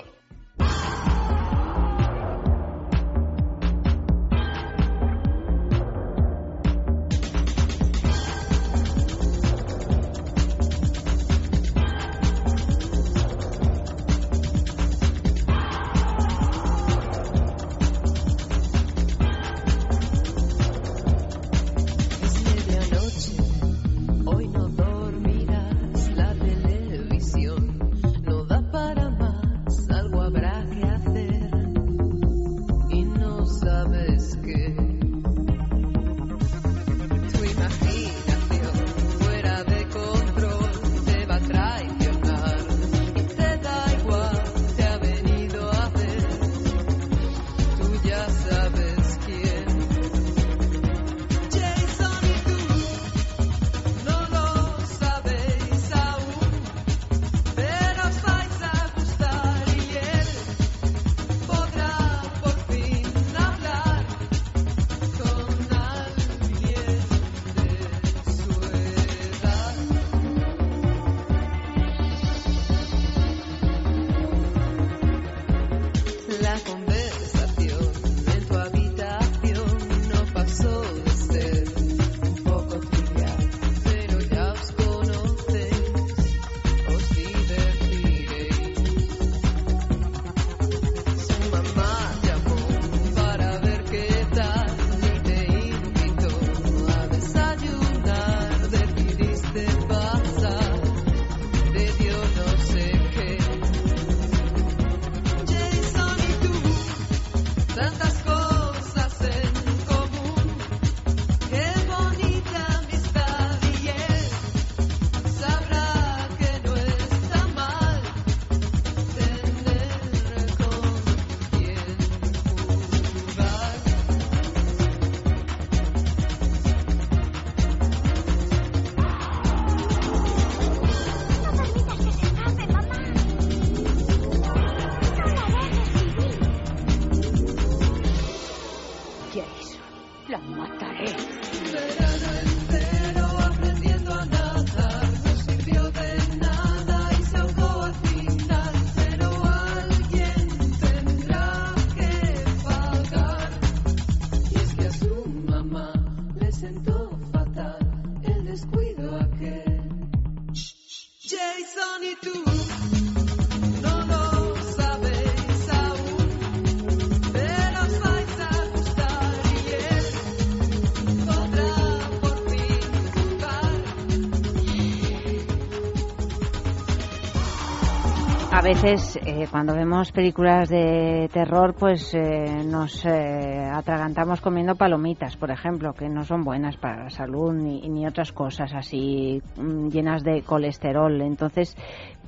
A 178.62 178.64
veces 178.64 179.18
eh, 179.26 179.48
cuando 179.50 179.74
vemos 179.74 180.12
películas 180.12 180.70
de 180.70 181.28
terror 181.34 181.74
pues 181.74 182.14
eh, 182.14 182.64
nos 182.64 183.04
eh, 183.06 183.68
atragantamos 183.74 184.40
comiendo 184.40 184.76
palomitas, 184.76 185.36
por 185.36 185.50
ejemplo, 185.50 185.94
que 185.94 186.08
no 186.08 186.26
son 186.26 186.44
buenas 186.44 186.78
para 186.78 187.06
la 187.06 187.10
salud 187.10 187.52
ni, 187.54 187.82
ni 187.90 188.06
otras 188.06 188.32
cosas 188.32 188.72
así 188.76 189.42
mm, 189.58 189.88
llenas 189.88 190.24
de 190.24 190.44
colesterol. 190.44 191.22
Entonces 191.22 191.76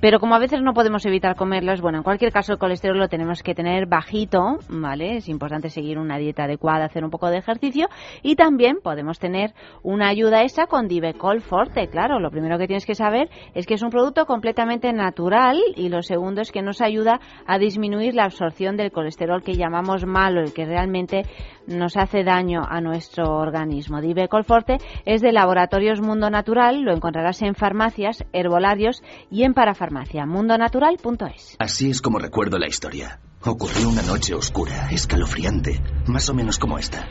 pero 0.04 0.20
como 0.20 0.36
a 0.36 0.40
veces 0.40 0.62
no 0.62 0.74
podemos 0.74 1.06
evitar 1.06 1.38
comerlos, 1.38 1.80
bueno, 1.80 2.00
en 2.00 2.04
cualquier 2.04 2.34
caso 2.34 2.52
el 2.52 2.60
colesterol 2.60 3.00
lo 3.00 3.08
tenemos 3.08 3.42
que 3.42 3.56
tener 3.56 3.86
bajito, 3.86 4.58
¿vale? 4.68 5.16
Es 5.16 5.30
importante 5.30 5.70
seguir 5.70 5.98
una 5.98 6.18
dieta 6.18 6.44
adecuada, 6.44 6.84
hacer 6.84 7.06
un 7.06 7.10
poco 7.10 7.30
de 7.30 7.38
ejercicio 7.38 7.88
y 8.22 8.36
también 8.36 8.80
podemos 8.84 9.18
tener 9.18 9.54
una 9.82 10.10
ayuda 10.10 10.42
esa 10.42 10.68
con 10.68 10.90
Divecol 10.90 11.40
Forte, 11.40 11.88
claro. 11.88 12.20
Lo 12.20 12.32
primero 12.32 12.58
que 12.58 12.68
tienes 12.68 12.86
que 12.86 12.96
saber 12.96 13.30
es 13.54 13.66
que 13.66 13.76
es 13.76 13.82
un 13.82 13.92
producto 13.92 14.26
completamente 14.26 14.92
natural 14.92 15.58
y 15.78 15.88
lo 15.88 16.02
segundo 16.02 16.42
es 16.42 16.52
que 16.52 16.62
nos 16.62 16.82
ayuda 16.82 17.22
a 17.48 17.58
disminuir 17.58 18.14
la 18.14 18.26
absorción 18.26 18.76
del 18.76 18.92
colesterol 18.92 19.42
que 19.42 19.54
llamamos 19.54 20.06
malo, 20.06 20.42
el 20.42 20.54
que 20.54 20.66
realmente 20.66 21.24
nos 21.68 21.98
hace 21.98 22.24
daño 22.24 22.62
a 22.68 22.82
nuestro 22.82 23.36
organismo. 23.38 24.02
Divecol 24.02 24.44
Forte 24.44 24.78
es 25.06 25.22
de 25.22 25.32
Laboratorios 25.32 26.02
Mundo 26.02 26.30
Natural, 26.30 26.82
lo 26.82 26.94
encontrarás 26.94 27.42
en 27.42 27.56
farmacias, 27.56 28.24
herbolarios 28.34 29.02
y 29.30 29.44
en 29.44 29.54
parafarmacias 29.54 30.28
mundonatural.es. 30.28 31.56
Así 31.60 31.90
es 31.90 32.02
como 32.02 32.20
recuerdo 32.20 32.58
la 32.58 32.68
historia. 32.68 33.20
Ocurrió 33.46 33.90
una 33.90 34.02
noche 34.04 34.34
oscura, 34.34 34.90
escalofriante, 34.92 35.82
más 36.08 36.30
o 36.30 36.34
menos 36.34 36.58
como 36.58 36.78
esta. 36.78 37.08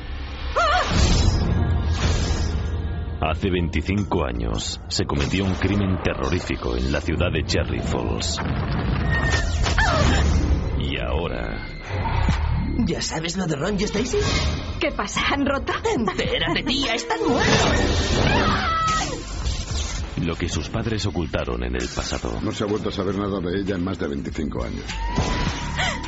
Hace 3.20 3.50
25 3.50 4.24
años 4.24 4.80
se 4.88 5.04
cometió 5.04 5.44
un 5.44 5.54
crimen 5.54 6.02
terrorífico 6.02 6.76
en 6.76 6.90
la 6.90 7.00
ciudad 7.00 7.30
de 7.32 7.44
Cherry 7.44 7.80
Falls. 7.80 8.40
Y 10.80 10.98
ahora... 10.98 11.81
¿Ya 12.86 13.00
sabes 13.00 13.36
lo 13.36 13.46
de 13.46 13.56
Ron 13.56 13.78
y 13.78 13.84
Stacy? 13.84 14.18
¿Qué 14.80 14.90
pasa? 14.92 15.20
¿Han 15.30 15.46
roto? 15.46 15.72
Entérate, 15.96 16.62
tía, 16.66 16.94
están 16.94 17.18
muertos 17.26 18.62
lo 20.22 20.36
que 20.36 20.48
sus 20.48 20.68
padres 20.68 21.04
ocultaron 21.06 21.62
en 21.64 21.74
el 21.74 21.88
pasado. 21.94 22.40
No 22.40 22.52
se 22.52 22.64
ha 22.64 22.66
vuelto 22.66 22.88
a 22.88 22.92
saber 22.92 23.16
nada 23.16 23.40
de 23.40 23.60
ella 23.60 23.74
en 23.74 23.84
más 23.84 23.98
de 23.98 24.08
25 24.08 24.64
años. 24.64 24.84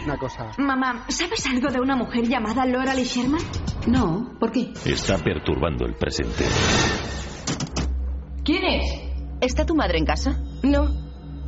Una 0.04 0.18
cosa. 0.18 0.50
Mamá, 0.58 1.06
¿sabes 1.08 1.46
algo 1.46 1.68
de 1.68 1.80
una 1.80 1.96
mujer 1.96 2.28
llamada 2.28 2.64
Laura 2.64 2.94
Lee 2.94 3.04
Sherman? 3.04 3.40
No, 3.86 4.36
¿por 4.38 4.52
qué? 4.52 4.72
Está 4.84 5.18
perturbando 5.18 5.84
el 5.86 5.94
presente. 5.94 6.44
¿Quién 8.44 8.64
es? 8.64 8.84
¿Está 9.40 9.66
tu 9.66 9.74
madre 9.74 9.98
en 9.98 10.04
casa? 10.04 10.38
No. 10.62 10.88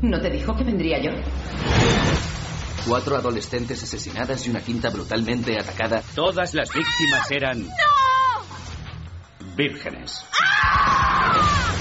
¿No 0.03 0.21
te 0.21 0.31
dijo 0.31 0.55
que 0.57 0.65
vendría 0.65 1.01
yo? 1.01 1.11
Cuatro 2.87 3.17
adolescentes 3.17 3.83
asesinadas 3.83 4.47
y 4.47 4.51
una 4.51 4.61
quinta 4.61 4.91
brutalmente 4.91 5.59
atacada. 5.59 6.03
Todas 6.15 6.55
las 6.55 6.73
víctimas 6.73 7.31
eran... 7.33 7.67
¡No! 7.67 7.75
Vírgenes. 9.57 10.25
¡Ah! 10.41 11.76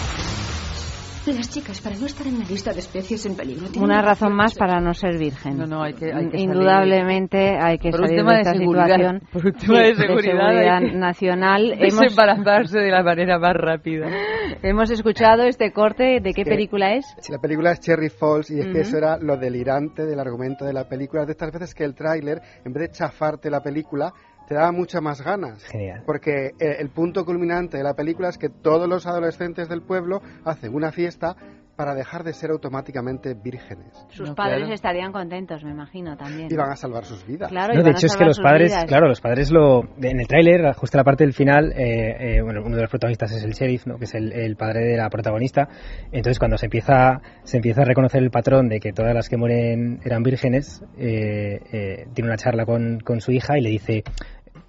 Las 1.34 1.49
chicas, 1.49 1.82
para 1.82 1.95
no 1.95 2.05
estar 2.05 2.28
en 2.28 2.38
la 2.38 2.45
lista 2.45 2.71
de 2.71 2.80
especies 2.80 3.26
en 3.26 3.36
peligro. 3.36 3.65
Una 3.82 3.99
razón 3.99 4.36
más 4.36 4.53
para 4.53 4.80
no 4.80 4.93
ser 4.93 5.17
virgen. 5.17 5.57
No, 5.57 5.65
no, 5.65 5.82
hay 5.82 5.93
que, 5.93 6.07
Indudablemente 6.34 7.57
hay 7.59 7.80
que 7.80 7.91
salir 7.91 8.23
de 8.23 8.39
esta 8.41 8.53
situación. 8.53 9.21
Por 9.34 9.47
un 9.47 9.53
tema 9.53 9.80
de 9.80 9.95
seguridad, 9.95 10.82
nacional. 10.93 11.73
Hemos 11.80 12.11
embarazarse 12.11 12.80
de 12.80 12.91
la 12.91 13.01
manera 13.01 13.39
más 13.39 13.55
rápida. 13.55 14.07
Hemos 14.61 14.91
escuchado 14.91 15.43
este 15.43 15.71
corte. 15.71 16.19
¿De 16.21 16.32
qué 16.32 16.45
película 16.45 16.93
es? 16.93 17.05
La 17.30 17.39
película 17.39 17.71
es 17.71 17.80
Cherry 17.80 18.09
Falls 18.09 18.51
y 18.51 18.59
es 18.59 18.67
que 18.67 18.82
eso 18.82 18.97
era 18.97 19.17
lo 19.17 19.36
delirante 19.36 20.05
del 20.05 20.19
argumento 20.19 20.63
de 20.63 20.73
la 20.73 20.88
película. 20.88 21.26
De 21.26 21.32
estas 21.32 21.51
veces 21.51 21.73
que 21.73 21.86
el 21.86 21.95
tráiler, 21.95 22.39
en 22.63 22.71
vez 22.71 22.84
de 22.84 22.97
chafarte 22.97 23.49
la 23.49 23.61
película, 23.61 24.13
te 24.48 24.56
da 24.56 24.72
muchas 24.72 25.02
más 25.02 25.22
ganas. 25.22 25.64
Genial. 25.64 26.04
Porque 26.06 26.54
eh, 26.60 26.78
el 26.80 26.89
punto 26.89 27.26
culminante 27.26 27.78
de 27.78 27.84
la 27.84 27.96
película 27.96 28.30
es 28.30 28.38
que 28.38 28.50
todos 28.50 28.88
los 28.88 29.06
adolescentes 29.06 29.70
del 29.70 29.82
pueblo 29.82 30.22
hacen 30.43 30.74
una 30.74 30.91
fiesta 30.91 31.36
para 31.76 31.93
dejar 31.93 32.23
de 32.23 32.34
ser 32.34 32.51
automáticamente 32.51 33.34
vírgenes. 33.34 33.93
Sus 34.09 34.32
padres 34.32 34.69
estarían 34.69 35.11
contentos, 35.11 35.63
me 35.63 35.71
imagino, 35.71 36.15
también. 36.15 36.47
Y 36.51 36.55
van 36.55 36.71
a 36.71 36.76
salvar 36.76 37.05
sus 37.05 37.26
vidas. 37.26 37.49
Claro, 37.49 37.82
de 37.82 37.91
hecho 37.91 38.05
es 38.05 38.15
que 38.15 38.26
los 38.26 38.39
padres, 38.39 38.73
claro, 38.88 39.07
los 39.07 39.21
padres 39.21 39.51
lo... 39.51 39.84
En 40.01 40.19
el 40.19 40.28
tráiler, 40.28 40.73
justo 40.73 40.97
la 40.97 41.03
parte 41.03 41.23
del 41.23 41.34
final, 41.34 41.71
eh, 41.73 42.38
eh, 42.38 42.41
bueno, 42.41 42.61
uno 42.65 42.76
de 42.76 42.84
los 42.84 42.89
protagonistas 42.89 43.32
es 43.34 43.43
el 43.43 43.51
sheriff, 43.51 43.86
¿no? 43.88 43.97
que 43.97 44.05
es 44.05 44.13
el, 44.13 44.55
padre 44.55 44.86
de 44.86 44.97
la 44.97 45.09
protagonista. 45.09 45.67
Entonces 46.11 46.39
cuando 46.39 46.57
se 46.57 46.67
empieza, 46.67 47.21
se 47.43 47.57
empieza 47.57 47.82
a 47.82 47.86
reconocer 47.86 48.23
el 48.23 48.32
patrón 48.32 48.69
de 48.69 48.80
que 48.80 48.93
todas 48.93 49.13
las 49.13 49.28
que 49.28 49.38
mueren 49.38 49.99
eran 50.03 50.23
vírgenes, 50.23 50.84
tiene 50.95 52.05
una 52.23 52.38
charla 52.38 52.65
con, 52.65 52.99
con 52.99 53.19
su 53.19 53.32
hija 53.32 53.57
y 53.57 53.61
le 53.61 53.69
dice, 53.69 54.03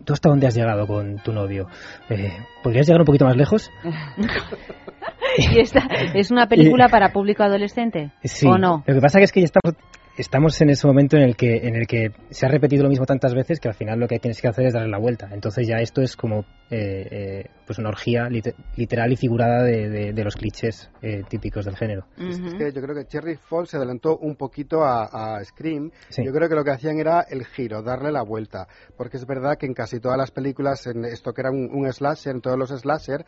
¿tú 0.07 0.13
hasta 0.15 0.31
dónde 0.31 0.47
has 0.47 0.55
llegado 0.55 0.87
con 0.87 1.19
tu 1.19 1.33
novio? 1.33 1.67
Eh, 2.09 2.33
¿Podrías 2.63 2.87
llegar 2.87 3.03
un 3.03 3.07
poquito 3.07 3.27
más 3.27 3.37
lejos? 3.37 3.71
¿Y 5.39 5.61
esta 5.61 5.87
es 6.15 6.31
una 6.31 6.47
película 6.47 6.89
para 6.91 7.13
público 7.13 7.43
adolescente? 7.43 8.13
Sí. 8.25 8.47
¿O 8.47 8.57
no? 8.57 8.85
Lo 8.87 8.95
que 8.95 9.01
pasa 9.01 9.21
es 9.21 9.33
que 9.33 9.41
ya 9.41 9.47
estamos 9.47 9.77
estamos 10.17 10.61
en 10.61 10.71
ese 10.71 10.87
momento 10.87 11.17
en 11.17 11.23
el 11.23 11.37
que 11.37 11.57
en 11.69 11.77
el 11.77 11.87
que 11.87 12.13
se 12.31 12.47
ha 12.47 12.49
repetido 12.49 12.83
lo 12.83 12.89
mismo 12.89 13.07
tantas 13.07 13.35
veces 13.35 13.61
que 13.61 13.69
al 13.69 13.75
final 13.75 13.99
lo 13.99 14.09
que 14.09 14.19
tienes 14.19 14.41
que 14.41 14.49
hacer 14.49 14.67
es 14.67 14.75
darle 14.75 14.89
la 14.89 14.99
vuelta. 14.99 15.29
Entonces 15.33 15.67
ya 15.67 15.77
esto 15.77 16.03
es 16.03 16.17
como 16.17 16.41
eh, 16.71 17.09
eh, 17.11 17.51
pues 17.67 17.79
una 17.79 17.91
orgía 17.91 18.29
literal 18.29 19.13
y 19.13 19.17
figurada 19.17 19.63
de, 19.63 20.13
de, 20.13 20.25
los 20.25 20.35
clichés 20.35 20.91
eh, 21.03 21.23
típicos 21.29 21.65
del 21.65 21.77
género. 21.77 22.07
es 22.17 22.55
que 22.55 22.73
yo 22.73 22.83
creo 22.83 22.95
que 22.95 23.07
Cherry 23.07 23.37
Falls 23.37 23.71
se 23.71 23.77
adelantó 23.77 24.19
un 24.19 24.37
poquito 24.37 24.85
a, 24.85 25.43
Scream. 25.45 25.91
Yo 26.17 26.33
creo 26.33 26.49
que 26.49 26.55
lo 26.55 26.65
que 26.65 26.71
hacían 26.71 26.99
era 26.99 27.23
el 27.23 27.45
giro, 27.45 27.83
darle 27.83 28.11
la 28.11 28.23
vuelta. 28.23 28.69
Porque 28.97 29.17
es 29.17 29.27
verdad 29.27 29.57
que 29.59 29.67
en 29.67 29.75
casi 29.75 30.01
todas 30.01 30.19
las 30.19 30.31
películas, 30.31 30.87
en 30.87 31.05
esto 31.05 31.33
que 31.33 31.43
era 31.43 31.51
un, 31.51 31.71
un 31.73 31.93
slasher, 31.93 32.35
en 32.35 32.41
todos 32.41 32.59
los 32.59 32.71
slasher, 32.71 33.25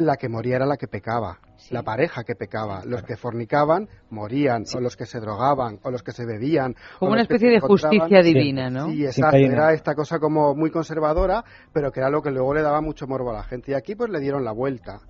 la 0.00 0.16
que 0.16 0.28
moría 0.28 0.56
era 0.56 0.66
la 0.66 0.76
que 0.76 0.88
pecaba, 0.88 1.38
la 1.70 1.82
pareja 1.82 2.24
que 2.24 2.34
pecaba. 2.34 2.82
Los 2.84 3.02
que 3.02 3.16
fornicaban 3.16 3.88
morían, 4.10 4.64
o 4.74 4.80
los 4.80 4.96
que 4.96 5.06
se 5.06 5.20
drogaban, 5.20 5.78
o 5.82 5.90
los 5.90 6.02
que 6.02 6.12
se 6.12 6.24
bebían. 6.24 6.74
Como 6.98 7.12
una 7.12 7.22
especie 7.22 7.50
de 7.50 7.60
justicia 7.60 8.22
divina, 8.22 8.70
¿no? 8.70 8.90
Sí, 8.90 9.04
exacto. 9.04 9.36
Era 9.36 9.72
esta 9.72 9.94
cosa 9.94 10.18
como 10.18 10.54
muy 10.54 10.70
conservadora, 10.70 11.44
pero 11.72 11.92
que 11.92 12.00
era 12.00 12.10
lo 12.10 12.22
que 12.22 12.30
luego 12.30 12.54
le 12.54 12.62
daba 12.62 12.80
mucho 12.80 13.06
morbo 13.06 13.30
a 13.30 13.34
la 13.34 13.42
gente. 13.44 13.72
Y 13.72 13.74
aquí 13.74 13.94
pues 13.94 14.10
le 14.10 14.20
dieron 14.20 14.44
la 14.44 14.52
vuelta 14.52 15.00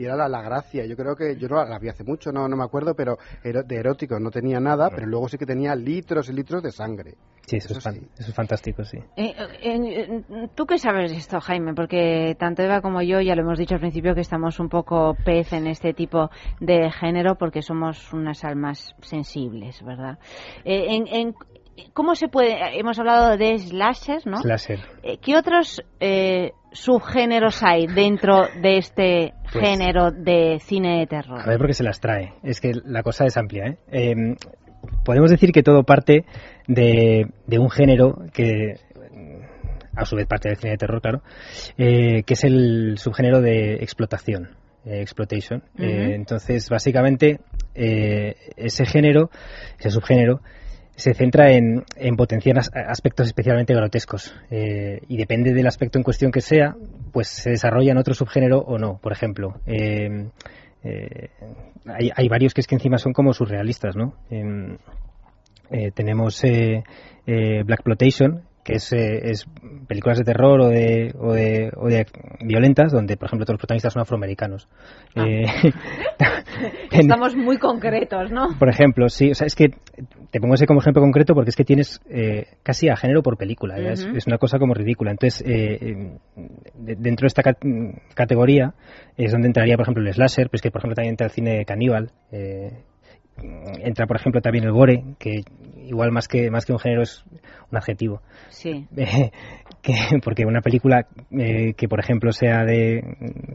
y 0.00 0.06
era 0.06 0.28
la, 0.28 0.40
gracia. 0.40 0.86
Yo 0.86 0.96
creo 0.96 1.14
que 1.14 1.36
yo 1.36 1.46
no 1.46 1.62
la 1.62 1.78
vi 1.78 1.90
hace 1.90 2.04
mucho, 2.04 2.32
no, 2.32 2.48
no 2.48 2.56
me 2.56 2.64
acuerdo, 2.64 2.94
pero 2.94 3.18
de 3.42 3.76
erótico 3.76 4.18
no 4.18 4.30
tenía 4.30 4.58
nada, 4.58 4.88
pero 4.88 5.06
luego 5.06 5.28
sí 5.28 5.36
que 5.36 5.44
tenía 5.44 5.74
litros 5.76 6.30
y 6.30 6.32
litros 6.32 6.62
de 6.62 6.72
sangre. 6.72 7.16
Sí, 7.44 7.56
eso, 7.56 7.76
es, 7.76 7.86
eso 7.86 8.00
es, 8.18 8.34
fantástico, 8.34 8.82
sí. 8.82 8.96
Eh, 9.16 9.34
eh, 9.62 10.22
¿Tú 10.54 10.64
qué 10.64 10.78
sabes 10.78 11.10
de 11.10 11.18
esto, 11.18 11.38
Jaime? 11.40 11.74
Porque 11.74 12.34
tanto 12.38 12.62
Eva 12.62 12.80
como 12.80 13.02
yo 13.02 13.20
ya 13.20 13.34
lo 13.34 13.42
hemos 13.42 13.58
dicho 13.58 13.74
al 13.74 13.80
principio 13.80 14.14
que 14.14 14.22
estamos 14.22 14.58
un 14.58 14.70
poco 14.70 15.16
pez 15.22 15.52
en 15.52 15.66
este 15.66 15.92
tipo 15.92 16.30
de 16.60 16.90
género 16.90 17.34
porque 17.34 17.60
somos 17.60 18.10
unas 18.14 18.42
almas 18.42 18.94
sensibles, 19.02 19.82
¿verdad? 19.84 20.18
Eh, 20.64 21.04
en, 21.10 21.34
¿cómo 21.92 22.14
se 22.14 22.28
puede...? 22.28 22.78
Hemos 22.78 22.98
hablado 22.98 23.36
de 23.36 23.58
slasher, 23.58 24.26
¿no? 24.26 24.38
Slasher. 24.38 24.80
Eh, 25.02 25.18
¿Qué 25.18 25.36
otros 25.36 25.82
eh, 26.00 26.52
subgéneros 26.72 27.62
hay 27.62 27.86
dentro 27.86 28.46
de 28.60 28.78
este 28.78 29.34
pues 29.52 29.64
género 29.64 30.10
de 30.10 30.58
cine 30.60 31.00
de 31.00 31.06
terror? 31.06 31.40
A 31.40 31.46
ver, 31.46 31.58
porque 31.58 31.74
se 31.74 31.84
las 31.84 32.00
trae. 32.00 32.34
Es 32.42 32.60
que 32.60 32.72
la 32.84 33.02
cosa 33.02 33.24
es 33.24 33.36
amplia, 33.36 33.66
¿eh? 33.66 33.78
Em, 33.88 34.36
podemos 35.04 35.30
decir 35.30 35.52
que 35.52 35.62
todo 35.62 35.82
parte 35.84 36.24
de, 36.66 37.26
un 37.58 37.70
género 37.70 38.24
que 38.32 38.74
a 39.96 40.04
su 40.04 40.16
vez 40.16 40.26
parte 40.26 40.48
del 40.48 40.56
cine 40.56 40.72
de 40.72 40.78
terror, 40.78 41.02
claro, 41.02 41.22
que 41.76 42.24
es 42.26 42.44
el 42.44 42.96
subgénero 42.96 43.40
de 43.40 43.74
explotación. 43.74 44.56
exploitation. 44.86 45.62
entonces, 45.76 46.70
básicamente, 46.70 47.40
ese 47.74 48.86
género, 48.86 49.30
ese 49.78 49.90
subgénero, 49.90 50.40
se 51.00 51.14
centra 51.14 51.50
en, 51.50 51.84
potenciar 52.16 52.58
aspectos 52.58 53.26
especialmente 53.26 53.74
grotescos 53.74 54.34
eh, 54.50 55.00
y 55.08 55.16
depende 55.16 55.52
del 55.52 55.66
aspecto 55.66 55.98
en 55.98 56.04
cuestión 56.04 56.30
que 56.30 56.42
sea, 56.42 56.76
pues 57.12 57.28
se 57.28 57.50
desarrolla 57.50 57.92
en 57.92 57.98
otro 57.98 58.14
subgénero 58.14 58.58
o 58.58 58.78
no. 58.78 58.98
Por 58.98 59.12
ejemplo, 59.12 59.60
eh, 59.66 60.28
eh, 60.84 61.30
hay, 61.86 62.28
varios 62.28 62.54
que 62.54 62.60
es 62.60 62.66
que 62.66 62.74
encima 62.74 62.98
son 62.98 63.12
como 63.12 63.32
surrealistas, 63.32 63.96
¿no? 63.96 64.14
Em, 64.30 64.76
tenemos 65.94 66.42
Black 67.64 67.82
Plotation, 67.82 68.42
que 68.64 68.74
es, 68.74 68.92
es, 68.92 69.46
películas 69.86 70.18
de 70.18 70.24
terror 70.24 70.60
o 70.60 70.68
de, 70.68 71.14
o 71.18 71.32
de, 71.32 71.70
o 71.76 71.88
de, 71.88 72.06
violentas, 72.44 72.92
donde, 72.92 73.16
por 73.16 73.26
ejemplo, 73.26 73.46
todos 73.46 73.54
los 73.54 73.60
protagonistas 73.60 73.92
son 73.92 74.02
afroamericanos. 74.02 74.68
Ah. 75.16 75.24
Estamos 76.90 77.36
muy 77.36 77.58
concretos, 77.58 78.30
¿no? 78.30 78.58
Por 78.58 78.68
ejemplo, 78.68 79.08
sí, 79.08 79.30
o 79.30 79.34
sea, 79.34 79.46
es 79.46 79.54
que 79.54 79.70
te 80.30 80.40
pongo 80.40 80.54
ese 80.54 80.66
como 80.66 80.80
ejemplo 80.80 81.02
concreto 81.02 81.34
porque 81.34 81.50
es 81.50 81.56
que 81.56 81.64
tienes 81.64 82.00
eh, 82.10 82.46
casi 82.62 82.88
a 82.88 82.96
género 82.96 83.22
por 83.22 83.36
película, 83.36 83.76
es, 83.78 84.04
una 84.26 84.38
cosa 84.38 84.58
como 84.58 84.74
ridícula. 84.74 85.10
Entonces, 85.10 85.42
eh, 85.46 86.18
dentro 86.74 87.24
de 87.24 87.28
esta 87.28 87.42
categoría 88.14 88.74
es 89.16 89.32
donde 89.32 89.48
entraría, 89.48 89.76
por 89.76 89.84
ejemplo, 89.84 90.02
el 90.02 90.12
slasher, 90.12 90.48
pero 90.48 90.56
es 90.56 90.62
que, 90.62 90.70
por 90.70 90.80
ejemplo, 90.80 90.94
también 90.96 91.12
entra 91.12 91.26
el 91.26 91.32
cine 91.32 91.64
caníbal. 91.64 92.12
Eh, 92.32 92.70
entra, 93.82 94.06
por 94.06 94.16
ejemplo, 94.16 94.40
también 94.40 94.64
el 94.64 94.72
gore, 94.72 95.04
que 95.18 95.42
igual 95.84 96.12
más 96.12 96.28
que, 96.28 96.50
más 96.50 96.66
que 96.66 96.72
un 96.72 96.78
género 96.78 97.02
es 97.02 97.24
un 97.70 97.78
adjetivo. 97.78 98.22
Sí. 98.48 98.86
que, 99.82 99.94
porque 100.22 100.44
una 100.44 100.60
película 100.60 101.06
que, 101.30 101.88
por 101.88 102.00
ejemplo, 102.00 102.32
sea 102.32 102.64
de 102.64 103.02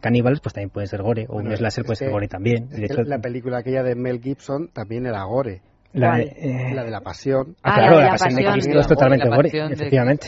caníbales, 0.02 0.40
pues 0.42 0.54
también 0.54 0.70
puede 0.70 0.88
ser 0.88 1.02
gore, 1.02 1.26
o 1.30 1.38
un 1.38 1.56
slasher 1.56 1.84
puede 1.84 1.98
ser 1.98 2.12
gore 2.12 2.28
también. 2.28 2.70
De 2.70 2.86
hecho, 2.86 3.04
la 3.04 3.20
película 3.20 3.60
aquella 3.60 3.84
de 3.84 3.96
Mel 3.96 4.22
Gibson 4.22 4.70
también 4.70 5.06
era 5.06 5.24
gore. 5.24 5.62
La, 5.96 6.20
eh, 6.20 6.74
la, 6.74 6.84
de 6.84 6.92
la 6.92 7.00
pasión. 7.00 7.56
Ah, 7.64 7.76
claro, 7.78 8.02
la, 8.02 8.10
pasión, 8.10 8.36
de 8.36 8.52
Cristo 8.52 8.80
es 8.80 8.88
totalmente 8.88 9.30
gore, 9.30 9.50
efectivamente. 9.72 10.28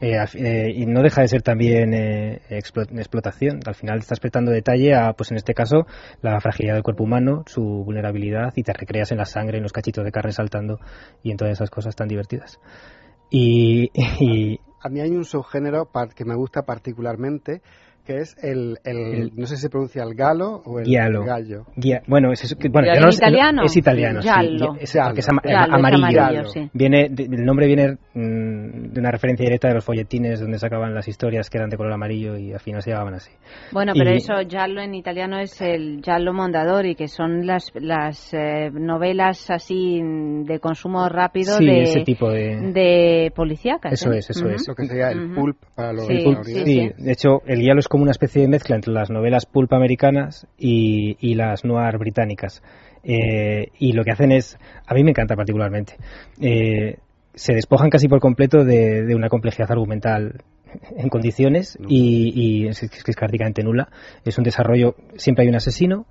Eh, 0.00 0.16
eh, 0.34 0.72
y 0.74 0.86
no 0.86 1.02
deja 1.02 1.20
de 1.20 1.28
ser 1.28 1.42
también 1.42 1.92
explotación. 2.48 3.60
Al 3.66 3.74
final 3.74 3.98
estás 3.98 4.18
prestando 4.18 4.50
detalle 4.50 4.94
a, 4.94 5.12
pues 5.12 5.30
en 5.30 5.36
este 5.36 5.52
caso, 5.52 5.86
la 6.22 6.40
fragilidad 6.40 6.74
del 6.74 6.82
cuerpo 6.82 7.04
humano, 7.04 7.42
su 7.46 7.62
vulnerabilidad, 7.84 8.54
y 8.56 8.62
te 8.62 8.72
recreas 8.72 9.12
en 9.12 9.18
la 9.18 9.26
sangre, 9.26 9.58
en 9.58 9.62
los 9.62 9.72
cachitos 9.72 10.04
de 10.04 10.10
carne 10.10 10.32
saltando 10.32 10.80
y 11.22 11.32
en 11.32 11.36
todas 11.36 11.52
esas 11.52 11.68
cosas 11.68 11.94
tan 11.94 12.08
divertidas. 12.08 12.58
Y, 13.30 13.90
y 14.20 14.60
a 14.80 14.88
mí 14.88 15.00
hay 15.00 15.10
un 15.10 15.24
subgénero 15.24 15.88
que 16.14 16.24
me 16.24 16.34
gusta 16.34 16.62
particularmente, 16.62 17.62
que 18.04 18.18
es 18.18 18.36
el, 18.42 18.78
el, 18.84 19.32
no 19.34 19.46
sé 19.46 19.56
si 19.56 19.62
se 19.62 19.70
pronuncia 19.70 20.02
el 20.02 20.14
galo 20.14 20.62
o 20.64 20.78
el 20.78 20.86
gallo. 20.86 21.64
bueno, 22.06 22.32
es, 22.32 22.56
bueno 22.70 22.88
italiano? 23.10 23.62
es 23.64 23.76
italiano, 23.76 24.22
sí, 24.22 24.28
es, 24.80 24.96
amarillo. 24.96 26.44
Viene, 26.72 27.06
el 27.06 27.44
nombre 27.44 27.66
viene 27.66 27.96
mm, 28.14 28.92
de 28.92 29.00
una 29.00 29.10
referencia 29.10 29.44
directa 29.44 29.68
de 29.68 29.74
los 29.74 29.84
folletines 29.84 30.40
donde 30.40 30.58
sacaban 30.58 30.94
las 30.94 31.08
historias 31.08 31.48
que 31.48 31.58
eran 31.58 31.70
de 31.70 31.76
color 31.76 31.92
amarillo 31.92 32.36
y 32.36 32.52
al 32.52 32.60
final 32.60 32.82
se 32.82 32.90
llamaban 32.90 33.14
así. 33.14 33.30
Bueno, 33.72 33.92
pero 33.96 34.10
eso 34.10 34.34
giallo 34.48 34.80
en 34.80 34.94
italiano 34.94 35.38
es 35.38 35.60
el 35.60 36.00
giallo 36.02 36.32
mondadori, 36.32 36.94
que 36.94 37.08
son 37.08 37.46
las 37.46 37.72
las 37.74 38.32
eh, 38.34 38.70
novelas 38.70 39.50
así 39.50 40.00
de 40.44 40.58
consumo 40.60 41.08
rápido 41.08 41.58
de 41.58 41.82
ese 41.82 42.00
tipo 42.00 42.30
de, 42.30 42.56
de 42.72 43.32
policíacas. 43.34 43.92
Eso 43.92 44.12
¿eh? 44.12 44.18
es, 44.18 44.30
eso 44.30 44.48
es. 44.48 44.68
Lo 44.68 44.74
que 44.74 44.86
sería 44.86 45.10
el 45.10 45.34
pulp 45.34 45.56
para 45.74 45.92
los 45.92 46.06
sí, 46.06 46.24
sí, 46.44 46.90
de 46.96 47.12
hecho 47.12 47.40
el 47.46 47.60
giallo 47.60 47.80
es 47.80 47.88
como 47.94 48.02
una 48.02 48.10
especie 48.10 48.42
de 48.42 48.48
mezcla 48.48 48.74
entre 48.74 48.92
las 48.92 49.08
novelas 49.08 49.46
pulp 49.46 49.72
americanas 49.72 50.48
y, 50.58 51.34
las 51.36 51.64
noir 51.64 51.96
británicas. 51.96 52.60
Eh, 53.04 53.68
y 53.78 53.92
lo 53.92 54.02
que 54.02 54.10
hacen 54.10 54.32
es, 54.32 54.58
a 54.84 54.94
mí 54.94 55.04
me 55.04 55.10
encanta 55.10 55.36
particularmente, 55.36 55.96
eh, 56.40 56.96
se 57.34 57.54
despojan 57.54 57.90
casi 57.90 58.08
por 58.08 58.18
completo 58.18 58.64
de, 58.64 59.14
una 59.14 59.28
complejidad 59.28 59.70
argumental 59.70 60.42
en 60.96 61.08
condiciones 61.08 61.78
y, 61.86 62.66
es, 62.66 62.82
es, 62.82 63.14
prácticamente 63.14 63.62
nula. 63.62 63.88
Es 64.24 64.38
un 64.38 64.42
desarrollo, 64.42 64.96
siempre 65.14 65.44
hay 65.44 65.48
un 65.48 65.54
asesino 65.54 66.06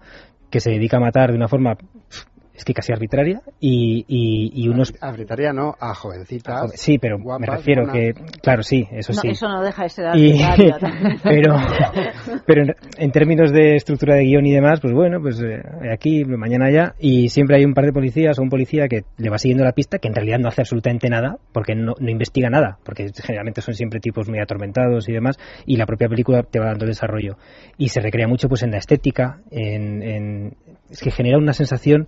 que 0.49 0.61
se 0.61 0.69
dedica 0.69 0.95
a 0.95 1.01
matar 1.01 1.31
de 1.31 1.35
una 1.35 1.49
forma 1.49 1.77
es 2.55 2.63
que 2.63 2.73
casi 2.73 2.93
arbitraria 2.93 3.41
y, 3.59 4.05
y, 4.07 4.67
unos... 4.67 4.93
Arbitraria 5.01 5.53
no, 5.53 5.75
a 5.79 5.95
jovencitas. 5.95 6.71
sí, 6.75 6.99
pero 6.99 7.17
me 7.17 7.47
refiero 7.47 7.91
que, 7.91 8.13
claro, 8.41 8.61
sí, 8.61 8.87
eso 8.91 9.11
sí. 9.13 9.29
Eso 9.29 9.47
no 9.47 9.63
deja 9.63 9.83
de 9.83 9.89
ser 9.89 10.05
arbitrario. 10.05 10.75
pero 11.23 11.55
pero 12.45 12.73
en, 12.97 13.11
términos 13.11 13.51
de 13.51 13.75
estructura 13.75 14.15
de 14.15 14.23
guion 14.25 14.45
y 14.45 14.51
demás, 14.51 14.79
pues 14.81 14.93
bueno, 14.93 15.19
pues 15.19 15.41
eh, 15.41 15.61
aquí, 15.91 16.23
mañana 16.25 16.69
ya, 16.71 16.93
y 16.99 17.29
siempre 17.29 17.57
hay 17.57 17.65
un 17.65 17.73
par 17.73 17.85
de 17.85 17.93
policías 17.93 18.37
o 18.37 18.43
un 18.43 18.49
policía 18.49 18.87
que 18.87 19.03
le 19.17 19.29
va 19.29 19.37
siguiendo 19.37 19.63
la 19.63 19.71
pista, 19.71 19.97
que 19.97 20.07
en 20.07 20.15
realidad 20.15 20.37
no 20.39 20.49
hace 20.49 20.61
absolutamente 20.61 21.09
nada, 21.09 21.37
porque 21.51 21.73
no, 21.73 21.93
no 21.99 22.11
investiga 22.11 22.49
nada, 22.49 22.77
porque 22.83 23.11
generalmente 23.15 23.61
son 23.61 23.73
siempre 23.73 23.99
tipos 23.99 24.29
muy 24.29 24.39
atormentados 24.39 25.09
y 25.09 25.13
demás, 25.13 25.39
y 25.65 25.77
la 25.77 25.85
propia 25.85 26.07
película 26.07 26.43
te 26.43 26.59
va 26.59 26.67
dando 26.67 26.85
desarrollo. 26.85 27.37
Y 27.77 27.89
se 27.89 27.99
recrea 27.99 28.27
mucho 28.27 28.47
pues 28.47 28.61
en 28.61 28.71
la 28.71 28.77
estética, 28.77 29.41
en, 29.49 30.03
en 30.03 30.53
es 30.89 30.99
que 30.99 31.11
genera 31.11 31.37
una 31.37 31.53
sensación 31.53 32.07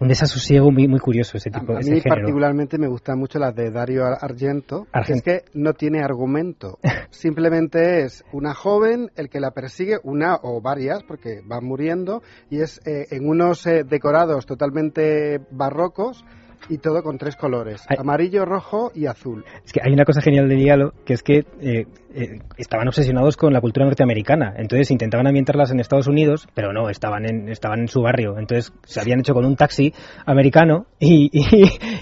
un 0.00 0.08
desasosiego 0.08 0.70
muy 0.70 0.88
muy 0.88 0.98
curioso 0.98 1.36
ese 1.36 1.50
tipo 1.50 1.72
a, 1.72 1.76
a 1.76 1.80
mí 1.80 2.00
particularmente 2.00 2.78
me 2.78 2.88
gustan 2.88 3.18
mucho 3.18 3.38
las 3.38 3.54
de 3.54 3.70
Dario 3.70 4.04
Argento, 4.04 4.86
porque 4.92 5.12
es 5.12 5.22
que 5.22 5.44
no 5.54 5.74
tiene 5.74 6.02
argumento. 6.02 6.78
Simplemente 7.10 8.04
es 8.04 8.24
una 8.32 8.54
joven 8.54 9.10
el 9.16 9.28
que 9.28 9.40
la 9.40 9.52
persigue 9.52 9.98
una 10.02 10.36
o 10.42 10.60
varias 10.60 11.02
porque 11.02 11.40
van 11.44 11.64
muriendo 11.64 12.22
y 12.50 12.60
es 12.60 12.80
eh, 12.84 13.06
en 13.10 13.28
unos 13.28 13.66
eh, 13.66 13.84
decorados 13.84 14.46
totalmente 14.46 15.40
barrocos 15.50 16.24
y 16.68 16.78
todo 16.78 17.02
con 17.02 17.18
tres 17.18 17.36
colores, 17.36 17.84
amarillo, 17.98 18.44
rojo 18.44 18.92
y 18.94 19.06
azul. 19.06 19.44
Es 19.64 19.72
que 19.72 19.80
hay 19.82 19.92
una 19.92 20.04
cosa 20.04 20.20
genial 20.20 20.48
de 20.48 20.56
Diallo, 20.56 20.92
que 21.04 21.14
es 21.14 21.22
que 21.22 21.44
eh, 21.60 21.86
eh, 22.14 22.38
estaban 22.56 22.88
obsesionados 22.88 23.36
con 23.36 23.52
la 23.52 23.60
cultura 23.60 23.86
norteamericana, 23.86 24.54
entonces 24.56 24.90
intentaban 24.90 25.26
ambientarlas 25.26 25.70
en 25.70 25.80
Estados 25.80 26.06
Unidos, 26.06 26.48
pero 26.54 26.72
no, 26.72 26.88
estaban 26.88 27.24
en, 27.26 27.48
estaban 27.48 27.80
en 27.80 27.88
su 27.88 28.02
barrio, 28.02 28.38
entonces 28.38 28.72
se 28.84 29.00
habían 29.00 29.20
hecho 29.20 29.34
con 29.34 29.44
un 29.44 29.56
taxi 29.56 29.92
americano 30.26 30.86
y, 30.98 31.30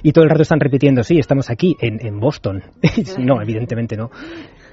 y, 0.03 0.13
todo 0.13 0.25
el 0.25 0.31
rato 0.31 0.43
están 0.43 0.61
repitiendo, 0.61 1.03
sí, 1.03 1.19
estamos 1.19 1.51
aquí, 1.51 1.77
en, 1.81 2.05
en 2.05 2.21
Boston. 2.21 2.63
no, 3.19 3.41
evidentemente 3.43 3.97
no. 3.97 4.11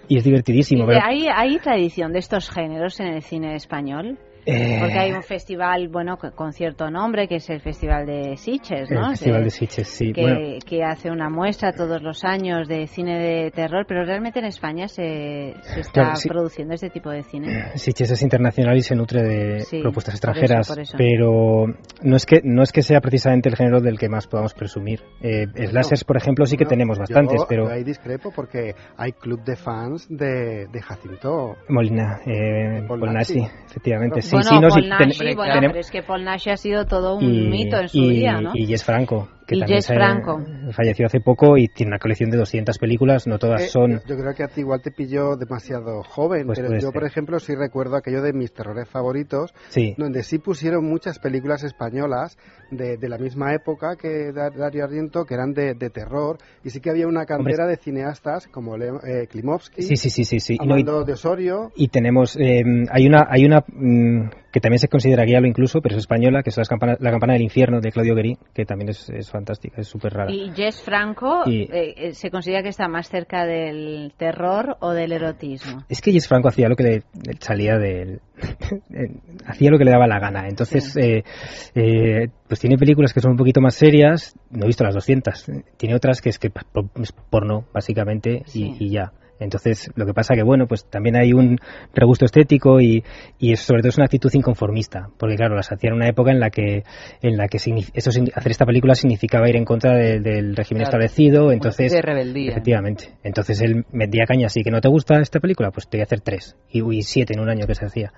Y 0.09 0.17
es 0.17 0.23
divertidísimo. 0.23 0.87
¿Hay, 1.03 1.27
¿Hay 1.27 1.57
tradición 1.59 2.13
de 2.13 2.19
estos 2.19 2.49
géneros 2.49 2.99
en 2.99 3.07
el 3.07 3.21
cine 3.21 3.55
español? 3.55 4.17
Porque 4.47 4.97
hay 4.97 5.11
un 5.11 5.23
festival, 5.23 5.89
bueno, 5.89 6.17
con 6.17 6.53
cierto 6.53 6.89
nombre, 6.89 7.27
que 7.27 7.35
es 7.35 7.49
el 7.49 7.59
Festival 7.59 8.05
de 8.05 8.37
Sitges, 8.37 8.89
¿no? 8.89 9.09
El 9.09 9.17
Festival 9.17 9.43
de 9.43 9.49
Sitges, 9.49 9.87
sí. 9.87 10.13
Que, 10.13 10.59
que, 10.65 10.83
hace 10.83 11.11
una 11.11 11.29
muestra 11.29 11.73
todos 11.73 12.01
los 12.01 12.23
años 12.23 12.67
de 12.67 12.87
cine 12.87 13.19
de 13.19 13.51
terror, 13.51 13.85
pero 13.85 14.05
realmente 14.05 14.39
en 14.39 14.45
España 14.45 14.87
se, 14.87 15.53
se 15.61 15.81
está 15.81 16.13
produciendo 16.27 16.73
este 16.73 16.89
tipo 16.89 17.09
de 17.09 17.23
cine. 17.23 17.71
Eh, 17.73 17.77
Sitges 17.77 18.11
es 18.11 18.21
internacional 18.21 18.77
y 18.77 18.81
se 18.81 18.95
nutre 18.95 19.21
de 19.21 19.81
propuestas 19.81 20.15
extranjeras, 20.15 20.73
pero 20.97 21.65
no 22.01 22.15
es 22.15 22.25
que 22.25 22.39
no 22.43 22.63
es 22.63 22.71
que 22.71 22.83
sea 22.83 23.01
precisamente 23.01 23.49
el 23.49 23.55
género 23.55 23.81
del 23.81 23.99
que 23.99 24.07
más 24.07 24.27
podamos 24.27 24.53
presumir. 24.53 25.01
Eh, 25.21 25.47
slashers, 25.67 26.05
por 26.05 26.15
ejemplo, 26.15 26.45
sí 26.45 26.55
que 26.55 26.65
tenemos 26.65 26.97
bastantes, 26.97 27.43
pero... 27.49 27.67
Hay 27.67 27.83
discrepo 27.83 28.31
porque 28.33 28.75
hay 28.95 29.11
club 29.11 29.43
de 29.43 29.57
fans 29.57 30.07
de, 30.09 30.67
de 30.71 30.81
Jacinto 30.81 31.57
Molina, 31.67 32.21
eh, 32.25 32.85
Polnasi, 32.87 33.45
efectivamente, 33.65 34.21
sí 34.21 34.36
bueno, 34.43 34.67
Paul 34.69 34.89
Nash, 34.89 35.35
bueno, 35.35 35.53
pero 35.61 35.79
es 35.79 35.91
que 35.91 36.01
Paul 36.03 36.23
Nash 36.23 36.49
ha 36.49 36.57
sido 36.57 36.85
todo 36.85 37.15
un 37.15 37.49
mito 37.49 37.77
en 37.77 37.89
su 37.89 38.01
día, 38.01 38.41
¿no? 38.41 38.51
Y 38.53 38.65
Jess 38.65 38.83
Franco, 38.83 39.27
que 39.47 39.55
y 39.55 39.59
también 39.59 39.77
Jess 39.77 39.87
Franco. 39.87 40.43
falleció 40.71 41.05
hace 41.05 41.21
poco 41.21 41.57
y 41.57 41.69
tiene 41.69 41.91
una 41.91 41.99
colección 41.99 42.29
de 42.29 42.37
200 42.37 42.77
películas, 42.77 43.27
no 43.27 43.39
todas 43.39 43.63
eh, 43.63 43.67
son... 43.67 44.01
Yo 44.05 44.17
creo 44.17 44.33
que 44.35 44.43
a 44.43 44.47
ti 44.49 44.61
igual 44.61 44.81
te 44.81 44.91
pilló 44.91 45.37
demasiado 45.37 46.03
joven, 46.03 46.45
pues 46.45 46.59
pero 46.59 46.77
yo, 46.77 46.91
por 46.91 47.05
ejemplo, 47.05 47.39
sí 47.39 47.55
recuerdo 47.55 47.95
aquello 47.95 48.21
de 48.21 48.33
mis 48.33 48.53
terrores 48.53 48.89
favoritos, 48.89 49.53
donde 49.97 50.23
sí 50.23 50.37
pusieron 50.39 50.85
muchas 50.85 51.19
películas 51.19 51.63
españolas 51.63 52.37
de, 52.71 52.97
de 52.97 53.09
la 53.09 53.17
misma 53.17 53.53
época 53.53 53.95
que 53.95 54.33
Dario 54.33 54.83
Argento, 54.83 55.23
que 55.23 55.35
eran 55.35 55.53
de, 55.53 55.73
de 55.73 55.89
terror, 55.89 56.37
y 56.63 56.69
sí 56.69 56.81
que 56.81 56.89
había 56.89 57.07
una 57.07 57.25
cantera 57.25 57.65
de 57.65 57.77
cineastas 57.77 58.47
como 58.47 58.75
eh, 58.75 59.27
Klimovsky, 59.29 59.81
sí, 59.81 59.95
sí, 59.95 60.09
sí, 60.09 60.25
sí, 60.25 60.39
sí. 60.39 60.57
de 60.57 61.13
Osorio... 61.13 61.71
Y 61.75 61.87
tenemos, 61.87 62.35
eh, 62.35 62.63
hay 62.91 63.07
una... 63.07 63.27
Hay 63.29 63.45
una 63.45 63.63
mm, 63.67 64.29
que 64.57 64.61
también 64.61 64.79
se 64.79 64.87
consideraría 64.87 65.39
lo 65.39 65.47
incluso, 65.47 65.81
pero 65.81 65.95
es 65.95 65.99
española, 65.99 66.41
que 66.41 66.49
es 66.49 66.57
la 66.57 66.63
campana, 66.63 66.97
la 66.99 67.11
campana 67.11 67.33
del 67.33 67.43
infierno 67.43 67.79
de 67.79 67.91
Claudio 67.91 68.15
Guerín, 68.15 68.37
que 68.55 68.65
también 68.65 68.89
es, 68.89 69.07
es 69.09 69.29
fantástica, 69.37 69.81
es 69.81 69.87
súper 69.87 70.13
rara. 70.13 70.31
Y 70.31 70.51
Jess 70.55 70.81
Franco 70.81 71.43
eh, 71.47 71.67
eh, 71.71 72.13
se 72.13 72.29
considera 72.29 72.63
que 72.63 72.69
está 72.69 72.87
más 72.87 73.09
cerca 73.09 73.45
del 73.45 74.13
terror 74.17 74.77
o 74.79 74.91
del 74.91 75.11
erotismo. 75.11 75.83
Es 75.89 76.01
que 76.01 76.11
Jess 76.11 76.27
Franco 76.27 76.49
hacía 76.49 76.67
lo 76.67 76.75
que 76.75 76.83
le, 76.83 77.03
salía 77.39 77.77
del... 77.77 78.21
hacía 79.45 79.71
lo 79.71 79.77
que 79.77 79.85
le 79.85 79.91
daba 79.91 80.07
la 80.07 80.19
gana. 80.19 80.47
Entonces, 80.47 80.93
pues 80.93 82.59
tiene 82.59 82.77
películas 82.77 83.13
que 83.13 83.21
son 83.21 83.31
un 83.31 83.37
poquito 83.37 83.61
más 83.61 83.75
serias, 83.75 84.35
no 84.49 84.65
he 84.65 84.67
visto 84.67 84.83
las 84.83 84.95
200, 84.95 85.51
tiene 85.77 85.95
otras 85.95 86.21
que 86.21 86.29
es 86.29 86.39
que 86.39 86.47
es 86.47 87.11
porno, 87.29 87.65
básicamente, 87.73 88.43
y 88.53 88.89
ya. 88.89 89.11
Entonces, 89.39 89.89
lo 89.95 90.05
que 90.05 90.13
pasa 90.13 90.35
que, 90.35 90.43
bueno, 90.43 90.67
pues 90.67 90.85
también 90.89 91.15
hay 91.15 91.33
un 91.33 91.57
regusto 91.93 92.25
estético 92.25 92.79
y, 92.81 93.03
y 93.39 93.55
sobre 93.55 93.81
todo 93.81 93.89
es 93.89 93.97
una 93.97 94.05
actitud 94.05 94.31
inconformista, 94.33 95.09
porque 95.17 95.35
claro, 95.35 95.55
las 95.55 95.71
hacía 95.71 95.89
en 95.89 95.95
una 95.95 96.07
época 96.07 96.31
en 96.31 96.39
la 96.39 96.49
que, 96.49 96.83
en 97.21 97.37
la 97.37 97.47
que 97.47 97.57
eso, 97.57 98.09
hacer 98.09 98.51
esta 98.51 98.65
película 98.65 98.95
significaba 98.95 99.49
ir 99.49 99.55
en 99.55 99.65
contra 99.65 99.95
del 99.95 100.55
régimen 100.55 100.83
establecido, 100.83 101.51
entonces... 101.51 101.91
De 101.91 102.01
rebeldía. 102.01 102.51
Efectivamente. 102.51 103.15
Entonces 103.23 103.61
él 103.61 103.85
metía 103.91 104.25
caña 104.25 104.47
así, 104.47 104.61
que 104.63 104.71
no 104.71 104.81
te 104.81 104.89
gusta 104.89 105.19
esta 105.19 105.39
película, 105.39 105.71
pues 105.71 105.87
te 105.87 105.97
voy 105.97 106.01
a 106.01 106.05
hacer 106.05 106.21
tres, 106.21 106.55
y, 106.69 106.83
y 106.95 107.01
siete 107.03 107.33
en 107.33 107.39
un 107.39 107.49
año 107.49 107.67
que 107.67 107.75
se 107.75 107.85
hacía. 107.85 108.13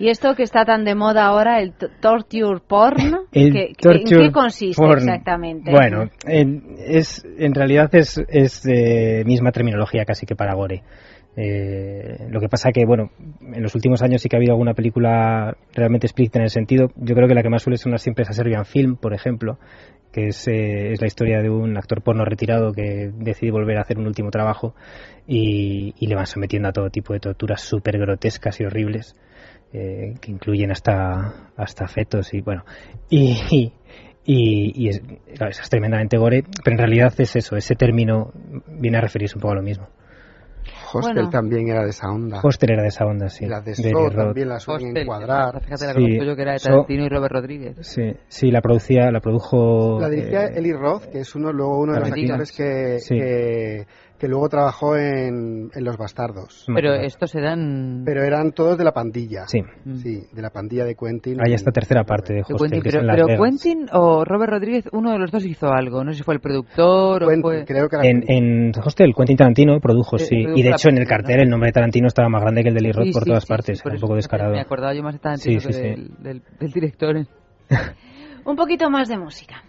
Y 0.00 0.08
esto 0.08 0.34
que 0.34 0.42
está 0.42 0.64
tan 0.64 0.84
de 0.84 0.94
moda 0.94 1.26
ahora, 1.26 1.60
el 1.60 1.74
torture 1.74 2.60
porn, 2.66 3.26
¿en 3.32 3.52
qué 3.52 4.32
consiste 4.32 4.82
exactamente? 4.92 5.70
Bueno, 5.70 6.10
en, 6.26 6.76
es, 6.78 7.22
en 7.38 7.54
realidad 7.54 7.94
es, 7.94 8.18
es 8.28 8.64
misma 9.26 9.52
terminología 9.52 10.06
casi 10.06 10.24
que 10.24 10.34
para 10.34 10.54
gore. 10.54 10.82
Eh, 11.36 12.26
lo 12.28 12.40
que 12.40 12.48
pasa 12.48 12.70
que, 12.72 12.84
bueno, 12.84 13.10
en 13.40 13.62
los 13.62 13.74
últimos 13.74 14.02
años 14.02 14.20
sí 14.20 14.28
que 14.28 14.36
ha 14.36 14.38
habido 14.38 14.52
alguna 14.52 14.74
película 14.74 15.56
realmente 15.74 16.06
explícita 16.06 16.38
en 16.38 16.44
el 16.44 16.50
sentido. 16.50 16.88
Yo 16.96 17.14
creo 17.14 17.28
que 17.28 17.34
la 17.34 17.42
que 17.42 17.50
más 17.50 17.62
suele 17.62 17.76
sonar 17.76 18.00
siempre 18.00 18.22
es 18.22 18.30
a 18.30 18.32
Serbian 18.32 18.64
Film, 18.64 18.96
por 18.96 19.14
ejemplo, 19.14 19.58
que 20.12 20.28
es, 20.28 20.48
eh, 20.48 20.92
es 20.92 21.00
la 21.00 21.06
historia 21.06 21.40
de 21.40 21.50
un 21.50 21.76
actor 21.76 22.02
porno 22.02 22.24
retirado 22.24 22.72
que 22.72 23.10
decide 23.14 23.52
volver 23.52 23.78
a 23.78 23.82
hacer 23.82 23.98
un 23.98 24.06
último 24.06 24.30
trabajo 24.30 24.74
y, 25.26 25.94
y 25.98 26.06
le 26.08 26.14
van 26.16 26.26
sometiendo 26.26 26.68
a 26.68 26.72
todo 26.72 26.90
tipo 26.90 27.12
de 27.12 27.20
torturas 27.20 27.60
súper 27.60 27.98
grotescas 27.98 28.60
y 28.60 28.64
horribles. 28.64 29.14
Eh, 29.72 30.14
que 30.20 30.32
incluyen 30.32 30.72
hasta, 30.72 31.52
hasta 31.56 31.86
fetos 31.86 32.34
y 32.34 32.40
bueno, 32.40 32.64
y, 33.08 33.72
y, 34.24 34.88
es, 34.88 35.00
es, 35.28 35.70
tremendamente 35.70 36.18
gore, 36.18 36.42
pero 36.64 36.74
en 36.74 36.78
realidad 36.78 37.14
es 37.18 37.36
eso, 37.36 37.54
ese 37.54 37.76
término 37.76 38.32
viene 38.66 38.98
a 38.98 39.00
referirse 39.00 39.36
un 39.36 39.42
poco 39.42 39.52
a 39.52 39.56
lo 39.56 39.62
mismo. 39.62 39.88
Hostel 40.92 41.30
también 41.30 41.68
era 41.68 41.84
de 41.84 41.90
esa 41.90 42.08
onda. 42.08 42.40
Hostel 42.42 42.72
era 42.72 42.82
de 42.82 42.88
esa 42.88 43.04
onda, 43.06 43.28
sí. 43.28 43.46
la 43.46 43.60
de, 43.60 43.74
de 43.74 43.92
también 44.12 44.48
la 44.48 44.58
suelen 44.58 44.96
encuadrar. 44.96 45.62
Fíjate, 45.62 45.86
la 45.86 45.92
sí. 45.92 46.18
yo 46.26 46.34
que 46.34 46.42
era 46.42 46.52
de 46.54 46.58
Tarantino 46.58 47.04
y 47.04 47.08
Robert 47.08 47.32
Rodríguez. 47.32 47.76
Sí, 47.82 48.12
sí, 48.26 48.50
la 48.50 48.60
producía, 48.60 49.10
la 49.12 49.20
produjo... 49.20 50.00
La 50.00 50.08
dirigía 50.08 50.46
eh, 50.46 50.54
Eli 50.56 50.72
Roth, 50.72 51.04
que 51.04 51.20
es 51.20 51.34
uno, 51.36 51.52
luego 51.52 51.78
uno 51.78 51.92
de 51.94 52.00
los 52.00 52.10
actores 52.10 52.52
que, 52.52 52.96
que 53.08 53.86
que 54.20 54.28
luego 54.28 54.50
trabajó 54.50 54.96
en, 54.96 55.70
en 55.74 55.84
Los 55.84 55.96
Bastardos. 55.96 56.66
Pero 56.74 56.94
estos 56.94 57.34
eran... 57.34 58.02
Pero 58.04 58.22
eran 58.22 58.52
todos 58.52 58.76
de 58.76 58.84
la 58.84 58.92
pandilla. 58.92 59.46
Sí. 59.46 59.62
Mm. 59.62 59.96
Sí, 59.96 60.20
de 60.30 60.42
la 60.42 60.50
pandilla 60.50 60.84
de 60.84 60.94
Quentin. 60.94 61.38
Hay 61.42 61.54
esta 61.54 61.72
tercera 61.72 62.04
parte 62.04 62.34
de 62.34 62.42
Hostel, 62.42 62.82
Pero, 62.82 63.00
pero 63.00 63.26
Quentin 63.42 63.86
o 63.92 64.22
Robert 64.22 64.52
Rodríguez, 64.52 64.84
uno 64.92 65.12
de 65.12 65.18
los 65.18 65.30
dos 65.30 65.46
hizo 65.46 65.72
algo. 65.72 66.04
No 66.04 66.12
sé 66.12 66.18
si 66.18 66.22
fue 66.22 66.34
el 66.34 66.40
productor 66.40 67.24
o 67.24 67.40
fue... 67.40 67.64
Creo 67.64 67.88
que 67.88 67.96
en, 68.02 68.24
en, 68.28 68.72
Hostel, 68.84 69.14
Quentin 69.16 69.38
Tarantino 69.38 69.80
produjo, 69.80 70.16
eh, 70.16 70.20
sí. 70.20 70.36
y 70.36 70.62
de 70.62 70.68
hecho 70.68 70.90
en 70.90 70.98
el 70.98 71.06
cartel 71.06 71.40
el 71.40 71.48
nombre 71.48 71.68
de 71.68 71.72
Tarantino 71.72 72.06
estaba 72.06 72.28
más 72.28 72.42
grande 72.42 72.62
que 72.62 72.68
el 72.68 72.74
de 72.74 72.80
Lee 72.82 72.92
Roth 72.92 73.12
por 73.14 73.24
todas 73.24 73.46
partes. 73.46 73.82
un 73.84 73.98
poco 73.98 74.16
descarado. 74.16 74.52
Me 74.52 74.60
acordaba 74.60 74.92
yo 74.92 75.02
más 75.02 75.14
de 75.14 75.20
Tarantino 75.20 75.60
que 75.60 75.72
del, 75.72 76.10
del, 76.18 76.42
del 76.60 76.70
director. 76.70 77.16
un 78.44 78.56
poquito 78.56 78.90
más 78.90 79.08
de 79.08 79.16
música. 79.16 79.64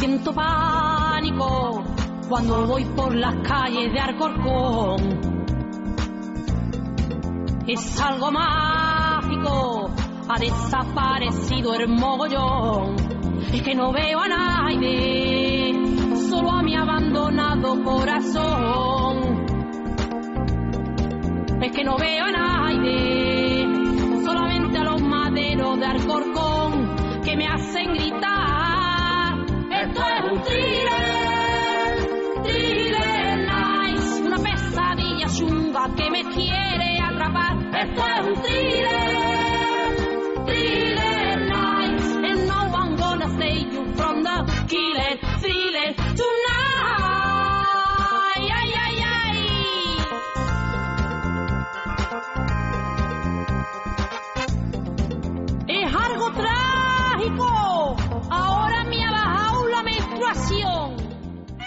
Siento 0.00 0.32
pánico 0.32 1.84
cuando 2.26 2.66
voy 2.66 2.84
por 2.96 3.14
las 3.14 3.36
calles 3.46 3.92
de 3.92 4.00
Arcorcón. 4.00 5.20
Es 7.66 8.00
algo 8.00 8.30
mágico, 8.32 9.90
ha 10.26 10.38
desaparecido 10.38 11.74
el 11.74 11.88
mogollón. 11.88 12.96
Es 13.52 13.62
que 13.62 13.74
no 13.74 13.92
veo 13.92 14.20
a 14.20 14.28
nadie, 14.28 15.74
solo 16.30 16.50
a 16.50 16.62
mi 16.62 16.74
abandonado 16.74 17.84
corazón. 17.84 19.44
Es 21.60 21.72
que 21.72 21.84
no 21.84 21.98
veo 21.98 22.24
a 22.24 22.32
nadie, 22.32 23.66
solamente 24.24 24.78
a 24.78 24.84
los 24.84 25.02
maderos 25.02 25.78
de 25.78 25.84
Arcorcón 25.84 27.20
que 27.22 27.36
me 27.36 27.46
hacen 27.46 27.92
gritar 27.92 28.29
thriller, 30.44 32.08
thriller 32.44 33.38
nice, 33.46 34.22
una 34.22 34.38
pesadilla 34.38 35.26
chunga 35.28 35.94
que 35.96 36.10
me 36.10 36.22
quiere 36.34 37.00
atrapar. 37.00 37.56
Esto 37.74 38.02
es 38.06 38.26
un 38.26 38.42
thriller, 38.42 39.39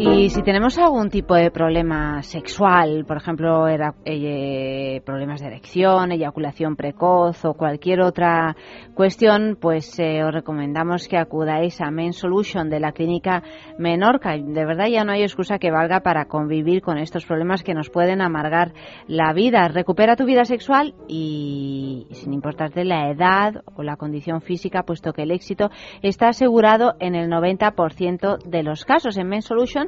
Y 0.00 0.30
si 0.30 0.42
tenemos 0.42 0.78
algún 0.78 1.10
tipo 1.10 1.34
de 1.34 1.50
problema 1.50 2.22
sexual, 2.22 3.04
por 3.04 3.16
ejemplo, 3.16 3.66
eh, 3.66 5.02
problemas 5.04 5.40
de 5.40 5.48
erección, 5.48 6.12
eyaculación 6.12 6.76
precoz 6.76 7.44
o 7.44 7.54
cualquier 7.54 8.02
otra 8.02 8.54
cuestión, 8.94 9.58
pues 9.60 9.98
eh, 9.98 10.22
os 10.22 10.32
recomendamos 10.32 11.08
que 11.08 11.18
acudáis 11.18 11.80
a 11.80 11.90
Men 11.90 12.12
Solution 12.12 12.70
de 12.70 12.78
la 12.78 12.92
clínica 12.92 13.42
Menorca. 13.76 14.36
De 14.36 14.64
verdad 14.64 14.86
ya 14.86 15.02
no 15.02 15.10
hay 15.10 15.22
excusa 15.22 15.58
que 15.58 15.72
valga 15.72 15.98
para 15.98 16.26
convivir 16.26 16.80
con 16.80 16.96
estos 16.98 17.26
problemas 17.26 17.64
que 17.64 17.74
nos 17.74 17.90
pueden 17.90 18.20
amargar 18.20 18.74
la 19.08 19.32
vida. 19.32 19.66
Recupera 19.66 20.14
tu 20.14 20.26
vida 20.26 20.44
sexual 20.44 20.94
y 21.08 22.06
sin 22.12 22.34
importarte 22.34 22.84
la 22.84 23.10
edad 23.10 23.64
o 23.74 23.82
la 23.82 23.96
condición 23.96 24.42
física, 24.42 24.84
puesto 24.84 25.12
que 25.12 25.22
el 25.22 25.32
éxito 25.32 25.70
está 26.02 26.28
asegurado 26.28 26.94
en 27.00 27.16
el 27.16 27.28
90% 27.28 28.44
de 28.44 28.62
los 28.62 28.84
casos. 28.84 29.16
En 29.16 29.26
Men 29.26 29.42
Solution 29.42 29.87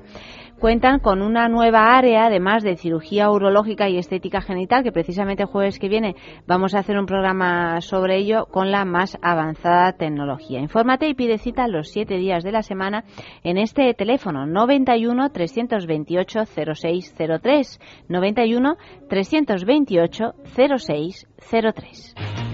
cuentan 0.60 1.00
con 1.00 1.22
una 1.22 1.48
nueva 1.48 1.96
área, 1.96 2.26
además 2.26 2.62
de 2.62 2.76
cirugía 2.76 3.30
urológica 3.30 3.88
y 3.88 3.96
estética 3.96 4.42
genital, 4.42 4.84
que 4.84 4.92
precisamente 4.92 5.42
el 5.42 5.48
jueves 5.48 5.78
que 5.78 5.88
viene 5.88 6.14
vamos 6.46 6.74
a 6.74 6.80
hacer 6.80 6.98
un 6.98 7.06
programa 7.06 7.80
sobre 7.80 8.18
ello 8.18 8.46
con 8.46 8.70
la 8.70 8.84
más 8.84 9.18
avanzada 9.22 9.92
tecnología. 9.94 10.60
Infórmate 10.60 11.08
y 11.08 11.14
pide 11.14 11.38
cita 11.38 11.66
los 11.66 11.88
siete 11.90 12.18
días 12.18 12.44
de 12.44 12.52
la 12.52 12.62
semana 12.62 13.04
en 13.42 13.56
este 13.56 13.94
teléfono 13.94 14.46
91 14.46 15.30
328 15.30 16.40
0603 16.44 17.80
91 18.08 18.76
328 19.08 20.34
0603. 20.54 22.49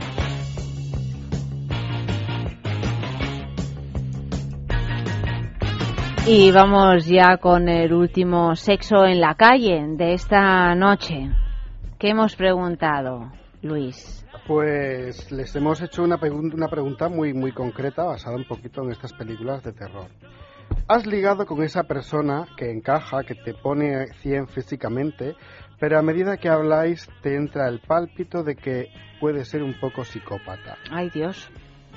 Y 6.29 6.51
vamos 6.51 7.07
ya 7.07 7.37
con 7.37 7.69
el 7.69 7.93
último 7.93 8.57
sexo 8.57 9.05
en 9.05 9.21
la 9.21 9.37
calle 9.37 9.81
de 9.91 10.15
esta 10.15 10.75
noche. 10.75 11.31
¿Qué 12.01 12.09
hemos 12.09 12.35
preguntado, 12.35 13.31
Luis? 13.63 14.27
Pues 14.49 15.31
les 15.31 15.55
hemos 15.55 15.81
hecho 15.81 16.03
una, 16.03 16.19
una 16.21 16.67
pregunta 16.67 17.09
muy, 17.09 17.33
muy 17.33 17.53
concreta 17.53 18.03
basada 18.03 18.35
un 18.35 18.45
poquito 18.45 18.83
en 18.83 18.91
estas 18.91 19.13
películas 19.13 19.63
de 19.63 19.73
terror. 19.73 20.09
¿Has 20.89 21.07
ligado 21.07 21.47
con 21.47 21.63
esa 21.63 21.85
persona 21.85 22.49
que 22.57 22.73
encaja, 22.73 23.23
que 23.23 23.37
te 23.37 23.55
pone 23.55 24.09
100 24.23 24.49
físicamente, 24.49 25.37
pero 25.79 25.97
a 25.97 26.03
medida 26.03 26.39
que 26.39 26.49
habláis 26.49 27.09
te 27.23 27.37
entra 27.37 27.69
el 27.69 27.79
pálpito 27.79 28.43
de 28.43 28.57
que 28.57 28.89
puede 29.21 29.45
ser 29.45 29.63
un 29.63 29.79
poco 29.79 30.03
psicópata? 30.03 30.77
Ay, 30.91 31.09
Dios. 31.11 31.49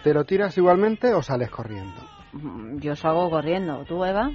¿Te 0.03 0.13
lo 0.13 0.23
tiras 0.23 0.55
igualmente 0.55 1.15
o 1.15 1.23
sales 1.23 1.49
corriendo? 1.49 2.08
Mm, 2.33 2.79
yo 2.79 2.95
salgo 2.95 3.29
corriendo. 3.29 3.83
¿Tú, 3.85 4.03
Eva? 4.03 4.31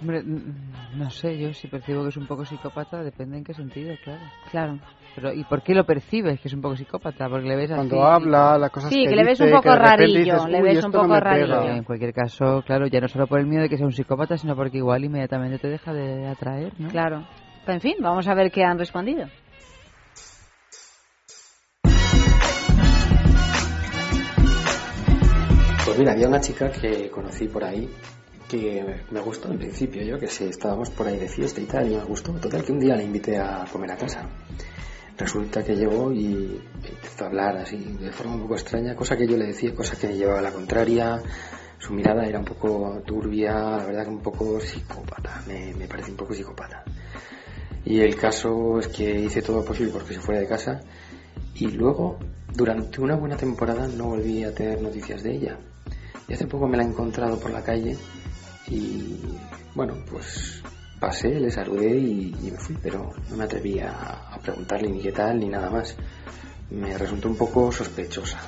Hombre, 0.00 0.22
no 0.22 1.08
sé, 1.08 1.38
yo 1.38 1.54
si 1.54 1.68
percibo 1.68 2.02
que 2.02 2.10
es 2.10 2.16
un 2.18 2.26
poco 2.26 2.44
psicópata, 2.44 3.02
depende 3.02 3.38
en 3.38 3.44
qué 3.44 3.54
sentido, 3.54 3.94
claro. 4.04 4.20
Claro. 4.50 4.78
Pero, 5.14 5.32
¿y 5.32 5.44
por 5.44 5.62
qué 5.62 5.74
lo 5.74 5.84
percibes 5.84 6.38
que 6.38 6.48
es 6.48 6.54
un 6.54 6.60
poco 6.60 6.76
psicópata? 6.76 7.26
Porque 7.30 7.48
le 7.48 7.56
ves 7.56 7.70
Cuando 7.70 8.02
habla, 8.02 8.58
las 8.58 8.70
cosas 8.70 8.90
sí, 8.90 9.06
que, 9.06 9.16
le 9.16 9.24
ves 9.24 9.40
un 9.40 9.50
poco 9.50 9.74
rarillo, 9.74 10.46
le 10.46 10.60
ves 10.60 10.84
un 10.84 10.92
poco 10.92 11.18
rarillo. 11.18 11.62
En 11.70 11.84
cualquier 11.84 12.12
caso, 12.12 12.62
claro, 12.66 12.86
ya 12.88 13.00
no 13.00 13.08
solo 13.08 13.26
por 13.26 13.40
el 13.40 13.46
miedo 13.46 13.62
de 13.62 13.70
que 13.70 13.78
sea 13.78 13.86
un 13.86 13.92
psicópata, 13.92 14.36
sino 14.36 14.54
porque 14.54 14.76
igual 14.76 15.04
inmediatamente 15.04 15.58
te 15.58 15.68
deja 15.68 15.94
de 15.94 16.26
atraer, 16.26 16.74
¿no? 16.78 16.90
Claro. 16.90 17.24
en 17.66 17.80
fin, 17.80 17.94
vamos 18.00 18.28
a 18.28 18.34
ver 18.34 18.50
qué 18.50 18.64
han 18.64 18.78
respondido. 18.78 19.26
Pues 25.86 26.00
mira, 26.00 26.14
había 26.14 26.26
una 26.26 26.40
chica 26.40 26.68
que 26.68 27.08
conocí 27.10 27.46
por 27.46 27.62
ahí 27.62 27.88
que 28.48 29.04
me 29.12 29.20
gustó 29.20 29.52
en 29.52 29.58
principio, 29.58 30.02
yo 30.02 30.18
que 30.18 30.26
sé, 30.26 30.48
estábamos 30.48 30.90
por 30.90 31.06
ahí 31.06 31.16
de 31.16 31.28
fiesta 31.28 31.60
y 31.60 31.64
tal, 31.64 31.92
y 31.92 31.94
me 31.94 32.02
gustó. 32.02 32.32
Total, 32.32 32.64
que 32.64 32.72
un 32.72 32.80
día 32.80 32.96
le 32.96 33.04
invité 33.04 33.38
a 33.38 33.64
comer 33.70 33.92
a 33.92 33.96
casa. 33.96 34.28
Resulta 35.16 35.62
que 35.62 35.76
llegó 35.76 36.10
y 36.12 36.60
empezó 36.82 37.24
a 37.24 37.26
hablar 37.28 37.58
así 37.58 37.76
de 38.00 38.10
forma 38.10 38.34
un 38.34 38.42
poco 38.42 38.54
extraña, 38.54 38.96
cosa 38.96 39.16
que 39.16 39.28
yo 39.28 39.36
le 39.36 39.46
decía, 39.46 39.72
cosa 39.76 39.96
que 39.96 40.08
me 40.08 40.16
llevaba 40.16 40.40
a 40.40 40.42
la 40.42 40.50
contraria. 40.50 41.22
Su 41.78 41.92
mirada 41.92 42.26
era 42.26 42.40
un 42.40 42.44
poco 42.44 43.00
turbia, 43.06 43.52
la 43.54 43.84
verdad 43.86 44.04
que 44.06 44.10
un 44.10 44.22
poco 44.22 44.58
psicópata, 44.58 45.44
me, 45.46 45.72
me 45.72 45.86
parece 45.86 46.10
un 46.10 46.16
poco 46.16 46.34
psicópata. 46.34 46.82
Y 47.84 48.00
el 48.00 48.16
caso 48.16 48.80
es 48.80 48.88
que 48.88 49.20
hice 49.20 49.40
todo 49.40 49.58
lo 49.58 49.64
posible 49.64 49.92
porque 49.92 50.14
se 50.14 50.20
fuera 50.20 50.40
de 50.40 50.48
casa 50.48 50.80
y 51.54 51.68
luego, 51.68 52.18
durante 52.52 53.00
una 53.00 53.14
buena 53.14 53.36
temporada, 53.36 53.86
no 53.86 54.06
volví 54.06 54.42
a 54.42 54.52
tener 54.52 54.82
noticias 54.82 55.22
de 55.22 55.36
ella. 55.36 55.58
Y 56.28 56.34
hace 56.34 56.46
poco 56.46 56.66
me 56.66 56.76
la 56.76 56.82
he 56.82 56.86
encontrado 56.86 57.38
por 57.38 57.50
la 57.50 57.62
calle 57.62 57.96
y 58.68 59.18
bueno, 59.74 59.94
pues 60.10 60.62
pasé, 60.98 61.38
le 61.38 61.50
saludé 61.50 61.96
y, 61.98 62.34
me 62.50 62.58
fui, 62.58 62.76
pero 62.82 63.12
no 63.30 63.36
me 63.36 63.44
atreví 63.44 63.78
a, 63.78 64.38
preguntarle 64.42 64.88
ni 64.88 65.00
qué 65.00 65.12
tal 65.12 65.38
ni 65.38 65.48
nada 65.48 65.70
más. 65.70 65.96
Me 66.70 66.96
resultó 66.98 67.28
un 67.28 67.36
poco 67.36 67.70
sospechosa. 67.70 68.40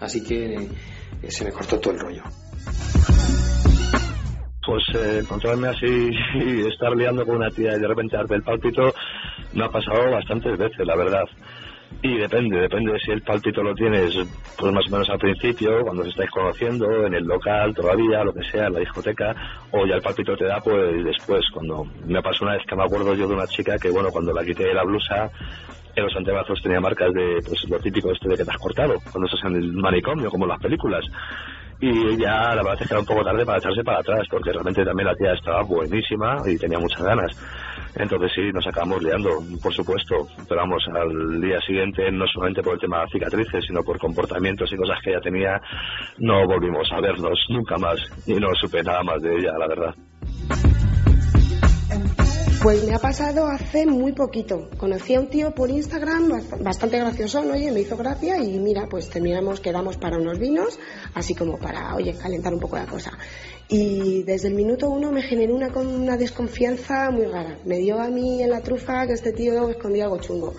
Así 0.00 0.22
que 0.22 0.54
eh, 0.54 1.30
se 1.30 1.44
me 1.44 1.50
cortó 1.50 1.80
todo 1.80 1.94
el 1.94 2.00
rollo. 2.00 2.22
Pues 4.64 4.84
eh, 4.94 5.20
encontrarme 5.20 5.68
así 5.68 6.10
y 6.34 6.68
estar 6.68 6.94
liando 6.94 7.26
con 7.26 7.36
una 7.36 7.50
tía 7.50 7.76
y 7.76 7.80
de 7.80 7.88
repente 7.88 8.16
darme 8.16 8.36
el 8.36 8.42
pálpito 8.42 8.94
me 9.54 9.64
ha 9.64 9.70
pasado 9.70 10.10
bastantes 10.10 10.56
veces, 10.58 10.86
la 10.86 10.96
verdad. 10.96 11.24
Y 12.00 12.16
depende, 12.16 12.60
depende 12.60 12.92
de 12.92 12.98
si 13.00 13.10
el 13.10 13.22
palpito 13.22 13.60
lo 13.60 13.74
tienes 13.74 14.14
pues 14.56 14.72
más 14.72 14.86
o 14.86 14.90
menos 14.90 15.10
al 15.10 15.18
principio, 15.18 15.82
cuando 15.82 16.02
os 16.02 16.08
estáis 16.08 16.30
conociendo, 16.30 17.06
en 17.06 17.14
el 17.14 17.24
local 17.24 17.74
todavía, 17.74 18.22
lo 18.22 18.32
que 18.32 18.44
sea, 18.44 18.66
en 18.66 18.74
la 18.74 18.80
discoteca, 18.80 19.34
o 19.72 19.84
ya 19.84 19.96
el 19.96 20.02
palpito 20.02 20.36
te 20.36 20.44
da 20.44 20.60
pues 20.60 21.04
después, 21.04 21.44
cuando 21.52 21.84
me 22.06 22.22
pasó 22.22 22.44
una 22.44 22.54
vez 22.54 22.62
que 22.68 22.76
me 22.76 22.84
acuerdo 22.84 23.14
yo 23.14 23.26
de 23.26 23.34
una 23.34 23.48
chica 23.48 23.76
que 23.78 23.90
bueno, 23.90 24.10
cuando 24.10 24.32
la 24.32 24.44
quité 24.44 24.72
la 24.72 24.84
blusa, 24.84 25.28
en 25.96 26.04
los 26.04 26.14
antebrazos 26.14 26.62
tenía 26.62 26.78
marcas 26.78 27.12
de 27.12 27.40
pues 27.44 27.68
lo 27.68 27.80
típico 27.80 28.12
este 28.12 28.28
de 28.28 28.36
que 28.36 28.44
te 28.44 28.50
has 28.50 28.58
cortado, 28.58 28.94
cuando 29.10 29.26
estás 29.26 29.50
en 29.50 29.56
el 29.56 29.72
manicomio, 29.72 30.30
como 30.30 30.44
en 30.44 30.50
las 30.50 30.60
películas. 30.60 31.04
Y 31.80 32.16
ya 32.16 32.54
la 32.54 32.62
verdad 32.62 32.78
es 32.80 32.88
que 32.88 32.94
era 32.94 33.00
un 33.00 33.06
poco 33.06 33.24
tarde 33.24 33.44
para 33.44 33.58
echarse 33.58 33.82
para 33.84 34.00
atrás 34.00 34.26
porque 34.30 34.52
realmente 34.52 34.84
también 34.84 35.06
la 35.06 35.14
tía 35.14 35.32
estaba 35.32 35.62
buenísima 35.62 36.42
y 36.46 36.56
tenía 36.58 36.78
muchas 36.78 37.02
ganas 37.02 37.32
entonces 37.98 38.32
sí 38.34 38.52
nos 38.52 38.66
acabamos 38.66 39.02
liando 39.02 39.30
por 39.62 39.74
supuesto. 39.74 40.26
Pero 40.48 40.60
vamos 40.60 40.84
al 40.94 41.40
día 41.40 41.60
siguiente 41.60 42.10
no 42.12 42.26
solamente 42.26 42.62
por 42.62 42.74
el 42.74 42.80
tema 42.80 43.00
de 43.02 43.08
cicatrices 43.12 43.64
sino 43.66 43.82
por 43.82 43.98
comportamientos 43.98 44.72
y 44.72 44.76
cosas 44.76 44.98
que 45.02 45.10
ella 45.10 45.20
tenía 45.20 45.60
no 46.18 46.46
volvimos 46.46 46.90
a 46.92 47.00
vernos 47.00 47.38
nunca 47.48 47.76
más 47.76 47.98
y 48.26 48.34
no 48.34 48.48
supe 48.60 48.82
nada 48.82 49.02
más 49.02 49.20
de 49.20 49.34
ella 49.36 49.52
la 49.58 49.66
verdad 49.66 50.77
pues 52.62 52.84
me 52.84 52.94
ha 52.94 52.98
pasado 52.98 53.46
hace 53.46 53.86
muy 53.86 54.12
poquito. 54.12 54.68
Conocí 54.78 55.14
a 55.14 55.20
un 55.20 55.28
tío 55.28 55.54
por 55.54 55.70
Instagram 55.70 56.28
bastante 56.60 56.98
gracioso, 56.98 57.44
¿no? 57.44 57.54
Oye, 57.54 57.70
me 57.70 57.80
hizo 57.80 57.96
gracia 57.96 58.38
y 58.38 58.58
mira, 58.58 58.88
pues 58.88 59.08
terminamos, 59.08 59.60
quedamos 59.60 59.96
para 59.96 60.18
unos 60.18 60.38
vinos, 60.38 60.78
así 61.14 61.34
como 61.34 61.58
para, 61.58 61.94
oye, 61.94 62.14
calentar 62.14 62.52
un 62.52 62.60
poco 62.60 62.76
la 62.76 62.86
cosa. 62.86 63.16
Y 63.68 64.22
desde 64.24 64.48
el 64.48 64.54
minuto 64.54 64.90
uno 64.90 65.12
me 65.12 65.22
generó 65.22 65.54
una, 65.54 65.68
una 65.68 66.16
desconfianza 66.16 67.10
muy 67.10 67.26
rara. 67.26 67.58
Me 67.64 67.78
dio 67.78 68.00
a 68.00 68.08
mí 68.08 68.42
en 68.42 68.50
la 68.50 68.60
trufa 68.60 69.06
que 69.06 69.12
este 69.12 69.32
tío 69.32 69.68
escondía 69.68 70.04
algo 70.04 70.18
chungo. 70.18 70.54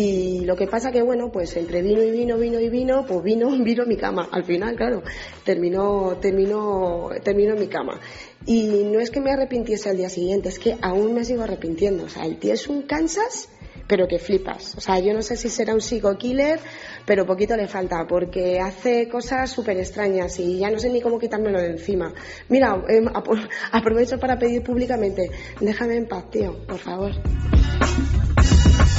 Y 0.00 0.44
lo 0.44 0.54
que 0.54 0.68
pasa 0.68 0.92
que, 0.92 1.02
bueno, 1.02 1.32
pues 1.32 1.56
entre 1.56 1.82
vino 1.82 2.00
y 2.00 2.12
vino, 2.12 2.38
vino 2.38 2.60
y 2.60 2.68
vino, 2.68 3.04
pues 3.04 3.20
vino, 3.22 3.50
vino 3.64 3.84
mi 3.84 3.96
cama. 3.96 4.28
Al 4.30 4.44
final, 4.44 4.76
claro, 4.76 5.02
terminó, 5.44 6.16
terminó, 6.20 7.10
terminó 7.22 7.56
mi 7.56 7.66
cama. 7.66 7.98
Y 8.46 8.84
no 8.84 9.00
es 9.00 9.10
que 9.10 9.20
me 9.20 9.30
arrepintiese 9.30 9.90
al 9.90 9.96
día 9.96 10.08
siguiente, 10.08 10.48
es 10.48 10.58
que 10.58 10.76
aún 10.80 11.14
me 11.14 11.24
sigo 11.24 11.42
arrepintiendo. 11.42 12.04
O 12.04 12.08
sea, 12.08 12.24
el 12.24 12.38
tío 12.38 12.54
es 12.54 12.66
un 12.68 12.82
Kansas, 12.82 13.48
pero 13.88 14.06
que 14.06 14.18
flipas. 14.18 14.76
O 14.76 14.80
sea, 14.80 15.00
yo 15.00 15.12
no 15.12 15.22
sé 15.22 15.36
si 15.36 15.48
será 15.48 15.74
un 15.74 15.80
psico-killer, 15.80 16.60
pero 17.04 17.26
poquito 17.26 17.56
le 17.56 17.66
falta, 17.66 18.06
porque 18.06 18.60
hace 18.60 19.08
cosas 19.08 19.50
súper 19.50 19.78
extrañas 19.78 20.38
y 20.38 20.58
ya 20.58 20.70
no 20.70 20.78
sé 20.78 20.90
ni 20.90 21.00
cómo 21.00 21.18
quitármelo 21.18 21.60
de 21.60 21.70
encima. 21.70 22.12
Mira, 22.48 22.82
eh, 22.88 23.02
aprovecho 23.72 24.20
para 24.20 24.38
pedir 24.38 24.62
públicamente, 24.62 25.30
déjame 25.60 25.96
en 25.96 26.06
paz, 26.06 26.30
tío, 26.30 26.66
por 26.66 26.78
favor. 26.78 27.12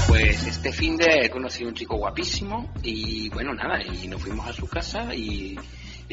Pues 0.08 0.48
este 0.48 0.72
fin 0.72 0.98
de 0.98 1.26
he 1.26 1.30
conocido 1.30 1.70
un 1.70 1.76
chico 1.76 1.96
guapísimo 1.96 2.74
y 2.82 3.30
bueno, 3.30 3.54
nada, 3.54 3.80
y 3.84 4.08
nos 4.08 4.22
fuimos 4.22 4.48
a 4.48 4.54
su 4.54 4.68
casa 4.68 5.14
y, 5.14 5.56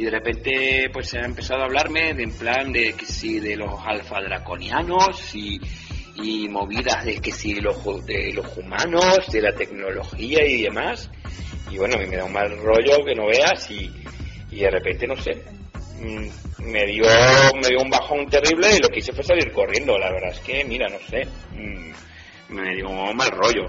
de 0.02 0.10
repente 0.10 0.90
pues 0.92 1.08
se 1.08 1.18
ha 1.18 1.24
empezado 1.24 1.62
a 1.62 1.64
hablarme 1.64 2.12
de 2.14 2.24
en 2.24 2.32
plan 2.32 2.72
de 2.72 2.92
que 2.92 3.06
si 3.06 3.40
de 3.40 3.56
los 3.56 3.80
alfa 3.84 4.20
draconianos 4.20 5.34
y, 5.34 5.60
y 6.16 6.48
movidas 6.48 7.04
de 7.04 7.18
que 7.20 7.32
si 7.32 7.60
los, 7.60 7.82
de 8.04 8.32
los 8.34 8.56
humanos, 8.56 9.26
de 9.32 9.40
la 9.40 9.54
tecnología 9.54 10.46
y 10.46 10.62
demás. 10.62 11.10
Y 11.70 11.78
bueno, 11.78 11.96
a 11.96 11.98
mí 11.98 12.06
me 12.06 12.16
da 12.16 12.24
un 12.24 12.32
mal 12.32 12.56
rollo 12.58 13.04
que 13.04 13.14
no 13.14 13.26
veas 13.26 13.70
y, 13.70 13.90
y 14.50 14.60
de 14.60 14.70
repente 14.70 15.06
no 15.06 15.16
sé, 15.16 15.42
mm, 16.00 16.62
me 16.64 16.86
dio, 16.86 17.04
me 17.60 17.68
dio 17.68 17.82
un 17.82 17.90
bajón 17.90 18.26
terrible 18.28 18.76
y 18.76 18.80
lo 18.80 18.88
que 18.88 18.98
hice 18.98 19.12
fue 19.12 19.24
salir 19.24 19.50
corriendo. 19.52 19.98
La 19.98 20.12
verdad 20.12 20.30
es 20.30 20.40
que, 20.40 20.64
mira, 20.64 20.88
no 20.88 20.98
sé. 21.08 21.26
Mm, 21.52 21.92
me 22.54 22.74
dio 22.76 22.88
un 22.88 23.16
mal 23.16 23.30
rollo. 23.30 23.66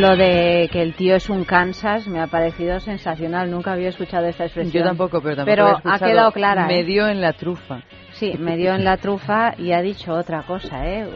Lo 0.00 0.16
de 0.16 0.70
que 0.72 0.80
el 0.80 0.94
tío 0.94 1.14
es 1.16 1.28
un 1.28 1.44
Kansas 1.44 2.08
me 2.08 2.20
ha 2.20 2.26
parecido 2.26 2.80
sensacional. 2.80 3.50
Nunca 3.50 3.72
había 3.72 3.90
escuchado 3.90 4.24
esa 4.28 4.44
expresión. 4.44 4.82
Yo 4.82 4.88
tampoco, 4.88 5.20
pero 5.20 5.36
tampoco 5.36 5.54
Pero 5.54 5.94
ha 5.94 5.98
quedado 5.98 6.32
clara. 6.32 6.66
Me 6.66 6.80
¿eh? 6.80 6.84
dio 6.84 7.06
en 7.06 7.20
la 7.20 7.34
trufa. 7.34 7.82
Sí, 8.12 8.32
me 8.38 8.56
dio 8.56 8.72
en 8.72 8.82
la 8.82 8.96
trufa 8.96 9.52
y 9.58 9.72
ha 9.72 9.82
dicho 9.82 10.12
otra 10.14 10.42
cosa, 10.44 10.86
¿eh? 10.86 11.06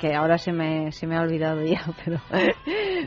Que 0.00 0.12
ahora 0.14 0.38
se 0.38 0.52
me, 0.52 0.90
se 0.90 1.06
me 1.06 1.16
ha 1.16 1.20
olvidado 1.20 1.62
ya, 1.62 1.82
pero 2.04 2.18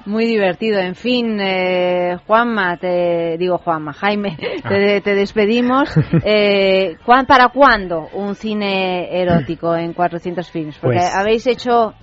muy 0.06 0.26
divertido. 0.26 0.80
En 0.80 0.96
fin, 0.96 1.38
eh, 1.42 2.16
Juanma, 2.26 2.78
te 2.78 3.38
digo 3.38 3.58
Juanma, 3.58 3.92
Jaime, 3.92 4.38
te, 4.70 5.02
te 5.02 5.16
despedimos. 5.16 5.94
Eh, 6.26 6.96
¿Para 7.06 7.50
cuándo 7.50 8.08
un 8.14 8.36
cine 8.36 9.22
erótico 9.22 9.76
en 9.76 9.94
400 9.94 10.50
films? 10.50 10.78
Porque 10.80 11.00
pues 11.00 11.14
habéis 11.14 11.46
hecho 11.48 11.94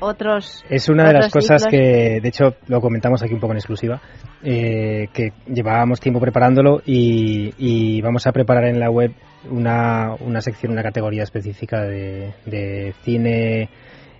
otros. 0.00 0.64
Es 0.68 0.88
una 0.88 1.08
de 1.08 1.14
las 1.14 1.32
cosas 1.32 1.66
que, 1.66 2.20
de 2.20 2.28
hecho, 2.28 2.56
lo 2.66 2.80
comentamos 2.80 3.22
aquí 3.22 3.34
un 3.34 3.40
poco 3.40 3.52
en 3.52 3.58
exclusiva, 3.58 4.00
eh, 4.42 5.08
que 5.12 5.32
llevábamos 5.46 6.00
tiempo 6.00 6.20
preparándolo 6.20 6.80
y, 6.84 8.00
vamos 8.02 8.26
a 8.26 8.32
preparar 8.32 8.64
en 8.64 8.80
la 8.80 8.90
web 8.90 9.12
una, 9.50 10.14
una 10.20 10.40
sección, 10.40 10.72
una 10.72 10.82
categoría 10.82 11.22
específica 11.22 11.82
de, 11.82 12.94
cine 13.02 13.68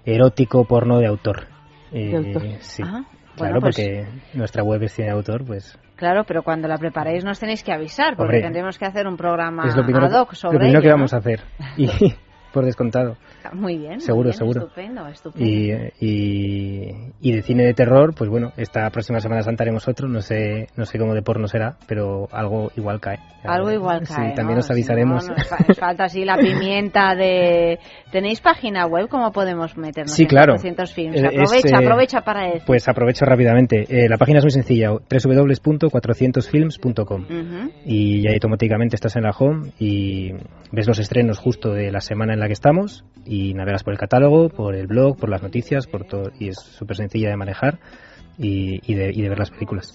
erótico 0.05 0.65
porno 0.65 0.99
de 0.99 1.07
autor. 1.07 1.47
Eh, 1.93 2.59
sí. 2.61 2.83
Ah, 2.85 3.05
claro, 3.37 3.61
pues 3.61 3.77
porque 3.77 4.07
nuestra 4.35 4.63
web 4.63 4.83
es 4.83 4.93
cine 4.93 5.09
de 5.09 5.15
autor, 5.15 5.45
pues 5.45 5.79
Claro, 5.99 6.23
pero 6.25 6.45
cuando 6.45 6.69
la 6.69 6.79
preparéis 6.79 7.25
nos 7.25 7.41
tenéis 7.41 7.65
que 7.65 7.73
avisar, 7.73 8.17
porque 8.17 8.41
tendremos 8.41 8.79
que 8.79 8.85
hacer 8.85 9.09
un 9.09 9.17
programa 9.17 9.65
ad 9.65 10.21
hoc 10.21 10.35
sobre 10.35 10.55
Lo 10.55 10.61
primero 10.61 10.81
que 10.81 10.91
vamos 10.91 11.13
a 11.13 11.17
hacer. 11.17 11.41
Y, 11.77 11.89
por 12.53 12.65
descontado. 12.65 13.17
Muy 13.53 13.79
bien. 13.79 14.01
Seguro, 14.01 14.33
seguro. 14.33 14.63
Estupendo, 14.63 15.07
estupendo. 15.07 15.45
Y, 15.45 15.73
y, 16.01 17.13
y, 17.21 17.33
de 17.33 17.43
cine 17.43 17.65
de 17.65 17.75
terror, 17.75 18.15
pues 18.15 18.31
bueno, 18.31 18.53
esta 18.57 18.89
próxima 18.91 19.21
Semana 19.21 19.43
Santa 19.43 19.65
haremos 19.65 19.89
otro, 19.89 20.09
no 20.09 20.21
sé, 20.21 20.69
no 20.77 20.85
sé 20.85 20.99
cómo 20.99 21.15
de 21.15 21.23
porno 21.23 21.49
será, 21.49 21.77
pero 21.87 22.29
algo 22.33 22.71
igual 22.77 23.01
cae. 23.01 23.19
Algo 23.45 23.71
igual 23.71 24.03
cae. 24.07 24.31
Sí, 24.31 24.35
también 24.35 24.59
os 24.59 24.71
avisaremos. 24.71 25.29
nos, 25.29 25.79
falta 25.79 26.05
así 26.05 26.25
la 26.25 26.37
pimienta 26.37 27.15
de. 27.15 27.79
¿Tenéis 28.11 28.41
página 28.41 28.87
web? 28.87 29.09
¿Cómo 29.09 29.31
podemos 29.33 29.77
meternos? 29.77 30.13
Sí, 30.13 30.27
claro. 30.27 30.57
films? 30.59 31.17
Eh, 31.17 31.27
aprovecha, 31.27 31.69
eh, 31.69 31.85
aprovecha 31.85 32.21
para 32.23 32.49
eso. 32.49 32.65
Pues 32.67 32.89
aprovecho 32.89 33.25
rápidamente. 33.25 33.85
Eh, 33.89 34.09
la 34.09 34.17
página 34.17 34.39
es 34.39 34.45
muy 34.45 34.53
sencilla, 34.53 34.91
www.400films.com. 34.91 37.27
Y 37.85 38.23
ya 38.23 38.33
automáticamente 38.33 38.97
estás 38.97 39.15
en 39.17 39.25
la 39.25 39.31
home 39.31 39.73
y 39.79 40.33
ves 40.73 40.87
los 40.87 40.99
estrenos 40.99 41.39
justo 41.39 41.73
de 41.73 41.93
la 41.93 42.01
semana 42.01 42.33
en 42.35 42.41
la 42.41 42.47
que 42.47 42.55
estamos 42.55 43.05
y 43.25 43.38
navegas 43.55 43.85
por 43.85 43.93
el 43.93 43.99
catálogo, 43.99 44.49
por 44.49 44.75
el 44.75 44.87
blog, 44.87 45.17
por 45.17 45.29
las 45.29 45.43
noticias, 45.43 45.87
por 45.87 46.05
todo 46.05 46.31
y 46.39 46.49
es 46.49 46.59
súper 46.59 46.97
sencilla 46.97 47.31
de 47.31 47.37
manejar 47.37 47.79
y, 48.39 48.81
y, 48.91 48.95
de, 48.95 49.11
y 49.13 49.23
de 49.23 49.29
ver 49.29 49.39
las 49.39 49.51
películas. 49.51 49.93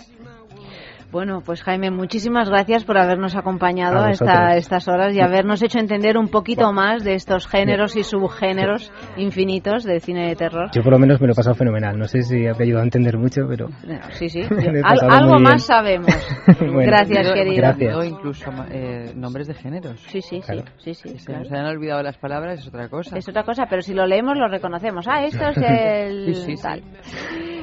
Bueno, 1.13 1.43
pues 1.45 1.61
Jaime, 1.61 1.91
muchísimas 1.91 2.49
gracias 2.49 2.85
por 2.85 2.97
habernos 2.97 3.35
acompañado 3.35 3.99
a 3.99 4.09
esta, 4.09 4.57
estas 4.57 4.87
horas 4.87 5.13
y 5.13 5.21
habernos 5.21 5.61
hecho 5.61 5.77
entender 5.77 6.17
un 6.17 6.27
poquito 6.27 6.73
más 6.73 7.03
de 7.03 7.13
estos 7.13 7.45
géneros 7.45 7.95
y 7.95 8.03
subgéneros 8.03 8.91
infinitos 9.15 9.83
del 9.83 10.01
cine 10.01 10.29
de 10.29 10.35
terror. 10.35 10.71
Yo 10.73 10.81
por 10.81 10.93
lo 10.93 10.97
menos 10.97 11.21
me 11.21 11.27
lo 11.27 11.33
he 11.33 11.35
pasado 11.35 11.55
fenomenal. 11.55 11.99
No 11.99 12.07
sé 12.07 12.23
si 12.23 12.47
ha 12.47 12.53
ayudado 12.59 12.81
a 12.81 12.85
entender 12.85 13.15
mucho, 13.19 13.43
pero... 13.47 13.67
Sí, 14.13 14.27
sí. 14.27 14.41
algo 14.83 15.39
más 15.39 15.67
sabemos. 15.67 16.07
gracias, 16.59 17.31
querido. 17.31 17.57
Gracias. 17.57 17.95
O 17.95 18.03
incluso 18.03 18.51
eh, 18.71 19.13
nombres 19.15 19.45
de 19.45 19.53
géneros. 19.53 19.99
Sí, 20.07 20.19
sí, 20.19 20.41
sí. 20.41 20.93
sí, 20.95 21.19
Se 21.19 21.31
nos 21.31 21.51
han 21.51 21.67
olvidado 21.67 22.01
las 22.01 22.17
palabras, 22.17 22.57
es 22.57 22.67
otra 22.67 22.89
cosa. 22.89 23.15
Es 23.19 23.29
otra 23.29 23.43
cosa, 23.43 23.67
pero 23.69 23.83
si 23.83 23.93
lo 23.93 24.07
leemos 24.07 24.35
lo 24.35 24.47
reconocemos. 24.47 25.07
Ah, 25.07 25.23
esto 25.23 25.47
es 25.49 25.57
el 25.57 26.57
tal. 26.63 26.81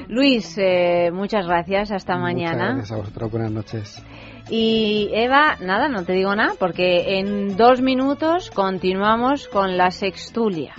Luis, 0.09 0.57
eh, 0.59 1.11
muchas 1.13 1.47
gracias. 1.47 1.91
Hasta 1.91 2.17
mañana. 2.17 2.75
Gracias 2.75 2.93
a 2.93 2.97
vosotros. 2.97 3.31
Buenas 3.31 3.53
noches. 3.53 4.03
Y 4.51 5.11
Eva, 5.13 5.57
nada, 5.61 5.89
no 5.89 6.05
te 6.05 6.13
digo 6.15 6.35
nada, 6.35 6.55
porque 6.59 7.19
en 7.19 7.57
dos 7.57 7.81
minutos 7.81 8.51
continuamos 8.51 9.47
con 9.49 9.77
la 9.77 9.91
sextulia. 9.91 10.75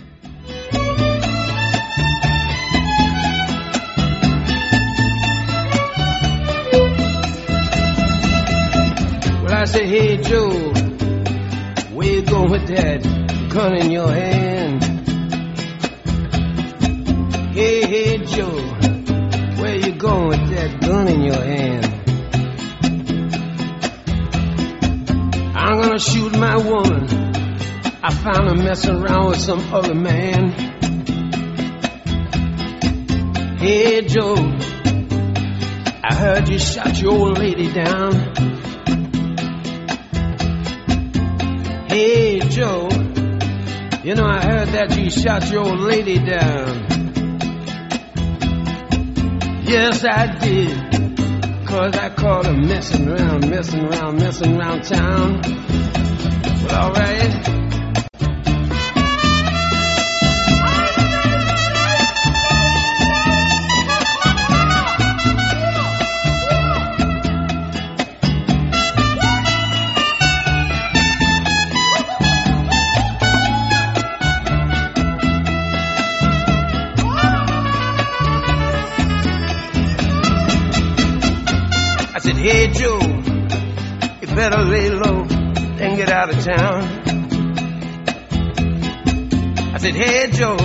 Well, 9.43 9.53
I 9.53 9.65
say, 9.65 9.87
hey 9.87 10.17
Joe, 10.17 10.73
where 11.93 12.07
you 12.07 12.21
going 12.23 12.51
with 12.51 12.67
that 12.67 13.01
gun 13.53 13.75
in 13.75 13.91
your 13.91 14.11
hand? 14.11 14.83
Hey, 17.53 17.85
hey 17.85 18.25
Joe. 18.25 18.80
Going 20.01 20.29
with 20.29 20.49
that 20.49 20.81
gun 20.81 21.07
in 21.07 21.21
your 21.21 21.35
hand? 21.35 21.85
I'm 25.55 25.79
gonna 25.79 25.99
shoot 25.99 26.35
my 26.39 26.57
woman. 26.57 27.05
I 28.01 28.11
found 28.11 28.49
her 28.49 28.55
messing 28.55 28.95
around 28.95 29.29
with 29.29 29.39
some 29.41 29.59
other 29.71 29.93
man. 29.93 30.53
Hey 33.59 34.01
Joe, 34.01 34.37
I 36.03 36.15
heard 36.15 36.49
you 36.49 36.57
shot 36.57 36.99
your 36.99 37.11
old 37.11 37.37
lady 37.37 37.71
down. 37.71 38.13
Hey 41.89 42.39
Joe, 42.39 42.89
you 44.03 44.15
know 44.15 44.25
I 44.25 44.41
heard 44.43 44.69
that 44.69 44.97
you 44.97 45.11
shot 45.11 45.51
your 45.51 45.63
old 45.63 45.79
lady 45.79 46.17
down. 46.17 46.90
Yes, 49.71 50.03
I 50.03 50.37
did. 50.37 51.65
Cause 51.65 51.95
I 51.95 52.09
caught 52.09 52.45
her 52.45 52.53
messing 52.53 53.07
around, 53.07 53.49
messing 53.49 53.85
around, 53.85 54.17
messing 54.17 54.59
around 54.59 54.83
town. 54.83 55.41
Well, 56.65 56.87
alright. 56.87 57.70
Hey 82.41 82.69
Joe, 82.69 82.97
you 82.99 84.27
better 84.35 84.63
lay 84.63 84.89
low 84.89 85.27
and 85.29 85.95
get 85.95 86.09
out 86.09 86.31
of 86.31 86.43
town. 86.43 86.83
I 89.75 89.77
said, 89.77 89.93
Hey 89.93 90.31
Joe, 90.31 90.57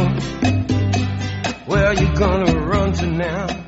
where 1.66 1.86
are 1.88 1.92
you 1.92 2.16
gonna 2.16 2.58
run 2.60 2.94
to 2.94 3.06
now? 3.06 3.65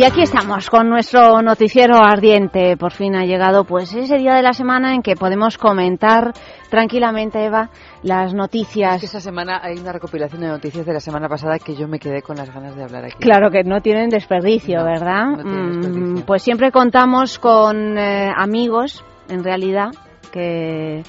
Y 0.00 0.04
aquí 0.04 0.22
estamos 0.22 0.70
con 0.70 0.88
nuestro 0.88 1.42
noticiero 1.42 1.96
ardiente. 2.02 2.74
Por 2.78 2.92
fin 2.92 3.14
ha 3.16 3.26
llegado 3.26 3.64
pues 3.64 3.92
ese 3.92 4.16
día 4.16 4.32
de 4.34 4.40
la 4.40 4.54
semana 4.54 4.94
en 4.94 5.02
que 5.02 5.14
podemos 5.14 5.58
comentar 5.58 6.32
tranquilamente, 6.70 7.44
Eva, 7.44 7.68
las 8.02 8.32
noticias. 8.32 9.04
esta 9.04 9.20
semana 9.20 9.60
hay 9.62 9.76
una 9.76 9.92
recopilación 9.92 10.40
de 10.40 10.48
noticias 10.48 10.86
de 10.86 10.94
la 10.94 11.00
semana 11.00 11.28
pasada 11.28 11.58
que 11.58 11.76
yo 11.76 11.86
me 11.86 11.98
quedé 11.98 12.22
con 12.22 12.36
las 12.36 12.50
ganas 12.50 12.74
de 12.76 12.82
hablar 12.82 13.04
aquí. 13.04 13.18
Claro 13.18 13.50
que 13.50 13.62
no 13.62 13.82
tienen 13.82 14.08
desperdicio, 14.08 14.82
¿verdad? 14.82 15.36
Mm, 15.44 16.22
pues 16.22 16.42
siempre 16.42 16.72
contamos 16.72 17.38
con 17.38 17.98
eh, 17.98 18.32
amigos, 18.34 19.04
en 19.28 19.44
realidad, 19.44 19.90
que, 20.32 21.02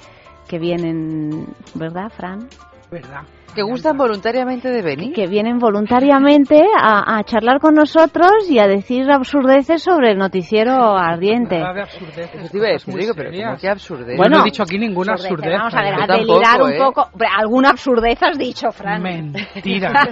que 0.49 0.59
vienen, 0.59 1.47
¿verdad, 1.75 2.09
Fran? 2.09 2.49
¿Verdad? 2.91 3.21
Que 3.53 3.63
gustan 3.63 3.97
voluntariamente 3.97 4.69
de 4.69 4.81
venir. 4.81 5.13
Que 5.13 5.27
vienen 5.27 5.59
voluntariamente 5.59 6.63
a, 6.79 7.17
a, 7.17 7.23
charlar 7.23 7.59
con 7.59 7.73
nosotros 7.73 8.49
y 8.49 8.59
a 8.59 8.67
decir 8.67 9.11
absurdeces 9.11 9.83
sobre 9.83 10.11
el 10.11 10.17
noticiero 10.17 10.97
ardiente. 10.97 11.61
Absurdeces. 11.61 12.45
Es 12.45 12.51
digo, 12.51 13.13
pero 13.15 13.31
¿cómo 13.31 13.57
que 13.57 13.67
absurdez? 13.67 14.17
Bueno, 14.17 14.37
no 14.37 14.43
he 14.43 14.45
dicho 14.45 14.63
aquí 14.63 14.77
ninguna 14.77 15.13
absurdez. 15.13 15.51
Vamos 15.57 15.73
a 15.73 15.81
ver, 15.81 15.93
a 15.95 16.07
delirar 16.07 16.59
tampoco, 16.59 16.65
un 16.65 16.71
¿eh? 16.71 16.77
poco. 16.77 17.09
Alguna 17.37 17.69
absurdez 17.71 18.21
has 18.23 18.37
dicho, 18.37 18.71
Fran. 18.71 19.01
Mentira. 19.01 19.91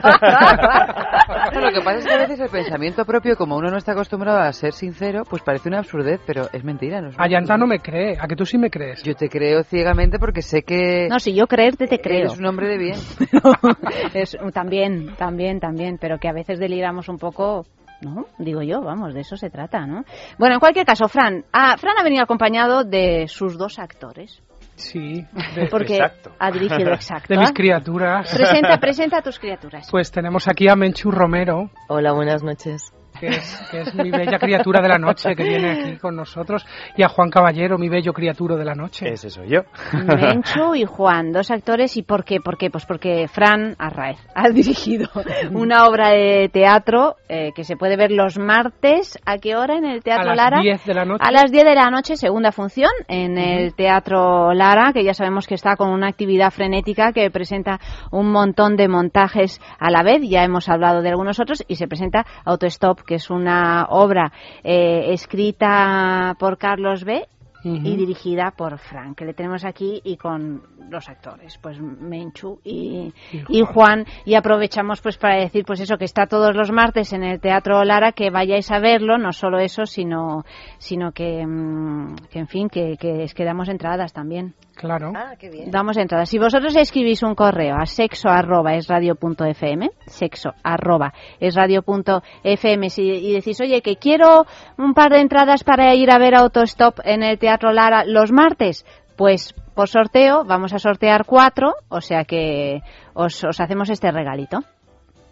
Lo 1.54 1.72
que 1.72 1.82
pasa 1.82 2.00
es 2.00 2.06
que 2.06 2.14
a 2.14 2.18
veces 2.18 2.40
el 2.40 2.50
pensamiento 2.50 3.06
propio, 3.06 3.36
como 3.36 3.58
uno 3.58 3.70
no 3.70 3.78
está 3.78 3.92
acostumbrado 3.92 4.40
a 4.40 4.52
ser 4.52 4.74
sincero, 4.74 5.24
pues 5.30 5.42
parece 5.44 5.70
una 5.70 5.80
absurdez, 5.80 6.20
pero 6.26 6.48
es 6.52 6.64
mentira. 6.64 7.02
No 7.02 7.10
es 7.10 7.16
una 7.16 7.26
Ayanta 7.26 7.58
no 7.58 7.68
me 7.68 7.80
cree. 7.80 8.18
¿A 8.20 8.28
que 8.28 8.36
tú 8.36 8.46
sí 8.46 8.58
me 8.58 8.70
crees? 8.70 9.04
Yo 9.04 9.16
te 9.16 9.30
creo 9.30 9.64
ciegamente 9.64 10.20
porque 10.20 10.42
sé 10.42 10.64
que... 10.64 11.08
No, 11.10 11.20
si 11.20 11.34
yo 11.34 11.48
creerte 11.48 11.88
te 11.88 12.00
creo. 12.00 12.20
Eres 12.20 12.40
un 12.40 12.46
hombre 12.46 12.68
de 12.68 12.78
bien. 12.78 13.00
es, 14.14 14.38
también, 14.54 15.16
también, 15.16 15.60
también, 15.60 15.98
pero 16.00 16.18
que 16.18 16.30
a 16.30 16.34
veces 16.34 16.60
deliramos 16.60 17.10
un 17.10 17.18
poco. 17.18 17.66
¿No? 18.02 18.28
Digo 18.38 18.62
yo, 18.62 18.80
vamos, 18.82 19.14
de 19.14 19.20
eso 19.20 19.36
se 19.36 19.50
trata, 19.50 19.86
¿no? 19.86 20.06
Bueno, 20.38 20.54
en 20.54 20.60
cualquier 20.62 20.86
caso, 20.86 21.10
Fran, 21.10 21.44
ah, 21.52 21.76
Fran 21.78 22.00
ha 22.00 22.04
venido 22.04 22.24
acompañado 22.24 22.86
de 22.86 23.28
sus 23.28 23.58
dos 23.58 23.78
actores. 23.78 24.42
Sí, 24.76 25.26
porque 25.70 25.98
exacto. 25.98 26.32
ha 26.40 26.50
dirigido 26.50 26.94
exacto. 26.94 27.34
De 27.34 27.40
mis 27.42 27.52
criaturas. 27.52 28.34
Presenta, 28.34 28.78
presenta 28.80 29.18
a 29.18 29.22
tus 29.22 29.38
criaturas. 29.38 29.88
Pues 29.92 30.12
tenemos 30.12 30.48
aquí 30.48 30.70
a 30.70 30.76
Menchu 30.76 31.12
Romero. 31.12 31.72
Hola, 31.90 32.14
buenas 32.14 32.42
noches. 32.42 32.94
Que 33.20 33.28
es, 33.28 33.68
que 33.70 33.82
es 33.82 33.94
mi 33.96 34.12
bella 34.12 34.40
criatura 34.40 34.82
de 34.82 34.88
la 34.88 34.98
noche 34.98 35.36
que 35.36 35.44
viene 35.44 35.72
aquí 35.72 35.98
con 35.98 36.16
nosotros, 36.16 36.66
y 36.96 37.04
a 37.04 37.10
Juan 37.10 37.30
Caballero, 37.30 37.78
mi 37.78 37.90
bello 37.90 38.14
criatura 38.14 38.56
de 38.56 38.66
la 38.66 38.76
noche. 38.76 39.10
Ese 39.10 39.30
soy 39.30 39.50
yo. 39.50 39.62
Menchu 39.94 40.76
y 40.76 40.86
Juan, 40.86 41.32
dos 41.32 41.52
actores, 41.52 41.98
¿y 41.98 42.04
por 42.04 42.24
qué? 42.24 42.40
¿Por 42.40 42.58
qué? 42.58 42.70
Pues 42.70 42.86
porque 42.86 43.28
Fran 43.28 43.76
Arraez 43.78 44.20
ha 44.34 44.50
dirigido 44.50 45.10
una 45.52 45.86
obra 45.88 46.10
de 46.10 46.50
teatro 46.52 47.16
eh, 47.28 47.52
que 47.56 47.64
se 47.64 47.76
puede 47.76 47.98
ver 47.98 48.12
los 48.12 48.38
martes, 48.38 49.20
¿a 49.26 49.38
qué 49.38 49.56
hora 49.56 49.78
en 49.78 49.86
el 49.86 50.04
Teatro 50.04 50.32
a 50.32 50.36
Lara? 50.36 50.58
las 50.58 50.64
10 50.64 50.86
de 50.86 50.94
la 50.94 51.06
noche. 51.06 51.24
A 51.26 51.32
las 51.32 51.52
10 51.52 51.66
de 51.66 51.76
la 51.76 51.90
noche, 51.90 52.16
segunda 52.16 52.52
función 52.52 52.92
en 53.08 53.38
el 53.38 53.76
Teatro 53.76 54.54
Lara, 54.54 54.94
que 54.94 55.04
ya 55.04 55.14
sabemos 55.14 55.48
que 55.48 55.56
está 55.56 55.76
con 55.76 55.90
una 55.90 56.08
actividad 56.08 56.52
frenética 56.52 57.12
que 57.12 57.30
presenta 57.30 57.80
un 58.12 58.32
montón 58.32 58.76
de 58.76 58.88
montajes 58.88 59.60
a 59.80 59.90
la 59.92 60.04
vez, 60.04 60.22
ya 60.28 60.44
hemos 60.44 60.70
hablado 60.70 61.02
de 61.02 61.10
algunos 61.10 61.40
otros, 61.40 61.64
y 61.68 61.76
se 61.76 61.88
presenta 61.88 62.26
Autostop, 62.46 63.02
que 63.10 63.16
es 63.16 63.32
una 63.32 63.88
obra 63.90 64.32
eh, 64.64 65.12
escrita 65.14 66.36
por 66.38 66.60
Carlos 66.60 67.04
B. 67.04 67.26
y 67.64 67.98
dirigida 67.98 68.54
por 68.56 68.78
Frank, 68.78 69.18
que 69.18 69.26
le 69.26 69.34
tenemos 69.34 69.66
aquí 69.66 70.00
y 70.06 70.16
con 70.16 70.62
los 70.90 71.10
actores, 71.10 71.58
pues 71.62 71.78
Menchu 71.82 72.60
y, 72.64 73.12
y 73.50 73.62
Juan, 73.64 74.06
y 74.26 74.36
aprovechamos 74.36 75.02
pues 75.02 75.18
para 75.18 75.42
decir 75.42 75.66
pues 75.66 75.82
eso 75.82 75.98
que 75.98 76.06
está 76.06 76.26
todos 76.28 76.56
los 76.56 76.72
martes 76.72 77.12
en 77.12 77.24
el 77.24 77.42
Teatro 77.42 77.84
Lara, 77.84 78.14
que 78.14 78.30
vayáis 78.30 78.72
a 78.72 78.80
verlo, 78.80 79.18
no 79.18 79.34
solo 79.34 79.58
eso, 79.60 79.86
sino 79.86 80.46
sino 80.78 81.12
que, 81.12 81.46
mm, 81.46 82.16
que 82.32 82.40
en 82.40 82.48
fin, 82.48 82.70
que, 82.70 82.96
que 82.98 83.24
es 83.24 83.34
que 83.34 83.44
damos 83.44 83.68
entradas 83.68 84.14
también. 84.14 84.54
Claro. 84.80 85.12
Ah, 85.14 85.36
qué 85.38 85.50
bien. 85.50 85.70
Damos 85.70 85.98
entradas. 85.98 86.30
Si 86.30 86.40
vosotros 86.40 86.74
escribís 86.78 87.22
un 87.22 87.36
correo 87.36 87.76
a 87.76 87.86
sexo 87.86 88.30
arroba 88.30 88.76
es 88.76 88.88
radio 88.88 89.16
punto 89.16 89.44
fm, 89.44 89.90
sexo 90.06 90.52
arroba 90.64 91.14
es 91.42 91.54
radio 91.54 91.82
punto 91.82 92.24
fm, 92.46 92.90
si, 92.90 93.02
y 93.04 93.34
decís, 93.34 93.60
oye, 93.60 93.82
que 93.82 93.98
quiero 93.98 94.46
un 94.78 94.94
par 94.94 95.12
de 95.12 95.20
entradas 95.20 95.66
para 95.66 95.94
ir 95.96 96.10
a 96.10 96.18
ver 96.18 96.34
Autostop 96.34 97.00
en 97.04 97.24
el 97.24 97.38
Teatro 97.38 97.74
Lara 97.74 98.06
los 98.06 98.32
martes, 98.32 98.86
pues 99.18 99.54
por 99.76 99.90
sorteo 99.90 100.46
vamos 100.46 100.74
a 100.74 100.80
sortear 100.80 101.26
cuatro, 101.26 101.74
o 101.90 102.00
sea 102.00 102.24
que 102.24 102.80
os, 103.14 103.44
os 103.44 103.60
hacemos 103.60 103.90
este 103.90 104.10
regalito. 104.14 104.60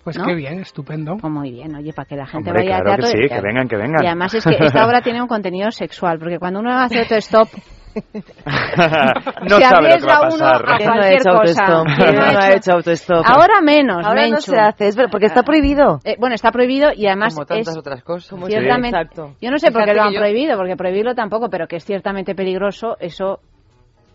Pues 0.04 0.18
¿no? 0.18 0.26
qué 0.26 0.36
bien, 0.36 0.60
estupendo. 0.60 1.16
Pues 1.22 1.32
muy 1.32 1.52
bien, 1.52 1.74
oye, 1.74 1.94
para 1.94 2.06
que 2.06 2.18
la 2.18 2.26
gente 2.26 2.50
Hombre, 2.50 2.66
vaya 2.66 2.82
claro 2.82 2.92
al 2.92 3.00
teatro. 3.00 3.18
que 3.18 3.28
sí, 3.28 3.34
que 3.34 3.42
vengan, 3.42 3.68
que 3.70 3.78
vengan. 3.78 4.04
Y 4.04 4.08
además 4.08 4.34
es 4.34 4.44
que 4.44 4.58
esta 4.60 4.86
obra 4.88 5.02
tiene 5.02 5.22
un 5.22 5.28
contenido 5.30 5.72
sexual, 5.72 6.20
porque 6.20 6.38
cuando 6.38 6.60
uno 6.60 6.78
hace 6.78 7.00
autostop 7.00 7.48
no 8.46 9.58
se 9.58 9.64
sabe 9.64 9.90
lo 9.90 9.98
que 9.98 10.06
va 10.06 10.14
a 10.14 10.18
arriesga 10.18 10.20
uno 10.22 10.30
pasar. 10.38 10.70
a 10.72 10.78
¿Quién 10.78 10.90
no 10.90 11.02
ha 11.02 11.12
hecho 11.12 11.30
autostop? 11.32 11.86
¿Quién 11.86 11.98
¿Quién 11.98 12.16
no 12.16 12.22
ha 12.22 12.32
no 12.32 12.40
ha 12.40 12.48
hecho? 12.50 12.58
hecho 12.58 12.72
autostop? 12.74 13.26
Ahora 13.26 13.62
menos, 13.62 14.06
Ahora 14.06 14.28
no 14.28 14.42
se 14.42 14.58
hace, 14.60 14.88
es 14.88 14.98
porque 15.12 15.26
está 15.28 15.44
prohibido. 15.44 16.00
Eh, 16.04 16.16
bueno, 16.20 16.36
está 16.36 16.52
prohibido 16.52 16.90
y 16.96 17.08
además 17.08 17.34
Como 17.36 17.46
tantas 17.46 17.68
es 17.74 17.78
otras 17.78 18.04
cosas. 18.04 18.30
Como 18.30 18.48
ciertamente. 18.48 18.98
Exacto. 18.98 19.36
Yo 19.42 19.52
no 19.52 19.58
sé 19.60 19.72
por 19.72 19.86
qué 19.86 19.94
lo 19.94 20.04
han 20.04 20.14
yo- 20.14 20.20
prohibido, 20.20 20.58
porque 20.58 20.76
prohibirlo 20.76 21.16
tampoco, 21.16 21.50
pero 21.50 21.68
que 21.68 21.78
es 21.78 21.86
ciertamente 21.86 22.36
peligroso, 22.36 22.98
eso 23.00 23.40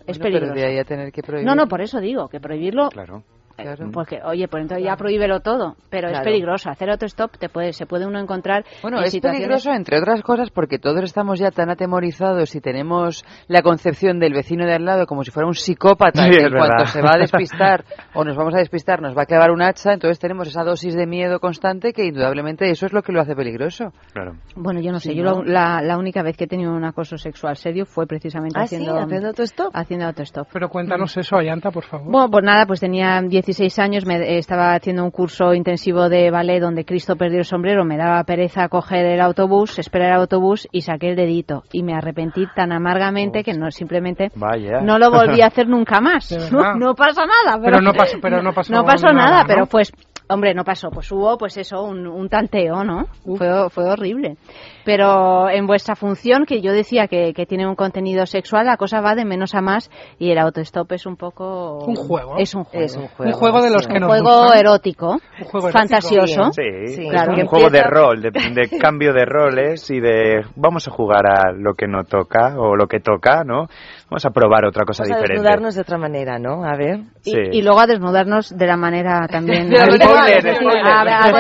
es 0.07 0.19
Bueno, 0.19 0.23
pero 0.23 0.23
peligroso. 0.23 0.55
de 0.55 0.67
ahí 0.67 0.79
a 0.79 0.85
tener 0.85 1.13
que 1.13 1.23
prohibir. 1.23 1.47
No, 1.47 1.55
no, 1.55 1.67
por 1.67 1.81
eso 1.81 2.01
digo 2.01 2.29
que 2.29 2.41
prohibirlo. 2.41 2.89
Claro. 2.91 3.23
Eh, 3.59 3.75
Porque, 3.93 4.21
oye, 4.25 4.49
pues 4.49 4.63
entonces 4.63 4.85
ya 4.87 4.97
prohíbelo 4.97 5.41
todo, 5.41 5.77
pero 5.91 6.09
es 6.09 6.13
Claro. 6.13 6.25
peligroso. 6.25 6.71
Hacer 6.71 6.91
autostop 6.91 7.37
te 7.39 7.49
puede, 7.49 7.73
se 7.73 7.87
puede 7.87 8.07
uno 8.07 8.19
encontrar 8.21 8.65
Bueno, 8.83 8.99
en 8.99 9.05
es 9.05 9.13
situaciones- 9.13 9.39
peligroso 9.41 9.73
entre 9.73 9.99
otras 9.99 10.23
cosas 10.23 10.51
porque 10.51 10.79
todos 10.79 11.03
estamos 11.05 11.39
ya 11.39 11.51
tan 11.51 11.71
atemorizados 11.71 12.55
y 12.55 12.61
tenemos 12.61 13.25
la 13.49 13.63
concepción 13.63 14.19
del 14.19 14.33
vecino 14.33 14.65
de 14.67 14.75
al 14.75 14.85
lado 14.85 15.07
como 15.07 15.25
si 15.25 15.31
fuera 15.31 15.47
un 15.47 15.55
psicópata 15.55 16.25
Sí, 16.25 16.31
que 16.31 16.37
es 16.39 16.45
en 16.45 16.53
cuanto 16.57 16.87
se 16.87 17.03
va 17.03 17.11
a 17.15 17.19
despistar 17.19 17.85
o 18.15 18.25
nos 18.25 18.37
vamos 18.37 18.55
a 18.55 18.59
despistar 18.59 19.01
nos 19.03 19.17
va 19.17 19.23
a 19.23 19.27
clavar 19.27 19.51
un 19.51 19.63
hacha, 19.63 19.93
entonces 19.93 20.19
tenemos 20.19 20.49
esa 20.49 20.65
dosis 20.65 20.95
de 20.95 21.07
miedo 21.07 21.41
constante 21.41 21.93
que 21.93 22.05
indudablemente 22.05 22.71
eso 22.71 22.87
es 22.87 22.93
lo 22.93 23.03
que 23.03 23.13
lo 23.13 23.21
hace 23.21 23.35
peligroso. 23.35 23.93
Claro. 24.13 24.37
Bueno, 24.57 24.81
yo 24.81 24.93
no 24.93 25.01
sé, 25.01 25.11
Sí, 25.11 25.17
yo 25.17 25.25
¿no? 25.25 25.43
la, 25.45 25.81
la 25.83 25.99
única 25.99 26.23
vez 26.23 26.37
que 26.37 26.45
he 26.45 26.47
tenido 26.47 26.73
un 26.73 26.85
acoso 26.85 27.17
sexual 27.19 27.57
serio 27.57 27.85
fue 27.87 28.07
precisamente 28.07 28.59
Ah, 28.59 28.67
sí, 28.67 28.77
haciendo, 28.77 28.99
haciendo 28.99 29.29
autostop. 29.29 29.71
haciendo 29.75 30.07
autostop. 30.07 30.49
Pero 30.53 30.69
cuéntanos 30.69 31.17
eso, 31.17 31.37
Ayanta, 31.37 31.71
por 31.71 31.85
favor. 31.85 32.11
Bueno, 32.11 32.31
pues 32.31 32.45
nada, 32.45 32.67
pues 32.67 32.81
tenía 32.81 33.17
16 33.45 33.79
años, 33.81 34.07
me 34.07 34.39
estaba 34.39 34.75
haciendo 34.75 35.03
un 35.03 35.11
curso 35.11 35.53
intensivo 35.53 36.09
de 36.09 36.31
ballet 36.31 36.61
donde 36.61 36.85
Cristo 36.85 37.17
perdió 37.17 37.39
el 37.41 37.45
sombrero, 37.45 37.85
me 37.85 37.97
daba 37.97 38.23
pereza 38.23 38.69
coger 38.69 39.05
el 39.05 39.21
autobús, 39.21 39.81
esperar 39.81 40.11
el 40.13 40.21
autobús 40.21 40.69
y 40.71 40.83
saqué 40.83 41.09
el 41.11 41.17
dedito 41.17 41.65
y 41.73 41.83
me 41.83 41.95
arrepentí 41.95 42.47
tan 42.55 42.71
amargamente 42.71 43.43
que 43.43 43.55
no 43.55 43.71
simplemente 43.73 44.31
Vaya. 44.37 44.81
no 44.81 44.97
lo 44.99 45.11
volví 45.11 45.43
a 45.43 45.47
hacer 45.47 45.69
nunca 45.69 46.01
más. 46.01 46.31
No, 46.53 46.75
no 46.77 46.95
pasa 46.95 47.23
nada, 47.23 47.59
pero, 47.63 47.79
Pero 47.79 47.81
no 47.81 47.93
pasó- 47.95 48.19
pero 48.23 48.43
no 48.43 48.53
pasó 48.53 48.73
nada, 48.73 49.13
nada, 49.15 49.41
¿no? 49.43 49.47
pero 49.49 49.67
pues 49.67 49.93
Hombre, 50.29 50.55
no 50.55 50.65
pasó, 50.65 50.89
pues 50.91 51.11
hubo 51.13 51.37
pues 51.37 51.57
eso, 51.59 51.83
un, 51.83 52.07
un 52.07 52.29
tanteo, 52.29 52.85
¿no? 52.85 53.07
Fue, 53.37 53.69
fue 53.69 53.85
horrible. 53.91 54.37
Pero 54.85 55.49
en 55.51 55.67
vuestra 55.67 55.95
función, 55.97 56.45
que 56.47 56.61
yo 56.61 56.73
decía 56.73 57.07
que, 57.09 57.33
que 57.35 57.47
tiene 57.47 57.67
un 57.69 57.75
contenido 57.77 58.27
sexual, 58.27 58.67
la 58.67 58.77
cosa 58.77 59.01
va 59.01 59.15
de 59.15 59.25
menos 59.25 59.55
a 59.55 59.61
más 59.61 59.91
y 60.19 60.31
el 60.31 60.39
autostop 60.39 60.91
es 60.93 61.07
un 61.07 61.17
poco... 61.17 61.79
Un 61.87 61.95
juego. 61.97 62.37
Es 62.39 62.55
un 62.55 62.65
juego. 62.65 62.85
Es 62.85 62.97
un 62.97 63.07
juego. 63.09 63.33
Un 63.33 63.39
juego 63.39 63.63
de 63.63 63.71
los 63.71 63.87
que 63.87 63.95
Un 63.95 64.01
nos 64.01 64.09
juego 64.11 64.43
gustan. 64.43 64.59
erótico, 64.59 65.07
Un 65.13 65.19
juego 65.47 65.69
erótico. 65.69 65.79
fantasioso. 65.79 66.53
Sí, 66.53 66.87
Sí, 66.95 67.09
claro. 67.09 67.33
un 67.35 67.47
juego 67.47 67.71
de 67.71 67.83
rol, 67.83 68.21
de, 68.23 68.31
de 68.31 68.79
cambio 68.79 69.13
de 69.13 69.25
roles 69.25 69.89
y 69.91 70.01
de 70.01 70.43
vamos 70.57 70.89
a 70.89 70.91
jugar 70.91 71.27
a 71.27 71.53
lo 71.53 71.75
que 71.75 71.87
no 71.87 72.05
toca 72.05 72.55
o 72.59 72.77
lo 72.77 72.87
que 72.87 73.01
toca, 73.01 73.45
¿no? 73.45 73.67
Vamos 74.11 74.25
a 74.27 74.31
probar 74.31 74.65
otra 74.67 74.85
cosa 74.85 75.03
Vamos 75.05 75.17
a 75.17 75.21
diferente. 75.21 75.33
desnudarnos 75.43 75.75
de 75.75 75.81
otra 75.81 75.99
manera, 75.99 76.39
¿no? 76.39 76.65
A 76.65 76.77
ver. 76.77 77.01
Y, 77.25 77.31
Sí. 77.31 77.39
y 77.53 77.63
luego 77.63 77.81
a 77.81 77.87
desnudarnos 77.87 78.57
de 78.57 78.67
la 78.67 78.77
manera 78.77 79.27
también 79.29 79.71
Spoiler, 79.73 80.57
spoiler. 80.57 80.87
a- 80.87 81.03
a 81.03 81.33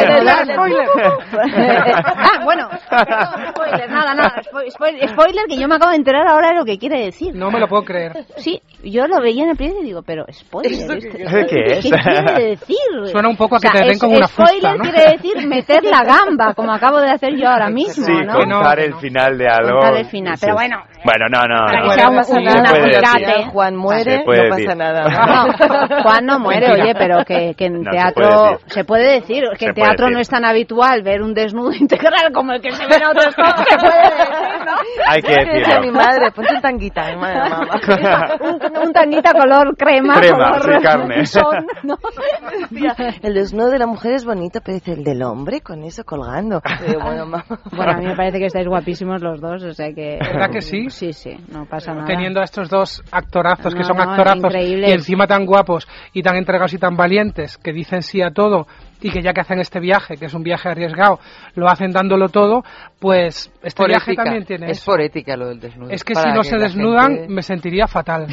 ah, 2.15 2.45
bueno, 2.45 2.69
spoiler, 3.51 3.91
nada, 3.91 4.15
nada, 4.15 4.43
spo- 4.43 4.71
spoiler, 4.71 5.09
spoiler 5.09 5.45
que 5.49 5.57
yo 5.57 5.69
me 5.69 5.77
acabo 5.77 5.91
de 5.91 5.97
enterar 5.97 6.27
ahora 6.29 6.49
de 6.51 6.55
lo 6.57 6.65
que 6.65 6.79
quiere 6.79 7.05
decir. 7.05 7.35
No 7.35 7.51
me 7.51 7.59
lo 7.61 7.69
puedo 7.69 7.85
creer. 7.85 8.13
Sí, 8.37 8.61
yo 8.85 9.07
lo 9.07 9.21
veía 9.21 9.45
en 9.45 9.51
el 9.51 9.57
periódico 9.57 9.83
y 9.83 9.87
digo, 9.87 10.03
pero 10.03 10.25
spoiler, 10.33 10.73
¿Esto 10.73 10.93
¿esto- 10.95 11.17
qué- 11.19 11.47
qué 11.47 11.73
es? 11.79 11.81
quiere 11.91 12.45
decir? 12.51 12.77
Suena 13.07 13.29
un 13.29 13.37
poco 13.37 13.57
a 13.57 13.61
que 13.61 13.69
O 13.69 13.71
sea, 13.71 13.81
te 13.83 13.87
den 13.89 13.99
como 13.99 14.17
una 14.17 14.27
spoiler 14.29 14.53
fusta, 14.55 14.75
¿no? 14.77 14.83
quiere 14.85 15.11
decir 15.17 15.47
meter 15.47 15.85
la 15.85 16.05
gamba, 16.05 16.55
como 16.55 16.73
acabo 16.73 17.01
de 17.01 17.11
hacer 17.11 17.37
yo 17.37 17.49
ahora 17.49 17.69
mismo, 17.71 18.05
Sí, 18.05 18.13
¿no? 18.27 18.35
contar 18.35 18.79
Que 18.79 18.85
el 18.85 18.91
no. 18.93 18.99
final 18.99 19.39
de 19.39 19.49
algo. 19.49 19.73
Contar 19.81 19.97
el 19.97 20.07
final, 20.07 20.35
pero 20.41 20.55
bueno. 20.55 20.83
Bueno, 21.05 21.27
no, 21.31 21.43
no. 21.49 21.67
Para 21.67 21.81
no. 21.81 21.89
que 21.89 21.95
sea 21.95 22.09
un- 22.09 22.15
No 22.17 23.51
Juan 23.51 23.77
muere, 23.77 24.19
no 24.19 24.25
pasa 24.25 24.57
decir. 24.57 24.77
nada. 24.77 25.03
No, 25.93 26.03
Juan 26.03 26.27
no 26.27 26.39
muere, 26.39 26.71
oye, 26.73 26.95
pero 26.97 27.25
que, 27.25 27.55
que 27.57 27.67
en 27.67 27.83
No, 27.83 27.91
se 27.91 27.91
teatro 27.91 28.29
puede 28.29 28.53
decir. 28.53 28.73
se 28.73 28.85
puede 28.85 29.13
decir, 29.15 29.45
que 29.59 29.67
en 29.67 29.75
teatro 29.75 30.07
decir. 30.07 30.15
no 30.15 30.21
es 30.21 30.29
tan 30.29 30.45
habitual 30.45 31.03
ver 31.03 31.23
un 31.23 31.35
desnudo 31.35 31.73
integral 31.81 32.33
como 32.33 32.53
el 32.53 32.61
que 32.61 32.71
se 32.73 32.87
ve 32.87 32.97
en 32.97 33.03
otros 33.23 33.35
cosas, 33.37 33.69
se 33.69 33.77
puede 33.79 34.03
decir, 34.03 34.65
¿no? 34.65 34.73
Hay 35.09 35.23
que 35.23 35.35
decirlo. 35.35 35.81
Mi 35.83 35.91
madre, 35.91 36.31
ponte 36.33 36.55
un 36.55 36.61
tanguita, 36.61 37.11
mi 37.11 37.17
madre, 37.17 37.51
mamá. 37.51 38.37
un, 38.41 38.87
un 38.87 38.93
tanguita 38.93 39.33
color 39.33 39.77
crema. 39.77 40.15
Crema, 40.15 40.51
color 40.59 40.63
sí, 40.79 40.83
carne. 40.83 41.27
son, 41.27 41.67
¿no? 41.85 41.97
El 43.23 43.35
desnudo 43.35 43.71
de 43.71 43.79
la 43.79 43.87
mujer 43.87 44.13
es 44.15 44.25
bonito, 44.25 44.61
pero 44.65 44.75
dice 44.75 44.93
el 44.93 45.05
del 45.05 45.23
hombre 45.23 45.61
con 45.61 45.83
eso 45.85 46.05
colgando. 46.05 46.61
Digo, 46.87 47.01
bueno, 47.03 47.27
mamá. 47.27 47.45
Bueno, 47.75 47.93
a 47.93 47.97
mí 47.97 48.07
me 48.07 48.17
parece 48.17 48.39
que 48.39 48.47
estáis 48.47 48.67
guapísimos 48.67 49.23
los 49.23 49.41
dos, 49.41 49.63
o 49.63 49.73
sea 49.73 49.93
que... 49.93 50.19
¿Verdad 50.21 50.51
que 50.51 50.61
sí? 50.61 50.91
Sí, 50.91 51.13
sí, 51.13 51.37
no 51.53 51.67
pasa 51.67 51.93
nada. 51.93 52.07
Teniendo 52.07 52.41
a 52.41 52.45
estos 52.45 52.69
dos 52.69 53.03
actorazos, 53.11 53.75
que 53.75 53.81
No, 53.81 53.87
son 53.87 53.97
no, 53.97 54.03
actorazos, 54.03 54.55
y 54.55 54.91
encima 54.91 55.27
tan 55.27 55.47
guapos, 55.47 55.87
y 56.13 56.23
tan 56.23 56.37
entregados 56.37 56.73
y 56.75 56.79
tan 56.79 56.97
valientes, 56.97 57.59
que 57.59 57.73
dicen 57.73 58.03
sí 58.03 58.23
a 58.23 58.31
todo, 58.31 58.67
y 59.03 59.11
que 59.11 59.21
ya 59.23 59.33
que 59.33 59.41
hacen 59.41 59.59
este 59.61 59.81
viaje, 59.81 60.17
que 60.17 60.27
es 60.27 60.35
un 60.35 60.43
viaje 60.43 60.69
arriesgado, 60.69 61.19
lo 61.55 61.69
hacen 61.69 61.91
dándolo 61.91 62.29
todo, 62.29 62.63
pues 63.01 63.51
este 63.63 63.77
Por 63.77 63.89
viaje 63.89 64.13
ética. 64.13 64.25
también 64.25 64.45
tiene 64.45 64.71
Es 64.71 64.79
eso. 64.79 64.91
por 64.93 65.01
ética 65.01 65.37
lo 65.37 65.49
del 65.49 65.61
desnudo. 65.61 65.91
Es 65.91 66.05
que 66.05 66.15
si 66.15 66.29
no 66.29 66.43
que 66.43 66.49
se 66.49 66.57
desnudan, 66.57 67.13
gente- 67.17 67.33
me 67.35 67.43
sentiría 67.43 67.87
fatal. 67.89 68.27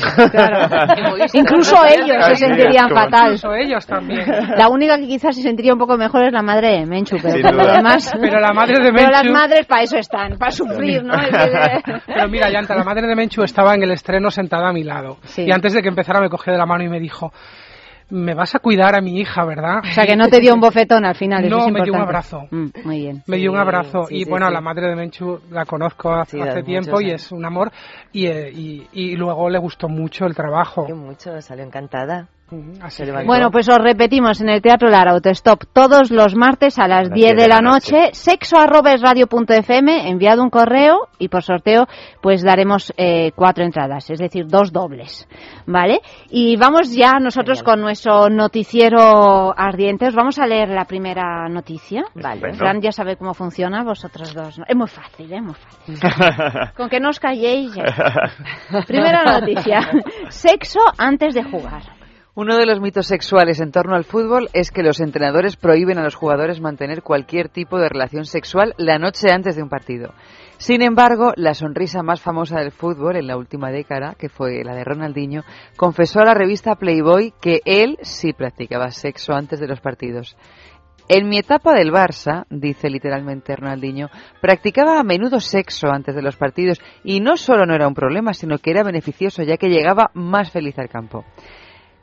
Incluso 1.33 1.75
ellos 1.85 2.25
se 2.27 2.35
sentirían 2.35 2.89
fatal. 2.89 3.23
Incluso 3.33 3.53
ellos 3.53 3.85
también. 3.85 4.25
La 4.55 4.69
única 4.69 4.97
que 4.97 5.07
quizás 5.07 5.35
se 5.35 5.41
sentiría 5.41 5.73
un 5.73 5.79
poco 5.79 5.97
mejor 5.97 6.23
es 6.25 6.33
la 6.33 6.41
madre 6.41 6.79
de 6.79 6.85
Menchu, 6.85 7.17
pero 7.21 7.33
Sin 7.33 7.41
por 7.43 7.55
lo 7.55 7.63
duda. 7.63 7.77
demás... 7.77 8.11
Pero 8.19 8.39
la 8.39 8.53
madre 8.53 8.83
de 8.83 8.91
Pero 8.93 9.09
las 9.09 9.23
Menchu- 9.23 9.31
madres 9.33 9.65
para 9.65 9.83
eso 9.83 9.97
están, 9.97 10.37
para 10.37 10.51
sufrir, 10.51 11.03
¿no? 11.03 11.13
Pero 12.05 12.27
mira, 12.29 12.49
Yanta, 12.51 12.75
la 12.75 12.83
madre 12.83 13.07
de 13.07 13.15
Menchu 13.15 13.43
estaba 13.43 13.73
en 13.75 13.83
el 13.83 13.91
estreno 13.91 14.29
sentada 14.31 14.69
a 14.69 14.73
mi 14.73 14.83
lado. 14.83 15.17
Sí. 15.23 15.43
Y 15.43 15.51
antes 15.51 15.73
de 15.73 15.81
que 15.81 15.89
empezara 15.89 16.19
me 16.21 16.29
cogió 16.29 16.51
de 16.53 16.59
la 16.59 16.65
mano 16.65 16.83
y 16.83 16.89
me 16.89 16.99
dijo, 16.99 17.31
me 18.09 18.33
vas 18.33 18.55
a 18.55 18.59
cuidar 18.59 18.95
a 18.95 19.01
mi 19.01 19.19
hija, 19.19 19.45
¿verdad? 19.45 19.79
O 19.83 19.93
sea, 19.93 20.05
que 20.05 20.15
no 20.15 20.27
te 20.27 20.39
dio 20.39 20.53
un 20.53 20.59
bofetón 20.59 21.05
al 21.05 21.15
final, 21.15 21.45
eso 21.45 21.55
No, 21.57 21.67
es 21.67 21.73
me 21.73 21.83
dio 21.83 21.93
un 21.93 22.01
abrazo. 22.01 22.47
Mm, 22.49 22.67
muy 22.83 22.99
bien. 23.01 23.23
Me 23.27 23.37
dio 23.37 23.51
un 23.51 23.57
abrazo 23.57 24.05
sí, 24.05 24.15
y 24.15 24.23
sí, 24.23 24.29
bueno, 24.29 24.47
sí. 24.47 24.53
la 24.53 24.61
madre 24.61 24.87
de 24.87 24.95
Menchu 24.95 25.39
la 25.51 25.65
conozco 25.65 26.13
hace, 26.13 26.37
Sí, 26.37 26.41
hace 26.41 26.63
tiempo 26.63 27.01
y 27.01 27.11
es 27.11 27.31
un 27.31 27.45
amor 27.45 27.71
y, 28.11 28.25
eh, 28.27 28.51
y, 28.51 28.87
y 28.93 29.15
luego 29.15 29.49
le 29.49 29.59
gustó 29.59 29.87
mucho 29.87 30.25
el 30.25 30.35
trabajo. 30.35 30.87
mucho, 30.95 31.41
salió 31.41 31.63
encantada. 31.63 32.27
Así 32.81 33.03
Bueno, 33.25 33.51
pues 33.51 33.69
os 33.69 33.77
repetimos 33.77 34.41
en 34.41 34.49
el 34.49 34.61
Teatro 34.61 34.89
Lara 34.89 35.11
Autostop 35.11 35.65
todos 35.71 36.09
los 36.09 36.35
martes 36.35 36.79
a 36.79 36.87
las 36.87 37.11
10 37.11 37.35
de 37.35 37.47
la 37.47 37.59
noche, 37.59 38.09
sexo 38.13 38.57
arroba 38.57 38.93
es 38.93 39.01
radio 39.01 39.27
punto 39.27 39.53
FM, 39.53 40.09
enviado 40.09 40.41
un 40.41 40.49
correo 40.49 41.09
y 41.19 41.27
por 41.27 41.43
sorteo 41.43 41.87
pues 42.21 42.41
daremos 42.43 42.91
eh, 42.97 43.31
cuatro 43.35 43.63
entradas, 43.63 44.09
es 44.09 44.17
decir, 44.19 44.47
dos 44.47 44.71
dobles, 44.71 45.27
¿vale? 45.67 46.01
Y 46.29 46.57
vamos 46.57 46.91
ya 46.95 47.19
nosotros 47.19 47.61
con 47.61 47.81
nuestro 47.81 48.29
noticiero 48.29 49.53
ardiente, 49.55 50.07
os 50.07 50.15
vamos 50.15 50.39
a 50.39 50.47
leer 50.47 50.69
la 50.69 50.85
primera 50.85 51.47
noticia, 51.49 52.03
¿vale? 52.15 52.35
Estupendo. 52.35 52.57
Fran 52.57 52.81
ya 52.81 52.91
sabe 52.91 53.15
cómo 53.15 53.35
funciona, 53.35 53.83
vosotros 53.83 54.33
dos, 54.33 54.57
¿no? 54.57 54.65
Es 54.67 54.75
muy 54.75 54.87
fácil, 54.87 55.31
es 55.31 55.41
muy 55.41 55.53
fácil. 55.53 55.99
Con 56.75 56.89
que 56.89 56.99
no 56.99 57.09
os 57.09 57.19
calléis 57.19 57.75
ya. 57.75 57.83
Primera 58.87 59.23
noticia, 59.23 59.81
sexo 60.29 60.79
antes 60.97 61.35
de 61.35 61.43
jugar. 61.43 61.98
Uno 62.41 62.55
de 62.55 62.65
los 62.65 62.79
mitos 62.79 63.05
sexuales 63.05 63.59
en 63.59 63.73
torno 63.73 63.97
al 63.97 64.05
fútbol 64.05 64.47
es 64.53 64.71
que 64.71 64.81
los 64.81 65.01
entrenadores 65.01 65.57
prohíben 65.57 65.97
a 65.97 66.05
los 66.05 66.15
jugadores 66.15 66.61
mantener 66.61 67.03
cualquier 67.03 67.49
tipo 67.49 67.77
de 67.77 67.89
relación 67.89 68.23
sexual 68.23 68.75
la 68.77 68.97
noche 68.97 69.29
antes 69.29 69.57
de 69.57 69.61
un 69.61 69.67
partido. 69.67 70.13
Sin 70.57 70.81
embargo, 70.81 71.33
la 71.35 71.53
sonrisa 71.53 72.01
más 72.01 72.21
famosa 72.21 72.61
del 72.61 72.71
fútbol 72.71 73.17
en 73.17 73.27
la 73.27 73.35
última 73.35 73.71
década, 73.71 74.15
que 74.17 74.29
fue 74.29 74.63
la 74.63 74.73
de 74.73 74.85
Ronaldinho, 74.85 75.43
confesó 75.75 76.21
a 76.21 76.23
la 76.27 76.33
revista 76.33 76.75
Playboy 76.75 77.33
que 77.41 77.59
él 77.65 77.97
sí 78.03 78.31
practicaba 78.31 78.91
sexo 78.91 79.33
antes 79.33 79.59
de 79.59 79.67
los 79.67 79.81
partidos. 79.81 80.37
En 81.09 81.27
mi 81.27 81.39
etapa 81.39 81.73
del 81.73 81.91
Barça, 81.91 82.45
dice 82.49 82.89
literalmente 82.89 83.53
Ronaldinho, 83.57 84.07
practicaba 84.39 84.97
a 84.97 85.03
menudo 85.03 85.41
sexo 85.41 85.89
antes 85.91 86.15
de 86.15 86.21
los 86.21 86.37
partidos 86.37 86.79
y 87.03 87.19
no 87.19 87.35
solo 87.35 87.65
no 87.65 87.75
era 87.75 87.89
un 87.89 87.95
problema, 87.95 88.33
sino 88.33 88.59
que 88.59 88.71
era 88.71 88.83
beneficioso 88.83 89.43
ya 89.43 89.57
que 89.57 89.67
llegaba 89.67 90.11
más 90.13 90.51
feliz 90.51 90.79
al 90.79 90.87
campo. 90.87 91.25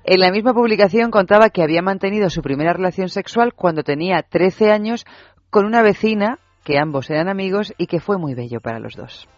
En 0.08 0.20
la 0.20 0.30
misma 0.30 0.54
publicación 0.54 1.10
contaba 1.10 1.50
que 1.50 1.64
había 1.64 1.82
mantenido 1.82 2.30
su 2.30 2.40
primera 2.40 2.72
relación 2.72 3.08
sexual 3.08 3.54
cuando 3.54 3.82
tenía 3.82 4.22
13 4.22 4.70
años 4.70 5.04
con 5.50 5.66
una 5.66 5.82
vecina, 5.82 6.38
que 6.62 6.78
ambos 6.78 7.10
eran 7.10 7.28
amigos 7.28 7.74
y 7.76 7.88
que 7.88 7.98
fue 7.98 8.16
muy 8.16 8.34
bello 8.34 8.60
para 8.60 8.78
los 8.78 8.94
dos. 8.94 9.28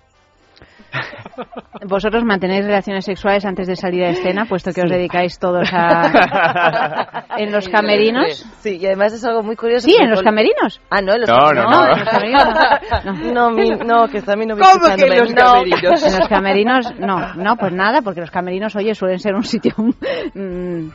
Vosotros 1.87 2.25
mantenéis 2.25 2.65
relaciones 2.65 3.05
sexuales 3.05 3.45
antes 3.45 3.67
de 3.67 3.77
salir 3.77 4.05
a 4.05 4.11
escena, 4.11 4.47
puesto 4.47 4.73
que 4.73 4.83
os 4.83 4.91
dedicáis 4.91 5.39
todos 5.39 5.69
a... 5.73 7.25
en 7.39 7.53
los 7.53 7.69
camerinos. 7.69 8.45
Sí, 8.61 8.79
y 8.81 8.87
además 8.87 9.13
es 9.13 9.25
algo 9.25 9.43
muy 9.43 9.57
curioso. 9.57 9.87
Sí, 9.87 9.97
en 9.99 10.11
los 10.11 10.23
camerinos. 10.23 10.81
Ah, 10.91 11.01
no, 11.01 11.15
en 11.15 11.21
los 11.21 11.31
No, 11.31 11.37
camerinos. 11.37 11.71
no, 11.71 11.87
no. 11.87 11.93
en 11.93 11.99
los 11.99 12.09
camerinos. 12.09 12.49
No, 13.33 13.51
mi- 13.51 13.71
no, 13.71 14.09
que 14.09 14.19
está 14.19 14.37
mi 14.37 14.47
novio 14.47 14.65
¿Cómo 14.73 14.97
que 14.97 15.03
en 15.05 15.19
los 15.19 15.31
No. 15.35 15.37
camerinos? 15.53 16.03
En 16.03 16.19
los 16.19 16.29
camerinos, 16.29 16.95
no, 16.99 17.35
no, 17.35 17.57
pues 17.57 17.73
nada, 17.73 18.03
porque 18.03 18.21
los 18.21 18.31
camerinos, 18.31 18.75
oye, 18.77 18.95
suelen 18.95 19.19
ser 19.19 19.35
un 19.35 19.45
sitio 19.45 19.75
mm, 20.35 20.89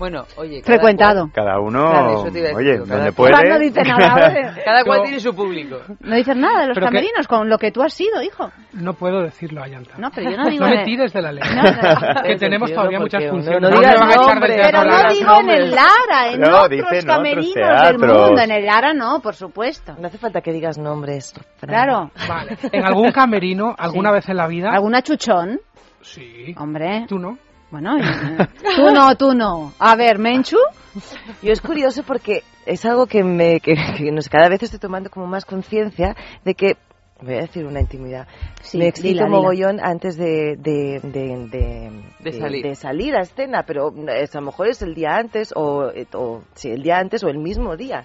Bueno, 0.00 0.24
oye, 0.36 0.60
cada 0.62 0.64
frecuentado. 0.78 1.30
Cada 1.32 1.60
uno, 1.60 1.90
Claro, 1.90 2.24
decir 2.24 2.52
oye, 2.56 2.72
cada 2.78 2.86
donde 2.96 3.12
cual- 3.12 3.30
puede. 3.32 3.48
No 3.50 3.58
dice 3.60 3.82
nada, 3.84 4.14
¿vale? 4.14 4.40
cual- 4.42 4.62
cada 4.64 4.84
cual 4.84 5.02
tiene 5.02 5.20
su 5.20 5.34
público. 5.34 5.76
No 6.00 6.16
dices 6.16 6.36
nada 6.36 6.60
de 6.62 6.66
los 6.68 6.74
Pero 6.74 6.86
que- 6.86 6.92
camerinos, 6.92 7.28
con 7.28 7.48
lo 7.48 7.58
que 7.58 7.70
tú 7.70 7.82
has 7.82 7.92
sido, 7.92 8.22
hijo. 8.22 8.50
No 8.72 8.94
puedo 8.94 9.22
decirlo, 9.22 9.62
Ayanta. 9.62 9.94
No, 9.98 10.10
pero 10.10 10.30
yo 10.30 10.36
no 10.38 10.44
digo 10.50 10.64
No 10.64 10.68
en 10.68 10.74
me 10.74 10.80
el- 10.80 10.84
tires 10.86 11.12
de 11.12 11.22
la 11.22 11.32
ley. 11.32 11.42
No, 11.54 11.62
no. 11.62 12.22
que 12.26 12.36
tenemos 12.36 12.72
todavía 12.72 12.98
muchas 12.98 13.24
funciones. 13.28 13.60
no 13.60 13.68
digas 13.78 13.94
teatro 13.94 14.40
Pero 14.40 14.78
no 14.84 14.84
Lara. 14.90 15.08
digo 15.12 15.40
en 15.40 15.50
el 15.50 15.70
Lara, 15.70 16.32
en 16.32 16.40
No, 16.40 16.46
otros 16.48 16.68
dice 16.70 16.80
en 16.80 16.86
otros 16.86 17.04
camerinos 17.04 17.82
del 17.84 17.98
mundo. 17.98 18.40
En 18.42 18.50
el 18.50 18.64
Lara 18.66 18.94
no, 18.94 19.20
por 19.20 19.34
supuesto. 19.34 19.94
No 19.98 20.06
hace 20.06 20.16
falta 20.18 20.40
que 20.40 20.50
digas 20.52 20.78
nombres. 20.78 21.34
Claro. 21.60 22.10
Vale. 22.26 22.56
¿En 22.72 22.84
algún 22.86 23.12
camerino, 23.12 23.74
alguna 23.78 24.10
vez 24.12 24.26
en 24.30 24.38
la 24.38 24.46
vida? 24.46 24.70
¿Alguna 24.72 25.02
chuchón? 25.02 25.60
Sí. 26.00 26.54
Hombre. 26.56 27.04
¿Tú 27.06 27.18
no? 27.18 27.36
Bueno, 27.70 27.96
y- 27.98 28.02
tú 28.76 28.90
no, 28.92 29.14
tú 29.16 29.34
no. 29.34 29.72
A 29.78 29.96
ver, 29.96 30.18
Menchu. 30.18 30.56
Yo 31.42 31.52
es 31.52 31.60
curioso 31.60 32.02
porque 32.02 32.42
es 32.66 32.84
algo 32.84 33.06
que 33.06 33.22
me 33.22 33.60
que, 33.60 33.74
que 33.96 34.10
no 34.10 34.20
sé, 34.22 34.28
cada 34.30 34.48
vez 34.48 34.62
estoy 34.62 34.80
tomando 34.80 35.08
como 35.10 35.26
más 35.26 35.44
conciencia 35.44 36.16
de 36.44 36.54
que 36.54 36.76
voy 37.22 37.34
a 37.34 37.42
decir 37.42 37.64
una 37.66 37.80
intimidad 37.80 38.26
Sí, 38.62 38.78
me 38.78 38.88
excito 38.88 39.08
dila, 39.08 39.24
dila. 39.26 39.36
mogollón 39.36 39.78
antes 39.78 40.16
de 40.16 40.56
de, 40.56 41.00
de, 41.02 41.48
de- 41.48 41.90
De 42.18 42.32
salir. 42.32 42.64
de 42.64 42.74
salir 42.74 43.14
a 43.14 43.20
escena 43.20 43.62
pero 43.64 43.92
es, 44.08 44.34
a 44.34 44.40
lo 44.40 44.46
mejor 44.46 44.68
es 44.68 44.80
el 44.82 44.94
día 44.94 45.16
antes 45.16 45.52
o, 45.54 45.92
o 46.14 46.42
sí, 46.54 46.70
el 46.70 46.82
día 46.82 46.98
antes 46.98 47.22
o 47.22 47.28
el 47.28 47.38
mismo 47.38 47.76
día 47.76 48.04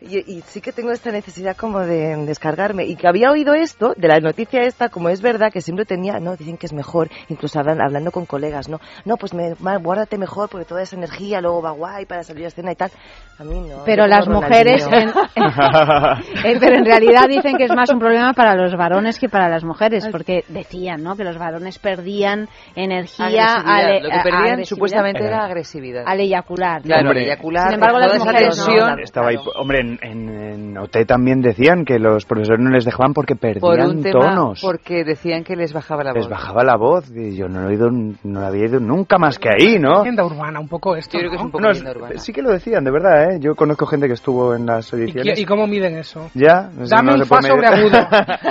y, 0.00 0.18
y 0.18 0.40
sí 0.46 0.60
que 0.60 0.72
tengo 0.72 0.92
esta 0.92 1.10
necesidad 1.10 1.56
como 1.56 1.80
de 1.80 2.16
descargarme 2.26 2.84
y 2.84 2.96
que 2.96 3.08
había 3.08 3.30
oído 3.30 3.54
esto 3.54 3.94
de 3.96 4.08
la 4.08 4.20
noticia 4.20 4.62
esta 4.62 4.88
como 4.88 5.08
es 5.08 5.22
verdad 5.22 5.52
que 5.52 5.60
siempre 5.60 5.84
tenía 5.84 6.18
no 6.20 6.36
dicen 6.36 6.56
que 6.58 6.66
es 6.66 6.72
mejor 6.72 7.08
incluso 7.28 7.58
hablan- 7.58 7.80
hablando 7.82 8.10
con 8.10 8.26
colegas 8.26 8.68
no 8.68 8.78
no 9.04 9.16
pues 9.16 9.32
me, 9.32 9.54
guárdate 9.78 10.18
mejor 10.18 10.48
porque 10.50 10.66
toda 10.66 10.82
esa 10.82 10.96
energía 10.96 11.40
luego 11.40 11.62
va 11.62 11.70
guay 11.70 12.04
para 12.06 12.22
salir 12.24 12.44
a 12.44 12.48
escena 12.48 12.72
y 12.72 12.76
tal 12.76 12.90
a 13.38 13.44
mí 13.44 13.60
no 13.60 13.82
Pero 13.84 14.06
las 14.06 14.28
mujeres, 14.28 14.86
en- 14.90 16.60
pero 16.60 16.76
en 16.76 16.84
realidad 16.84 17.28
dicen 17.28 17.56
que 17.56 17.64
es 17.64 17.74
más 17.74 17.90
un 17.90 17.98
problema 17.98 18.32
para 18.32 18.54
los 18.54 18.74
varones 18.76 19.18
que 19.18 19.28
para 19.28 19.48
las 19.48 19.64
mujeres, 19.64 20.06
porque 20.10 20.44
decían, 20.48 21.02
¿no? 21.02 21.16
Que 21.16 21.24
los 21.24 21.36
varones 21.38 21.78
perdían 21.78 22.48
energía 22.74 23.56
al, 23.64 24.02
Lo 24.02 24.08
que 24.10 24.18
perdían 24.22 24.64
supuestamente 24.64 25.24
era 25.24 25.44
agresividad. 25.44 26.04
al 26.06 26.20
eyacular. 26.20 26.80
¿no? 26.80 26.86
Claro, 26.86 27.08
Hombre. 27.08 27.20
al 27.20 27.26
eyacular. 27.26 27.64
Sin 27.66 27.74
embargo, 27.74 27.98
las 27.98 28.06
toda 28.12 28.16
esa 28.16 28.24
mujeres 28.24 28.58
no. 28.58 28.64
tensión, 28.66 29.00
Estaba 29.00 29.28
ahí, 29.28 29.36
hombre, 29.58 29.82
en, 29.86 29.98
en, 30.02 30.28
en 30.28 30.78
OT 30.78 31.06
también 31.06 31.40
decían 31.40 31.84
que 31.84 31.98
los 31.98 32.24
profesores 32.24 32.60
no 32.60 32.70
les 32.70 32.84
dejaban 32.84 33.12
porque 33.14 33.36
perdían 33.36 33.60
por 33.60 33.78
un 33.80 34.02
tema, 34.02 34.20
tonos. 34.34 34.60
porque 34.62 35.04
decían 35.04 35.44
que 35.44 35.56
les 35.56 35.72
bajaba 35.72 36.02
la 36.04 36.10
voz. 36.12 36.18
Les 36.22 36.28
bajaba 36.28 36.64
la 36.64 36.76
voz 36.76 37.10
y 37.14 37.36
yo 37.36 37.48
no 37.48 37.60
lo 37.60 37.66
he 37.66 37.72
oído, 37.72 37.90
no 37.90 38.40
lo 38.40 38.46
había 38.46 38.66
ido 38.66 38.80
nunca 38.80 39.18
más 39.18 39.38
que 39.38 39.48
ahí, 39.48 39.78
¿no? 39.78 39.98
Leyenda 40.00 40.24
urbana, 40.24 40.60
un 40.60 40.68
poco 40.68 40.96
esto. 40.96 41.12
Yo 41.14 41.20
creo 41.20 41.30
que 41.30 41.36
es 41.36 41.42
un 41.42 41.50
poco 41.50 41.62
No, 41.62 41.68
leyenda 41.68 41.90
urbana. 41.92 42.18
sí 42.18 42.32
que 42.32 42.42
lo 42.42 42.50
decían, 42.50 42.84
de 42.84 42.90
verdad, 42.90 43.32
¿eh? 43.32 43.38
Yo 43.40 43.54
conozco 43.54 43.86
gente 43.86 44.06
que 44.08 44.14
estuvo 44.14 44.54
en 44.54 44.66
las 44.66 44.92
¿Y, 44.92 44.96
ediciones. 44.96 45.34
qué- 45.34 45.40
y 45.40 45.44
cómo 45.44 45.66
miden 45.66 45.96
eso? 45.98 46.30
Ya, 46.34 46.68
Dame 46.88 47.12
no 47.12 47.18
un 47.18 47.26
fa 47.26 47.42
sobre 47.42 47.66
agudo. 47.66 47.98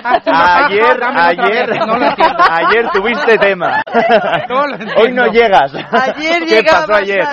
Una 0.06 0.20
fa, 0.22 0.66
ayer, 0.68 1.04
ayer, 1.04 1.70
ayer 2.50 2.90
tuviste 2.94 3.38
tema. 3.38 3.82
No 4.50 4.68
lo 4.68 4.74
entiendo. 4.76 4.94
Hoy 5.02 5.12
no 5.14 5.28
llegas. 5.28 5.74
Ayer 5.74 6.44
¿Qué 6.48 6.64
pasó 6.64 6.94
ayer? 6.94 7.24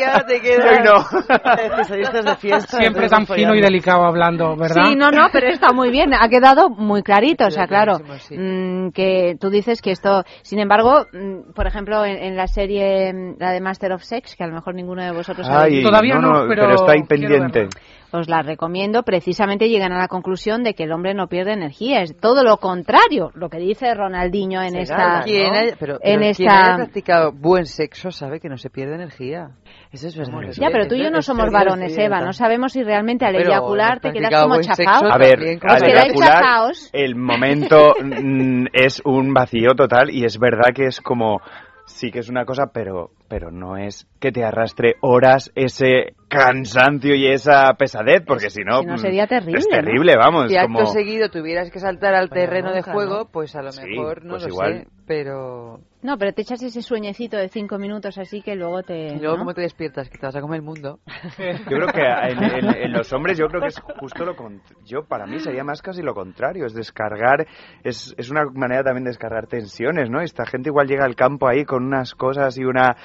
ya 0.00 0.24
te 0.26 0.40
quedas. 0.40 0.66
Hoy 0.70 0.84
no. 0.84 1.76
Que 1.78 1.84
saliste 1.84 2.22
de 2.22 2.36
fiesta 2.36 2.78
Siempre 2.78 3.08
tan 3.08 3.26
follando. 3.26 3.43
Fino 3.44 3.54
y 3.54 3.60
delicado 3.62 4.04
hablando, 4.04 4.56
¿verdad? 4.56 4.84
Sí, 4.86 4.96
no, 4.96 5.10
no, 5.10 5.28
pero 5.32 5.48
está 5.48 5.72
muy 5.72 5.90
bien, 5.90 6.12
ha 6.14 6.28
quedado 6.28 6.68
muy 6.70 7.02
clarito, 7.02 7.46
o 7.46 7.50
sea, 7.50 7.66
claro, 7.66 7.98
sí. 8.18 8.36
mm, 8.36 8.90
que 8.92 9.36
tú 9.40 9.50
dices 9.50 9.80
que 9.82 9.90
esto, 9.92 10.24
sin 10.42 10.58
embargo, 10.58 11.06
mm, 11.12 11.52
por 11.54 11.66
ejemplo, 11.66 12.04
en, 12.04 12.16
en 12.22 12.36
la 12.36 12.46
serie, 12.46 13.12
mm, 13.12 13.36
la 13.38 13.52
de 13.52 13.60
Master 13.60 13.92
of 13.92 14.02
Sex, 14.02 14.36
que 14.36 14.44
a 14.44 14.46
lo 14.46 14.54
mejor 14.54 14.74
ninguno 14.74 15.02
de 15.02 15.12
vosotros 15.12 15.46
Ay, 15.50 15.72
visto, 15.76 15.88
Todavía 15.90 16.14
no, 16.18 16.46
pero 16.48 16.72
está 16.74 16.92
ahí 16.92 17.02
pendiente. 17.04 17.68
os 18.12 18.28
la 18.28 18.42
recomiendo, 18.42 19.02
precisamente 19.02 19.68
llegan 19.68 19.92
a 19.92 19.98
la 19.98 20.08
conclusión 20.08 20.62
de 20.62 20.74
que 20.74 20.84
el 20.84 20.92
hombre 20.92 21.14
no 21.14 21.26
pierde 21.28 21.52
energía, 21.52 22.02
es 22.02 22.16
todo 22.18 22.44
lo 22.44 22.58
contrario, 22.58 23.30
lo 23.34 23.48
que 23.48 23.58
dice 23.58 23.92
Ronaldinho 23.94 24.62
en 24.62 24.76
esta... 24.76 24.96
gana, 24.96 25.18
¿no? 25.18 25.24
Quien 25.24 25.54
haya, 25.54 25.76
pero, 25.78 25.94
En 25.94 26.00
pero 26.00 26.18
quien 26.20 26.48
esta- 26.48 26.64
haya 26.66 26.76
practicado 26.76 27.32
buen 27.32 27.66
sexo 27.66 28.10
sabe 28.12 28.38
que 28.40 28.48
no 28.48 28.56
se 28.56 28.70
pierde 28.70 28.94
energía. 28.94 29.50
Eso 29.94 30.08
es 30.08 30.30
verdad 30.30 30.52
Ya, 30.56 30.68
pero 30.72 30.86
tú 30.88 30.94
y 30.94 31.02
yo 31.02 31.10
no 31.10 31.22
somos 31.22 31.46
es- 31.46 31.52
varones, 31.52 31.92
es- 31.92 31.98
Eva, 31.98 32.20
no 32.20 32.32
sabemos 32.32 32.72
si 32.72 32.82
realmente 32.82 33.24
al 33.24 33.36
eyacular 33.36 34.00
te 34.00 34.12
quedas 34.12 34.42
como 34.42 34.60
chafado. 34.60 35.12
A 35.12 35.18
ver, 35.18 35.58
al 35.62 35.84
eyacular 35.84 36.72
el 36.92 37.14
momento 37.14 37.94
mm, 38.02 38.66
es 38.72 39.02
un 39.04 39.32
vacío 39.32 39.74
total 39.76 40.10
y 40.10 40.24
es 40.24 40.38
verdad 40.38 40.72
que 40.74 40.86
es 40.86 41.00
como 41.00 41.40
sí 41.86 42.10
que 42.10 42.20
es 42.20 42.28
una 42.28 42.44
cosa, 42.44 42.70
pero, 42.72 43.10
pero 43.28 43.50
no 43.50 43.76
es 43.76 44.06
que 44.18 44.32
te 44.32 44.44
arrastre 44.44 44.94
horas 45.00 45.52
ese 45.54 46.14
cansancio 46.28 47.14
y 47.14 47.26
esa 47.26 47.74
pesadez, 47.74 48.22
porque 48.26 48.50
si 48.50 48.62
no, 48.62 48.82
no 48.82 48.96
sería 48.96 49.26
terrible. 49.26 49.58
Es 49.58 49.68
terrible, 49.68 50.16
vamos. 50.16 50.48
Si 50.48 50.56
acto 50.56 50.86
seguido 50.86 51.28
tuvieras 51.28 51.70
que 51.70 51.78
saltar 51.78 52.14
al 52.14 52.30
terreno 52.30 52.72
de 52.72 52.82
juego, 52.82 53.28
pues 53.30 53.54
a 53.54 53.62
lo 53.62 53.70
mejor 53.72 54.24
no 54.24 54.32
pues 54.32 54.42
lo 54.44 54.48
igual. 54.48 54.78
sé, 54.80 54.88
pero 55.06 55.80
no, 56.04 56.18
pero 56.18 56.34
te 56.34 56.42
echas 56.42 56.62
ese 56.62 56.82
sueñecito 56.82 57.38
de 57.38 57.48
cinco 57.48 57.78
minutos 57.78 58.18
así 58.18 58.42
que 58.42 58.54
luego 58.54 58.82
te... 58.82 59.14
Y 59.14 59.18
luego 59.18 59.38
cómo 59.38 59.54
te 59.54 59.62
despiertas, 59.62 60.10
que 60.10 60.18
te 60.18 60.26
vas 60.26 60.36
a 60.36 60.42
comer 60.42 60.58
el 60.58 60.62
mundo. 60.66 61.00
Yo 61.38 61.78
creo 61.78 61.88
que 61.88 62.02
en, 62.02 62.92
los 62.92 63.10
hombres 63.14 63.38
yo 63.38 63.46
creo 63.48 63.62
que 63.62 63.68
es 63.68 63.80
justo 63.98 64.24
lo 64.24 64.36
contrario. 64.36 64.84
Yo 64.84 65.04
para 65.04 65.26
mí 65.26 65.38
sería 65.40 65.64
más 65.64 65.80
casi 65.80 66.02
lo 66.02 66.14
contrario, 66.14 66.66
es 66.66 66.74
descargar, 66.74 67.46
es, 67.82 68.14
es 68.18 68.30
una 68.30 68.44
manera 68.52 68.82
también 68.82 69.04
de 69.04 69.10
descargar 69.10 69.46
tensiones, 69.46 70.10
¿no? 70.10 70.20
Esta 70.20 70.44
gente 70.44 70.68
igual 70.68 70.86
llega 70.86 71.06
al 71.06 71.16
campo 71.16 71.48
ahí 71.48 71.64
con 71.64 71.84
unas 71.84 72.14
cosas 72.14 72.58
y 72.58 72.64
una 72.64 72.96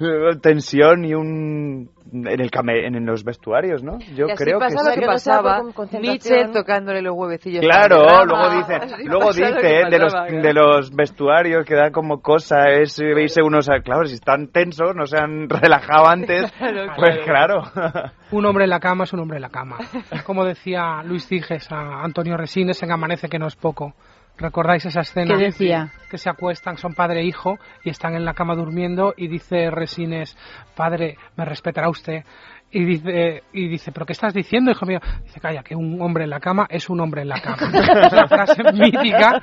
eh, 0.00 0.36
tensión 0.42 1.04
y 1.04 1.14
un 1.14 1.90
en 2.12 2.40
el 2.40 2.50
en 2.52 3.06
los 3.06 3.24
vestuarios, 3.24 3.82
¿no? 3.82 3.98
Yo 4.14 4.26
creo 4.36 4.58
que, 4.58 4.74
lo 4.74 4.94
que 4.94 5.06
pasaba 5.06 5.62
Nietzsche 6.00 6.48
tocándole 6.52 7.02
los 7.02 7.14
huevecillos. 7.14 7.64
Claro, 7.64 8.24
luego 8.24 8.50
dice, 8.50 8.80
luego 9.04 9.32
dice 9.32 9.84
de 9.90 9.98
los 9.98 10.12
de 10.14 10.52
los 10.52 10.90
vestuarios 10.94 11.64
que 11.64 11.74
dan 11.74 11.92
como 11.92 12.20
cosa 12.20 12.70
es 12.70 12.98
veis 12.98 13.36
unos, 13.38 13.68
claro, 13.84 14.06
si 14.06 14.14
están 14.14 14.48
tensos, 14.48 14.94
no 14.94 15.06
se 15.06 15.18
han 15.18 15.48
relajado 15.48 16.08
antes, 16.08 16.52
pues 16.96 17.18
claro. 17.24 17.62
un 18.32 18.46
hombre 18.46 18.64
en 18.64 18.70
la 18.70 18.80
cama 18.80 19.04
es 19.04 19.12
un 19.12 19.20
hombre 19.20 19.36
en 19.36 19.42
la 19.42 19.50
cama. 19.50 19.78
Como 20.24 20.44
decía 20.44 21.02
Luis 21.04 21.26
Ciges 21.26 21.70
a 21.70 22.02
Antonio 22.02 22.36
Resines 22.36 22.82
en 22.82 22.92
Amanece 22.92 23.28
que 23.28 23.38
no 23.38 23.46
es 23.46 23.56
poco. 23.56 23.94
¿Recordáis 24.38 24.86
esa 24.86 25.00
escena? 25.00 25.36
¿Qué 25.36 25.44
decía? 25.46 25.90
Que 26.08 26.16
se 26.16 26.30
acuestan, 26.30 26.76
son 26.76 26.94
padre 26.94 27.20
e 27.20 27.24
hijo, 27.24 27.58
y 27.82 27.90
están 27.90 28.14
en 28.14 28.24
la 28.24 28.34
cama 28.34 28.54
durmiendo, 28.54 29.12
y 29.16 29.26
dice 29.26 29.70
Resines, 29.70 30.36
padre, 30.76 31.16
me 31.36 31.44
respetará 31.44 31.88
usted. 31.88 32.24
Y 32.70 32.84
dice, 32.84 33.42
y 33.52 33.66
dice, 33.66 33.90
¿pero 33.92 34.06
qué 34.06 34.12
estás 34.12 34.34
diciendo, 34.34 34.70
hijo 34.70 34.86
mío? 34.86 35.00
Dice, 35.24 35.40
calla, 35.40 35.62
que 35.62 35.74
un 35.74 36.00
hombre 36.00 36.24
en 36.24 36.30
la 36.30 36.38
cama 36.38 36.66
es 36.68 36.88
un 36.88 37.00
hombre 37.00 37.22
en 37.22 37.28
la 37.28 37.40
cama. 37.40 37.56
es 38.06 38.12
una 38.12 38.28
frase 38.28 38.62
mítica. 38.72 39.42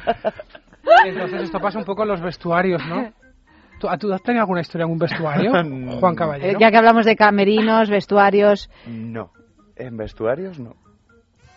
Entonces 1.05 1.43
esto 1.43 1.59
pasa 1.59 1.79
un 1.79 1.85
poco 1.85 2.03
en 2.03 2.09
los 2.09 2.21
vestuarios, 2.21 2.85
¿no? 2.85 3.11
¿Tú, 3.79 3.87
¿Tú, 3.99 4.13
has 4.13 4.23
tenido 4.23 4.43
alguna 4.43 4.61
historia 4.61 4.85
en 4.85 4.91
un 4.91 4.99
vestuario, 4.99 5.51
Juan 5.99 6.15
Caballero? 6.15 6.57
Ya 6.57 6.71
que 6.71 6.77
hablamos 6.77 7.05
de 7.05 7.17
camerinos, 7.17 7.89
vestuarios... 7.89 8.69
No, 8.87 9.31
en 9.75 9.97
vestuarios 9.97 10.57
no. 10.59 10.75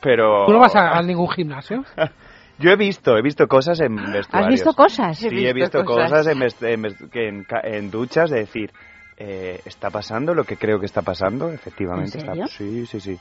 Pero... 0.00 0.46
¿Tú 0.46 0.52
no 0.52 0.58
vas 0.58 0.74
a 0.74 1.00
ningún 1.02 1.28
gimnasio? 1.28 1.84
Yo 2.58 2.70
he 2.70 2.76
visto, 2.76 3.16
he 3.16 3.22
visto 3.22 3.46
cosas 3.46 3.80
en 3.80 3.94
vestuarios. 3.94 4.32
¿Has 4.32 4.48
visto 4.48 4.74
cosas? 4.74 5.18
Sí, 5.18 5.28
he 5.28 5.52
visto, 5.52 5.84
cosas, 5.84 6.26
en, 6.26 6.42
en, 7.62 7.90
duchas 7.90 8.30
de 8.30 8.40
decir, 8.40 8.72
eh, 9.16 9.60
¿está 9.64 9.90
pasando 9.90 10.34
lo 10.34 10.44
que 10.44 10.56
creo 10.56 10.80
que 10.80 10.86
está 10.86 11.02
pasando? 11.02 11.52
Efectivamente. 11.52 12.18
Está, 12.18 12.34
sí, 12.48 12.86
sí, 12.86 13.00
sí. 13.00 13.18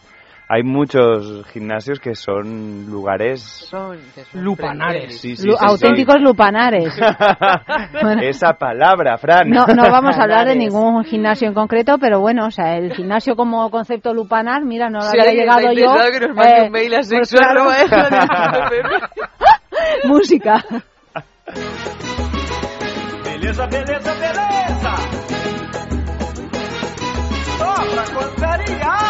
Hay 0.50 0.64
muchos 0.64 1.46
gimnasios 1.48 2.00
que 2.00 2.16
son 2.16 2.86
lugares 2.90 3.42
son, 3.42 4.00
lupanares. 4.34 5.22
auténticos 5.60 6.22
lupanares. 6.22 6.98
Esa 8.22 8.54
palabra, 8.54 9.18
Fran. 9.18 9.50
No, 9.50 9.66
no 9.68 9.92
vamos 9.92 10.18
a 10.18 10.24
hablar 10.24 10.48
de 10.48 10.56
ningún 10.56 11.04
gimnasio 11.04 11.50
en 11.50 11.54
concreto, 11.54 11.98
pero 12.00 12.22
bueno, 12.22 12.46
o 12.46 12.52
sea, 12.52 12.78
el 12.78 12.94
gimnasio 12.94 13.36
como 13.36 13.70
concepto 13.70 14.14
lupanar, 14.14 14.64
mira, 14.64 14.90
no 14.90 15.00
lo 15.00 15.06
había 15.06 15.34
llegado 15.34 15.74
yo. 15.74 15.94
Que 16.14 16.22
nos 16.28 16.36
mande 16.36 16.68
un 16.68 16.72
mail 16.72 16.94
a 16.94 17.00
pues 17.00 17.12
Música. 20.06 20.64
Beleza, 23.26 23.66
beleza, 23.68 24.14
beleza. 24.14 24.96
Só 27.58 27.76
pra 27.92 28.04
contrariar. 28.14 29.07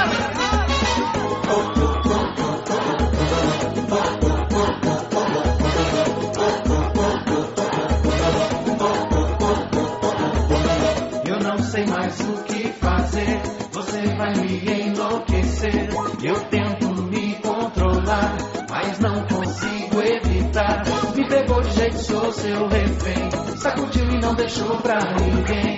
Eu 11.26 11.40
não 11.40 11.58
sei 11.60 11.86
mais 11.86 12.20
o 12.20 12.44
que 12.44 12.68
fazer, 12.74 13.42
você 13.72 14.02
vai 14.16 14.34
me 14.36 14.82
enlouquecer. 14.82 15.90
Eu 16.24 16.36
tento 16.50 17.02
me 17.04 17.36
controlar, 17.36 18.38
mas 18.70 19.00
não 19.00 19.26
consigo 19.28 20.02
evitar. 20.02 20.84
Me 21.16 21.28
pegou 21.28 21.62
de 21.62 21.72
jeito, 21.72 21.98
sou 22.00 22.32
seu 22.34 22.68
refém. 22.68 23.30
Sacudiu 23.58 24.10
e 24.12 24.20
não 24.20 24.36
deixou 24.36 24.78
pra 24.82 25.00
ninguém. 25.20 25.78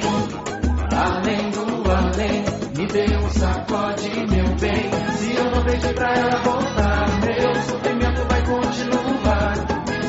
Além 0.91 1.49
do 1.51 1.91
além, 1.91 2.43
deu 2.91 3.19
um 3.19 3.29
sacode, 3.29 4.09
meu 4.09 4.55
bem. 4.55 4.89
Se 5.17 5.35
eu 5.35 5.51
não 5.51 5.63
pedir 5.63 5.93
pra 5.93 6.13
ela 6.15 6.39
voltar, 6.41 7.19
meu 7.21 7.55
sofrimento 7.61 8.27
vai 8.27 8.45
continuar. 8.45 9.53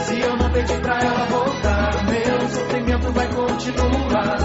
Se 0.05 0.20
eu 0.20 0.36
não 0.36 0.51
pedir 0.51 0.81
pra 0.81 1.01
ela 1.01 1.27
voltar, 1.27 2.05
meu 2.07 2.48
sofrimento 2.48 3.12
vai 3.12 3.28
continuar. 3.28 4.39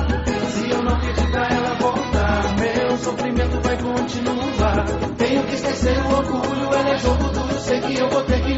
Se 0.50 0.70
eu 0.70 0.84
não 0.84 1.00
pedir 1.00 1.32
pra 1.32 1.48
ela 1.48 1.76
voltar, 1.76 2.56
meu 2.60 2.98
sofrimento 2.98 3.62
vai 3.62 3.78
continuar. 3.78 4.86
Tenho 5.18 5.44
que 5.44 5.56
esquecer 5.56 5.98
o 5.98 6.16
orgulho, 6.16 6.74
ela 6.74 6.90
é 6.90 6.98
jogo 7.00 7.24
duro, 7.30 7.60
sei 7.60 7.80
que 7.82 7.96
eu 7.96 8.10
vou 8.10 8.24
ter 8.24 8.42
que 8.42 8.55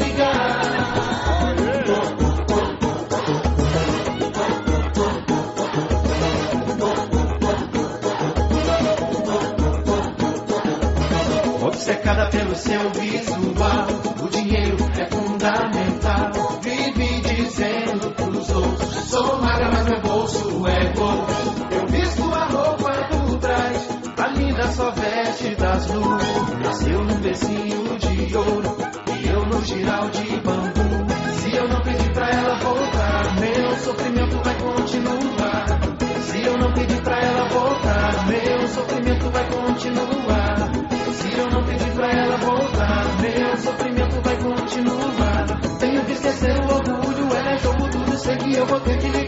obcecada 11.88 12.26
pelo 12.26 12.54
seu 12.54 12.90
visual. 12.90 13.86
O 14.22 14.28
dinheiro 14.28 14.76
é 14.98 15.06
fundamental. 15.06 16.32
Vive 16.60 17.20
dizendo 17.22 18.10
pros 18.14 18.50
outros: 18.50 18.94
sou 19.08 19.40
magra, 19.40 19.70
mas 19.72 19.88
meu 19.88 20.00
bolso 20.02 20.66
é 20.66 20.92
gordo. 20.92 21.74
Eu 21.74 21.86
visto 21.86 22.34
a 22.34 22.44
roupa 22.44 22.92
do 23.26 23.38
trás, 23.38 23.88
a 24.18 24.28
linda 24.28 24.70
só 24.72 24.90
veste 24.90 25.54
das 25.54 25.86
nuvens. 25.88 26.62
Nasceu 26.62 27.04
num 27.04 27.20
becinho 27.20 27.98
de 27.98 28.36
ouro 28.36 28.76
e 29.18 29.28
eu 29.28 29.46
no 29.46 29.64
giral 29.64 30.10
de 30.10 30.40
bambu. 30.40 31.08
Se 31.40 31.56
eu 31.56 31.68
não 31.68 31.80
pedir 31.80 32.12
pra 32.12 32.28
ela 32.30 32.58
voltar, 32.58 33.40
meu 33.40 33.78
sofrimento 33.78 34.36
vai 34.44 34.54
continuar. 34.58 35.80
Se 36.20 36.42
eu 36.42 36.58
não 36.58 36.72
pedir 36.74 37.00
pra 37.00 37.18
ela 37.18 37.48
voltar, 37.48 38.26
meu 38.26 38.68
sofrimento 38.68 39.30
vai 39.30 39.44
continuar. 39.48 40.97
Se 41.18 41.36
eu 41.36 41.50
não 41.50 41.64
pedir 41.64 41.90
pra 41.94 42.12
ela 42.12 42.36
voltar, 42.36 43.04
meu 43.20 43.56
sofrimento 43.56 44.20
vai 44.22 44.36
continuar. 44.36 45.46
Tenho 45.80 46.04
que 46.04 46.12
esquecer 46.12 46.56
o 46.60 46.74
orgulho, 46.74 47.34
ela 47.36 47.50
é 47.50 47.58
jogo 47.58 47.88
duro, 47.88 48.16
sei 48.18 48.36
que 48.36 48.54
eu 48.54 48.66
vou 48.66 48.80
ter 48.80 48.98
que 48.98 49.08
ligar. 49.08 49.27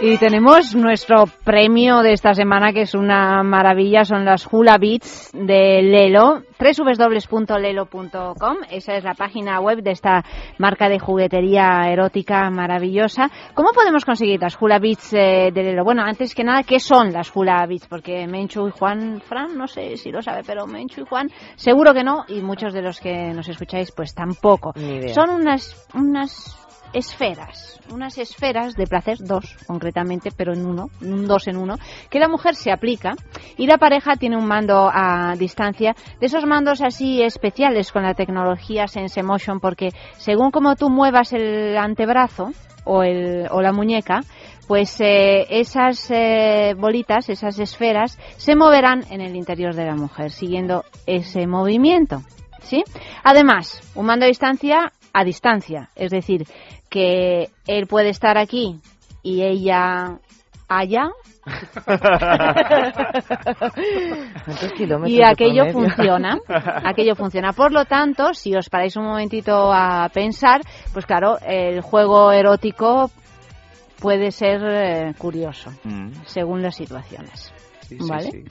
Y 0.00 0.16
tenemos 0.16 0.76
nuestro 0.76 1.24
premio 1.42 2.02
de 2.02 2.12
esta 2.12 2.32
semana, 2.32 2.72
que 2.72 2.82
es 2.82 2.94
una 2.94 3.42
maravilla, 3.42 4.04
son 4.04 4.24
las 4.24 4.46
Hula 4.48 4.78
Beats 4.78 5.32
de 5.32 5.82
Lelo, 5.82 6.44
www.lelo.com, 6.56 8.56
esa 8.70 8.94
es 8.94 9.02
la 9.02 9.14
página 9.14 9.58
web 9.58 9.82
de 9.82 9.90
esta 9.90 10.24
marca 10.58 10.88
de 10.88 11.00
juguetería 11.00 11.90
erótica 11.90 12.48
maravillosa. 12.48 13.28
¿Cómo 13.54 13.70
podemos 13.74 14.04
conseguir 14.04 14.40
las 14.40 14.56
Hula 14.60 14.78
Beats 14.78 15.14
eh, 15.14 15.50
de 15.52 15.62
Lelo? 15.64 15.82
Bueno, 15.82 16.04
antes 16.04 16.32
que 16.32 16.44
nada, 16.44 16.62
¿qué 16.62 16.78
son 16.78 17.12
las 17.12 17.34
Hula 17.34 17.66
Beats? 17.66 17.88
Porque 17.88 18.28
Menchu 18.28 18.68
y 18.68 18.70
Juan, 18.70 19.20
Fran, 19.20 19.58
no 19.58 19.66
sé 19.66 19.96
si 19.96 20.12
lo 20.12 20.22
sabe, 20.22 20.42
pero 20.46 20.68
Menchu 20.68 21.00
y 21.00 21.06
Juan 21.06 21.28
seguro 21.56 21.92
que 21.92 22.04
no, 22.04 22.24
y 22.28 22.40
muchos 22.40 22.72
de 22.72 22.82
los 22.82 23.00
que 23.00 23.32
nos 23.34 23.48
escucháis 23.48 23.90
pues 23.90 24.14
tampoco. 24.14 24.74
Son 25.12 25.30
unas, 25.30 25.88
unas 25.92 26.67
esferas, 26.92 27.80
unas 27.92 28.18
esferas 28.18 28.74
de 28.74 28.86
placer, 28.86 29.18
dos 29.20 29.56
concretamente, 29.66 30.30
pero 30.36 30.52
en 30.52 30.66
uno, 30.66 30.90
un 31.00 31.26
dos 31.26 31.48
en 31.48 31.56
uno, 31.56 31.76
que 32.10 32.18
la 32.18 32.28
mujer 32.28 32.54
se 32.54 32.72
aplica 32.72 33.14
y 33.56 33.66
la 33.66 33.78
pareja 33.78 34.16
tiene 34.16 34.36
un 34.36 34.46
mando 34.46 34.90
a 34.92 35.34
distancia, 35.38 35.94
de 36.20 36.26
esos 36.26 36.46
mandos 36.46 36.82
así 36.82 37.22
especiales 37.22 37.92
con 37.92 38.02
la 38.02 38.14
tecnología 38.14 38.86
Sense 38.86 39.22
Motion, 39.22 39.60
porque 39.60 39.90
según 40.16 40.50
como 40.50 40.76
tú 40.76 40.90
muevas 40.90 41.32
el 41.32 41.76
antebrazo 41.76 42.52
o, 42.84 43.02
el, 43.02 43.48
o 43.50 43.60
la 43.60 43.72
muñeca, 43.72 44.20
pues 44.66 45.00
eh, 45.00 45.46
esas 45.48 46.10
eh, 46.10 46.74
bolitas, 46.76 47.28
esas 47.30 47.58
esferas, 47.58 48.18
se 48.36 48.54
moverán 48.54 49.02
en 49.10 49.22
el 49.22 49.34
interior 49.34 49.74
de 49.74 49.86
la 49.86 49.94
mujer, 49.94 50.30
siguiendo 50.30 50.84
ese 51.06 51.46
movimiento. 51.46 52.22
¿Sí? 52.60 52.84
Además, 53.24 53.80
un 53.94 54.04
mando 54.04 54.26
a 54.26 54.28
distancia 54.28 54.92
a 55.12 55.24
distancia, 55.24 55.90
es 55.96 56.10
decir, 56.10 56.46
que 56.88 57.50
él 57.66 57.86
puede 57.86 58.10
estar 58.10 58.38
aquí 58.38 58.80
y 59.22 59.42
ella 59.42 60.18
allá. 60.68 61.10
y 65.06 65.22
aquello 65.22 65.72
funciona, 65.72 66.38
aquello 66.84 67.14
funciona. 67.14 67.52
Por 67.52 67.72
lo 67.72 67.84
tanto, 67.86 68.34
si 68.34 68.54
os 68.54 68.68
paráis 68.68 68.96
un 68.96 69.04
momentito 69.04 69.72
a 69.72 70.08
pensar, 70.12 70.60
pues 70.92 71.06
claro, 71.06 71.38
el 71.40 71.80
juego 71.80 72.32
erótico 72.32 73.10
puede 73.98 74.30
ser 74.30 74.60
eh, 74.64 75.14
curioso, 75.16 75.70
mm. 75.84 76.10
según 76.26 76.62
las 76.62 76.76
situaciones. 76.76 77.52
¿Vale? 78.08 78.44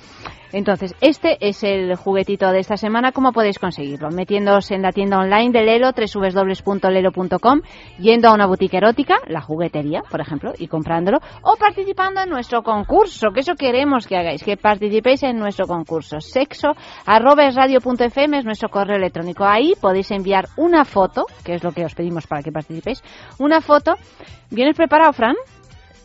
Entonces, 0.51 0.95
este 1.01 1.37
es 1.47 1.63
el 1.63 1.95
juguetito 1.95 2.49
de 2.51 2.59
esta 2.59 2.77
semana. 2.77 3.11
¿Cómo 3.11 3.33
podéis 3.33 3.59
conseguirlo? 3.59 4.09
Metiéndose 4.09 4.75
en 4.75 4.81
la 4.81 4.91
tienda 4.91 5.17
online 5.19 5.51
de 5.51 5.65
Lelo, 5.65 5.91
www.lelo.com, 5.91 7.61
yendo 7.99 8.29
a 8.29 8.33
una 8.33 8.45
boutique 8.45 8.77
erótica, 8.77 9.17
la 9.27 9.41
juguetería, 9.41 10.03
por 10.09 10.21
ejemplo, 10.21 10.53
y 10.57 10.67
comprándolo, 10.67 11.19
o 11.41 11.55
participando 11.57 12.21
en 12.21 12.29
nuestro 12.29 12.63
concurso, 12.63 13.31
que 13.31 13.41
eso 13.41 13.55
queremos 13.55 14.07
que 14.07 14.15
hagáis, 14.15 14.43
que 14.43 14.57
participéis 14.57 15.23
en 15.23 15.37
nuestro 15.37 15.67
concurso. 15.67 16.21
Sexo 16.21 16.69
arroba 17.05 17.45
es 17.45 17.55
radio.fm 17.55 18.37
es 18.37 18.45
nuestro 18.45 18.69
correo 18.69 18.97
electrónico. 18.97 19.45
Ahí 19.45 19.73
podéis 19.79 20.11
enviar 20.11 20.47
una 20.55 20.85
foto, 20.85 21.25
que 21.43 21.55
es 21.55 21.63
lo 21.63 21.71
que 21.71 21.85
os 21.85 21.93
pedimos 21.93 22.25
para 22.25 22.41
que 22.41 22.51
participéis, 22.51 23.03
una 23.37 23.61
foto. 23.61 23.95
¿Vienes 24.49 24.75
preparado, 24.75 25.11
Fran? 25.11 25.35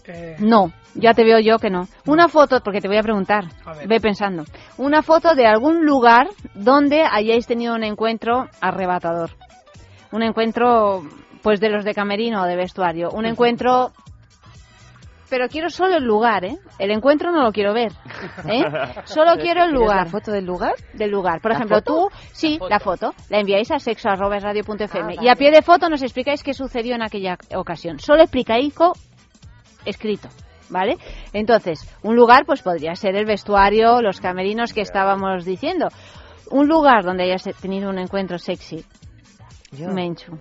Eh, 0.04 0.36
no, 0.40 0.72
ya 0.94 1.14
te 1.14 1.24
veo 1.24 1.38
yo 1.38 1.58
que 1.58 1.70
no. 1.70 1.88
Una 2.06 2.28
foto, 2.28 2.60
porque 2.60 2.80
te 2.80 2.88
voy 2.88 2.98
a 2.98 3.02
preguntar, 3.02 3.44
ve 3.86 4.00
pensando. 4.00 4.44
Una 4.78 5.02
foto 5.02 5.34
de 5.34 5.46
algún 5.46 5.84
lugar 5.84 6.28
donde 6.54 7.04
hayáis 7.10 7.46
tenido 7.46 7.74
un 7.74 7.84
encuentro 7.84 8.48
arrebatador. 8.60 9.30
Un 10.12 10.22
encuentro, 10.22 11.02
pues 11.42 11.60
de 11.60 11.70
los 11.70 11.84
de 11.84 11.94
camerino 11.94 12.42
o 12.42 12.46
de 12.46 12.56
vestuario. 12.56 13.10
Un 13.10 13.26
encuentro 13.26 13.92
pero 15.32 15.48
quiero 15.48 15.70
solo 15.70 15.96
el 15.96 16.04
lugar, 16.04 16.44
¿eh? 16.44 16.58
El 16.78 16.90
encuentro 16.90 17.32
no 17.32 17.42
lo 17.42 17.52
quiero 17.52 17.72
ver, 17.72 17.90
¿eh? 18.46 18.64
Solo 19.06 19.36
quiero 19.40 19.64
el 19.64 19.72
lugar. 19.72 20.04
¿La 20.04 20.04
foto 20.04 20.30
del 20.30 20.44
lugar? 20.44 20.74
Del 20.92 21.10
lugar. 21.10 21.40
Por 21.40 21.52
ejemplo, 21.52 21.80
tú, 21.80 22.10
sí, 22.32 22.58
la 22.68 22.78
foto, 22.78 23.14
la 23.30 23.38
enviáis 23.38 23.70
a 23.70 23.78
sexo.radio.fm 23.78 25.14
ah, 25.18 25.22
y 25.22 25.28
a 25.30 25.34
pie 25.34 25.50
de 25.50 25.62
foto 25.62 25.88
nos 25.88 26.02
explicáis 26.02 26.42
qué 26.42 26.52
sucedió 26.52 26.94
en 26.96 27.02
aquella 27.02 27.38
ocasión. 27.56 27.98
Solo 27.98 28.24
explicáis 28.24 28.74
escrito. 29.86 30.28
¿Vale? 30.72 30.96
Entonces, 31.34 31.86
un 32.02 32.16
lugar 32.16 32.44
pues 32.46 32.62
podría 32.62 32.94
ser 32.94 33.14
el 33.14 33.26
vestuario, 33.26 34.00
los 34.00 34.20
camerinos 34.20 34.72
que 34.72 34.80
estábamos 34.80 35.44
diciendo. 35.44 35.88
Un 36.50 36.66
lugar 36.66 37.04
donde 37.04 37.24
hayas 37.24 37.44
tenido 37.60 37.90
un 37.90 37.98
encuentro 37.98 38.38
sexy. 38.38 38.84
Yo. 39.70 39.88
Menchu. 39.88 40.38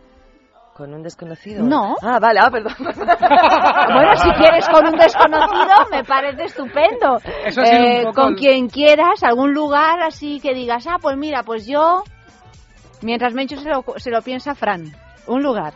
¿Con 0.73 0.93
un 0.93 1.03
desconocido? 1.03 1.63
No. 1.63 1.95
Ah, 2.01 2.17
vale, 2.19 2.39
ah, 2.41 2.49
perdón. 2.49 2.73
bueno, 2.79 4.15
si 4.15 4.29
quieres 4.31 4.67
con 4.69 4.87
un 4.87 4.97
desconocido, 4.97 5.75
me 5.91 6.03
parece 6.03 6.45
estupendo. 6.45 7.17
Eso 7.45 7.61
eh, 7.61 8.05
Con 8.15 8.35
quien 8.35 8.67
quieras, 8.67 9.21
algún 9.23 9.53
lugar 9.53 10.01
así 10.01 10.39
que 10.39 10.53
digas, 10.53 10.87
ah, 10.87 10.97
pues 11.01 11.17
mira, 11.17 11.43
pues 11.43 11.67
yo... 11.67 12.03
Mientras 13.01 13.33
Menchu 13.33 13.57
se 13.57 13.69
lo, 13.69 13.83
se 13.97 14.11
lo 14.11 14.21
piensa 14.21 14.55
Fran. 14.55 14.93
Un 15.27 15.43
lugar. 15.43 15.73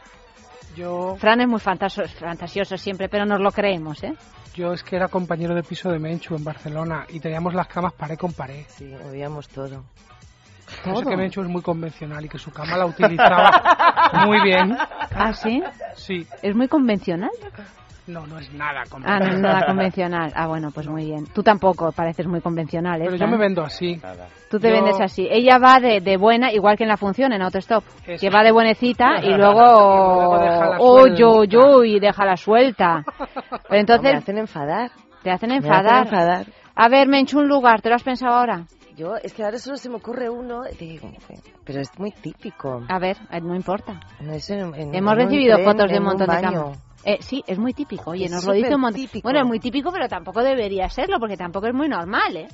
Yo... 0.76 1.16
Fran 1.18 1.42
es 1.42 1.48
muy 1.48 1.60
fantasioso 1.60 2.78
siempre, 2.78 3.10
pero 3.10 3.26
nos 3.26 3.40
lo 3.40 3.52
creemos, 3.52 4.04
¿eh? 4.04 4.14
Yo 4.56 4.72
es 4.72 4.84
que 4.84 4.96
era 4.96 5.10
compañero 5.10 5.54
de 5.54 5.64
piso 5.64 5.92
de 5.92 6.00
Menchu 6.00 6.34
en 6.36 6.44
Barcelona 6.44 7.06
y 7.10 7.20
teníamos 7.20 7.54
las 7.54 7.68
camas 7.68 7.92
pared 7.92 8.18
con 8.18 8.32
pared. 8.32 8.64
Sí, 8.70 8.90
odiamos 9.06 9.50
todo. 9.50 9.84
Yo 10.86 10.96
sé 10.96 11.06
que 11.06 11.18
Menchu 11.18 11.42
es 11.42 11.48
muy 11.48 11.62
convencional 11.62 12.24
y 12.24 12.30
que 12.30 12.40
su 12.40 12.52
cama 12.52 12.78
la 12.78 12.86
utilizaba 12.86 13.52
muy 14.26 14.42
bien. 14.42 14.78
¿Ah, 15.14 15.34
sí? 15.34 15.62
Sí. 15.96 16.26
¿Es 16.42 16.56
muy 16.56 16.70
convencional? 16.70 17.32
No, 18.08 18.28
no 18.28 18.38
es 18.38 18.54
nada 18.54 18.84
convencional. 18.90 19.22
Ah, 19.22 19.26
no 19.26 19.34
es 19.34 19.42
nada 19.42 19.66
convencional. 19.66 20.32
Ah, 20.36 20.48
bueno, 20.48 20.70
pues 20.72 20.88
muy 20.88 21.06
bien. 21.06 21.26
Tú 21.34 21.42
tampoco 21.42 21.92
pareces 21.92 22.28
muy 22.28 22.40
convencional, 22.40 23.02
¿eh? 23.02 23.06
Pero 23.06 23.18
yo 23.18 23.28
me 23.28 23.38
vendo 23.38 23.64
así. 23.64 24.00
Tú 24.50 24.60
te 24.60 24.72
vendes 24.72 25.00
así. 25.02 25.28
Ella 25.30 25.58
va 25.58 25.80
de, 25.80 26.02
de, 26.02 26.18
buena, 26.18 26.52
igual 26.52 26.78
que 26.78 26.84
en 26.84 26.90
la 26.90 26.98
función, 26.98 27.34
en 27.34 27.42
Autostop. 27.42 27.84
Que 28.06 28.30
va 28.30 28.44
de 28.44 28.52
buenecita 28.52 29.24
y 29.24 29.34
luego... 29.34 29.62
oh, 30.80 31.08
yo, 31.08 31.44
yo, 31.46 31.84
y 31.84 32.00
déjala 32.00 32.38
suelta. 32.38 33.04
Pero 33.70 33.80
entonces... 33.80 34.12
me 34.12 34.18
hacen 34.18 34.38
enfadar. 34.38 34.92
Te 35.24 35.32
hacen 35.32 35.52
enfadar. 35.52 36.04
enfadar. 36.04 36.46
A 36.76 36.90
ver, 36.90 37.08
Menchu, 37.08 37.40
un 37.40 37.48
lugar. 37.48 37.82
¿Te 37.82 37.90
lo 37.90 37.96
has 37.96 38.04
pensado 38.04 38.36
ahora? 38.36 38.66
Yo, 38.96 39.16
es 39.18 39.34
que 39.34 39.44
ahora 39.44 39.58
solo 39.58 39.76
se 39.76 39.90
me 39.90 39.96
ocurre 39.96 40.30
uno, 40.30 40.62
pero 41.66 41.82
es 41.82 41.90
muy 42.00 42.12
típico. 42.12 42.82
A 42.88 42.98
ver, 42.98 43.18
eh, 43.30 43.42
no 43.42 43.54
importa. 43.54 44.00
en, 44.22 44.96
Hemos 44.96 45.16
recibido 45.16 45.58
fotos 45.60 45.92
de 45.92 45.98
un 45.98 46.06
montón 46.06 46.28
de 46.28 46.42
camas. 46.42 46.78
Eh, 47.06 47.18
sí, 47.22 47.44
es 47.46 47.60
muy 47.60 47.74
típico. 47.74 48.12
Oye, 48.12 48.28
nos 48.28 48.46
lo 48.46 48.54
dice 48.54 48.74
un 48.74 48.82
montón. 48.82 49.06
Bueno, 49.22 49.40
es 49.42 49.46
muy 49.46 49.60
típico, 49.60 49.92
pero 49.92 50.08
tampoco 50.08 50.42
debería 50.42 50.90
serlo, 50.90 51.20
porque 51.20 51.38
tampoco 51.38 51.68
es 51.68 51.74
muy 51.74 51.88
normal, 51.88 52.36
¿eh? 52.36 52.48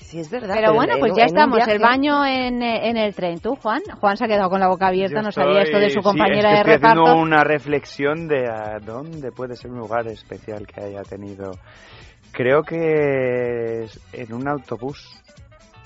Sí, 0.00 0.20
es 0.20 0.30
verdad. 0.30 0.54
Pero, 0.54 0.72
bueno, 0.72 0.94
pues 0.98 1.12
ya 1.14 1.24
estamos. 1.24 1.58
El 1.68 1.78
baño 1.78 2.24
en, 2.24 2.62
en, 2.62 2.96
el 2.96 3.14
tren. 3.14 3.40
¿Tú, 3.40 3.56
Juan? 3.56 3.82
Juan 4.00 4.16
se 4.16 4.24
ha 4.24 4.26
quedado 4.26 4.48
con 4.48 4.60
la 4.60 4.68
boca 4.68 4.86
abierta, 4.86 5.20
no 5.20 5.30
sabía 5.30 5.60
esto 5.60 5.78
de 5.78 5.90
su 5.90 6.00
compañera 6.00 6.50
de 6.50 6.56
estoy 6.60 6.72
reparto. 6.72 7.02
Haciendo 7.02 7.22
una 7.22 7.44
reflexión 7.44 8.26
de 8.26 8.46
a 8.48 8.78
dónde 8.80 9.30
puede 9.30 9.54
ser 9.54 9.70
un 9.70 9.80
lugar 9.80 10.06
especial 10.06 10.66
que 10.66 10.82
haya 10.82 11.02
tenido. 11.02 11.50
Creo 12.32 12.62
que 12.62 13.82
es 13.84 14.00
en 14.14 14.32
un 14.32 14.48
autobús 14.48 15.22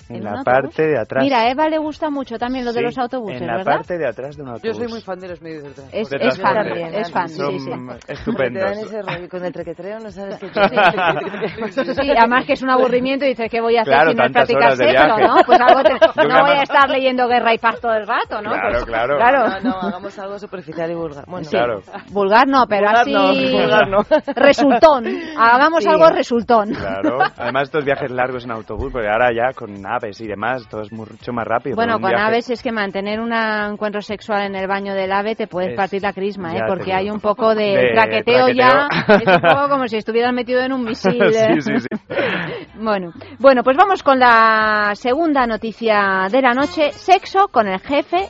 en, 0.09 0.23
la 0.23 0.43
parte 0.43 0.87
de 0.87 0.99
atrás. 0.99 1.23
Mira, 1.23 1.41
a 1.41 1.51
Eva 1.51 1.69
le 1.69 1.77
gusta 1.77 2.09
mucho 2.09 2.37
también 2.37 2.65
lo 2.65 2.73
de 2.73 2.81
los 2.81 2.97
autobuses, 2.97 3.41
en 3.41 3.47
la 3.47 3.63
parte 3.63 3.97
de 3.97 4.07
atrás 4.07 4.35
de 4.35 4.43
un 4.43 4.49
autobús. 4.49 4.77
Yo 4.77 4.83
soy 4.83 4.87
muy 4.87 5.01
fan 5.01 5.19
de 5.19 5.27
los 5.29 5.41
medios 5.41 5.63
de 5.63 5.71
transporte. 5.71 5.99
Es, 5.99 6.33
es 6.33 6.41
fan, 6.41 6.55
también, 6.55 6.93
es 6.93 7.11
fan, 7.11 7.29
sí, 7.29 7.59
sí. 7.59 7.71
Estupendos. 8.07 8.63
Te 8.63 8.69
dan 8.69 8.79
ese 8.79 9.01
rollo 9.01 9.29
con 9.29 9.45
el 9.45 9.53
trequetreo, 9.53 9.99
no 9.99 10.11
sabes 10.11 10.39
qué 10.39 10.47
Sí, 11.93 12.11
además 12.17 12.45
que 12.45 12.53
es 12.53 12.61
un 12.61 12.69
aburrimiento, 12.69 13.25
dices, 13.25 13.49
¿qué 13.49 13.61
voy 13.61 13.77
a 13.77 13.81
hacer 13.81 14.09
si 14.09 14.15
no 14.15 14.25
es 14.25 14.31
practicar 14.31 14.75
sexo, 14.75 15.17
no? 15.17 15.35
Pues 15.45 15.59
algo 15.59 15.81
no 16.27 16.41
voy 16.41 16.57
a 16.57 16.63
estar 16.63 16.89
leyendo 16.89 17.27
Guerra 17.27 17.53
y 17.53 17.57
Paz 17.57 17.79
todo 17.79 17.93
el 17.93 18.07
rato, 18.07 18.41
¿no? 18.41 18.51
Claro, 18.51 18.71
pues, 18.71 18.85
claro. 18.85 19.17
claro. 19.17 19.47
No, 19.63 19.71
no, 19.71 19.87
hagamos 19.87 20.19
algo 20.19 20.39
superficial 20.39 20.91
y 20.91 20.95
vulgar. 20.95 21.25
Bueno, 21.27 21.47
claro. 21.49 21.81
Vulgar 22.11 22.47
no, 22.47 22.65
pero 22.67 22.87
vulgar 22.87 23.01
así... 23.01 23.13
No, 23.13 23.61
vulgar 23.61 23.89
no. 23.89 23.97
Resultón. 24.35 25.05
Hagamos 25.37 25.85
algo 25.85 26.09
resultón. 26.09 26.73
Claro. 26.73 27.19
Además, 27.37 27.63
estos 27.63 27.85
viajes 27.85 28.11
largos 28.11 28.45
en 28.45 28.51
autobús, 28.51 28.91
porque 28.91 29.07
ahora 29.07 29.29
ya 29.33 29.53
con 29.55 29.85
naves 29.93 30.19
y 30.21 30.27
demás, 30.27 30.67
todo 30.69 30.81
es 30.81 30.91
mucho 30.91 31.31
más 31.33 31.45
rápido. 31.45 31.75
Bueno, 31.75 31.99
con 31.99 32.15
aves 32.15 32.49
es 32.49 32.61
que 32.61 32.71
mantener 32.71 33.19
un 33.19 33.33
encuentro 33.33 34.01
sexual 34.01 34.47
en 34.47 34.55
el 34.55 34.67
baño 34.67 34.93
del 34.93 35.11
ave 35.11 35.35
te 35.35 35.47
puedes 35.47 35.75
partir 35.75 36.01
la 36.01 36.13
crisma, 36.13 36.55
¿eh? 36.55 36.61
porque 36.67 36.93
hay 36.93 37.09
un 37.09 37.19
poco 37.19 37.53
de, 37.55 37.91
traqueteo, 37.93 38.49
ya. 38.49 38.87
Es 39.13 39.27
un 39.27 39.41
poco 39.41 39.69
como 39.69 39.87
si 39.87 39.97
estuvieras 39.97 40.33
metido 40.33 40.61
en 40.61 40.73
un 40.73 40.83
misil. 40.83 41.21
sí, 41.33 41.61
sí, 41.61 41.79
sí. 41.79 41.87
bueno, 42.79 43.11
bueno, 43.39 43.63
pues 43.63 43.77
vamos 43.77 44.01
con 44.01 44.19
la 44.19 44.91
segunda 44.95 45.45
noticia 45.45 46.27
de 46.31 46.41
la 46.41 46.53
noche. 46.53 46.91
Sexo 46.91 47.47
con 47.49 47.67
el 47.67 47.79
jefe 47.79 48.29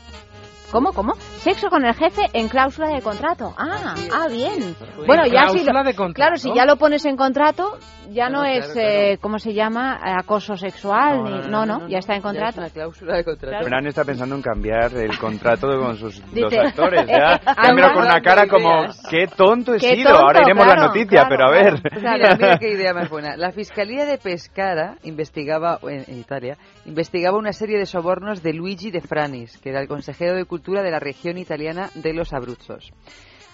¿Cómo, 0.74 0.92
cómo? 0.92 1.14
Sexo 1.38 1.70
con 1.70 1.86
el 1.86 1.94
jefe 1.94 2.24
en 2.34 2.50
cláusula 2.50 2.88
de 2.88 3.04
contrato. 3.04 3.54
Ah, 3.60 3.94
ah, 4.12 4.28
bien. 4.28 4.76
Bueno, 5.06 5.28
ya 5.28 5.50
si 5.50 5.64
lo, 5.64 6.14
claro, 6.14 6.36
si 6.38 6.52
ya 6.52 6.66
lo 6.66 6.78
pones 6.78 7.06
en 7.06 7.16
contrato, 7.16 7.78
ya 8.10 8.30
no 8.30 8.44
es, 8.44 8.76
eh, 8.76 9.20
¿cómo 9.22 9.38
se 9.38 9.54
llama? 9.54 10.00
Acoso 10.02 10.58
sexual. 10.58 11.26
ni, 11.26 11.48
no, 11.48 11.68
no, 11.68 11.88
ya 11.88 12.00
está 12.00 12.16
en 12.16 12.24
contrato. 12.24 12.60
una 12.60 12.72
cláusula 12.72 13.18
de 13.18 13.24
contrato. 13.24 13.68
Fran 13.68 13.86
está 13.86 14.04
pensando 14.04 14.34
en 14.34 14.42
cambiar 14.42 14.96
el 14.96 15.16
contrato 15.20 15.68
con 15.80 15.96
sus 15.96 16.20
dos 16.34 16.52
actores. 16.52 17.06
Ya, 17.06 17.40
ya 17.46 17.94
con 17.94 18.06
una 18.06 18.22
cara 18.22 18.48
como, 18.48 18.88
qué 19.12 19.28
tonto 19.28 19.76
he 19.76 19.78
Qué 19.78 19.98
sido. 19.98 20.10
tonto, 20.10 20.26
Ahora 20.26 20.42
iremos 20.42 20.64
a 20.64 20.68
la 20.70 20.74
claro, 20.74 20.88
noticia, 20.88 21.28
claro, 21.28 21.30
pero 21.30 21.46
a 21.46 21.52
ver. 21.52 21.74
Mira, 21.98 22.36
mira 22.36 22.58
qué 22.58 22.72
idea 22.72 22.96
más 22.96 23.12
buena. 23.12 23.38
La 23.38 23.52
Fiscalía 23.52 24.08
de 24.08 24.18
Pescara 24.18 24.96
investigaba, 25.04 25.78
en, 25.84 26.04
en 26.08 26.18
Italia, 26.18 26.58
investigaba 26.86 27.38
una 27.38 27.54
serie 27.54 27.78
de 27.78 27.86
sobornos 27.86 28.44
de 28.44 28.54
Luigi 28.54 28.92
de 28.92 29.02
Franis, 29.02 29.58
que 29.58 29.70
era 29.70 29.82
el 29.82 29.88
consejero 29.88 30.36
de 30.36 30.46
Cultura 30.46 30.84
de 30.84 30.92
la 30.92 31.00
región 31.00 31.38
italiana 31.38 31.90
de 31.96 32.14
los 32.14 32.34
Abruzos. 32.34 32.92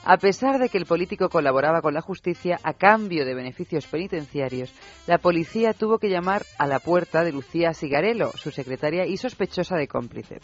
A 0.04 0.18
pesar 0.18 0.60
de 0.60 0.70
que 0.70 0.78
el 0.78 0.86
político 0.86 1.30
colaboraba 1.30 1.82
con 1.82 1.94
la 1.94 2.02
justicia 2.02 2.60
a 2.64 2.74
cambio 2.74 3.26
de 3.26 3.36
beneficios 3.36 3.86
penitenciarios, 3.86 4.74
la 5.08 5.18
policía 5.18 5.74
tuvo 5.74 6.00
que 6.00 6.10
llamar 6.10 6.46
a 6.58 6.68
la 6.68 6.80
puerta 6.80 7.24
de 7.24 7.34
Lucía 7.34 7.74
Sigarello, 7.74 8.32
su 8.32 8.50
secretaria 8.50 9.06
y 9.06 9.18
sospechosa 9.18 9.76
de 9.76 9.88
cómplice. 9.88 10.40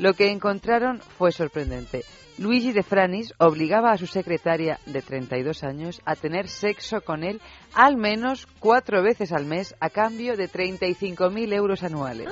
Lo 0.00 0.14
que 0.14 0.30
encontraron 0.30 1.00
fue 1.18 1.30
sorprendente. 1.30 2.04
Luigi 2.38 2.72
de 2.72 2.82
Franis 2.82 3.34
obligaba 3.36 3.92
a 3.92 3.98
su 3.98 4.06
secretaria 4.06 4.80
de 4.86 5.02
32 5.02 5.62
años 5.62 6.00
a 6.06 6.16
tener 6.16 6.48
sexo 6.48 7.02
con 7.02 7.22
él 7.22 7.38
al 7.74 7.98
menos 7.98 8.48
cuatro 8.60 9.02
veces 9.02 9.30
al 9.30 9.44
mes 9.44 9.74
a 9.78 9.90
cambio 9.90 10.38
de 10.38 10.48
35.000 10.48 11.52
euros 11.52 11.82
anuales. 11.82 12.30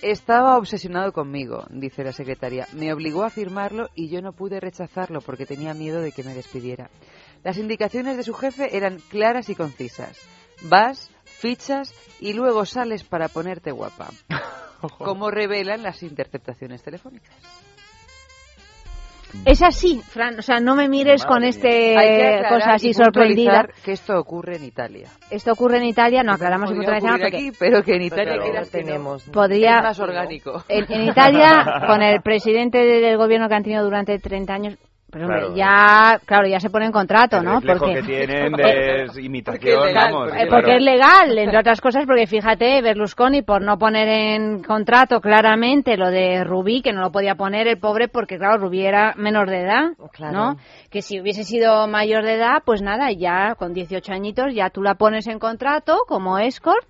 Estaba 0.00 0.56
obsesionado 0.56 1.12
conmigo, 1.12 1.64
dice 1.70 2.04
la 2.04 2.12
secretaria. 2.12 2.68
Me 2.72 2.92
obligó 2.92 3.24
a 3.24 3.30
firmarlo 3.30 3.88
y 3.96 4.08
yo 4.08 4.22
no 4.22 4.32
pude 4.32 4.60
rechazarlo 4.60 5.22
porque 5.22 5.46
tenía 5.46 5.74
miedo 5.74 6.00
de 6.00 6.12
que 6.12 6.22
me 6.22 6.34
despidiera. 6.34 6.88
Las 7.42 7.58
indicaciones 7.58 8.16
de 8.16 8.22
su 8.22 8.32
jefe 8.32 8.76
eran 8.76 9.00
claras 9.08 9.48
y 9.48 9.56
concisas. 9.56 10.16
Vas, 10.62 11.10
fichas 11.24 11.92
y 12.20 12.32
luego 12.32 12.64
sales 12.64 13.02
para 13.02 13.26
ponerte 13.26 13.72
guapa. 13.72 14.10
Como 14.88 15.30
revelan 15.30 15.82
las 15.82 16.02
interceptaciones 16.02 16.82
telefónicas. 16.82 17.34
Es 19.44 19.62
así, 19.62 20.00
Fran, 20.00 20.38
o 20.38 20.42
sea, 20.42 20.60
no 20.60 20.76
me 20.76 20.88
mires 20.88 21.24
con 21.26 21.42
este 21.44 21.94
cosa 22.48 22.74
así 22.74 22.90
y 22.90 22.94
sorprendida. 22.94 23.68
que 23.84 23.92
esto 23.92 24.18
ocurre 24.18 24.56
en 24.56 24.64
Italia. 24.64 25.08
Esto 25.30 25.52
ocurre 25.52 25.78
en 25.78 25.84
Italia, 25.84 26.22
no 26.22 26.32
aclaramos 26.32 26.70
ocurrir 26.70 27.00
porque 27.00 27.26
aquí, 27.26 27.52
pero 27.58 27.82
que 27.82 27.96
en 27.96 28.02
Italia 28.02 28.38
Pero 28.40 28.62
que 28.62 28.70
tenemos. 28.70 29.24
podría 29.24 29.78
es 29.78 29.82
más 29.82 30.00
orgánico. 30.00 30.64
En, 30.68 30.90
en 30.90 31.08
Italia, 31.08 31.82
con 31.86 32.00
el 32.02 32.22
presidente 32.22 32.78
del 32.78 33.16
gobierno 33.16 33.48
que 33.48 33.54
han 33.54 33.64
tenido 33.64 33.82
durante 33.84 34.18
30 34.18 34.54
años, 34.54 34.78
pero 35.14 35.26
hombre, 35.26 35.40
Claro. 35.42 35.54
ya, 35.56 36.20
claro, 36.26 36.48
ya 36.48 36.58
se 36.58 36.68
pone 36.70 36.86
en 36.86 36.92
contrato, 36.92 37.36
El 37.38 37.44
¿no? 37.44 37.60
Porque, 37.60 37.94
que 37.94 38.02
tienen 38.26 38.52
de 38.52 39.06
imitación, 39.22 39.54
Porque 39.54 39.72
es 39.74 39.84
legal, 39.86 40.12
vamos. 40.12 40.32
claro. 40.32 40.50
porque 40.50 40.74
es 40.76 40.82
legal, 40.82 41.38
entre 41.38 41.58
otras 41.60 41.80
cosas, 41.80 42.04
porque 42.04 42.26
fíjate, 42.26 42.82
Berlusconi, 42.82 43.42
por 43.42 43.62
no 43.62 43.78
poner 43.78 44.08
en 44.08 44.62
contrato 44.64 45.20
claramente 45.20 45.96
lo 45.96 46.10
de 46.10 46.42
Rubí, 46.42 46.82
que 46.82 46.92
no 46.92 47.00
lo 47.00 47.12
podía 47.12 47.36
poner 47.36 47.68
el 47.68 47.78
pobre, 47.78 48.08
porque 48.08 48.38
claro, 48.38 48.58
Rubí 48.58 48.84
era 48.84 49.14
menor 49.16 49.48
de 49.48 49.60
edad, 49.62 49.84
Claro. 50.12 50.32
¿no? 50.32 50.56
Que 50.90 51.00
si 51.00 51.20
hubiese 51.20 51.44
sido 51.44 51.86
mayor 51.86 52.24
de 52.24 52.34
edad, 52.34 52.62
pues 52.64 52.82
nada, 52.82 53.12
ya 53.12 53.54
con 53.56 53.72
18 53.72 54.12
añitos 54.12 54.52
ya 54.52 54.70
tú 54.70 54.82
la 54.82 54.96
pones 54.96 55.28
en 55.28 55.38
contrato 55.38 55.98
como 56.08 56.38
escort 56.38 56.84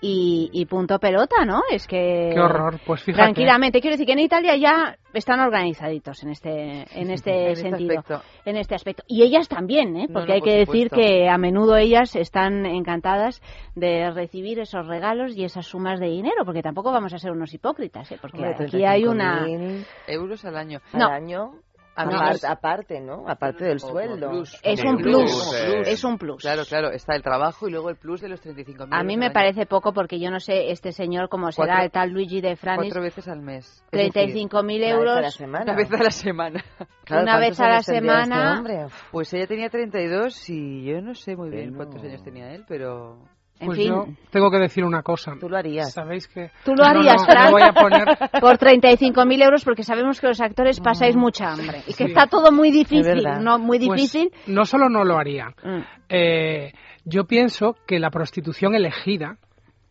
y, 0.00 0.50
y 0.52 0.66
punto 0.66 0.98
pelota, 0.98 1.44
¿no? 1.46 1.62
Es 1.70 1.86
que... 1.86 2.30
Qué 2.34 2.38
horror, 2.40 2.78
pues 2.84 3.02
fíjate. 3.02 3.22
Tranquilamente, 3.22 3.80
quiero 3.80 3.94
decir 3.94 4.06
que 4.06 4.12
en 4.12 4.18
Italia 4.20 4.54
ya 4.56 4.96
están 5.14 5.40
organizaditos 5.40 6.22
en 6.22 6.30
este 6.30 6.84
en 7.00 7.10
este 7.10 7.44
En 7.46 7.50
este 7.52 7.56
sentido, 7.56 7.98
aspecto. 8.00 8.22
en 8.44 8.56
este 8.58 8.74
aspecto. 8.74 9.02
Y 9.06 9.22
ellas 9.22 9.48
también, 9.48 9.96
¿eh? 9.96 10.06
Porque 10.12 10.28
no, 10.28 10.34
hay 10.34 10.40
por 10.40 10.48
que 10.50 10.56
decir 10.58 10.88
supuesto. 10.90 10.96
que 10.96 11.28
a 11.30 11.38
menudo 11.38 11.76
ellas 11.76 12.14
están 12.14 12.66
encantadas 12.66 13.40
de 13.74 14.10
recibir 14.10 14.58
esos 14.60 14.86
regalos 14.86 15.34
y 15.36 15.44
esas 15.44 15.66
sumas 15.66 15.98
de 15.98 16.08
dinero, 16.08 16.44
porque 16.44 16.62
tampoco 16.62 16.92
vamos 16.92 17.14
a 17.14 17.18
ser 17.18 17.32
unos 17.32 17.52
hipócritas, 17.54 18.12
¿eh? 18.12 18.18
Porque 18.20 18.36
Hombre, 18.38 18.66
aquí 18.66 18.84
hay 18.84 19.06
una 19.06 19.46
35.000 19.46 19.86
Euros 20.08 20.44
al 20.44 20.56
año. 20.56 20.80
al 20.92 20.98
No. 21.00 21.08
año. 21.08 21.52
Aparte, 21.96 22.46
aparte, 22.46 23.00
¿no? 23.00 23.24
Aparte 23.28 23.64
del 23.64 23.80
sueldo. 23.80 24.30
plus. 24.30 24.58
es 24.62 24.84
un 24.84 24.96
plus, 24.98 25.32
plus, 25.50 25.88
es 25.88 26.04
un 26.04 26.18
plus. 26.18 26.42
Claro, 26.42 26.62
claro, 26.68 26.90
está 26.90 27.14
el 27.16 27.22
trabajo 27.22 27.66
y 27.68 27.70
luego 27.70 27.88
el 27.90 27.96
plus 27.96 28.20
de 28.20 28.28
los 28.28 28.40
35.000 28.44 28.88
A 28.90 29.02
mí 29.02 29.14
euros 29.14 29.18
me 29.18 29.24
año. 29.26 29.32
parece 29.32 29.66
poco 29.66 29.92
porque 29.92 30.20
yo 30.20 30.30
no 30.30 30.38
sé 30.40 30.70
este 30.70 30.92
señor 30.92 31.28
cómo 31.28 31.50
será 31.52 31.66
Cuatro- 31.68 31.84
el 31.84 31.90
tal 31.90 32.10
Luigi 32.10 32.40
de 32.40 32.56
Franis, 32.56 32.84
Cuatro 32.92 33.02
veces 33.02 33.28
al 33.28 33.40
mes. 33.40 33.82
Es 33.90 34.12
decir, 34.12 34.34
35.000 34.34 34.52
Una 34.54 34.66
vez 34.66 34.82
a 34.82 34.86
la 34.86 34.90
euros 34.90 35.34
semana. 35.34 35.64
Una 35.64 35.74
vez 35.76 35.92
a 35.92 36.02
la 36.02 36.10
semana. 36.10 36.64
Claro, 37.06 37.22
una 37.22 37.38
vez 37.38 37.56
¿cuántos 37.56 37.60
a 37.60 37.68
la 37.68 37.78
este 37.78 37.94
semana. 37.94 38.88
Pues 39.12 39.32
ella 39.32 39.46
tenía 39.46 39.70
32 39.70 40.50
y 40.50 40.84
yo 40.84 41.00
no 41.00 41.14
sé 41.14 41.36
muy 41.36 41.50
bien 41.50 41.72
Bueno. 41.72 41.90
cuántos 41.90 42.02
años 42.02 42.22
tenía 42.24 42.52
él, 42.52 42.64
pero... 42.66 43.18
En 43.58 43.66
Pues 43.68 43.78
fin, 43.78 43.88
yo 43.88 44.06
tengo 44.30 44.50
que 44.50 44.58
decir 44.58 44.84
una 44.84 45.02
cosa. 45.02 45.32
Tú 45.40 45.48
lo 45.48 45.56
harías. 45.56 45.90
¿Sabéis 45.92 46.28
que 46.28 46.50
Tú 46.62 46.72
lo 46.74 46.84
No, 46.84 46.90
harías, 46.90 47.16
no, 47.16 47.24
Fran, 47.24 47.44
me 47.46 47.50
voy 47.52 47.62
a 47.62 47.72
poner 47.72 48.04
por 48.40 48.58
35.000 48.58 49.42
euros 49.44 49.64
porque 49.64 49.82
sabemos 49.82 50.20
que 50.20 50.26
los 50.26 50.40
actores 50.42 50.78
pasáis 50.80 51.16
mucha 51.16 51.52
hambre 51.52 51.78
y 51.86 51.94
que 51.94 52.04
Sí. 52.04 52.10
está 52.10 52.26
todo 52.26 52.52
muy 52.52 52.70
difícil, 52.70 53.24
no 53.40 53.58
muy 53.58 53.78
Pues, 53.78 54.00
difícil. 54.02 54.30
no 54.46 54.66
solo 54.66 54.90
no 54.90 55.04
lo 55.04 55.16
haría. 55.16 55.54
Mm. 55.62 55.80
Eh, 56.10 56.72
yo 57.06 57.24
pienso 57.24 57.76
que 57.86 57.98
la 57.98 58.10
prostitución 58.10 58.74
elegida 58.74 59.38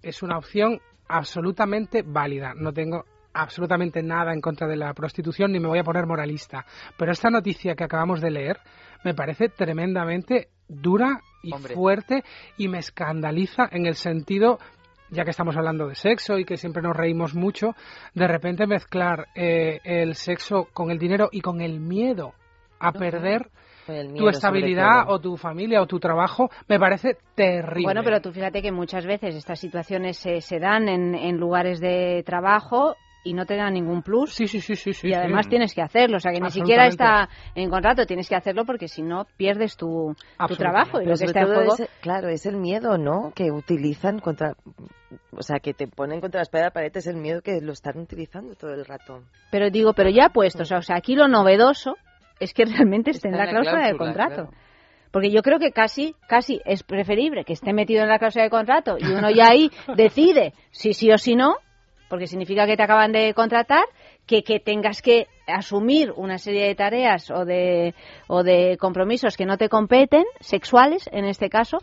es 0.04 0.22
una 0.22 0.38
opción 0.38 0.80
absolutamente 1.08 2.04
válida. 2.06 2.54
No 2.56 2.72
tengo 2.72 3.06
absolutamente 3.36 4.02
nada 4.02 4.34
en 4.34 4.42
contra 4.42 4.68
de 4.68 4.78
la 4.78 4.94
prostitución 4.94 5.52
ni 5.52 5.60
me 5.60 5.68
voy 5.68 5.80
a 5.80 5.84
poner 5.84 6.08
moralista. 6.08 6.66
Pero 6.98 7.12
esta 7.12 7.30
noticia 7.30 7.76
que 7.76 7.84
acabamos 7.84 8.22
de 8.22 8.32
leer 8.32 8.60
me 9.04 9.14
parece 9.14 9.50
tremendamente 9.50 10.50
dura 10.68 11.20
y 11.44 11.54
Hombre. 11.54 11.76
fuerte 11.76 12.24
y 12.58 12.68
me 12.68 12.80
escandaliza 12.80 13.68
en 13.72 13.86
el 13.86 13.96
sentido 13.96 14.58
ya 15.12 15.24
que 15.24 15.30
estamos 15.30 15.56
hablando 15.56 15.88
de 15.88 15.96
sexo 15.96 16.40
y 16.40 16.46
que 16.46 16.58
siempre 16.58 16.82
nos 16.82 16.96
reímos 16.96 17.36
mucho, 17.36 17.76
de 18.16 18.28
repente 18.28 18.66
mezclar 18.66 19.28
eh, 19.36 19.80
el 19.84 20.16
sexo 20.16 20.68
con 20.74 20.90
el 20.90 20.98
dinero 20.98 21.30
y 21.32 21.42
con 21.42 21.62
el 21.62 21.80
miedo 21.80 22.34
a 22.80 22.92
perder 22.92 23.50
tu 23.86 24.28
estabilidad 24.28 25.04
o 25.08 25.20
tu 25.20 25.38
familia 25.38 25.80
o 25.82 25.86
tu 25.86 26.00
trabajo 26.00 26.50
me 26.68 26.80
parece 26.80 27.18
terrible. 27.36 27.84
Bueno, 27.84 28.02
pero 28.04 28.20
tú 28.20 28.32
fíjate 28.32 28.64
que 28.64 28.72
muchas 28.72 29.06
veces 29.06 29.36
estas 29.36 29.60
situaciones 29.60 30.18
se, 30.18 30.42
se 30.42 30.60
dan 30.60 30.90
en, 30.90 31.14
en 31.14 31.38
lugares 31.38 31.80
de 31.80 32.24
trabajo 32.26 32.96
y 33.26 33.34
no 33.34 33.46
te 33.46 33.58
dan 33.58 33.74
ningún 33.74 34.04
plus. 34.04 34.34
Sí, 34.34 34.48
sí, 34.48 34.62
sí, 34.62 34.76
sí. 34.76 34.94
sí 34.94 35.10
y 35.10 35.14
además 35.14 35.46
sí. 35.46 35.50
tienes 35.50 35.74
que 35.74 35.82
hacerlo, 35.82 36.18
o 36.18 36.20
sea 36.20 36.32
que 36.32 36.40
ni 36.40 36.52
siquiera 36.52 36.88
está 36.88 37.28
en 37.56 37.70
contrato, 37.70 38.06
tienes 38.06 38.30
que 38.30 38.36
hacerlo 38.36 38.66
porque 38.66 38.88
si 38.88 39.02
no 39.02 39.26
pierdes 39.36 39.76
tu, 39.76 40.16
tu 40.48 40.56
trabajo 40.56 41.02
y 41.02 41.06
Pero 41.06 41.12
lo 41.12 41.18
que 41.18 41.26
está 41.26 41.42
en 41.42 41.48
juego. 41.48 41.74
es, 41.78 41.90
claro, 42.02 42.30
es 42.30 42.46
el 42.46 42.56
miedo, 42.56 42.98
¿no? 42.98 43.34
Que 43.36 43.52
utilizan 43.52 44.20
contra, 44.20 44.54
o 45.32 45.42
sea, 45.42 45.60
que 45.60 45.74
te 45.74 45.88
ponen 45.88 46.22
contra 46.22 46.40
la 46.40 46.44
espada 46.44 46.64
de 46.64 46.68
la 46.68 46.74
pared, 46.74 46.92
es 46.96 47.08
el 47.08 47.18
miedo 47.18 47.42
que 47.42 47.60
lo 47.62 47.74
están 47.74 47.98
utilizando 47.98 48.56
todo 48.56 48.74
el 48.74 48.86
rato. 48.86 49.24
Pero 49.52 49.70
digo, 49.72 49.94
pero 49.94 50.10
ya 50.10 50.30
puestos, 50.30 50.72
o 50.72 50.82
sea, 50.82 50.96
aquí 50.96 51.16
lo 51.16 51.28
novedoso 51.28 51.98
es 52.40 52.54
que 52.54 52.66
realmente 52.66 53.12
esté 53.12 53.30
en 53.30 53.34
Está 53.34 53.46
la 53.46 53.50
en 53.50 53.56
la 53.56 53.62
cláusula 53.62 53.88
del 53.88 53.98
contrato. 53.98 54.36
claro. 54.36 54.66
Porque 55.12 55.32
yo 55.32 55.42
creo 55.44 55.60
que 55.60 55.72
casi, 55.72 56.14
casi 56.28 56.60
es 56.66 56.84
preferible 56.84 57.46
que 57.46 57.54
esté 57.54 57.72
metido 57.72 58.04
en 58.04 58.10
la 58.10 58.20
cláusula 58.20 58.44
de 58.44 58.50
contrato 58.50 58.98
y 59.00 59.06
uno 59.06 59.30
ya 59.32 59.48
ahí 59.48 59.72
decide 59.96 60.54
si 60.72 60.92
sí 60.92 61.10
o 61.10 61.18
si 61.18 61.38
no, 61.38 61.56
porque 62.10 62.28
significa 62.28 62.66
que 62.66 62.78
te 62.78 62.84
acaban 62.84 63.12
de 63.12 63.34
contratar, 63.34 63.86
que, 64.26 64.44
que 64.44 64.60
tengas 64.60 65.02
que 65.02 65.28
asumir 65.48 66.12
una 66.16 66.38
serie 66.38 66.66
de 66.68 66.76
tareas 66.76 67.30
o 67.30 67.46
de, 67.46 67.94
o 68.28 68.44
de 68.44 68.78
compromisos 68.80 69.38
que 69.38 69.46
no 69.46 69.58
te 69.58 69.70
competen, 69.70 70.24
sexuales 70.40 71.10
en 71.12 71.26
este 71.26 71.50
caso, 71.50 71.80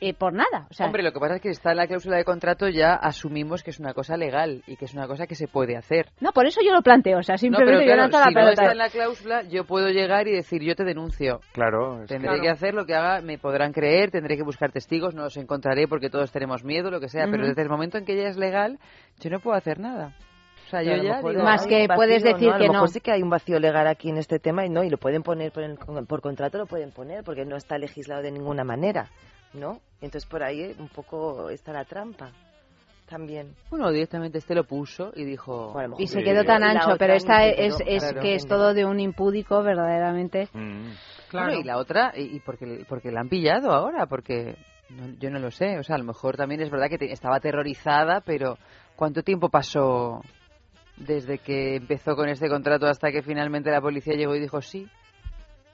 eh, 0.00 0.14
por 0.14 0.32
nada. 0.32 0.66
O 0.70 0.74
sea, 0.74 0.86
Hombre, 0.86 1.02
lo 1.02 1.12
que 1.12 1.20
pasa 1.20 1.36
es 1.36 1.40
que 1.42 1.48
está 1.50 1.70
en 1.72 1.76
la 1.78 1.86
cláusula 1.86 2.16
de 2.16 2.24
contrato 2.24 2.68
ya 2.68 2.94
asumimos 2.94 3.62
que 3.62 3.70
es 3.70 3.80
una 3.80 3.94
cosa 3.94 4.16
legal 4.16 4.62
y 4.66 4.76
que 4.76 4.84
es 4.84 4.94
una 4.94 5.06
cosa 5.06 5.26
que 5.26 5.34
se 5.34 5.48
puede 5.48 5.76
hacer. 5.76 6.06
no, 6.20 6.32
por 6.32 6.46
eso 6.46 6.60
yo 6.64 6.72
lo 6.72 6.82
planteo, 6.82 7.18
o 7.18 7.22
sea, 7.22 7.34
No, 7.34 7.38
simplemente 7.38 7.72
pero 7.72 7.80
yo 7.80 7.94
claro, 7.94 8.02
lanzo 8.02 8.18
la 8.18 8.28
si 8.28 8.34
no 8.34 8.48
está 8.50 8.72
en 8.72 8.78
la 8.78 8.88
cláusula, 8.90 9.42
yo 9.42 9.64
puedo 9.64 9.88
llegar 9.88 10.28
y 10.28 10.32
decir, 10.32 10.62
yo 10.62 10.74
te 10.74 10.84
denuncio. 10.84 11.40
Claro, 11.52 12.02
es 12.02 12.08
Tendré 12.08 12.28
claro. 12.28 12.42
que 12.42 12.48
hacer 12.50 12.74
lo 12.74 12.86
que 12.86 12.94
haga, 12.94 13.20
me 13.20 13.38
podrán 13.38 13.72
creer, 13.72 14.10
tendré 14.10 14.36
que 14.36 14.42
buscar 14.44 14.72
testigos, 14.72 15.14
no 15.14 15.22
los 15.24 15.36
encontraré 15.36 15.88
porque 15.88 16.10
todos 16.10 16.30
tenemos 16.32 16.64
miedo, 16.64 16.90
lo 16.90 17.00
que 17.00 17.08
sea, 17.08 17.26
pero 17.30 17.46
desde 17.46 17.62
el 17.62 17.68
momento 17.68 17.98
en 17.98 18.04
que 18.04 18.16
ya 18.16 18.28
es 18.28 18.36
legal, 18.36 18.78
yo 19.20 19.30
no 19.30 19.40
puedo 19.40 19.56
hacer 19.56 19.78
nada. 19.78 20.14
O 20.66 20.70
sea, 20.72 20.82
yo 20.82 20.92
ya 21.02 21.20
digo, 21.20 21.42
Más 21.44 21.66
que 21.66 21.86
vacío, 21.86 21.96
puedes 21.96 22.22
decir 22.22 22.48
¿no? 22.48 22.54
A 22.54 22.58
que 22.58 22.66
lo 22.66 22.72
mejor 22.72 22.88
no. 22.88 22.92
sí 22.92 23.00
que 23.00 23.12
hay 23.12 23.20
un 23.22 23.28
vacío 23.28 23.58
legal 23.60 23.86
aquí 23.86 24.08
en 24.08 24.16
este 24.16 24.38
tema 24.38 24.64
y 24.64 24.70
no, 24.70 24.82
y 24.82 24.88
lo 24.88 24.96
pueden 24.96 25.22
poner 25.22 25.52
por, 25.52 25.64
el- 25.64 25.76
por 26.08 26.22
contrato, 26.22 26.56
lo 26.56 26.64
pueden 26.64 26.92
poner 26.92 27.22
porque 27.24 27.44
no 27.44 27.56
está 27.56 27.76
legislado 27.76 28.22
de 28.22 28.30
ninguna 28.30 28.64
manera, 28.64 29.10
¿no? 29.54 29.80
Entonces 30.00 30.26
por 30.28 30.42
ahí 30.42 30.74
un 30.78 30.88
poco 30.88 31.50
está 31.50 31.72
la 31.72 31.84
trampa 31.84 32.30
también. 33.08 33.54
Bueno, 33.70 33.90
directamente 33.90 34.38
este 34.38 34.54
lo 34.54 34.64
puso 34.64 35.12
y 35.14 35.24
dijo... 35.24 35.72
Bueno, 35.72 35.96
Y 35.98 36.06
se 36.06 36.18
Sí. 36.20 36.24
quedó 36.24 36.44
tan 36.44 36.62
ancho, 36.62 36.96
pero 36.98 37.12
esta 37.14 37.44
es, 37.46 37.76
quedó, 37.76 37.76
es 37.86 38.02
claro, 38.02 38.20
que 38.22 38.34
es 38.34 38.46
todo 38.46 38.72
de 38.72 38.84
un 38.86 38.98
impúdico 39.00 39.62
verdaderamente. 39.62 40.48
Mm. 40.54 40.88
Claro. 41.28 41.46
Bueno, 41.48 41.60
y 41.60 41.64
la 41.64 41.76
otra, 41.78 42.12
y, 42.16 42.36
y 42.36 42.40
porque, 42.40 42.84
porque 42.88 43.10
la 43.10 43.20
han 43.20 43.28
pillado 43.28 43.70
ahora, 43.70 44.06
porque 44.06 44.56
no- 44.88 45.14
yo 45.18 45.28
no 45.30 45.38
lo 45.40 45.50
sé. 45.50 45.78
O 45.78 45.82
sea, 45.82 45.96
a 45.96 45.98
lo 45.98 46.04
mejor 46.04 46.36
también 46.36 46.62
es 46.62 46.70
verdad 46.70 46.88
que 46.88 46.98
te- 46.98 47.12
estaba 47.12 47.36
aterrorizada, 47.36 48.22
pero 48.22 48.56
¿cuánto 48.96 49.22
tiempo 49.22 49.50
pasó 49.50 50.22
desde 50.96 51.38
que 51.38 51.76
empezó 51.76 52.14
con 52.16 52.28
este 52.28 52.48
contrato 52.48 52.86
hasta 52.86 53.10
que 53.10 53.22
finalmente 53.22 53.70
la 53.70 53.80
policía 53.82 54.14
llegó 54.14 54.34
y 54.36 54.40
dijo 54.40 54.62
sí. 54.62 54.88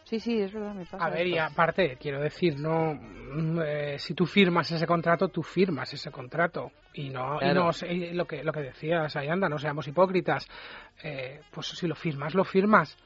Sí, 0.08 0.20
sí, 0.20 0.40
es 0.40 0.50
verdad, 0.54 0.72
me 0.74 0.86
pasa. 0.86 1.04
A 1.04 1.10
ver, 1.10 1.26
y 1.26 1.36
aparte, 1.36 1.98
quiero 2.00 2.18
decir, 2.18 2.58
no 2.58 2.94
mm, 2.94 3.60
eh, 3.62 3.98
si 3.98 4.14
tú 4.14 4.24
firmas 4.24 4.70
ese 4.72 4.86
contrato, 4.86 5.28
tú 5.28 5.42
firmas 5.42 5.92
ese 5.92 6.10
contrato. 6.10 6.72
Y 6.94 7.10
no, 7.10 7.36
y 7.36 7.40
Claro. 7.40 7.70
no 7.70 7.86
y 7.86 8.14
lo 8.14 8.26
que 8.26 8.42
lo 8.42 8.50
que 8.50 8.60
decías, 8.60 9.14
Ayanda, 9.16 9.50
no 9.50 9.58
seamos 9.58 9.86
hipócritas. 9.86 10.48
Eh, 11.02 11.42
pues 11.50 11.66
si 11.66 11.86
lo 11.86 11.94
firmas, 11.94 12.34
lo 12.34 12.44
firmas. 12.44 12.96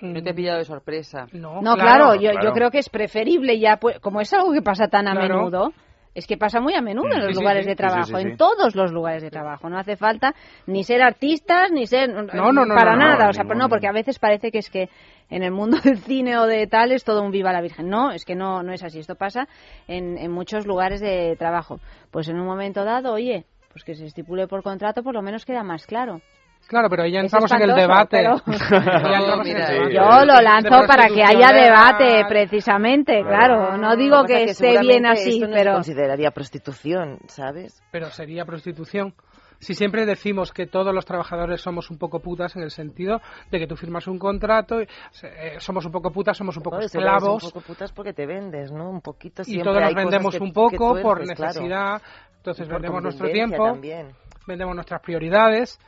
No 0.00 0.20
te 0.20 0.30
he 0.30 0.34
pillado 0.34 0.58
de 0.58 0.64
sorpresa. 0.64 1.28
No, 1.32 1.62
No, 1.62 1.76
claro, 1.76 2.16
yo, 2.16 2.32
yo 2.32 2.52
creo 2.52 2.72
que 2.72 2.78
es 2.78 2.88
preferible 2.88 3.60
ya, 3.60 3.76
pues, 3.76 4.00
como 4.00 4.20
es 4.20 4.32
algo 4.32 4.52
que 4.52 4.60
pasa 4.62 4.88
tan 4.88 5.06
a 5.06 5.12
Claro. 5.12 5.36
menudo, 5.36 5.72
es 6.14 6.26
que 6.26 6.36
pasa 6.36 6.60
muy 6.60 6.74
a 6.74 6.82
menudo 6.82 7.12
en 7.12 7.20
los 7.20 7.34
sí, 7.34 7.40
lugares 7.40 7.64
sí. 7.64 7.70
de 7.70 7.76
trabajo, 7.76 8.18
sí, 8.18 8.22
en 8.22 8.36
todos 8.36 8.74
los 8.74 8.92
lugares 8.92 9.22
de 9.22 9.30
trabajo. 9.30 9.68
No 9.70 9.78
hace 9.78 9.96
falta 9.96 10.34
ni 10.66 10.84
ser 10.84 11.02
artistas, 11.02 11.70
ni 11.70 11.86
ser... 11.86 12.10
No, 12.10 12.52
no, 12.52 12.66
no, 12.66 12.74
Para 12.74 12.92
no, 12.92 12.98
nada, 12.98 13.30
o 13.30 13.32
sea, 13.32 13.44
ninguno. 13.44 13.64
no, 13.64 13.68
porque 13.68 13.88
a 13.88 13.92
veces 13.92 14.18
parece 14.18 14.50
que 14.50 14.58
es 14.58 14.70
que 14.70 14.88
en 15.30 15.42
el 15.42 15.52
mundo 15.52 15.78
del 15.84 15.98
cine 15.98 16.36
o 16.38 16.46
de 16.46 16.66
tal 16.66 16.92
es 16.92 17.04
todo 17.04 17.22
un 17.22 17.30
viva 17.30 17.52
la 17.52 17.62
Virgen. 17.62 17.88
No, 17.88 18.12
es 18.12 18.24
que 18.24 18.34
no, 18.34 18.62
no 18.62 18.72
es 18.72 18.82
así. 18.82 18.98
Esto 18.98 19.14
pasa 19.14 19.48
en, 19.88 20.18
en 20.18 20.30
muchos 20.30 20.66
lugares 20.66 21.00
de 21.00 21.36
trabajo. 21.38 21.80
Pues 22.10 22.28
en 22.28 22.38
un 22.38 22.46
momento 22.46 22.84
dado, 22.84 23.14
oye, 23.14 23.46
pues 23.72 23.84
que 23.84 23.94
se 23.94 24.04
estipule 24.04 24.46
por 24.46 24.62
contrato, 24.62 25.02
por 25.02 25.14
lo 25.14 25.22
menos 25.22 25.44
queda 25.44 25.62
más 25.62 25.86
claro. 25.86 26.20
Claro, 26.68 26.88
pero 26.88 27.02
ahí 27.02 27.12
ya 27.12 27.18
Es 27.20 27.24
entramos 27.24 27.52
en 27.52 27.62
el 27.62 27.74
debate. 27.74 28.16
pero- 28.22 28.36
Ya 28.46 29.18
entramos 29.18 29.46
en 29.46 29.56
el 29.56 29.66
debate. 29.66 29.94
Yo 29.94 30.24
lo 30.24 30.40
lanzo 30.40 30.86
para 30.86 31.08
que 31.08 31.22
haya 31.22 31.52
de- 31.52 31.60
debate, 31.62 32.24
precisamente, 32.28 33.22
claro. 33.22 33.76
No 33.76 33.94
digo 33.96 34.24
que 34.24 34.34
que 34.34 34.44
es 34.44 34.50
esté 34.52 34.80
bien 34.80 35.04
así, 35.06 35.34
esto 35.34 35.46
no 35.48 35.52
se 35.56 35.58
pero... 35.62 35.72
consideraría 35.74 36.30
prostitución, 36.30 37.18
¿sabes? 37.26 37.82
Pero 37.90 38.06
sería 38.10 38.44
prostitución. 38.44 39.14
Si 39.58 39.74
siempre 39.74 40.06
decimos 40.06 40.50
que 40.52 40.66
todos 40.66 40.92
los 40.92 41.04
trabajadores 41.04 41.60
somos 41.60 41.88
un 41.90 41.96
poco 41.98 42.18
putas 42.20 42.56
en 42.56 42.62
el 42.62 42.70
sentido 42.72 43.20
de 43.50 43.58
que 43.60 43.66
tú 43.68 43.76
firmas 43.76 44.08
un 44.08 44.18
contrato, 44.18 44.80
y, 44.80 44.88
eh, 45.22 45.54
somos 45.58 45.84
un 45.84 45.92
poco 45.92 46.10
putas, 46.10 46.36
somos 46.36 46.56
un 46.56 46.64
poco 46.64 46.80
esclavos 46.80 47.44
un 47.44 47.50
poco 47.50 47.60
putas 47.60 47.92
porque 47.92 48.12
te 48.12 48.26
vendes, 48.26 48.72
¿no? 48.72 48.90
Un 48.90 49.00
poquito 49.02 49.42
y 49.42 49.44
siempre 49.44 49.70
todos 49.70 49.82
nos 49.84 49.94
vendemos 49.94 50.34
que- 50.36 50.42
un 50.42 50.52
poco 50.52 51.00
por 51.00 51.22
claro. 51.22 51.26
necesidad. 51.26 52.02
Entonces 52.38 52.66
Y 52.66 52.70
por 52.70 52.80
vendemos 52.80 53.02
nuestro 53.04 53.28
tiempo, 53.30 53.64
también. 53.66 54.08
vendemos 54.48 54.74
nuestras 54.74 55.00
prioridades 55.00 55.78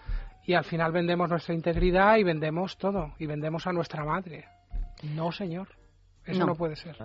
y 0.46 0.54
al 0.54 0.64
final 0.64 0.92
vendemos 0.92 1.28
nuestra 1.30 1.54
integridad 1.54 2.16
y 2.16 2.22
vendemos 2.24 2.76
todo 2.76 3.14
y 3.18 3.26
vendemos 3.26 3.66
a 3.66 3.72
nuestra 3.72 4.04
madre. 4.04 4.46
No, 5.02 5.32
señor. 5.32 5.68
Eso 6.24 6.40
no, 6.40 6.46
No. 6.46 6.54
puede 6.54 6.76
ser. 6.76 6.96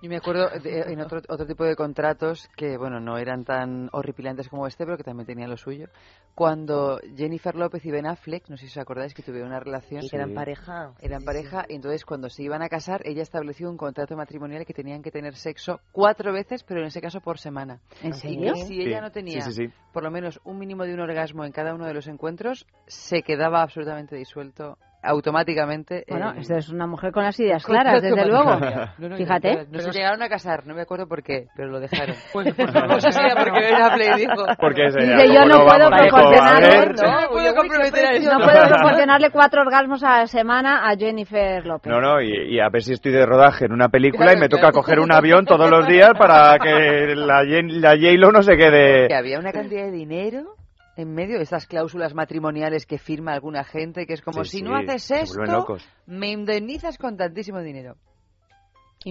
Yo 0.00 0.08
me 0.08 0.16
acuerdo 0.16 0.48
de- 0.62 0.92
en 0.92 1.00
otro, 1.00 1.20
otro 1.28 1.44
tipo 1.46 1.64
de 1.64 1.74
contratos 1.74 2.48
que, 2.56 2.76
bueno, 2.76 3.00
no 3.00 3.18
eran 3.18 3.44
tan 3.44 3.88
horripilantes 3.92 4.48
como 4.48 4.66
este, 4.68 4.84
pero 4.84 4.96
que 4.96 5.02
también 5.02 5.26
tenían 5.26 5.50
lo 5.50 5.56
suyo. 5.56 5.88
Cuando 6.36 7.00
Jennifer 7.16 7.56
López 7.56 7.84
y 7.84 7.90
Ben 7.90 8.06
Affleck, 8.06 8.48
no 8.48 8.56
sé 8.56 8.66
si 8.66 8.70
os 8.70 8.78
acordáis 8.78 9.12
que 9.12 9.22
tuvieron 9.24 9.48
una 9.50 9.58
relación. 9.58 10.04
Y 10.04 10.08
que 10.08 10.16
eran 10.16 10.34
pareja. 10.34 10.92
Eran 11.00 11.20
Sí, 11.20 11.26
pareja, 11.26 11.64
y 11.68 11.74
entonces 11.74 12.04
cuando 12.04 12.30
se 12.30 12.44
iban 12.44 12.62
a 12.62 12.68
casar, 12.68 13.02
ella 13.04 13.22
estableció 13.22 13.68
un 13.68 13.76
contrato 13.76 14.16
matrimonial 14.16 14.64
que 14.64 14.72
tenían 14.72 15.02
que 15.02 15.10
tener 15.10 15.34
sexo 15.34 15.80
cuatro 15.90 16.32
veces, 16.32 16.62
pero 16.62 16.80
en 16.80 16.86
ese 16.86 17.00
caso 17.00 17.20
por 17.20 17.38
semana. 17.38 17.80
¿En 18.00 18.14
serio? 18.14 18.54
si 18.54 18.80
ella 18.80 18.98
Sí, 18.98 19.02
no 19.02 19.10
tenía 19.10 19.40
sí, 19.42 19.52
sí, 19.52 19.66
sí. 19.66 19.72
por 19.92 20.04
lo 20.04 20.12
menos 20.12 20.40
un 20.44 20.58
mínimo 20.58 20.84
de 20.84 20.94
un 20.94 21.00
orgasmo 21.00 21.44
en 21.44 21.50
cada 21.50 21.74
uno 21.74 21.86
de 21.86 21.94
los 21.94 22.06
encuentros, 22.06 22.66
se 22.86 23.22
quedaba 23.22 23.62
absolutamente 23.62 24.14
disuelto 24.14 24.78
automáticamente. 25.02 26.04
Bueno, 26.08 26.32
el- 26.32 26.38
esto 26.38 26.56
es 26.56 26.68
una 26.68 26.86
mujer 26.86 27.12
con 27.12 27.22
las 27.24 27.38
ideas 27.40 27.64
claras, 27.64 28.02
desde 28.02 28.26
luego. 28.26 28.56
No, 28.98 29.08
no, 29.08 29.16
Fíjate. 29.16 29.66
No, 29.70 29.78
no 29.78 29.78
se 29.80 29.90
llegaron 29.92 30.22
a 30.22 30.28
casar, 30.28 30.66
no 30.66 30.74
me 30.74 30.82
acuerdo 30.82 31.06
por 31.06 31.22
qué, 31.22 31.46
pero 31.56 31.68
lo 31.68 31.80
dejaron. 31.80 32.14
Pues, 32.32 32.54
pues 32.56 32.72
no 32.74 33.00
sé 33.00 33.12
si 33.12 33.20
era 33.20 33.34
porque 33.36 33.60
Ben 33.60 33.74
Affleck 33.82 34.16
dijo... 34.16 34.32
Porque 34.60 34.82
Dice, 34.86 35.28
yo 35.32 35.40
¿cómo 35.40 35.46
no 35.46 35.64
puedo 35.66 35.90
proporcionarle, 35.90 36.86
no, 37.02 37.20
No 37.22 37.28
puedo 37.30 37.54
comprometer 37.54 38.06
a 38.06 38.10
eso. 38.12 38.32
no 38.38 38.44
puedo 38.44 38.68
proporcionarle 38.68 39.30
cuatro 39.30 39.62
orgasmos 39.62 40.02
a 40.04 40.18
la 40.20 40.26
semana 40.26 40.88
a 40.88 40.96
Jennifer 40.96 41.64
López. 41.66 41.90
No, 41.92 42.00
no, 42.00 42.20
y, 42.20 42.54
y 42.54 42.60
a 42.60 42.68
ver 42.68 42.82
si 42.82 42.92
estoy 42.92 43.12
de 43.12 43.24
rodaje 43.26 43.64
en 43.66 43.72
una 43.72 43.88
película 43.88 44.26
Claro, 44.26 44.38
y 44.38 44.40
me 44.40 44.48
toca 44.48 44.60
claro. 44.62 44.74
coger 44.74 45.00
un 45.00 45.12
avión 45.12 45.44
todos 45.44 45.70
los 45.70 45.86
días 45.86 46.10
para 46.18 46.58
que 46.58 47.14
la, 47.14 47.42
la 47.44 47.90
J-Lo 47.90 48.32
no 48.32 48.42
se 48.42 48.52
Que 48.52 48.58
quede... 48.58 49.14
había 49.14 49.38
una 49.38 49.52
cantidad 49.52 49.84
de 49.84 49.90
dinero 49.92 50.54
en 50.98 51.14
medio 51.14 51.36
de 51.36 51.44
estas 51.44 51.66
cláusulas 51.66 52.12
matrimoniales 52.12 52.84
que 52.84 52.98
firma 52.98 53.32
alguna 53.32 53.62
gente, 53.62 54.04
que 54.04 54.14
es 54.14 54.20
como 54.20 54.42
Sí, 54.42 54.50
si 54.50 54.56
sí, 54.58 54.62
no 54.64 54.74
haces 54.76 55.10
esto, 55.12 55.40
me 56.06 56.32
indemnizas 56.32 56.98
con 56.98 57.16
tantísimo 57.16 57.60
dinero. 57.60 57.94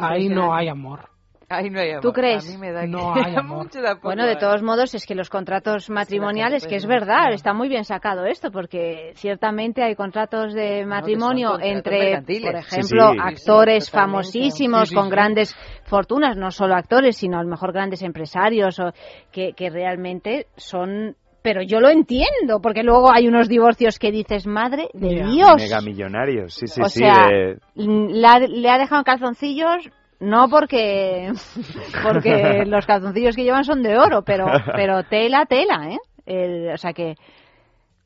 Ahí 0.01 0.27
no 0.27 0.53
hay 0.53 0.68
amor. 0.68 1.09
Ahí 1.49 1.69
no 1.69 1.80
hay 1.80 1.91
amor. 1.91 2.01
¿Tú 2.01 2.11
crees? 2.11 2.45
A 2.45 2.51
mí 2.51 2.57
me 2.57 2.73
da 2.73 2.85
No 2.85 3.14
que- 3.14 3.22
hay 3.23 3.35
amor. 3.38 3.69
Bueno, 4.03 4.26
de 4.26 4.31
hay. 4.31 4.38
todos 4.38 4.61
modos 4.61 4.93
es 4.95 5.05
que 5.05 5.15
los 5.15 5.30
contratos 5.30 5.89
matrimoniales, 5.89 6.68
que 6.68 6.76
es 6.76 6.85
verdad, 6.85 7.31
está 7.31 7.53
muy 7.53 7.69
bien 7.69 7.85
sacado 7.85 8.26
esto, 8.26 8.51
porque 8.51 9.14
ciertamente 9.15 9.81
hay 9.81 9.95
contratos 9.95 10.53
de 10.53 10.85
matrimonio 10.85 11.51
contratos 11.51 11.72
entre, 11.77 11.99
mercantiles. 11.99 12.51
por 12.51 12.59
ejemplo, 12.59 13.11
sí. 13.14 13.18
actores 13.22 13.85
Sí, 13.85 13.88
sí, 13.88 13.91
totalmente. 13.91 13.91
famosísimos 13.91 14.81
Sí, 14.81 14.89
sí, 14.89 14.95
con 14.95 15.05
sí. 15.05 15.11
grandes 15.11 15.55
fortunas, 15.85 16.35
no 16.35 16.51
solo 16.51 16.76
actores, 16.76 17.15
sino 17.15 17.39
a 17.39 17.43
lo 17.43 17.49
mejor 17.49 17.72
grandes 17.72 18.01
empresarios, 18.01 18.77
o 18.81 18.91
que, 19.31 19.53
que 19.53 19.69
realmente 19.69 20.47
son... 20.57 21.15
Pero 21.48 21.61
yo 21.61 21.80
lo 21.80 21.88
entiendo, 21.88 22.60
porque 22.61 22.84
luego 22.84 23.10
hay 23.10 23.26
unos 23.26 23.48
divorcios 23.48 23.99
que 23.99 24.11
dices, 24.11 24.45
madre 24.45 24.90
de 24.94 25.15
Ya. 25.15 25.30
Dios. 25.30 25.56
Mega 25.56 25.80
millonarios, 25.80 26.53
sí, 26.53 26.68
sí, 26.68 26.82
o 26.82 26.90
sí. 26.90 26.99
sea, 26.99 27.30
de- 27.30 27.57
le 27.76 28.28
ha, 28.28 28.38
le 28.40 28.69
ha 28.69 28.78
dejado 28.78 29.06
calzoncillos 29.06 29.90
no 30.19 30.49
porque 30.49 31.32
porque 32.03 32.65
los 32.68 32.86
calzoncillos 32.86 33.34
que 33.34 33.45
llevan 33.45 33.64
son 33.64 33.82
de 33.82 33.98
oro, 33.98 34.24
pero 34.24 34.45
pero 34.76 35.03
tela, 35.03 35.45
tela, 35.45 35.88
¿eh? 35.90 35.99
El- 36.26 36.74
o 36.74 36.78
sea 36.78 36.91
que 36.91 37.15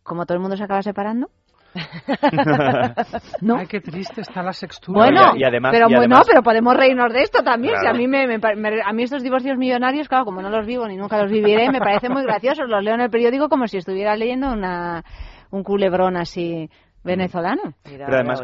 como 0.03 0.27
todo 0.27 0.35
el 0.35 0.41
mundo 0.41 0.55
se 0.55 0.63
acaba 0.63 0.83
separando. 0.83 1.27
¿No? 3.41 3.57
Ay, 3.57 3.67
qué 3.67 3.79
triste 3.81 4.21
está 4.21 4.41
la 4.43 4.53
sextura. 4.53 4.97
Bueno, 4.99 5.33
y- 5.35 5.41
y 5.41 5.43
además- 5.43 5.71
pero 5.73 5.87
y 5.89 6.41
podemos 6.43 6.75
reírnos 6.75 7.13
de 7.13 7.21
esto 7.21 7.43
también. 7.43 7.75
Si 7.79 7.87
a 7.87 7.93
mí 7.93 8.07
me, 8.07 8.27
me 8.27 8.37
a 8.83 8.93
mí 8.93 9.03
estos 9.03 9.23
divorcios 9.23 9.57
millonarios, 9.57 10.07
claro, 10.07 10.25
como 10.25 10.41
no 10.41 10.49
los 10.49 10.65
vivo 10.65 10.87
ni 10.87 10.97
nunca 10.97 11.21
los 11.21 11.31
viviré, 11.31 11.69
me 11.71 11.79
parecen 11.79 12.11
muy 12.11 12.23
graciosos. 12.23 12.67
Los 12.67 12.83
leo 12.83 12.95
en 12.95 13.01
el 13.01 13.09
periódico 13.09 13.49
como 13.49 13.67
si 13.67 13.77
estuviera 13.77 14.15
leyendo 14.15 14.51
una 14.51 15.03
un 15.51 15.63
culebrón 15.63 16.17
así 16.17 16.69
venezolano. 17.03 17.73
Mira, 17.85 18.05
Pero 18.05 18.17
además 18.17 18.41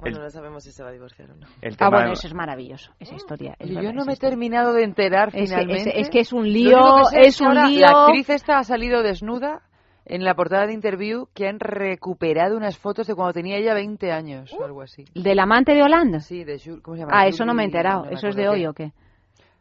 Bueno, 0.00 0.18
el- 0.18 0.22
no 0.22 0.30
sabemos 0.30 0.62
si 0.62 0.70
se 0.70 0.84
va 0.84 0.90
a 0.90 0.92
divorciar 0.92 1.28
o 1.32 1.34
no. 1.34 1.46
el 1.60 1.76
Ah, 1.80 1.90
bueno, 1.90 2.12
eso 2.12 2.28
es 2.28 2.34
maravilloso, 2.34 2.92
esa 3.00 3.16
historia. 3.16 3.56
es 3.58 3.68
verdad, 3.68 3.82
yo 3.82 3.92
no 3.92 4.04
me 4.04 4.12
he 4.12 4.14
historia. 4.14 4.30
terminado 4.30 4.72
de 4.72 4.84
enterar 4.84 5.28
Es 5.28 5.34
que- 5.34 5.46
finalmente. 5.46 5.90
es- 5.90 6.06
es 6.06 6.10
que 6.10 6.20
es 6.20 6.32
un 6.32 6.44
lío, 6.48 6.78
que 7.12 7.20
es 7.26 7.36
que 7.38 7.42
un 7.42 7.48
ahora 7.58 7.66
lío. 7.68 7.80
La 7.80 8.04
actriz 8.04 8.30
esta 8.30 8.58
ha 8.58 8.62
salido 8.62 9.02
desnuda 9.02 9.62
en 10.08 10.24
la 10.24 10.34
portada 10.34 10.66
de 10.66 10.72
Interview 10.72 11.28
que 11.34 11.46
han 11.48 11.60
recuperado 11.60 12.56
unas 12.56 12.78
fotos 12.78 13.06
de 13.06 13.14
cuando 13.14 13.32
tenía 13.32 13.56
ella 13.56 13.74
20 13.74 14.10
años 14.12 14.52
o 14.52 14.64
algo 14.64 14.82
así. 14.82 15.04
¿Del 15.14 15.38
amante 15.38 15.74
de 15.74 15.82
Holanda? 15.82 16.20
Sí, 16.20 16.44
de 16.44 16.56
Ju- 16.56 16.80
¿cómo 16.82 16.96
se 16.96 17.02
llama? 17.02 17.12
Ah, 17.14 17.26
eso 17.26 17.44
no 17.44 17.54
me 17.54 17.62
he 17.62 17.66
enterado. 17.66 18.04
no 18.04 18.10
me 18.10 18.14
¿Eso 18.16 18.28
es 18.28 18.36
de 18.36 18.48
hoy 18.48 18.66
o 18.66 18.72
qué? 18.72 18.92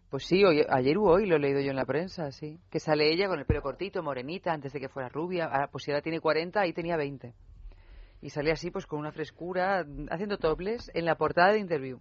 Pues 0.09 0.25
sí, 0.25 0.43
hoy- 0.45 0.65
ayer 0.69 0.97
u 0.97 1.07
hoy 1.07 1.25
lo 1.25 1.35
he 1.35 1.39
leído 1.39 1.59
yo 1.59 1.69
en 1.71 1.75
la 1.75 1.85
prensa, 1.85 2.31
sí. 2.31 2.59
Que 2.71 2.79
sale 2.79 3.11
ella 3.11 3.27
con 3.27 3.39
el 3.39 3.45
pelo 3.45 3.61
cortito, 3.61 4.01
morenita, 4.01 4.53
antes 4.53 4.71
de 4.71 4.79
que 4.79 4.87
fuera 4.87 5.09
rubia. 5.09 5.45
Ahora, 5.45 5.67
pues 5.67 5.83
si 5.83 5.91
ahora 5.91 6.01
tiene 6.01 6.21
40, 6.21 6.61
ahí 6.61 6.71
tenía 6.71 6.95
20. 6.95 7.33
Y 8.21 8.29
sale 8.29 8.51
así, 8.51 8.71
pues 8.71 8.85
con 8.87 8.99
una 8.99 9.11
frescura, 9.11 9.85
haciendo 10.09 10.37
toples 10.37 10.89
en 10.93 11.05
la 11.05 11.15
portada 11.15 11.51
de 11.51 11.59
Interview. 11.59 11.99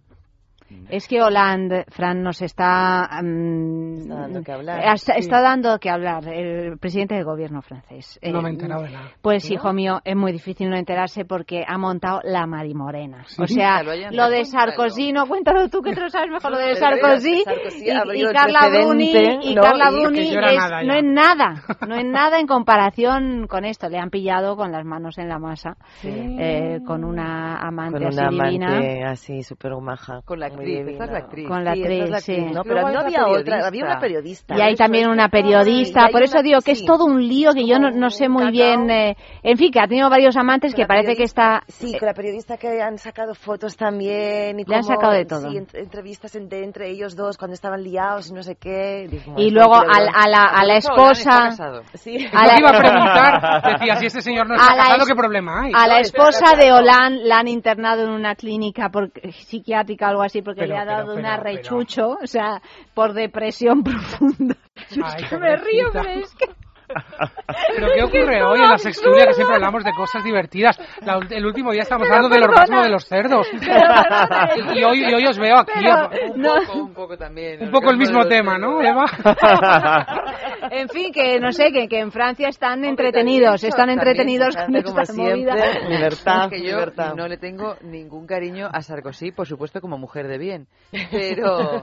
Es 0.89 1.07
que 1.07 1.21
Hollande, 1.21 1.85
Fran, 1.89 2.21
nos 2.23 2.41
está... 2.41 3.09
mm, 3.23 3.97
Está 3.99 4.15
dando 4.15 4.41
que 4.43 4.51
hablar. 4.51 4.79
eh, 4.79 4.93
Está, 4.93 5.13
Sí. 5.13 5.19
está 5.19 5.41
dando 5.41 5.79
que 5.79 5.89
hablar 5.89 6.27
el 6.27 6.77
presidente 6.77 7.15
del 7.15 7.23
gobierno 7.25 7.61
francés. 7.61 8.19
No 8.21 8.39
Eh, 8.39 8.41
me 8.41 8.49
he 8.49 8.51
enterado 8.53 8.83
de 8.83 8.91
nada. 8.91 9.11
Pues, 9.21 9.49
¿No? 9.49 9.53
hijo 9.55 9.73
mío, 9.73 10.01
es 10.03 10.15
muy 10.15 10.31
difícil 10.31 10.69
no 10.69 10.75
enterarse 10.77 11.25
porque 11.25 11.63
ha 11.67 11.77
montado 11.77 12.21
la 12.23 12.45
marimorena. 12.47 13.23
Sí. 13.27 13.41
O 13.41 13.47
sea, 13.47 13.81
lo 13.83 14.29
de. 14.29 14.45
Sarkozy, 14.45 15.11
no, 15.13 15.25
cuéntalo 15.27 15.69
tú 15.69 15.81
que 15.81 15.93
tú 15.93 16.01
lo 16.01 16.09
sabes 16.09 16.29
mejor, 16.31 16.51
lo 16.51 16.57
de 16.57 16.75
Sarkozy, 16.75 17.43
Sarkozy 17.43 17.89
y, 17.89 18.33
Carla 18.33 18.69
Bruni, 18.69 19.13
y 19.43 19.55
¿no? 19.55 19.61
Carla 19.61 19.89
Y 19.91 19.99
Bruni 20.01 20.17
que 20.19 20.29
es- 20.29 20.35
nada 20.57 20.83
no 20.83 20.93
es 20.93 21.03
nada, 21.03 21.53
no 21.87 21.95
es 21.95 22.05
nada 22.05 22.39
en 22.39 22.47
comparación 22.47 23.47
con 23.47 23.65
esto. 23.65 23.89
Le 23.89 23.97
han 23.99 24.09
pillado 24.09 24.55
con 24.55 24.71
las 24.71 24.85
manos 24.85 25.17
en 25.17 25.27
la 25.29 25.39
masa, 25.39 25.77
eh, 26.03 26.79
con 26.85 27.03
una 27.03 27.55
amante 27.57 27.99
Con 27.99 28.07
así 28.07 28.19
una 28.19 28.29
divina. 28.29 28.67
amante 28.67 29.03
así 29.03 29.43
súper 29.43 29.71
maja. 29.81 30.21
Con 30.25 30.39
la 30.39 30.49
muy 30.57 30.65
actriz, 30.65 30.77
esta 30.79 30.87
divina. 30.89 31.05
es 31.05 31.11
la 31.11 31.17
actriz. 31.19 31.47
Con 31.47 31.63
la 31.63 31.73
Sí, 31.73 31.81
esta 31.83 31.93
es 31.93 32.13
actriz, 32.13 32.23
sí. 32.47 32.53
No, 32.53 32.63
pero 32.63 32.81
no 32.89 32.99
había 32.99 33.27
otra, 33.27 33.67
había 33.67 33.83
una 33.85 33.99
periodista. 33.99 34.55
Y 34.57 34.61
hay 34.61 34.75
también 34.75 35.09
una 35.09 35.29
periodista, 35.29 36.07
por 36.11 36.23
eso 36.23 36.41
digo 36.41 36.59
que 36.61 36.71
es 36.71 36.85
todo 36.85 37.05
un 37.05 37.25
lío 37.27 37.53
que 37.53 37.65
yo 37.65 37.79
no, 37.79 38.09
sé 38.09 38.29
muy 38.29 38.51
bien. 38.51 38.89
eh, 38.89 39.15
en 39.43 39.57
fin, 39.57 39.71
que 39.71 39.79
ha 39.79 39.87
tenido 39.87 40.09
varios 40.09 40.35
amantes 40.37 40.73
que 40.75 40.85
parece 40.85 41.15
que 41.15 41.23
está. 41.23 41.63
Sí, 41.67 41.97
con 41.97 42.07
la 42.07 42.13
periodista 42.13 42.57
que 42.57 42.81
han 42.81 42.97
sacado 42.97 43.33
fotos 43.35 43.75
también. 43.77 44.59
Y 44.59 44.63
Le 44.65 44.75
han 44.75 44.83
sacado 44.83 45.13
de 45.13 45.25
todo. 45.25 45.49
Sí, 45.49 45.57
ent- 45.57 45.75
entrevistas 45.75 46.35
entre, 46.35 46.63
entre 46.63 46.89
ellos 46.89 47.15
dos 47.15 47.37
cuando 47.37 47.53
estaban 47.53 47.83
liados 47.83 48.29
y 48.29 48.33
no 48.33 48.43
sé 48.43 48.55
qué. 48.55 49.07
Y 49.11 49.29
"Madre, 49.29 49.51
luego 49.51 49.75
a, 49.75 49.81
vergüenza". 49.81 50.19
a 50.21 50.27
la, 50.29 50.43
a 50.73 50.77
esposa. 50.77 51.51
Sí. 51.95 52.27
A 52.33 52.47
la- 52.47 52.55
te 52.55 52.59
iba 52.61 52.69
a 52.69 52.79
preguntar, 52.79 53.61
decía, 53.79 53.95
si 53.97 54.05
este 54.07 54.21
señor 54.21 54.47
no 54.47 54.55
está 54.55 54.75
casado, 54.75 55.05
¿qué 55.05 55.15
problema 55.15 55.63
hay? 55.63 55.71
A 55.75 55.87
la 55.87 55.99
esposa 55.99 56.55
de. 56.55 56.71
Hollande 56.71 57.23
la 57.23 57.39
han 57.39 57.47
internado 57.47 58.03
en 58.03 58.09
una 58.09 58.35
clínica 58.35 58.89
porque, 58.91 59.31
psiquiátrica 59.31 60.05
o 60.07 60.09
algo 60.09 60.21
así 60.23 60.41
porque 60.47 60.61
Pero, 60.61 60.75
le 60.75 60.79
ha 60.79 60.85
dado 60.85 61.07
pero, 61.07 61.19
una 61.19 61.41
pero. 61.41 61.43
rechucho, 61.43 62.09
o 62.23 62.25
sea, 62.25 62.61
por 62.93 63.11
depresión 63.13 63.83
profunda. 63.83 64.55
Yo 64.91 65.05
es 65.05 65.13
Ay, 65.15 65.25
que 65.25 65.37
me 65.37 65.57
río, 65.57 65.89
pero 65.91 66.09
es 66.09 66.33
que... 66.35 66.45
¿Pero 67.75 67.87
qué 67.93 68.03
ocurre 68.03 68.43
hoy 68.43 68.59
en 68.59 68.69
la 68.69 68.77
sextulia 68.77 69.25
que 69.27 69.33
siempre 69.33 69.55
hablamos 69.55 69.83
de 69.83 69.91
cosas 69.93 70.23
divertidas? 70.23 70.79
La, 71.01 71.19
el 71.29 71.45
último 71.45 71.71
día 71.71 71.81
estamos 71.83 72.07
hablando 72.07 72.29
del 72.29 72.43
orgasmo 72.43 72.81
de 72.81 72.89
los 72.89 73.05
cerdos. 73.05 73.47
y, 74.75 74.83
hoy, 74.83 75.03
y, 75.03 75.13
hoy, 75.13 75.25
os 75.27 75.37
veo 75.37 75.57
aquí. 75.57 75.85
un, 76.33 76.41
poco, 76.41 76.79
un 76.79 76.93
poco 76.93 77.17
también. 77.17 77.63
Un 77.63 77.71
poco 77.71 77.91
el 77.91 77.97
mismo 77.97 78.25
tema, 78.25 78.57
¿no, 78.57 78.81
Eva? 78.81 79.05
en 80.71 80.89
fin, 80.89 81.11
que 81.11 81.39
no 81.39 81.51
sé, 81.51 81.71
que, 81.71 81.87
que 81.87 81.99
en 81.99 82.11
Francia 82.11 82.47
están 82.49 82.85
entretenidos, 82.85 83.63
están 83.63 83.89
entretenidos 83.89 84.55
con 84.55 84.75
esta 84.75 85.13
movida. 85.13 85.55
Libertad, 85.89 86.49
que 86.49 86.63
yo 86.63 86.77
no 87.15 87.27
le 87.27 87.37
tengo 87.37 87.75
ningún 87.81 88.27
cariño 88.27 88.69
a 88.71 88.81
Sarkozy, 88.81 89.31
por 89.31 89.47
supuesto, 89.47 89.81
como 89.81 89.97
mujer 89.97 90.27
de 90.27 90.37
bien. 90.37 90.67
Pero 91.11 91.81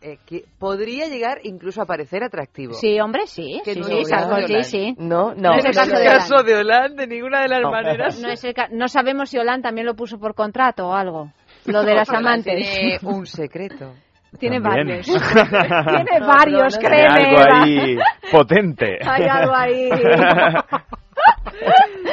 eh, 0.00 0.18
que 0.26 0.44
podría 0.58 1.06
llegar 1.08 1.40
incluso 1.42 1.82
a 1.82 1.86
parecer 1.86 2.22
atractivo. 2.22 2.74
Sí, 2.74 2.98
hombre, 3.00 3.26
sí. 3.26 3.60
sí, 3.64 3.82
sí, 3.82 4.04
Sarkozy, 4.04 4.37
sí. 4.64 4.94
No, 4.98 5.34
no. 5.34 5.50
No 5.50 5.54
es 5.56 5.64
el 5.64 5.74
caso, 5.74 5.96
de, 5.98 6.04
caso 6.04 6.42
de 6.42 6.54
Hollande, 6.56 7.06
de 7.06 7.14
ninguna 7.14 7.42
de 7.42 7.48
las 7.48 7.60
no. 7.62 7.70
maneras. 7.70 8.20
No, 8.20 8.28
es 8.28 8.44
el 8.44 8.54
no 8.72 8.88
sabemos 8.88 9.30
si 9.30 9.38
Hollande 9.38 9.62
también 9.62 9.86
lo 9.86 9.94
puso 9.94 10.18
por 10.18 10.34
contrato 10.34 10.88
o 10.88 10.94
algo. 10.94 11.32
Lo 11.66 11.82
de 11.82 11.94
las 11.94 12.08
amantes. 12.10 12.54
Tiene 12.70 12.98
un 13.02 13.26
secreto. 13.26 13.94
Tiene 14.38 14.60
También. 14.60 14.86
varios. 14.88 15.06
Tiene 16.06 16.26
varios, 16.26 16.76
Hay 16.76 16.84
créeme. 16.84 17.24
algo 17.24 17.40
Eva. 17.40 17.62
ahí 17.62 17.98
potente. 18.30 18.98
Hay 19.02 19.22
algo 19.26 19.54
ahí. 19.56 19.88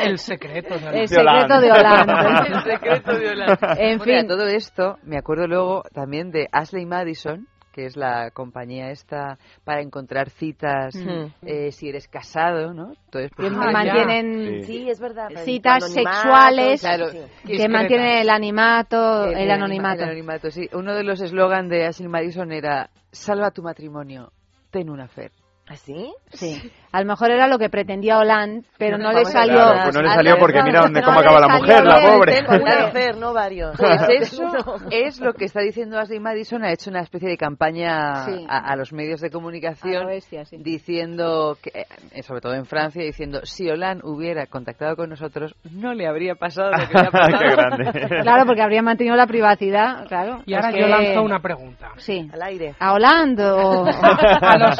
El 0.05 0.17
secreto 0.17 0.77
de 0.77 1.01
El 1.01 1.07
secreto 1.07 1.59
de 1.59 1.71
Hollande. 1.71 2.13
El 2.47 2.63
secreto 2.63 3.17
de 3.17 3.29
Hollande. 3.29 3.57
En 3.79 3.97
Bueno, 3.97 4.13
y 4.13 4.15
a 4.15 4.19
fin. 4.19 4.27
todo 4.27 4.47
esto, 4.47 4.97
me 5.03 5.17
acuerdo 5.17 5.47
luego 5.47 5.83
también 5.93 6.31
de 6.31 6.47
Ashley 6.51 6.85
Madison, 6.85 7.47
que 7.75 7.85
es 7.87 7.97
la 7.97 8.31
compañía 8.31 8.89
esta 8.91 9.37
para 9.65 9.81
encontrar 9.81 10.29
citas 10.29 10.95
Mm. 10.95 11.25
eh, 11.45 11.71
si 11.73 11.89
eres 11.89 12.07
casado, 12.07 12.73
¿no? 12.73 12.93
Entonces, 13.05 13.31
pues, 13.35 13.49
Que 13.51 13.55
ah, 13.57 13.71
mantienen. 13.71 14.63
Sí, 14.63 14.89
es 14.89 14.97
verdad. 15.01 15.27
citas 15.43 15.91
sexuales 15.91 16.79
Claro, 16.79 17.07
que 17.45 17.67
mantienen 17.67 18.19
el 18.19 18.29
animato, 18.29 19.25
el, 19.25 19.35
anima- 19.35 19.53
anonimato. 19.55 20.03
el 20.03 20.09
anonimato, 20.09 20.51
sí. 20.51 20.69
Uno 20.71 20.95
de 20.95 21.03
los 21.03 21.19
eslogan 21.19 21.67
de 21.67 21.85
Ashley 21.85 22.07
Madison 22.07 22.53
era 22.53 22.89
salva 23.11 23.51
tu 23.51 23.61
matrimonio, 23.61 24.31
ten 24.71 24.89
una 24.89 25.09
fe. 25.09 25.31
¿Así? 25.67 26.13
Sí. 26.31 26.71
A 26.91 26.99
lo 27.01 27.07
mejor 27.07 27.31
era 27.31 27.47
lo 27.47 27.57
que 27.57 27.69
pretendía 27.69 28.19
Hollande, 28.19 28.67
pero 28.77 28.99
no 28.99 29.11
le 29.11 29.25
salió. 29.25 29.55
Claro, 29.55 29.79
pues 29.85 29.95
no 29.95 30.01
le 30.03 30.09
salió 30.09 30.37
porque 30.37 30.61
mira 30.61 30.81
dónde 30.81 31.01
cómo 31.01 31.19
acaba 31.19 31.39
la 31.39 31.57
mujer, 31.57 31.83
la 31.83 32.01
pobre. 32.01 32.91
Fer, 32.91 33.17
no 33.17 33.33
varios. 33.33 33.75
Pues 33.79 34.01
eso 34.31 34.51
es 34.91 35.19
lo 35.19 35.33
que 35.33 35.45
está 35.45 35.61
diciendo 35.61 35.97
Ashley 35.97 36.19
Madison. 36.19 36.63
Ha 36.63 36.71
hecho 36.71 36.91
una 36.91 37.01
especie 37.01 37.27
de 37.29 37.37
campaña 37.37 38.25
Sí. 38.25 38.45
a, 38.47 38.59
a 38.59 38.75
los 38.75 38.93
medios 38.93 39.21
de 39.21 39.31
comunicación 39.31 40.05
bestia, 40.07 40.45
sí. 40.45 40.57
diciendo, 40.59 41.57
que, 41.61 41.85
eh, 42.11 42.21
sobre 42.23 42.41
todo 42.41 42.53
en 42.53 42.65
Francia, 42.65 43.03
diciendo 43.03 43.41
si 43.43 43.67
Hollande 43.69 44.03
hubiera 44.05 44.45
contactado 44.45 44.95
con 44.95 45.09
nosotros, 45.09 45.55
no 45.71 45.93
le 45.95 46.07
habría 46.07 46.35
pasado 46.35 46.71
lo 46.71 46.87
que 46.87 46.93
le 46.93 47.07
ha 47.07 47.11
pasado. 47.11 47.39
Qué 47.39 47.49
grande. 47.49 48.21
Claro, 48.21 48.45
porque 48.45 48.61
habría 48.61 48.83
mantenido 48.83 49.15
la 49.15 49.25
privacidad, 49.27 50.05
claro. 50.07 50.43
Y 50.45 50.53
ahora 50.53 50.69
Es 50.69 50.75
yo 50.75 50.81
que- 50.85 50.89
lanzo 50.89 51.23
una 51.23 51.39
pregunta. 51.39 51.89
Sí. 51.97 52.29
Al 52.31 52.41
aire. 52.43 52.75
¿A 52.79 52.93
Hollande 52.93 53.43
o...? 53.49 53.85
a 54.41 54.57
los, 54.57 54.79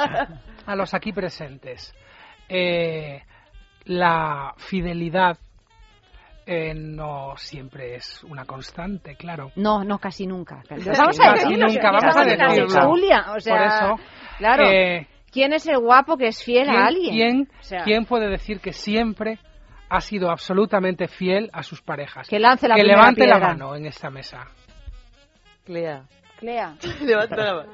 a 0.66 0.76
los 0.76 0.94
aquí 0.94 1.12
presentes. 1.14 1.94
Eh, 2.50 3.22
la 3.86 4.54
fidelidad 4.58 5.38
eh, 6.46 6.74
no 6.76 7.34
siempre 7.38 7.96
es 7.96 8.24
una 8.24 8.46
constante, 8.46 9.16
claro. 9.16 9.52
No, 9.56 9.84
no, 9.84 9.98
casi 10.00 10.28
nunca. 10.28 10.62
Casi. 10.68 10.86
Casi 10.86 11.00
Vamos 11.02 11.20
a 11.20 11.34
decirlo, 11.34 11.68
nunca, 11.68 11.92
vamos 11.92 12.16
a 12.18 12.24
decirlo. 12.24 12.68
tertulia, 12.68 13.26
o 13.36 13.40
sea, 13.40 13.56
Por 13.58 13.66
eso, 13.66 14.10
claro. 14.38 14.64
eh, 14.70 15.08
¿Quién 15.32 15.54
es 15.54 15.68
el 15.68 15.80
guapo 15.80 16.18
que 16.18 16.28
es 16.28 16.44
fiel 16.44 16.68
¿quién, 16.68 16.78
a 16.78 16.86
alguien? 16.86 17.14
quién- 17.14 17.50
O 17.60 17.64
sea, 17.64 17.84
quién 17.84 18.06
puede 18.06 18.30
decir 18.30 18.60
que 18.62 18.72
siempre 18.74 19.38
ha 19.90 20.00
sido 20.02 20.30
absolutamente 20.32 21.08
fiel 21.08 21.50
a 21.52 21.62
sus 21.64 21.82
parejas? 21.82 22.28
Que 22.30 22.40
lance 22.40 22.68
la 22.68 22.76
que 22.76 22.84
levante 22.84 23.28
la 23.28 23.40
mano 23.40 23.76
en 23.76 23.86
esta 23.86 24.10
mesa. 24.10 24.46
Clea. 25.66 26.04
Clea. 26.40 26.76
Levanta 27.02 27.36
la 27.38 27.54
mano. 27.56 27.72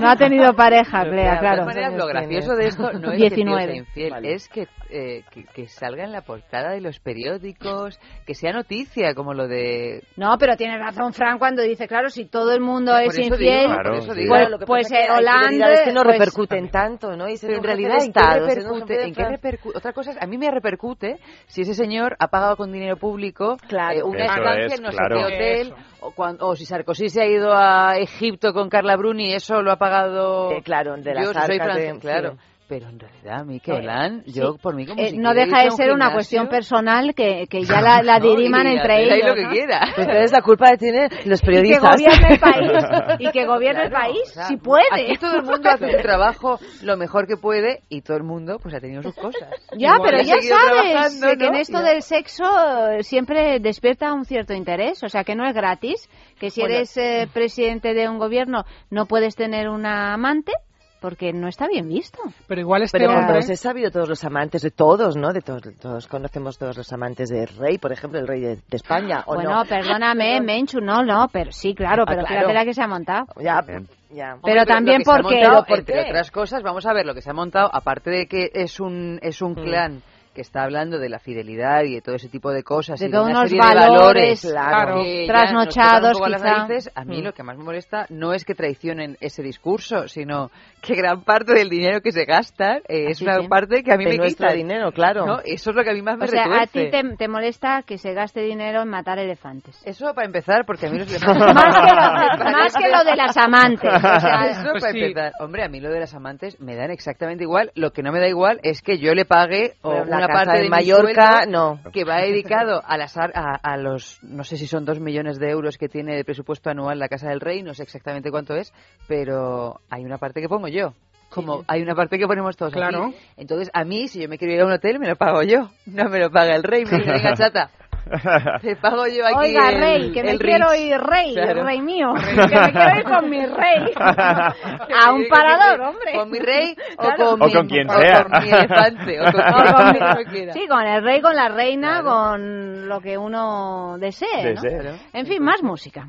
No 0.00 0.08
ha 0.08 0.16
tenido 0.16 0.54
pareja, 0.54 1.02
Clea, 1.02 1.38
claro. 1.38 1.62
todas 1.62 1.76
maneras, 1.76 1.94
lo 1.94 2.06
gracioso 2.06 2.54
de 2.54 2.66
esto 2.68 2.92
no 2.92 3.12
es 3.12 3.18
19. 3.18 3.60
que 3.60 3.66
sea 3.66 3.76
infiel, 3.76 4.24
es 4.26 4.48
que, 4.48 4.68
eh, 4.90 5.22
que, 5.30 5.44
que 5.44 5.68
salga 5.68 6.04
en 6.04 6.12
la 6.12 6.22
portada 6.22 6.70
de 6.70 6.80
los 6.80 7.00
periódicos, 7.00 7.98
que 8.26 8.34
sea 8.34 8.52
noticia, 8.52 9.14
como 9.14 9.34
lo 9.34 9.48
de... 9.48 10.02
No, 10.16 10.36
pero 10.38 10.56
tiene 10.56 10.78
razón 10.78 11.12
Fran 11.12 11.38
cuando 11.38 11.62
dice, 11.62 11.88
claro, 11.88 12.10
si 12.10 12.26
todo 12.26 12.52
el 12.52 12.60
mundo 12.60 12.92
Por 12.92 13.02
es 13.02 13.18
eso 13.18 13.22
infiel, 13.34 13.68
digo, 13.68 13.82
por 13.82 13.94
eso 13.96 14.14
digo. 14.14 14.28
pues, 14.28 14.40
Claro, 14.40 14.50
lo 14.50 14.58
que 14.58 14.66
pues 14.66 14.88
pasa 14.88 15.00
es 15.00 15.06
que 15.06 15.12
eh, 15.56 15.84
que 15.84 15.92
no 15.92 16.02
pues, 16.02 16.18
repercuten 16.18 16.70
tanto, 16.70 17.16
¿no? 17.16 17.28
Y 17.28 17.36
se 17.36 17.52
en 17.52 17.62
realidad, 17.62 18.02
¿en 18.04 18.12
qué 18.12 18.20
repercute? 18.20 19.04
¿En 19.06 19.14
qué 19.14 19.24
repercute? 19.24 19.78
Otra 19.78 19.92
cosa 19.92 20.12
es, 20.12 20.22
a 20.22 20.26
mí 20.26 20.38
me 20.38 20.50
repercute 20.50 21.18
si 21.46 21.62
ese 21.62 21.74
señor 21.74 22.16
ha 22.18 22.28
pagado 22.28 22.56
con 22.56 22.72
dinero 22.72 22.96
público 22.96 23.56
Claro. 23.68 23.98
eh, 23.98 24.02
una 24.02 24.24
estancia 24.24 24.66
es, 24.66 24.78
en 24.78 24.82
no 24.84 24.90
claro. 24.90 25.16
sé 25.16 25.26
qué 25.26 25.34
hotel, 25.34 25.66
Eso. 25.72 25.89
O, 26.00 26.10
cuan- 26.12 26.38
o 26.40 26.56
si 26.56 26.64
Sarkozy 26.66 27.08
se 27.08 27.22
ha 27.22 27.26
ido 27.26 27.52
a 27.54 27.96
Egipto 27.98 28.52
con 28.52 28.68
Carla 28.68 28.96
Bruni, 28.96 29.32
eso 29.32 29.62
lo 29.62 29.72
ha 29.72 29.76
pagado... 29.76 30.50
Eh, 30.52 30.62
claro, 30.62 30.96
de 30.96 31.14
las 31.14 31.24
yo, 31.26 31.32
soy 31.32 31.42
arcas 31.42 31.58
de- 31.58 31.64
francés, 31.82 32.00
claro. 32.00 32.30
sí. 32.32 32.38
Pero 32.70 32.88
en 32.88 33.00
realidad, 33.00 33.40
a 33.40 33.44
mí 33.44 33.58
que 33.58 33.72
Eh, 33.72 34.22
sí. 34.26 34.32
yo 34.32 34.56
por 34.56 34.76
mí 34.76 34.86
como 34.86 35.02
eh, 35.02 35.10
si 35.10 35.18
no 35.18 35.34
deja 35.34 35.58
de 35.62 35.70
un 35.70 35.76
ser 35.76 35.90
una 35.92 36.12
cuestión 36.12 36.48
personal 36.48 37.14
que, 37.16 37.48
que 37.50 37.64
ya 37.64 37.80
la, 37.80 38.00
la 38.00 38.18
No, 38.20 38.26
diriman 38.30 38.64
entre 38.68 39.02
ellos. 39.02 39.28
lo 39.28 39.34
que 39.34 39.42
¿no? 39.42 39.50
quiera. 39.50 39.80
Entonces 39.88 40.30
la 40.32 40.40
culpa 40.40 40.70
la 40.70 40.76
tienen 40.76 41.08
los 41.24 41.40
Y 41.42 41.42
que 41.42 41.46
periodistas. 41.46 41.90
gobierne 41.96 42.28
el 42.34 42.38
país. 42.40 42.70
Y 43.18 43.30
que 43.32 43.44
gobierne 43.44 43.82
el 43.86 43.90
país, 43.90 44.20
o 44.22 44.32
sea, 44.34 44.44
si 44.46 44.56
puede. 44.56 44.84
Aquí 44.92 45.18
todo 45.18 45.34
el 45.36 45.42
mundo 45.42 45.68
hace 45.68 45.84
un 45.96 46.00
trabajo 46.00 46.58
lo 46.82 46.96
mejor 46.96 47.26
que 47.26 47.36
puede 47.36 47.80
y 47.88 48.02
todo 48.02 48.16
el 48.16 48.22
mundo 48.22 48.58
pues 48.62 48.72
ha 48.74 48.80
tenido 48.80 49.02
sus 49.02 49.14
cosas. 49.16 49.50
Ya, 49.76 49.94
Igual 49.96 50.00
pero 50.04 50.22
ya 50.22 50.36
sabes 50.40 51.20
que 51.20 51.46
en 51.46 51.54
esto 51.56 51.78
Ya. 51.82 51.90
del 51.90 52.02
sexo 52.02 52.44
eh, 52.92 53.02
siempre 53.02 53.58
despierta 53.58 54.12
un 54.14 54.24
cierto 54.24 54.54
interés, 54.54 55.02
o 55.02 55.08
sea 55.08 55.24
que 55.24 55.34
no 55.34 55.44
es 55.44 55.54
gratis, 55.54 56.08
que 56.38 56.50
si 56.50 56.60
Bueno. 56.60 56.76
eres 56.76 56.96
eh, 56.96 57.26
presidente 57.34 57.94
de 57.94 58.08
un 58.08 58.18
gobierno 58.18 58.64
no 58.90 59.06
puedes 59.06 59.34
tener 59.34 59.68
una 59.68 60.14
amante 60.14 60.52
porque 61.00 61.32
no 61.32 61.48
está 61.48 61.66
bien 61.68 61.88
visto. 61.88 62.18
Pero 62.46 62.60
igual 62.60 62.82
este 62.82 62.98
Pero 62.98 63.12
hombre... 63.12 63.34
pues 63.34 63.50
he 63.50 63.56
sabido 63.56 63.90
todos 63.90 64.08
los 64.08 64.22
amantes 64.24 64.62
de 64.62 64.70
todos, 64.70 65.16
¿no? 65.16 65.32
De 65.32 65.40
todos, 65.40 65.62
todos 65.80 66.06
conocemos 66.06 66.58
todos 66.58 66.76
los 66.76 66.92
amantes 66.92 67.28
del 67.30 67.48
rey, 67.48 67.78
por 67.78 67.92
ejemplo, 67.92 68.18
el 68.20 68.26
rey 68.28 68.40
de, 68.40 68.56
de 68.56 68.76
España, 68.76 69.22
¿o 69.26 69.34
bueno, 69.34 69.54
no? 69.56 69.64
perdóname, 69.64 70.40
Menchu, 70.42 70.80
no, 70.80 71.02
no, 71.02 71.28
pero 71.32 71.50
sí, 71.52 71.74
claro, 71.74 72.02
Ah, 72.06 72.10
pero 72.10 72.22
claro. 72.22 72.34
fíjate 72.42 72.54
la 72.54 72.64
que 72.64 72.74
se 72.74 72.82
ha 72.82 72.86
montado. 72.88 73.26
Ya, 73.40 73.60
Bien. 73.62 73.88
ya. 74.10 74.36
Pero 74.44 74.60
Hombre, 74.62 74.66
también 74.66 74.98
lo 74.98 74.98
que 74.98 75.04
se 75.04 75.10
ha 75.10 75.22
porque- 75.22 75.34
montado, 75.36 75.64
¿Pero 75.64 75.66
por 75.66 75.78
entre 75.78 76.10
otras 76.10 76.30
cosas, 76.30 76.62
vamos 76.62 76.86
a 76.86 76.92
ver 76.92 77.06
lo 77.06 77.14
que 77.14 77.22
se 77.22 77.30
ha 77.30 77.34
montado, 77.34 77.70
aparte 77.72 78.10
de 78.10 78.26
que 78.26 78.50
es 78.52 78.78
un 78.80 79.18
es 79.22 79.40
un 79.42 79.54
clan 79.54 80.02
que 80.34 80.40
está 80.42 80.62
hablando 80.62 80.98
de 80.98 81.08
la 81.08 81.18
fidelidad 81.18 81.82
y 81.84 81.94
de 81.94 82.00
todo 82.02 82.14
ese 82.16 82.28
tipo 82.28 82.50
de 82.52 82.62
cosas 82.62 83.00
De 83.00 83.06
y 83.06 83.08
de 83.08 83.12
todos 83.12 83.28
una 83.28 83.38
unos 83.40 83.50
serie 83.50 83.62
de 83.68 83.74
valores, 83.74 84.54
valores 84.54 85.04
que 85.04 85.26
ya 85.26 85.32
trasnochados, 85.32 86.20
las 86.28 86.42
quizá. 86.42 86.56
narices, 86.58 86.90
a 86.94 87.04
mí 87.04 87.20
Mm. 87.20 87.24
lo 87.24 87.32
que 87.32 87.42
más 87.42 87.56
me 87.58 87.64
molesta 87.64 88.06
no 88.10 88.32
es 88.32 88.44
que 88.44 88.54
traicionen 88.54 89.16
ese 89.20 89.42
discurso, 89.42 90.08
sino 90.08 90.50
que 90.82 90.94
gran 90.94 91.22
parte 91.24 91.52
del 91.54 91.68
dinero 91.68 92.00
que 92.00 92.12
se 92.12 92.24
gasta 92.24 92.76
eh, 92.88 93.06
es 93.10 93.16
Así 93.18 93.24
una 93.24 93.40
sí. 93.40 93.48
parte 93.48 93.82
que 93.82 93.92
a 93.92 93.96
mí 93.96 94.04
De 94.04 94.10
me 94.12 94.16
nuestro 94.18 94.46
quita 94.46 94.56
dinero, 94.56 94.92
claro. 94.92 95.26
¿no? 95.26 95.40
Eso 95.44 95.70
es 95.70 95.76
lo 95.76 95.82
que 95.84 95.90
a 95.90 95.94
mí 95.94 96.02
más 96.02 96.16
me 96.16 96.24
O 96.24 96.28
sea, 96.28 96.44
a 96.44 96.66
ti 96.66 96.90
te, 96.90 97.02
te 97.18 97.28
molesta 97.28 97.82
que 97.82 97.98
se 97.98 98.14
gaste 98.14 98.40
dinero 98.42 98.82
en 98.82 98.88
matar 98.88 99.18
elefantes. 99.18 99.80
Eso 99.84 100.14
para 100.14 100.26
empezar, 100.26 100.64
porque 100.64 100.86
a 100.86 100.90
mí 100.90 100.98
los 100.98 101.08
elefantes... 101.10 101.54
Más 101.54 101.76
que 101.76 101.94
lo, 101.94 102.50
más 102.52 102.74
que 102.76 102.88
lo 102.88 103.04
de 103.04 103.16
las 103.16 103.36
amantes. 103.36 103.90
O 103.92 104.20
sea, 104.20 104.46
Eso 104.50 104.70
Pues 104.70 104.82
para 104.82 104.92
sí. 104.92 105.00
empezar. 105.00 105.32
Hombre, 105.40 105.64
a 105.64 105.68
mí 105.68 105.80
lo 105.80 105.90
de 105.90 106.00
las 106.00 106.14
amantes 106.14 106.58
me 106.60 106.76
dan 106.76 106.90
exactamente 106.90 107.44
igual. 107.44 107.70
Lo 107.74 107.92
que 107.92 108.02
no 108.02 108.12
me 108.12 108.20
da 108.20 108.28
igual 108.28 108.60
es 108.62 108.80
que 108.82 108.98
yo 108.98 109.12
le 109.14 109.24
pague 109.24 109.74
o 109.82 110.04
una 110.24 110.32
casa 110.32 110.44
parte 110.44 110.62
de 110.62 110.68
Mallorca, 110.68 111.46
no. 111.46 111.80
que 111.92 112.04
va 112.04 112.20
dedicado 112.20 112.82
a, 112.84 112.96
las, 112.96 113.16
a, 113.16 113.28
a 113.28 113.76
los, 113.76 114.22
no 114.22 114.44
sé 114.44 114.56
si 114.56 114.66
son 114.66 114.84
dos 114.84 115.00
millones 115.00 115.38
de 115.38 115.50
euros 115.50 115.78
que 115.78 115.88
tiene 115.88 116.16
de 116.16 116.24
presupuesto 116.24 116.70
anual 116.70 116.98
la 116.98 117.08
Casa 117.08 117.28
del 117.28 117.40
Rey, 117.40 117.62
no 117.62 117.74
sé 117.74 117.82
exactamente 117.82 118.30
cuánto 118.30 118.54
es, 118.54 118.72
pero 119.08 119.80
hay 119.90 120.04
una 120.04 120.18
parte 120.18 120.40
que 120.40 120.48
pongo 120.48 120.68
yo. 120.68 120.94
Como 121.30 121.62
hay 121.68 121.80
una 121.80 121.94
parte 121.94 122.18
que 122.18 122.26
ponemos 122.26 122.56
todos 122.56 122.72
aquí. 122.72 122.80
Claro. 122.80 123.12
Entonces, 123.36 123.70
a 123.72 123.84
mí, 123.84 124.08
si 124.08 124.20
yo 124.20 124.28
me 124.28 124.36
quiero 124.36 124.52
ir 124.52 124.60
a 124.62 124.66
un 124.66 124.72
hotel, 124.72 124.98
me 124.98 125.06
lo 125.06 125.14
pago 125.14 125.42
yo. 125.42 125.70
No 125.86 126.08
me 126.08 126.18
lo 126.18 126.30
paga 126.30 126.56
el 126.56 126.64
rey. 126.64 126.84
Me 126.84 126.98
dice, 126.98 127.12
venga, 127.12 127.34
chata, 127.36 127.70
te 128.62 128.76
pago 128.76 129.06
yo 129.06 129.24
aquí 129.26 129.36
Oiga, 129.36 129.70
el- 129.70 129.80
rey, 129.80 130.12
que 130.12 130.22
me 130.24 130.38
quiero 130.38 130.70
Ritz". 130.70 130.80
ir 130.80 130.98
rey, 131.00 131.34
Claro. 131.34 131.64
rey 131.64 131.80
mío, 131.80 132.12
que 132.24 132.32
me 132.60 132.72
quiero 132.72 132.98
ir 132.98 133.04
con 133.04 133.30
mi 133.30 133.46
rey 133.46 133.92
a 133.96 135.12
un 135.12 135.26
parador, 135.28 135.80
hombre. 135.80 136.12
¿Con 136.14 136.30
mi 136.30 136.38
rey 136.38 136.74
o 136.96 137.02
Claro. 137.02 137.16
con, 137.30 137.42
O 137.42 137.46
mi, 137.46 137.52
con 137.52 137.66
quien 137.68 137.88
o 137.90 138.00
sea. 138.00 138.24
con 138.24 138.42
mi 138.42 138.50
elefante? 138.50 139.20
O 139.20 139.24
con, 139.32 139.40
O 139.40 139.74
con 139.74 139.92
mi- 139.92 140.52
sí, 140.52 140.66
con 140.68 140.82
el 140.86 141.02
rey, 141.04 141.20
con 141.20 141.34
la 141.36 141.48
reina, 141.48 142.02
con 142.02 142.88
lo 142.88 143.00
que 143.00 143.16
uno 143.16 143.96
desee, 143.98 144.54
¿no? 144.54 144.60
Desee. 144.62 144.94
En 145.12 145.26
fin, 145.26 145.42
más 145.42 145.62
música. 145.62 146.06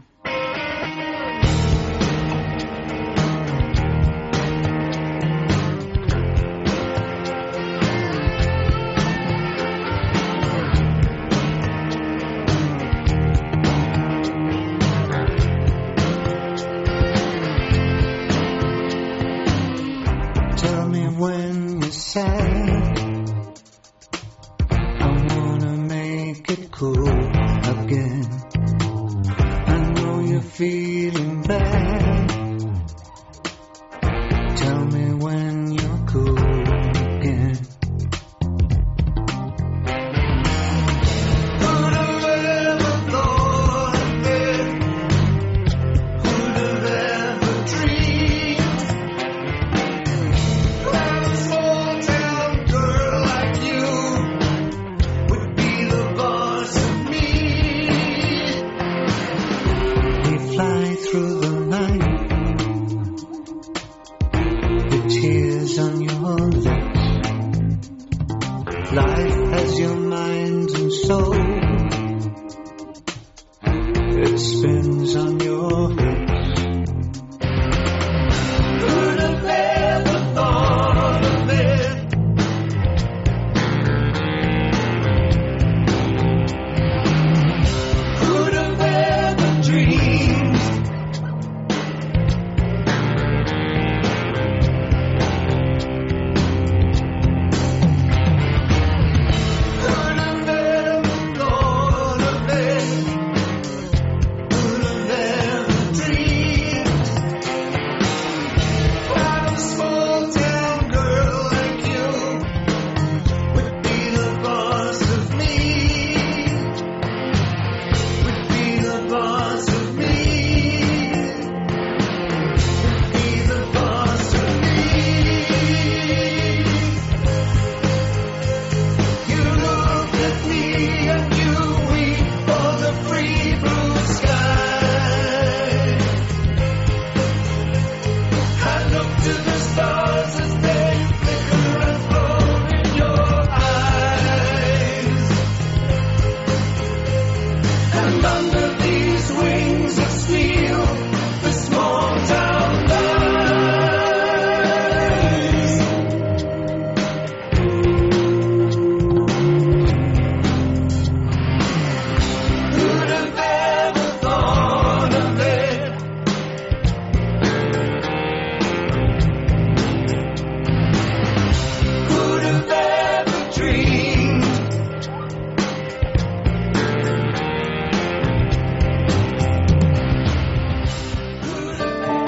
when 21.21 21.79
you 21.83 21.91
say, 21.91 22.19
I 24.71 25.27
wanna 25.29 25.77
make 25.77 26.49
it 26.49 26.71
cool 26.71 27.09
again. 27.75 28.25
I 29.67 29.77
know 29.93 30.19
you're 30.21 30.41
feeling 30.41 31.43
bad. 31.43 31.90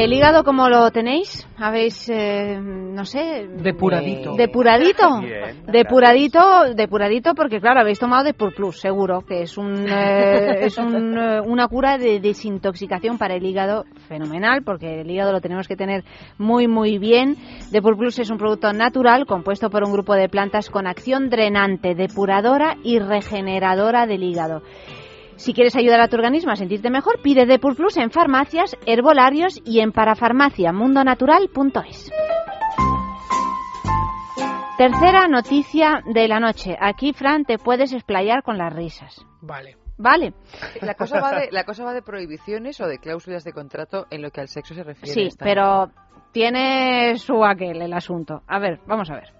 ¿El 0.00 0.14
hígado 0.14 0.44
cómo 0.44 0.70
lo 0.70 0.90
tenéis? 0.90 1.46
¿Habéis, 1.58 2.08
eh, 2.08 2.58
no 2.58 3.04
sé... 3.04 3.46
Depuradito. 3.58 4.34
¿Depuradito? 4.34 5.20
Bien, 5.20 5.62
depuradito, 5.66 6.40
depuradito 6.74 7.34
porque, 7.34 7.60
claro, 7.60 7.80
habéis 7.80 7.98
tomado 7.98 8.24
Depur 8.24 8.54
Plus, 8.54 8.80
seguro, 8.80 9.20
que 9.20 9.42
es, 9.42 9.58
un, 9.58 9.86
eh, 9.86 10.56
es 10.64 10.78
un, 10.78 11.18
eh, 11.18 11.40
una 11.44 11.68
cura 11.68 11.98
de 11.98 12.18
desintoxicación 12.18 13.18
para 13.18 13.34
el 13.34 13.44
hígado 13.44 13.84
fenomenal, 14.08 14.62
porque 14.64 15.02
el 15.02 15.10
hígado 15.10 15.32
lo 15.32 15.42
tenemos 15.42 15.68
que 15.68 15.76
tener 15.76 16.02
muy, 16.38 16.66
muy 16.66 16.96
bien. 16.96 17.36
Depur 17.70 17.98
Plus 17.98 18.20
es 18.20 18.30
un 18.30 18.38
producto 18.38 18.72
natural 18.72 19.26
compuesto 19.26 19.68
por 19.68 19.84
un 19.84 19.92
grupo 19.92 20.14
de 20.14 20.30
plantas 20.30 20.70
con 20.70 20.86
acción 20.86 21.28
drenante, 21.28 21.94
depuradora 21.94 22.78
y 22.82 23.00
regeneradora 23.00 24.06
del 24.06 24.22
hígado. 24.22 24.62
Si 25.40 25.54
quieres 25.54 25.74
ayudar 25.74 26.02
a 26.02 26.08
tu 26.08 26.16
organismo 26.16 26.52
a 26.52 26.56
sentirte 26.56 26.90
mejor, 26.90 27.22
pide 27.22 27.46
Depur 27.46 27.74
Plus 27.74 27.96
en 27.96 28.10
farmacias, 28.10 28.76
herbolarios 28.84 29.58
y 29.64 29.80
en 29.80 29.90
parafarmaciamundonatural.es. 29.90 32.10
Tercera 34.76 35.28
noticia 35.28 36.02
de 36.04 36.28
la 36.28 36.40
noche. 36.40 36.76
Aquí, 36.78 37.14
Fran, 37.14 37.46
te 37.46 37.56
puedes 37.56 37.94
explayar 37.94 38.42
con 38.42 38.58
las 38.58 38.70
risas. 38.70 39.24
Vale. 39.40 39.78
Vale. 39.96 40.34
La 40.82 40.92
cosa, 40.92 41.22
va 41.22 41.40
de, 41.40 41.48
la 41.50 41.64
cosa 41.64 41.84
va 41.84 41.94
de 41.94 42.02
prohibiciones 42.02 42.78
o 42.82 42.86
de 42.86 42.98
cláusulas 42.98 43.42
de 43.42 43.54
contrato 43.54 44.06
en 44.10 44.20
lo 44.20 44.30
que 44.30 44.42
al 44.42 44.48
sexo 44.48 44.74
se 44.74 44.82
refiere. 44.82 45.14
Sí, 45.14 45.30
pero 45.38 45.90
tiene 46.32 47.16
su 47.16 47.42
aquel 47.46 47.80
el 47.80 47.94
asunto. 47.94 48.42
A 48.46 48.58
ver, 48.58 48.80
vamos 48.86 49.10
a 49.10 49.14
ver. 49.14 49.39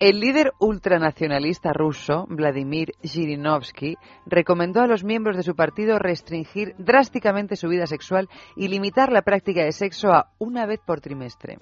El 0.00 0.18
líder 0.18 0.54
ultranacionalista 0.58 1.74
ruso, 1.74 2.24
Vladimir 2.30 2.92
Zhirinovsky, 3.04 3.98
recomendó 4.24 4.80
a 4.80 4.86
los 4.86 5.04
miembros 5.04 5.36
de 5.36 5.42
su 5.42 5.54
partido 5.54 5.98
restringir 5.98 6.74
drásticamente 6.78 7.54
su 7.54 7.68
vida 7.68 7.86
sexual 7.86 8.26
y 8.56 8.68
limitar 8.68 9.12
la 9.12 9.20
práctica 9.20 9.62
de 9.62 9.72
sexo 9.72 10.08
a 10.08 10.30
una 10.38 10.64
vez 10.64 10.80
por 10.80 11.02
trimestre. 11.02 11.58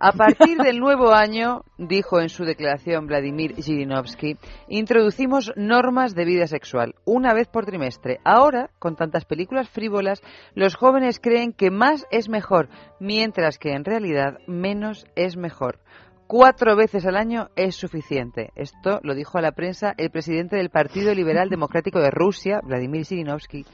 A 0.00 0.10
partir 0.10 0.58
del 0.58 0.80
nuevo 0.80 1.12
año, 1.12 1.62
dijo 1.78 2.20
en 2.20 2.28
su 2.28 2.44
declaración 2.44 3.06
Vladimir 3.06 3.54
Zhirinovsky, 3.62 4.36
introducimos 4.66 5.52
normas 5.54 6.16
de 6.16 6.24
vida 6.24 6.48
sexual, 6.48 6.96
una 7.04 7.32
vez 7.34 7.46
por 7.46 7.66
trimestre. 7.66 8.18
Ahora, 8.24 8.70
con 8.80 8.96
tantas 8.96 9.24
películas 9.24 9.68
frívolas, 9.68 10.20
los 10.56 10.74
jóvenes 10.74 11.20
creen 11.20 11.52
que 11.52 11.70
más 11.70 12.04
es 12.10 12.28
mejor, 12.28 12.68
mientras 12.98 13.58
que 13.58 13.70
en 13.70 13.84
realidad 13.84 14.38
menos 14.48 15.06
es 15.14 15.36
mejor. 15.36 15.78
Cuatro 16.26 16.74
veces 16.74 17.04
al 17.04 17.16
año 17.16 17.50
es 17.54 17.76
suficiente. 17.76 18.50
Esto 18.56 18.98
lo 19.02 19.14
dijo 19.14 19.36
a 19.36 19.42
la 19.42 19.52
prensa 19.52 19.94
el 19.98 20.10
presidente 20.10 20.56
del 20.56 20.70
Partido 20.70 21.14
Liberal 21.14 21.50
Democrático 21.50 22.00
de 22.00 22.10
Rusia, 22.10 22.60
Vladimir 22.62 23.04
Zhirinovsky. 23.04 23.66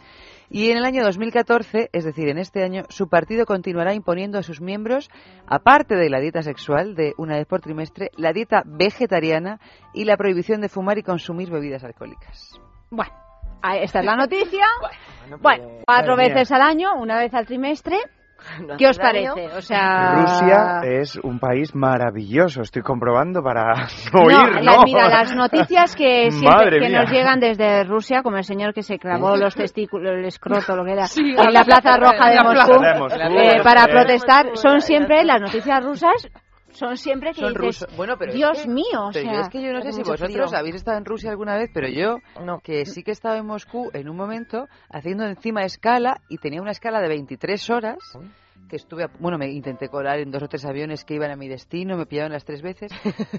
Y 0.50 0.70
en 0.72 0.78
el 0.78 0.84
año 0.84 1.04
2014, 1.04 1.90
es 1.92 2.04
decir, 2.04 2.28
en 2.28 2.38
este 2.38 2.64
año, 2.64 2.82
su 2.88 3.08
partido 3.08 3.46
continuará 3.46 3.94
imponiendo 3.94 4.36
a 4.36 4.42
sus 4.42 4.60
miembros, 4.60 5.08
aparte 5.46 5.94
de 5.94 6.10
la 6.10 6.18
dieta 6.18 6.42
sexual 6.42 6.96
de 6.96 7.14
una 7.18 7.36
vez 7.36 7.46
por 7.46 7.60
trimestre, 7.60 8.10
la 8.16 8.32
dieta 8.32 8.64
vegetariana 8.66 9.60
y 9.94 10.04
la 10.04 10.16
prohibición 10.16 10.60
de 10.60 10.68
fumar 10.68 10.98
y 10.98 11.04
consumir 11.04 11.50
bebidas 11.50 11.84
alcohólicas. 11.84 12.60
Bueno, 12.90 13.12
esta 13.80 14.00
es 14.00 14.04
la 14.04 14.16
noticia. 14.16 14.66
Bueno, 15.40 15.68
cuatro 15.86 16.16
Madre 16.16 16.30
mía. 16.30 16.34
veces 16.34 16.50
al 16.50 16.62
año, 16.62 16.94
una 17.00 17.16
vez 17.20 17.32
al 17.32 17.46
trimestre. 17.46 17.96
No 18.66 18.76
¿Qué 18.76 18.86
os 18.88 18.98
daño. 18.98 19.34
parece? 19.34 19.56
O 19.56 19.60
sea, 19.62 20.12
Rusia 20.14 20.80
es 20.84 21.16
un 21.22 21.38
país 21.38 21.74
maravilloso, 21.74 22.62
estoy 22.62 22.82
comprobando 22.82 23.42
para 23.42 23.74
no, 24.12 24.20
No, 24.24 24.30
ir, 24.30 24.62
la- 24.64 24.76
¿no? 24.76 24.82
mira, 24.84 25.08
las 25.08 25.34
noticias 25.34 25.94
que, 25.96 26.30
siempre- 26.30 26.80
que 26.80 26.88
mía. 26.88 27.02
nos 27.02 27.10
llegan 27.10 27.40
desde 27.40 27.84
Rusia, 27.84 28.22
como 28.22 28.36
el 28.36 28.44
señor 28.44 28.72
que 28.74 28.82
se 28.82 28.98
clavó 28.98 29.36
los 29.36 29.54
testículos, 29.54 30.12
el 30.12 30.24
escroto, 30.24 30.76
lo 30.76 30.84
que 30.84 30.92
era, 30.92 31.06
Sí, 31.06 31.34
en 31.36 31.52
la 31.52 31.64
Plaza 31.64 31.96
Roja 31.96 32.30
de 32.30 32.42
Moscú, 32.42 32.78
Plaza 32.78 32.94
de 32.94 32.98
Moscú, 33.00 33.38
eh, 33.38 33.60
para 33.62 33.82
sí. 33.84 33.90
protestar, 33.90 34.46
son 34.54 34.80
siempre 34.80 35.24
las 35.24 35.40
noticias 35.40 35.84
rusas, 35.84 36.28
son 36.80 36.96
siempre 36.96 37.30
que 37.32 37.40
Son 37.40 37.52
dices, 37.52 37.82
rusos. 37.82 37.96
Bueno, 37.96 38.16
pero 38.18 38.30
es 38.32 38.36
Dios 38.36 38.62
que- 38.62 38.68
mío, 38.68 38.84
o 39.08 39.10
pero 39.12 39.24
sea, 39.24 39.34
yo 39.34 39.40
es 39.42 39.48
que 39.50 39.62
yo 39.62 39.72
no 39.72 39.82
sé 39.82 39.92
si 39.92 40.00
vosotros 40.02 40.32
frío. 40.32 40.58
habéis 40.58 40.74
estado 40.76 40.96
en 40.98 41.04
Rusia 41.04 41.30
alguna 41.30 41.56
vez, 41.56 41.70
pero 41.72 41.88
yo, 41.88 42.16
que 42.64 42.86
sí 42.86 43.02
que 43.02 43.10
he 43.10 43.12
estado 43.12 43.36
en 43.36 43.46
Moscú 43.46 43.90
en 43.92 44.08
un 44.08 44.16
momento 44.16 44.66
haciendo 44.88 45.24
encima 45.26 45.62
escala 45.64 46.20
y 46.28 46.38
tenía 46.38 46.60
una 46.62 46.70
escala 46.72 47.00
de 47.00 47.08
23 47.08 47.70
horas 47.70 47.98
que 48.70 48.76
estuve, 48.76 49.04
a- 49.04 49.10
bueno, 49.18 49.36
me 49.36 49.50
intenté 49.50 49.88
colar 49.88 50.20
en 50.20 50.30
dos 50.30 50.42
o 50.42 50.48
tres 50.48 50.64
aviones 50.64 51.04
que 51.04 51.14
iban 51.14 51.30
a 51.30 51.36
mi 51.36 51.48
destino, 51.48 51.96
me 51.98 52.06
pillaron 52.06 52.32
las 52.32 52.44
tres 52.46 52.62
veces, 52.62 52.90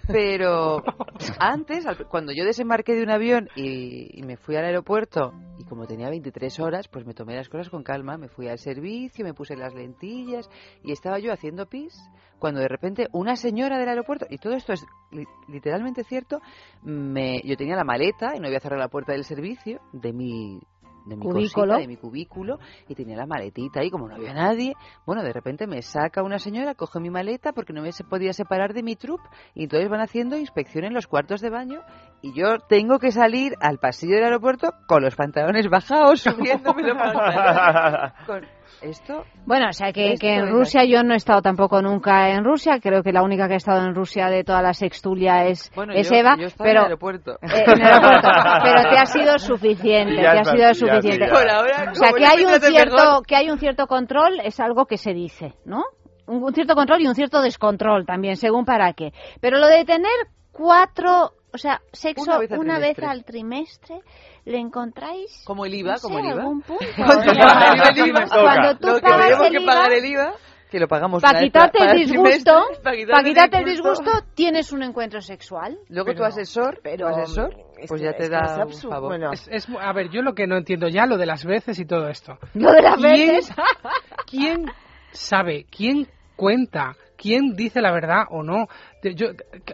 pero 0.08 0.84
antes, 1.40 1.86
al- 1.88 2.08
cuando 2.08 2.32
yo 2.34 2.44
desembarqué 2.46 2.94
de 2.94 3.04
un 3.04 3.10
avión 3.10 3.50
y, 3.56 4.20
y 4.20 4.24
me 4.24 4.38
fui 4.38 4.56
al 4.56 4.66
aeropuerto 4.66 5.34
y 5.58 5.64
como 5.64 5.88
tenía 5.88 6.10
23 6.10 6.60
horas, 6.60 6.88
pues 6.88 7.06
me 7.06 7.14
tomé 7.14 7.36
las 7.36 7.50
cosas 7.50 7.70
con 7.70 7.82
calma, 7.84 8.18
me 8.18 8.28
fui 8.28 8.48
al 8.48 8.60
servicio, 8.60 9.24
me 9.26 9.34
puse 9.34 9.56
las 9.56 9.74
lentillas 9.74 10.50
y 10.84 10.92
estaba 10.92 11.18
yo 11.20 11.32
haciendo 11.32 11.66
pis 11.68 11.94
cuando 12.40 12.60
de 12.60 12.68
repente 12.68 13.08
una 13.14 13.36
señora 13.36 13.78
del 13.78 13.88
aeropuerto, 13.90 14.26
y 14.30 14.38
todo 14.38 14.54
esto 14.54 14.74
es 14.74 14.84
li- 15.12 15.28
literalmente 15.48 16.04
cierto, 16.04 16.42
me, 16.84 17.40
yo 17.44 17.56
tenía 17.56 17.76
la 17.76 17.84
maleta 17.84 18.36
y 18.36 18.40
no 18.40 18.48
había 18.48 18.60
cerrado 18.60 18.82
la 18.82 18.88
puerta 18.90 19.12
del 19.14 19.24
servicio 19.26 19.80
de 19.94 20.12
mi 20.12 20.60
de 21.06 21.16
mi 21.16 21.22
Cubículo. 21.24 21.68
cosita, 21.68 21.78
de 21.78 21.88
mi 21.88 21.98
cubículo 21.98 22.60
y 22.88 22.96
tenía 22.96 23.18
la 23.18 23.26
maletita 23.26 23.82
ahí 23.82 23.90
como 23.90 24.08
no 24.08 24.16
había 24.16 24.34
nadie 24.34 24.74
bueno 25.06 25.24
de 25.24 25.34
repente 25.34 25.68
me 25.68 25.82
saca 25.82 26.24
una 26.24 26.40
señora 26.40 26.76
coge 26.76 27.00
mi 27.00 27.10
maleta 27.10 27.54
porque 27.54 27.74
no 27.74 27.82
me 27.82 27.92
se 27.92 28.04
podía 28.04 28.34
separar 28.34 28.74
de 28.74 28.84
mi 28.84 28.96
trup 28.96 29.20
y 29.54 29.64
entonces 29.64 29.90
van 29.90 30.02
haciendo 30.02 30.38
inspección 30.38 30.86
en 30.86 30.94
los 30.94 31.08
cuartos 31.08 31.42
de 31.42 31.50
baño 31.50 31.82
y 32.22 32.34
yo 32.34 32.60
tengo 32.70 33.00
que 33.00 33.12
salir 33.12 33.54
al 33.62 33.80
pasillo 33.80 34.16
del 34.16 34.26
aeropuerto 34.26 34.74
con 34.88 35.02
los 35.02 35.16
pantalones 35.16 35.70
bajados 35.70 36.22
subiéndome 36.22 36.84
los 36.84 36.98
pantalones 36.98 38.14
con 38.26 38.61
esto 38.82 39.26
Bueno, 39.46 39.68
o 39.70 39.74
sea 39.74 39.92
que, 39.92 40.16
en 40.22 40.50
Rusia 40.50 40.84
yo 40.86 41.04
no 41.04 41.14
he 41.14 41.18
estado 41.18 41.42
tampoco 41.42 41.82
nunca 41.82 42.30
en 42.30 42.44
Rusia. 42.44 42.80
Creo 42.82 43.04
que 43.04 43.12
la 43.12 43.24
única 43.24 43.48
que 43.48 43.54
ha 43.54 43.58
estado 43.58 43.86
en 43.86 43.94
Rusia 43.96 44.28
de 44.28 44.44
toda 44.44 44.62
la 44.62 44.74
sextulia 44.74 45.46
es, 45.46 45.72
bueno 45.76 45.94
es 45.94 46.10
yo, 46.10 46.16
Eva. 46.18 46.36
yo 46.40 46.48
pero 46.58 46.70
en 46.72 46.78
el 46.78 46.84
aeropuerto 46.84 47.32
Eh, 47.42 47.64
en 47.68 47.82
el 47.82 47.84
aeropuerto. 47.88 48.30
Pero 48.64 48.90
te 48.90 48.98
ha 48.98 49.06
sido 49.06 49.38
suficiente, 49.40 50.16
te 50.16 50.28
ha 50.28 50.44
sido 50.44 50.74
suficiente. 50.74 51.26
ya. 51.28 51.32
Por 51.34 51.50
ahora, 51.50 51.92
O 51.92 51.96
sea, 51.96 52.12
que 52.14 52.26
hay 52.26 52.44
un 52.46 52.60
cierto 52.60 52.96
mejor. 52.96 53.26
que 53.26 53.36
hay 53.36 53.50
un 53.50 53.60
cierto 53.60 53.88
control 53.88 54.40
es 54.44 54.60
algo 54.60 54.86
que 54.86 54.98
se 54.98 55.14
dice, 55.14 55.54
¿no? 55.66 55.84
Un, 56.28 56.44
un 56.44 56.54
cierto 56.54 56.76
control 56.76 57.02
y 57.02 57.08
un 57.08 57.16
cierto 57.16 57.42
descontrol 57.42 58.06
también, 58.06 58.36
según 58.38 58.64
para 58.66 58.94
qué. 58.94 59.12
Pero 59.42 59.58
lo 59.60 59.68
de 59.68 59.84
tener 59.86 60.12
cuatro, 60.52 61.32
o 61.54 61.58
sea, 61.58 61.82
sexo 61.92 62.24
Una 62.24 62.38
vez 62.40 62.52
al 62.52 62.60
una 62.60 62.80
vez 62.80 62.96
trimestre. 62.96 63.06
al 63.08 63.24
trimestre, 63.26 64.00
¿le 64.46 64.58
encontrais? 64.58 65.44
como 65.46 65.66
el 65.66 65.74
IVA 65.76 65.92
no 65.94 65.98
sé, 65.98 66.02
como 66.04 66.20
el 66.20 66.26
IVA 66.26 66.34
algún 66.42 66.62
punto? 66.62 66.86
Cuando 66.96 68.78
tú 68.78 68.88
lo 68.88 68.96
que 68.96 69.02
pagas 69.02 69.26
tenemos 69.28 69.48
el 69.48 69.52
que 69.60 69.66
pagar 69.66 69.94
el 69.94 70.06
IVA 70.06 70.34
que 70.70 70.80
lo 70.80 70.88
pagamos 70.88 71.22
para 71.22 71.40
vez 71.40 71.44
quitarte 71.50 71.84
el 71.84 71.98
disgusto, 71.98 72.64
para 72.82 72.96
quitarte 72.96 73.58
el 73.58 73.66
disgusto, 73.66 74.10
tienes 74.36 74.72
un 74.72 74.84
encuentro 74.84 75.20
sexual. 75.20 75.78
Luego 75.90 76.14
tu 76.16 76.24
asesor, 76.24 76.80
tu 76.98 77.06
asesor, 77.06 77.54
pues 77.90 78.02
ya 78.02 78.14
te 78.14 78.30
da 78.30 78.66
un 78.66 78.72
favor. 78.74 79.10
Bueno, 79.10 79.34
Es- 79.34 79.50
es- 79.50 79.68
a 79.78 79.92
ver, 79.92 80.10
yo 80.10 80.22
lo 80.22 80.34
que 80.34 80.48
no 80.48 80.56
entiendo 80.56 80.88
ya, 80.88 81.06
lo 81.06 81.18
de 81.18 81.26
las 81.26 81.44
veces 81.44 81.78
y 81.78 81.86
todo 81.86 82.08
esto. 82.08 82.38
Lo 82.54 82.72
de 82.72 82.82
las 82.84 82.96
¿Quién- 82.96 83.28
veces. 83.36 83.54
¿Quién 84.26 84.66
sabe? 85.12 85.66
¿Quién 85.70 86.08
cuenta? 86.38 86.96
¿Quién 87.22 87.56
dice 87.56 87.82
la 87.82 87.92
verdad 87.92 88.24
o 88.30 88.42
no? 88.44 88.68
Yo- 89.04 89.28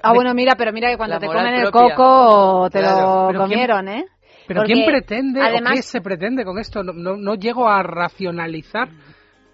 Ah, 0.04 0.12
de- 0.12 0.16
bueno, 0.16 0.34
mira, 0.34 0.56
pero 0.56 0.74
mira 0.74 0.90
que 0.90 0.98
cuando 0.98 1.18
te 1.18 1.28
comen 1.28 1.54
el 1.54 1.70
propia. 1.70 1.96
coco 1.96 2.70
te 2.70 2.80
Claro, 2.80 2.98
lo 2.98 3.28
pero 3.28 3.40
¿quién- 3.46 3.60
comieron, 3.60 3.88
¿eh? 3.88 4.06
Pero 4.48 4.62
Porque, 4.62 4.74
¿quién 4.74 4.86
pretende 4.86 5.42
además, 5.42 5.72
o 5.72 5.76
qué 5.76 5.82
se 5.82 6.02
pretende 6.02 6.46
con 6.46 6.58
esto? 6.60 6.84
No, 6.84 6.94
no, 6.94 7.16
no 7.18 7.36
llego 7.36 7.68
a 7.68 7.84
racionalizar. 7.84 8.90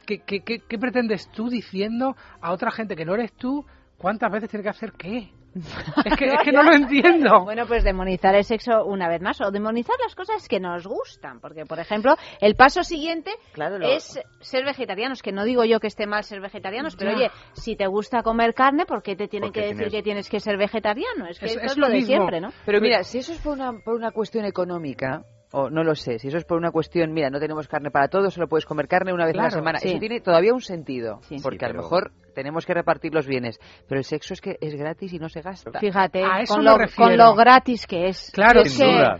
¿Qué, 0.05 0.19
qué, 0.19 0.41
qué, 0.41 0.59
qué 0.67 0.77
pretendes 0.77 1.29
tú 1.31 1.49
diciendo 1.49 2.15
a 2.41 2.51
otra 2.51 2.71
gente 2.71 2.95
que 2.95 3.05
no 3.05 3.13
eres 3.15 3.31
tú? 3.33 3.65
¿Cuántas 3.97 4.31
veces 4.31 4.49
tiene 4.49 4.63
que 4.63 4.69
hacer 4.69 4.91
qué? 4.93 5.29
Es 6.05 6.15
que, 6.17 6.25
es 6.25 6.41
que 6.43 6.51
no 6.51 6.63
lo 6.63 6.73
entiendo. 6.73 7.43
Bueno, 7.43 7.65
pues 7.67 7.83
demonizar 7.83 8.33
el 8.35 8.43
sexo 8.43 8.83
una 8.85 9.07
vez 9.07 9.21
más 9.21 9.39
o 9.41 9.51
demonizar 9.51 9.95
las 10.03 10.15
cosas 10.15 10.47
que 10.47 10.59
nos 10.59 10.85
gustan. 10.87 11.39
Porque, 11.39 11.65
por 11.65 11.79
ejemplo, 11.79 12.15
el 12.41 12.55
paso 12.55 12.83
siguiente 12.83 13.31
Claro, 13.53 13.77
lo- 13.77 13.87
es 13.87 14.19
ser 14.39 14.65
vegetarianos. 14.65 15.21
Que 15.21 15.31
no 15.31 15.43
digo 15.45 15.63
yo 15.65 15.79
que 15.79 15.87
esté 15.87 16.07
mal 16.07 16.23
ser 16.23 16.41
vegetarianos, 16.41 16.95
pero 16.95 17.15
oye, 17.15 17.29
si 17.53 17.75
te 17.75 17.87
gusta 17.87 18.23
comer 18.23 18.53
carne, 18.53 18.85
¿por 18.85 19.03
qué 19.03 19.15
te 19.15 19.27
tienen 19.27 19.49
Porque 19.49 19.61
que 19.61 19.65
decir 19.67 19.77
tienes- 19.89 19.91
que 19.93 20.03
tienes 20.03 20.29
que 20.29 20.39
ser 20.39 20.57
vegetariano? 20.57 21.27
Es 21.27 21.39
que 21.39 21.45
Es- 21.45 21.55
esto 21.55 21.65
es 21.65 21.77
lo 21.77 21.87
de 21.89 22.01
siempre, 22.01 22.41
¿no? 22.41 22.49
Pero 22.65 22.81
mira, 22.81 23.03
si 23.03 23.19
eso 23.19 23.31
es 23.33 23.39
por 23.39 23.53
una, 23.53 23.73
por 23.83 23.95
una 23.95 24.11
cuestión 24.11 24.45
económica, 24.45 25.23
o 25.55 25.69
no 25.69 25.83
lo 25.83 25.93
sé, 25.95 26.17
si 26.19 26.27
eso 26.29 26.37
es 26.37 26.45
por 26.45 26.57
una 26.57 26.71
cuestión, 26.71 27.13
mira, 27.13 27.29
no 27.29 27.39
tenemos 27.39 27.67
carne 27.67 27.91
para 27.91 28.07
todos, 28.07 28.33
solo 28.33 28.47
puedes 28.47 28.65
comer 28.65 28.87
carne 28.87 29.13
una 29.13 29.25
vez 29.27 29.35
a 29.37 29.43
la 29.43 29.49
semana, 29.51 29.77
sí. 29.79 29.89
eso 29.89 29.99
tiene 29.99 30.19
todavía 30.19 30.51
un 30.53 30.61
sentido, 30.61 31.19
Sí. 31.21 31.37
porque 31.43 31.59
Sí, 31.59 31.65
a 31.65 31.69
lo 31.69 31.75
mejor 31.83 32.11
tenemos 32.33 32.65
que 32.65 32.73
repartir 32.73 33.13
los 33.13 33.27
bienes, 33.27 33.59
pero 33.87 33.99
el 33.99 34.03
sexo 34.03 34.33
es 34.33 34.41
que 34.41 34.57
es 34.59 34.73
gratis 34.75 35.13
y 35.13 35.19
no 35.19 35.29
se 35.29 35.41
gasta. 35.41 35.79
Fíjate, 35.79 36.23
A 36.23 36.41
eso 36.41 36.55
con 36.55 36.65
lo, 36.65 36.75
con 36.95 37.15
lo 37.17 37.35
gratis 37.35 37.85
que 37.85 38.07
es. 38.07 38.31
Claro, 38.33 38.61
es 38.61 38.73
Sin 38.73 38.87
que- 38.87 38.91
duda. 38.93 39.19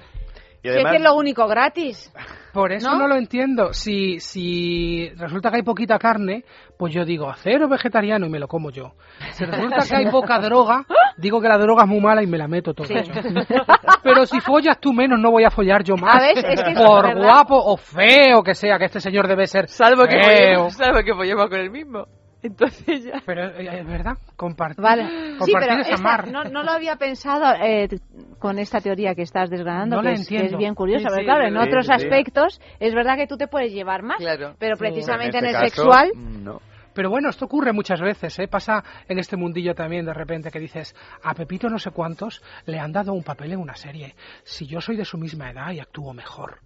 Y 0.64 0.70
si 0.70 0.70
es 0.70 0.76
además, 0.76 0.92
que 0.92 0.98
es 0.98 1.04
lo 1.04 1.16
único 1.16 1.46
gratis. 1.48 2.12
Por 2.54 2.72
eso 2.72 2.90
¿No? 2.90 3.00
¿No? 3.00 3.08
lo 3.10 3.16
entiendo. 3.16 3.74
Si, 3.74 4.20
si 4.22 5.10
resulta 5.18 5.50
que 5.50 5.58
hay 5.58 5.64
poquita 5.64 6.00
carne, 6.00 6.46
pues 6.78 6.94
yo 6.94 7.04
digo, 7.04 7.30
cero 7.36 7.68
vegetariano 7.68 8.26
y 8.26 8.30
me 8.30 8.40
lo 8.40 8.48
como 8.48 8.72
yo. 8.72 8.94
Si 9.32 9.44
resulta 9.44 9.86
que 9.88 9.96
hay 9.96 10.10
poca 10.10 10.40
droga, 10.42 10.86
digo 11.18 11.42
que 11.42 11.50
la 11.50 11.58
droga 11.58 11.84
es 11.84 11.90
muy 11.90 12.00
mala 12.00 12.24
y 12.24 12.28
me 12.28 12.38
la 12.38 12.48
meto 12.48 12.74
todo. 12.74 12.88
Sí. 12.88 12.94
yo. 12.96 13.14
Pero 14.04 14.26
si 14.26 14.40
follas 14.40 14.80
tú 14.80 14.94
menos, 14.94 15.20
no 15.20 15.32
voy 15.32 15.44
a 15.44 15.50
follar 15.52 15.84
yo 15.84 15.96
más. 15.98 16.24
Es 16.36 16.44
que 16.64 16.74
Por 16.74 17.16
guapo 17.16 17.56
o 17.58 17.76
feo 17.76 18.42
que 18.42 18.54
sea, 18.56 18.78
que 18.78 18.86
este 18.86 19.00
señor 19.02 19.28
debe 19.28 19.48
ser 19.48 19.68
Salvo 19.68 20.04
que, 20.06 20.12
feo. 20.12 20.24
follemos, 20.24 20.74
salvo 20.76 21.00
que 21.04 21.14
follemos 21.14 21.50
con 21.50 21.60
el 21.60 21.70
mismo. 21.72 22.06
Entonces 22.44 23.06
ya. 23.06 23.22
Pero 23.26 23.46
eh, 23.58 23.80
es 23.80 23.88
verdad, 23.88 24.18
compartir, 24.36 24.84
Vale. 24.84 25.38
Sí, 25.44 25.52
pero 25.60 25.74
es 25.80 25.88
esta- 25.88 25.96
amar. 25.96 26.28
no, 26.32 26.44
no 26.44 26.62
lo 26.64 26.72
había 26.72 26.98
pensado 26.98 27.46
eh, 27.64 27.88
con 28.40 28.60
esta 28.60 28.82
teoría 28.82 29.16
que 29.16 29.22
estás 29.24 29.50
desgranando, 29.50 29.96
No 29.96 30.02
que, 30.02 30.08
la 30.10 30.14
es, 30.16 30.28
que 30.28 30.46
es 30.46 30.58
bien 30.58 30.76
curiosa. 30.76 31.10
Sí, 31.10 31.16
sí, 31.20 31.24
claro, 31.24 31.46
en 31.48 31.58
otros 31.58 31.90
aspectos 31.90 32.60
es 32.80 32.94
verdad 32.94 33.16
que 33.16 33.28
tú 33.28 33.38
te 33.38 33.48
puedes 33.48 33.72
llevar 33.74 34.04
más, 34.04 34.18
Claro. 34.18 34.56
pero 34.60 34.76
precisamente 34.78 35.38
en 35.38 35.46
en, 35.46 35.52
este 35.52 35.66
el 35.66 35.72
caso, 35.72 35.84
sexual... 35.84 36.12
No. 36.44 36.62
Pero 36.96 37.10
bueno, 37.10 37.30
esto 37.30 37.46
ocurre 37.46 37.74
muchas 37.74 38.00
veces, 38.00 38.38
¿eh? 38.38 38.48
Pasa 38.48 38.84
en 39.08 39.18
este 39.18 39.36
mundillo 39.36 39.74
también 39.74 40.06
de 40.06 40.14
repente 40.14 40.52
que 40.52 40.60
dices, 40.60 40.96
a 41.24 41.34
Pepito 41.34 41.68
no 41.68 41.80
sé 41.80 41.90
cuántos 41.90 42.44
le 42.68 42.78
han 42.78 42.92
dado 42.92 43.14
un 43.14 43.24
papel 43.24 43.52
en 43.54 43.60
una 43.60 43.74
serie. 43.76 44.14
Si 44.44 44.68
yo 44.68 44.80
soy 44.80 44.96
de 44.96 45.04
su 45.04 45.18
misma 45.18 45.50
edad 45.50 45.72
y 45.72 45.80
actúo 45.80 46.14
mejor. 46.14 46.60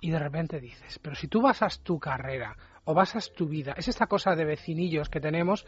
Y 0.00 0.10
de 0.10 0.18
repente 0.18 0.60
dices, 0.60 0.98
pero 1.02 1.14
si 1.14 1.28
tú 1.28 1.42
basas 1.42 1.80
tu 1.82 1.98
carrera 1.98 2.56
o 2.86 2.94
basas 2.94 3.32
tu 3.34 3.46
vida, 3.48 3.74
es 3.76 3.88
esta 3.88 4.06
cosa 4.06 4.34
de 4.34 4.44
vecinillos 4.44 5.08
que 5.10 5.20
tenemos 5.20 5.66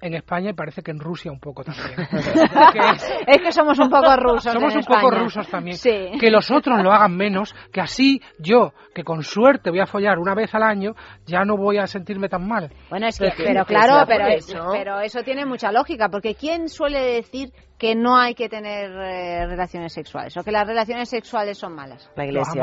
en 0.00 0.14
España 0.14 0.50
y 0.50 0.52
parece 0.54 0.82
que 0.82 0.90
en 0.92 0.98
Rusia 0.98 1.30
un 1.30 1.38
poco 1.40 1.62
también. 1.64 1.94
Que 2.72 2.78
es- 2.78 3.14
Es 3.26 3.38
que 3.38 3.52
somos 3.52 3.78
un 3.78 3.90
poco 3.90 4.16
rusos. 4.16 4.52
somos 4.52 4.72
en 4.72 4.78
un 4.78 4.84
poco 4.84 5.10
rusos 5.10 5.46
también. 5.48 5.76
Sí. 5.76 6.12
Que 6.20 6.30
los 6.30 6.50
otros 6.50 6.82
lo 6.82 6.92
hagan 6.92 7.16
menos, 7.16 7.54
que 7.72 7.80
así 7.80 8.20
yo, 8.38 8.72
que 8.94 9.04
con 9.04 9.22
suerte 9.22 9.70
voy 9.70 9.80
a 9.80 9.86
follar 9.86 10.18
una 10.18 10.34
vez 10.34 10.54
al 10.54 10.62
año, 10.62 10.94
ya 11.26 11.44
no 11.44 11.56
voy 11.56 11.78
a 11.78 11.86
sentirme 11.86 12.28
tan 12.28 12.46
mal. 12.48 12.72
Bueno, 12.90 13.06
es 13.06 13.18
que, 13.18 13.30
Pero 13.36 13.64
claro, 13.64 14.04
pero, 14.08 14.26
eso. 14.28 14.68
pero 14.72 15.00
eso 15.00 15.22
tiene 15.22 15.44
mucha 15.46 15.70
lógica, 15.70 16.08
porque 16.08 16.34
¿quién 16.34 16.68
suele 16.68 17.00
decir 17.00 17.52
que 17.78 17.94
no 17.94 18.16
hay 18.16 18.34
que 18.34 18.48
tener 18.48 18.90
eh, 18.90 19.46
relaciones 19.46 19.92
sexuales 19.92 20.36
o 20.36 20.42
que 20.44 20.52
las 20.52 20.66
relaciones 20.66 21.08
sexuales 21.08 21.58
son 21.58 21.74
malas? 21.74 22.10
La 22.16 22.24
iglesia. 22.24 22.62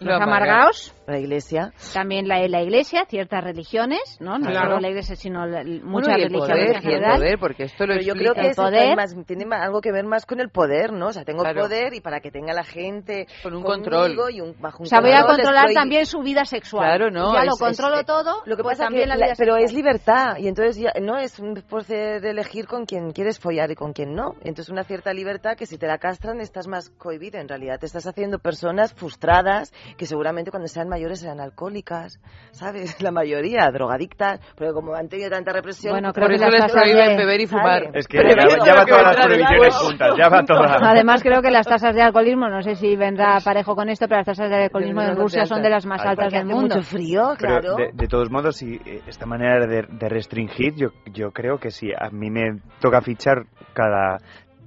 Los 0.00 0.20
amargados, 0.20 0.94
La 1.06 1.18
iglesia. 1.18 1.72
también 1.92 2.26
la, 2.26 2.46
la 2.48 2.60
iglesia, 2.62 3.04
ciertas 3.08 3.44
religiones, 3.44 4.16
¿no? 4.20 4.38
No 4.38 4.46
Claro. 4.50 4.70
solo 4.70 4.80
la 4.80 4.88
iglesia, 4.88 5.14
sino 5.14 5.46
la- 5.46 5.62
Bueno, 5.62 5.84
muchas 5.84 6.18
y 6.18 6.22
el 6.22 6.28
religiones 6.30 6.48
poder, 6.48 6.66
en 6.66 6.72
y 6.72 6.76
el 6.76 6.82
general. 6.82 7.16
poder, 7.18 7.38
porque 7.38 7.62
esto 7.64 7.86
lo 7.86 7.94
Pero 7.94 8.04
yo 8.06 8.14
creo 8.14 8.34
que 8.34 8.48
el 8.48 8.54
poder. 8.54 8.96
más- 8.96 9.14
tiene 9.26 9.46
más- 9.46 9.62
algo 9.62 9.80
que 9.80 9.92
ver 9.92 10.04
más 10.04 10.26
con 10.26 10.40
el 10.40 10.48
poder, 10.50 10.92
¿no? 10.92 11.06
O 11.08 11.12
sea, 11.12 11.24
tengo 11.24 11.42
Claro. 11.42 11.62
poder 11.62 11.94
y 11.94 12.00
para 12.00 12.20
que 12.20 12.30
tenga 12.32 12.52
la 12.52 12.64
gente 12.64 13.26
Con 13.42 13.54
un 13.54 13.62
control. 13.62 14.16
y 14.32 14.40
un, 14.40 14.56
bajo 14.60 14.78
un 14.80 14.86
O 14.86 14.88
sea, 14.88 15.00
voy 15.00 15.10
a 15.12 15.18
control, 15.18 15.36
controlar 15.36 15.64
estoy- 15.66 15.74
también 15.74 16.06
su 16.06 16.20
vida 16.22 16.44
sexual. 16.44 16.84
Claro, 16.84 17.10
no, 17.10 17.32
Ya 17.34 17.44
lo 17.44 17.52
es- 17.52 17.58
controlo 17.60 18.00
es- 18.00 18.06
todo, 18.06 18.42
Lo 18.44 18.56
que 18.56 18.62
pues 18.62 18.74
pasa 18.78 18.84
también 18.86 19.04
que 19.04 19.08
la 19.08 19.16
la- 19.16 19.26
vida 19.26 19.34
pero 19.38 19.54
sexual. 19.54 19.64
es 19.64 19.72
libertad 19.72 20.36
y 20.38 20.48
entonces 20.48 20.76
ya 20.78 20.92
no 21.00 21.16
es 21.16 21.38
un 21.38 21.54
poder 21.68 22.20
de 22.20 22.30
elegir 22.30 22.66
con 22.66 22.86
quién 22.86 23.12
quieres 23.12 23.38
follar 23.38 23.70
y 23.70 23.74
con 23.76 23.92
quién 23.92 24.14
no. 24.14 24.34
Entonces 24.42 24.68
una 24.68 24.82
cierta 24.84 25.12
libertad 25.12 25.56
que 25.56 25.66
si 25.66 25.78
te 25.78 25.86
la 25.86 25.98
castran 25.98 26.40
estás 26.40 26.66
más 26.66 26.90
cohibido. 26.90 27.38
En 27.38 27.48
realidad 27.48 27.78
te 27.78 27.86
estás 27.86 28.06
haciendo 28.06 28.38
personas 28.40 28.92
frustradas 28.94 29.72
que 29.96 30.06
seguramente 30.06 30.50
cuando 30.50 30.68
sean 30.68 30.88
mayores 30.88 31.20
serán 31.20 31.40
alcohólicas, 31.40 32.20
¿sabes? 32.52 33.00
La 33.02 33.10
mayoría, 33.10 33.70
drogadictas, 33.72 34.40
pero 34.56 34.72
como 34.74 34.94
han 34.94 35.08
tenido 35.08 35.30
tanta 35.30 35.52
represión... 35.52 35.92
Bueno, 35.92 36.12
creo 36.12 36.26
Por 36.28 36.36
que 36.38 36.42
eso 36.44 36.50
les 36.50 36.72
prohíben 36.72 37.08
de- 37.10 37.16
beber 37.16 37.40
y 37.40 37.46
fumar. 37.46 37.90
Es 37.94 38.06
que 38.08 38.18
ya, 38.18 38.64
ya 38.64 38.74
va 38.74 38.84
todas 38.86 39.02
las 39.16 39.26
prohibiciones 39.26 39.74
juntas, 39.76 40.10
ya 40.18 40.28
va 40.28 40.42
todas. 40.46 40.82
Además, 40.82 41.22
creo 41.22 41.42
que 41.42 41.50
las 41.50 41.66
tasas 41.66 41.94
de 41.94 42.02
alcoholismo, 42.02 42.48
no 42.48 42.62
sé 42.62 42.74
si 42.76 42.96
vendrá 42.96 43.38
parejo 43.44 43.74
con 43.74 43.88
esto, 43.88 44.06
pero 44.08 44.18
las 44.18 44.26
tasas 44.26 44.48
de 44.50 44.64
alcoholismo 44.64 45.02
en 45.02 45.16
Rusia 45.16 45.46
son 45.46 45.62
de 45.62 45.70
las 45.70 45.86
más 45.86 46.00
altas. 46.00 46.26
Porque 46.26 46.38
del 46.38 46.46
hace 46.46 46.54
mundo. 46.54 46.76
mucho 46.76 46.86
frío, 46.88 47.34
Pero 47.38 47.60
claro. 47.60 47.76
de, 47.76 47.90
de 47.92 48.08
todos 48.08 48.30
modos, 48.30 48.56
si 48.56 48.74
eh, 48.84 49.00
esta 49.06 49.26
manera 49.26 49.66
de, 49.66 49.82
de 49.88 50.08
restringir, 50.08 50.74
yo, 50.76 50.88
yo 51.12 51.30
creo 51.32 51.58
que 51.58 51.70
si 51.70 51.92
a 51.92 52.10
mí 52.10 52.30
me 52.30 52.60
toca 52.80 53.00
fichar 53.00 53.44
cada 53.74 54.18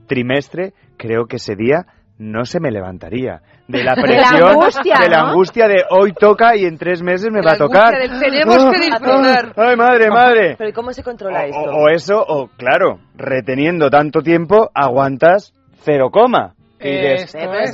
trimestre, 0.08 0.74
creo 0.98 1.26
que 1.26 1.38
ese 1.38 1.56
día 1.56 1.86
no 2.18 2.46
se 2.46 2.60
me 2.60 2.72
levantaría. 2.72 3.42
De 3.68 3.84
la 3.84 3.94
De 3.96 4.02
la 4.02 4.02
presión, 4.04 4.50
angustia, 4.50 5.00
de 5.00 5.10
la 5.10 5.22
¿no? 5.22 5.28
angustia 5.30 5.68
de 5.68 5.84
hoy 5.90 6.14
toca 6.14 6.56
y 6.56 6.66
en 6.66 6.78
tres 6.78 7.02
meses 7.02 7.30
me 7.32 7.40
De 7.42 7.46
va 7.46 7.54
a 7.54 7.58
tocar. 7.58 7.94
del 7.98 8.20
tenemos 8.20 8.72
que 8.74 8.80
disfrutar. 8.86 9.54
Ay, 9.56 9.76
madre, 9.76 10.10
madre. 10.10 10.56
Pero 10.58 10.70
¿y 10.70 10.74
cómo 10.74 10.92
se 10.94 11.04
controla 11.04 11.42
O, 11.42 11.44
esto? 11.46 11.60
o 11.60 11.90
eso, 11.90 12.26
o 12.28 12.48
claro, 12.58 13.00
reteniendo 13.16 13.90
tanto 13.90 14.22
tiempo, 14.22 14.70
aguantas 14.74 15.54
cero 15.84 16.10
coma. 16.12 16.55
Esto 16.78 16.90
Eh, 16.90 17.24
es. 17.24 17.74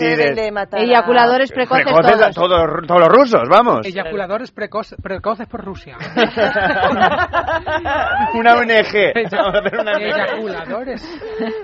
Eyaculadores 0.73 1.52
precoces 1.52 1.86
Precoces 1.86 2.19
todos. 2.19 2.36
todos, 2.36 2.88
todos 2.88 2.99
los 3.02 3.10
rusos, 3.10 3.41
vamos. 3.49 3.84
Eyaculadores 3.86 4.52
precoces, 4.52 4.98
precoces 5.02 5.48
por 5.48 5.64
Rusia. 5.65 5.98
Una 8.36 8.56
ONG. 8.56 8.95
Eyaculadores. 9.15 11.03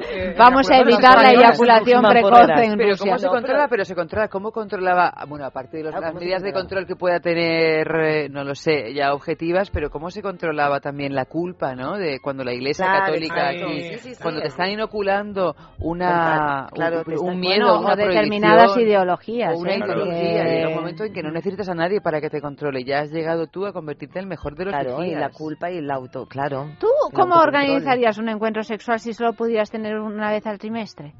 eh, 0.09 0.35
Vamos 0.37 0.69
a 0.69 0.75
eyaculadores 0.75 0.95
evitar 0.95 1.21
la 1.21 1.31
eyaculación 1.31 2.03
precoz 2.09 2.49
en 2.49 2.77
Pero 2.77 2.89
Rusia. 2.89 3.05
¿cómo 3.05 3.17
se 3.19 3.27
controla? 3.27 3.67
pero- 3.69 3.85
se 3.85 3.95
controla. 3.95 4.27
¿Cómo 4.27 4.51
controlaba? 4.51 5.13
Bueno, 5.27 5.45
aparte 5.45 5.77
de 5.77 5.83
los- 5.83 5.95
Ah, 5.95 5.99
las 5.99 6.09
¿cómo 6.09 6.19
se 6.19 6.25
medidas 6.25 6.43
de 6.43 6.53
control 6.53 6.85
que 6.87 6.95
pueda 6.95 7.19
tener, 7.19 7.87
eh, 7.95 8.29
no 8.29 8.43
lo 8.43 8.55
sé, 8.55 8.93
ya 8.93 9.13
objetivas, 9.13 9.69
pero 9.69 9.89
¿cómo 9.89 10.09
se 10.09 10.21
controlaba 10.21 10.79
también 10.79 11.13
la 11.15 11.25
culpa, 11.25 11.75
no? 11.75 11.97
De 11.97 12.19
cuando 12.19 12.43
la 12.43 12.53
Iglesia 12.53 12.85
Claro, 12.85 13.05
Católica 13.05 13.49
aquí, 13.49 13.81
Sí, 13.81 13.97
sí, 13.99 14.15
sí. 14.15 14.21
cuando 14.21 14.41
te 14.41 14.47
están 14.47 14.69
inoculando 14.69 15.55
una, 15.79 16.67
Claro, 16.73 17.03
un, 17.21 17.26
un 17.27 17.39
miedo, 17.39 17.65
Bueno, 17.65 17.79
una 17.81 17.93
o 17.93 17.95
determinadas 17.95 18.77
ideologías. 18.77 19.53
o 19.55 19.59
una 19.59 19.73
¿eh? 19.73 19.77
ideología. 19.77 20.41
Porque- 20.43 20.55
Llega 20.55 20.67
un 20.69 20.75
momento 20.75 21.03
en 21.03 21.13
que 21.13 21.23
no 21.23 21.31
necesitas 21.31 21.69
a 21.69 21.73
nadie 21.75 22.01
para 22.01 22.21
que 22.21 22.29
te 22.29 22.41
controle. 22.41 22.83
Ya 22.83 22.99
has 22.99 23.11
llegado 23.11 23.47
tú 23.47 23.65
a 23.65 23.73
convertirte 23.73 24.19
en 24.19 24.23
el 24.23 24.29
mejor 24.29 24.55
de 24.55 24.65
los 24.65 24.73
Claro, 24.73 25.03
y 25.03 25.13
la 25.15 25.29
culpa 25.29 25.69
y 25.71 25.77
el 25.77 25.89
auto, 25.91 26.25
claro. 26.25 26.69
¿Tú 26.79 26.87
cómo 27.13 27.35
organizarías 27.35 28.17
un 28.17 28.29
encuentro 28.29 28.63
sexual 28.63 28.99
si 28.99 29.13
solo 29.13 29.33
pudieras 29.33 29.69
tener 29.71 29.97
una 29.99 30.31
vez 30.31 30.45
al 30.47 30.57
trimestre? 30.57 31.13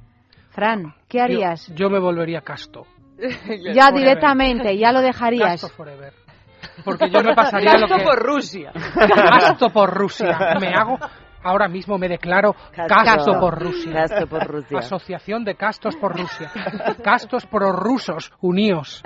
Fran, 0.50 0.94
¿qué 1.08 1.22
harías? 1.22 1.68
Yo, 1.70 1.76
yo 1.76 1.90
me 1.90 2.00
volvería 2.00 2.42
casto. 2.42 2.86
ya 3.18 3.88
forever. 3.88 3.94
directamente, 3.94 4.78
ya 4.78 4.92
lo 4.92 5.02
dejarías. 5.02 5.62
Casto 5.62 5.70
forever. 5.70 6.14
Porque 6.84 7.10
yo 7.10 7.22
me 7.24 7.36
pasaría 7.36 7.74
lo 7.74 7.82
Gasto 7.88 7.98
que... 7.98 8.04
por 8.04 8.20
Rusia. 8.20 8.72
Casto 8.74 9.70
por 9.70 9.94
Rusia. 9.94 10.58
Me 10.60 10.68
hago... 10.74 10.98
Ahora 11.44 11.68
mismo 11.68 11.98
me 11.98 12.08
declaro 12.08 12.54
Casto. 12.76 12.96
casto 13.06 13.40
por 13.40 13.60
Rusia. 13.60 13.94
Casto 13.94 14.28
por 14.28 14.48
Rusia. 14.48 14.80
Asociación 14.80 15.44
de 15.44 15.56
castos 15.56 15.96
por 15.96 16.18
Rusia. 16.18 16.52
Castos 17.04 17.46
prorrusos, 17.46 18.32
uníos. 18.42 19.04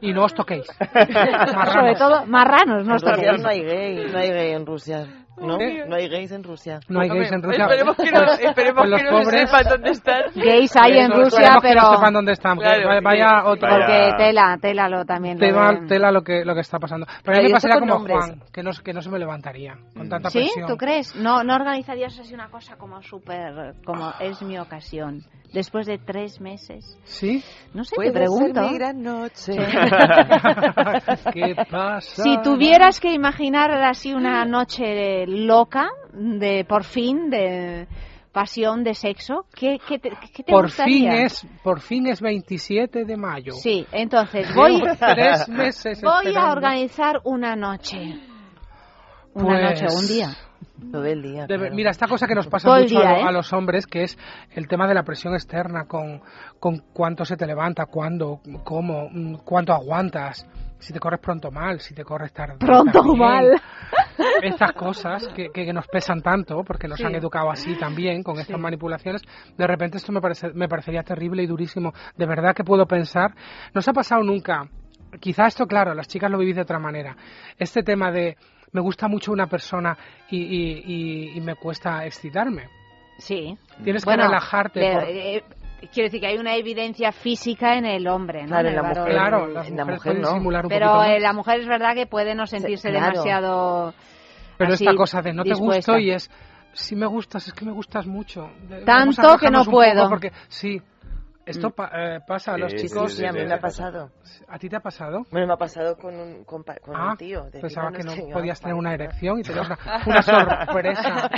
Y 0.00 0.12
no 0.12 0.24
os 0.24 0.34
toquéis. 0.34 0.66
Marranos. 0.94 1.72
Sobre 1.72 1.94
todo 1.94 2.26
marranos, 2.26 2.86
no 2.86 2.94
os 2.96 3.02
toquéis. 3.02 3.40
no 3.42 3.48
hay 3.48 3.62
gay, 3.62 4.06
no 4.10 4.18
hay 4.18 4.30
gay 4.30 4.52
en 4.52 4.66
Rusia. 4.66 5.06
¿No? 5.40 5.58
No 5.86 5.96
hay 5.96 6.08
gays 6.08 6.30
en 6.32 6.42
Rusia. 6.44 6.80
No 6.88 7.00
hay 7.00 7.08
gays 7.08 7.32
en 7.32 7.42
Rusia. 7.42 7.64
Esperemos 7.64 7.96
que 7.96 8.10
no, 8.10 8.24
Pues- 8.24 8.40
esperemos 8.40 8.74
pues 8.80 8.90
los 8.90 9.00
que 9.00 9.04
no 9.10 9.18
pobres- 9.18 9.46
sepan 9.48 9.64
dónde 9.70 9.90
están. 9.90 10.22
Gays 10.34 10.76
hay 10.76 10.98
en 10.98 11.10
Rusia, 11.12 11.58
pero... 11.62 11.80
no 11.82 11.94
sepan 11.96 12.12
dónde 12.14 12.32
están. 12.32 12.58
Claro, 12.58 12.88
vaya, 12.88 13.00
vaya 13.00 13.44
otro... 13.46 13.68
Porque 13.68 14.12
tela, 14.18 14.58
tela 14.60 14.88
lo 14.88 15.04
también. 15.04 15.38
lo 15.38 15.46
Tela, 15.46 15.72
de- 15.72 15.86
tela 15.86 16.12
lo 16.12 16.22
que 16.22 16.44
lo 16.44 16.54
que 16.54 16.60
está 16.60 16.78
pasando. 16.78 17.06
Pero 17.06 17.18
a 17.18 17.22
Pero 17.24 17.38
mí 17.38 17.44
¿y 17.44 17.48
me 17.48 17.52
pasaría 17.54 17.80
como 17.80 17.94
hombres? 17.94 18.16
Juan, 18.18 18.42
que 18.52 18.62
no, 18.62 18.70
que 18.84 18.92
no 18.92 19.02
se 19.02 19.10
me 19.10 19.18
levantaría 19.18 19.76
con 19.96 20.08
tanta 20.08 20.30
¿Sí? 20.30 20.38
presión. 20.40 20.68
¿Tú 20.68 20.76
crees? 20.76 21.14
No, 21.16 21.42
no 21.44 21.54
organizarías 21.54 22.18
así 22.18 22.34
una 22.34 22.48
cosa 22.50 22.76
como 22.76 23.02
súper, 23.02 23.74
como 23.84 24.12
es 24.20 24.40
mi 24.42 24.58
ocasión. 24.58 25.22
Después 25.52 25.86
de 25.86 25.98
tres 25.98 26.40
meses. 26.40 26.96
¿Sí? 27.04 27.42
No 27.74 27.82
sé, 27.84 27.96
te 27.96 28.12
pregunto. 28.12 28.60
ser 28.62 28.70
mi 28.70 28.78
gran 28.78 29.02
noche. 29.02 29.52
¿Qué 31.32 31.54
pasa? 31.70 32.22
Si 32.22 32.38
tuvieras 32.42 33.00
que 33.00 33.12
imaginar 33.12 33.70
así 33.72 34.12
una 34.12 34.44
noche 34.44 35.26
loca, 35.26 35.88
de 36.12 36.64
por 36.68 36.84
fin, 36.84 37.30
de 37.30 37.88
pasión, 38.32 38.84
de 38.84 38.94
sexo, 38.94 39.46
¿qué, 39.54 39.78
qué 39.88 39.98
te, 39.98 40.10
qué 40.32 40.42
te 40.44 40.52
por 40.52 40.66
gustaría? 40.66 41.12
fin 41.12 41.20
es 41.24 41.46
por 41.64 41.80
fin 41.80 42.06
es 42.06 42.20
27 42.20 43.04
de 43.04 43.16
mayo. 43.16 43.52
Sí, 43.54 43.84
entonces 43.90 44.54
voy, 44.54 44.74
Llevo 44.76 44.94
tres 44.98 45.48
meses 45.48 46.00
voy 46.00 46.36
a 46.36 46.52
organizar 46.52 47.20
una 47.24 47.56
noche. 47.56 47.98
Una 49.34 49.44
Pues, 49.68 49.82
noche, 49.82 49.86
un 49.96 50.06
día. 50.06 50.28
Todo 50.90 51.04
el 51.04 51.22
día. 51.22 51.46
de-. 51.46 51.70
Mira, 51.70 51.90
esta 51.90 52.06
cosa 52.08 52.26
que 52.26 52.34
nos 52.34 52.46
pasa 52.48 52.68
Todo 52.68 52.80
mucho 52.80 52.98
día, 52.98 53.08
a, 53.10 53.18
¿eh? 53.20 53.22
a 53.24 53.32
los 53.32 53.52
hombres, 53.52 53.86
que 53.86 54.02
es 54.04 54.18
el 54.52 54.66
tema 54.68 54.86
de 54.88 54.94
la 54.94 55.02
presión 55.02 55.34
externa, 55.34 55.84
con, 55.86 56.20
con 56.58 56.78
cuánto 56.92 57.24
se 57.24 57.36
te 57.36 57.46
levanta, 57.46 57.86
cuándo, 57.86 58.40
cómo, 58.64 59.08
mm, 59.10 59.34
cuánto 59.44 59.72
aguantas, 59.72 60.46
si 60.78 60.92
te 60.92 60.98
corres 60.98 61.20
pronto 61.20 61.50
mal, 61.50 61.78
si 61.80 61.94
te 61.94 62.04
corres 62.04 62.32
tarde. 62.32 62.56
Pronto 62.58 63.00
o 63.00 63.14
mal. 63.14 63.60
Estas 64.42 64.72
cosas 64.72 65.28
que, 65.28 65.48
que- 65.50 65.72
nos 65.72 65.86
pesan 65.88 66.20
tanto, 66.22 66.62
porque 66.64 66.88
nos 66.88 66.98
Sí. 66.98 67.04
han 67.04 67.14
educado 67.14 67.50
así 67.50 67.76
también, 67.78 68.22
con 68.22 68.38
estas 68.38 68.58
manipulaciones, 68.58 69.22
de 69.56 69.66
repente 69.66 69.98
esto 69.98 70.10
me, 70.12 70.20
parece, 70.20 70.48
me 70.54 70.68
parecería 70.68 71.02
terrible 71.02 71.42
y 71.42 71.46
durísimo. 71.46 71.92
De 72.16 72.26
verdad 72.26 72.54
que 72.54 72.64
puedo 72.64 72.86
pensar, 72.86 73.32
no 73.74 73.80
se 73.82 73.90
ha 73.90 73.94
pasado 73.94 74.22
nunca, 74.22 74.68
quizá 75.20 75.46
esto, 75.46 75.66
claro, 75.66 75.94
las 75.94 76.08
chicas 76.08 76.30
lo 76.30 76.38
vivís 76.38 76.56
de 76.56 76.62
otra 76.62 76.78
manera, 76.78 77.16
este 77.58 77.82
tema 77.82 78.10
de 78.10 78.36
me 78.72 78.80
gusta 78.80 79.08
mucho 79.08 79.32
una 79.32 79.46
persona 79.46 79.96
y, 80.30 80.36
y- 80.38 80.82
y- 80.86 81.36
y 81.36 81.40
me 81.40 81.54
cuesta 81.56 82.04
excitarme. 82.06 82.68
Sí. 83.18 83.56
Tienes 83.84 84.04
que 84.04 84.16
relajarte. 84.16 84.80
por- 84.92 85.04
eh, 85.04 85.44
quiero 85.92 86.06
decir 86.06 86.20
que 86.20 86.26
hay 86.28 86.38
una 86.38 86.54
evidencia 86.56 87.12
física 87.12 87.76
en 87.76 87.84
el 87.86 88.06
hombre, 88.08 88.42
¿no? 88.42 88.48
Claro, 88.48 88.68
En 88.68 88.76
la 88.76 88.82
varón. 88.82 88.98
mujer. 89.00 89.12
Claro, 89.14 89.44
en 89.48 89.54
las 89.54 89.70
la 89.70 89.84
mujeres 89.84 90.04
mujer 90.04 90.20
no. 90.20 90.32
simular 90.34 90.64
un 90.64 90.68
Pero 90.70 91.04
eh, 91.04 91.20
la 91.20 91.32
mujer 91.32 91.60
es 91.60 91.66
verdad 91.66 91.94
que 91.94 92.06
puede 92.06 92.34
no 92.34 92.46
sentirse 92.46 92.90
claro. 92.90 93.06
demasiado. 93.10 93.94
Pero 94.58 94.72
así, 94.74 94.84
esta 94.84 94.96
cosa 94.96 95.22
de 95.22 95.32
no 95.32 95.42
te 95.42 95.54
gusto 95.54 95.98
y 95.98 96.10
es 96.10 96.30
si 96.72 96.94
me 96.94 97.06
gustas, 97.06 97.46
es 97.48 97.52
que 97.52 97.64
me 97.64 97.72
gustas 97.72 98.06
mucho. 98.06 98.48
Tanto 98.86 99.36
que 99.38 99.50
no 99.50 99.64
puedo. 99.64 100.08
Porque 100.08 100.30
sí, 100.48 100.80
esto 101.50 101.70
pa- 101.70 101.90
eh, 101.94 102.20
pasa 102.26 102.54
a 102.54 102.58
los 102.58 102.72
Sí, 102.72 102.78
sí, 102.78 102.88
chicos. 102.88 103.12
Sí, 103.14 103.24
a 103.26 103.32
mí 103.32 103.44
me 103.44 103.54
ha 103.54 103.60
pasado. 103.60 104.10
¿A 104.48 104.58
ti 104.58 104.68
te 104.68 104.76
ha 104.76 104.80
pasado? 104.80 105.24
Bueno, 105.30 105.46
me 105.46 105.52
ha 105.52 105.56
pasado 105.56 105.96
con 105.96 106.14
un, 106.14 106.44
con, 106.44 106.64
pa- 106.64 106.76
con 106.76 106.96
Ah, 106.96 107.10
un 107.12 107.16
tío. 107.16 107.44
Decir, 107.44 107.60
pensaba 107.60 107.92
que 107.92 108.02
no 108.02 108.12
podías 108.32 108.60
tener 108.60 108.74
una 108.74 108.94
erección 108.94 109.38
y 109.38 109.42
tenías 109.42 109.66
una, 109.66 109.78
una 110.06 110.22
sorpresa. 110.22 111.30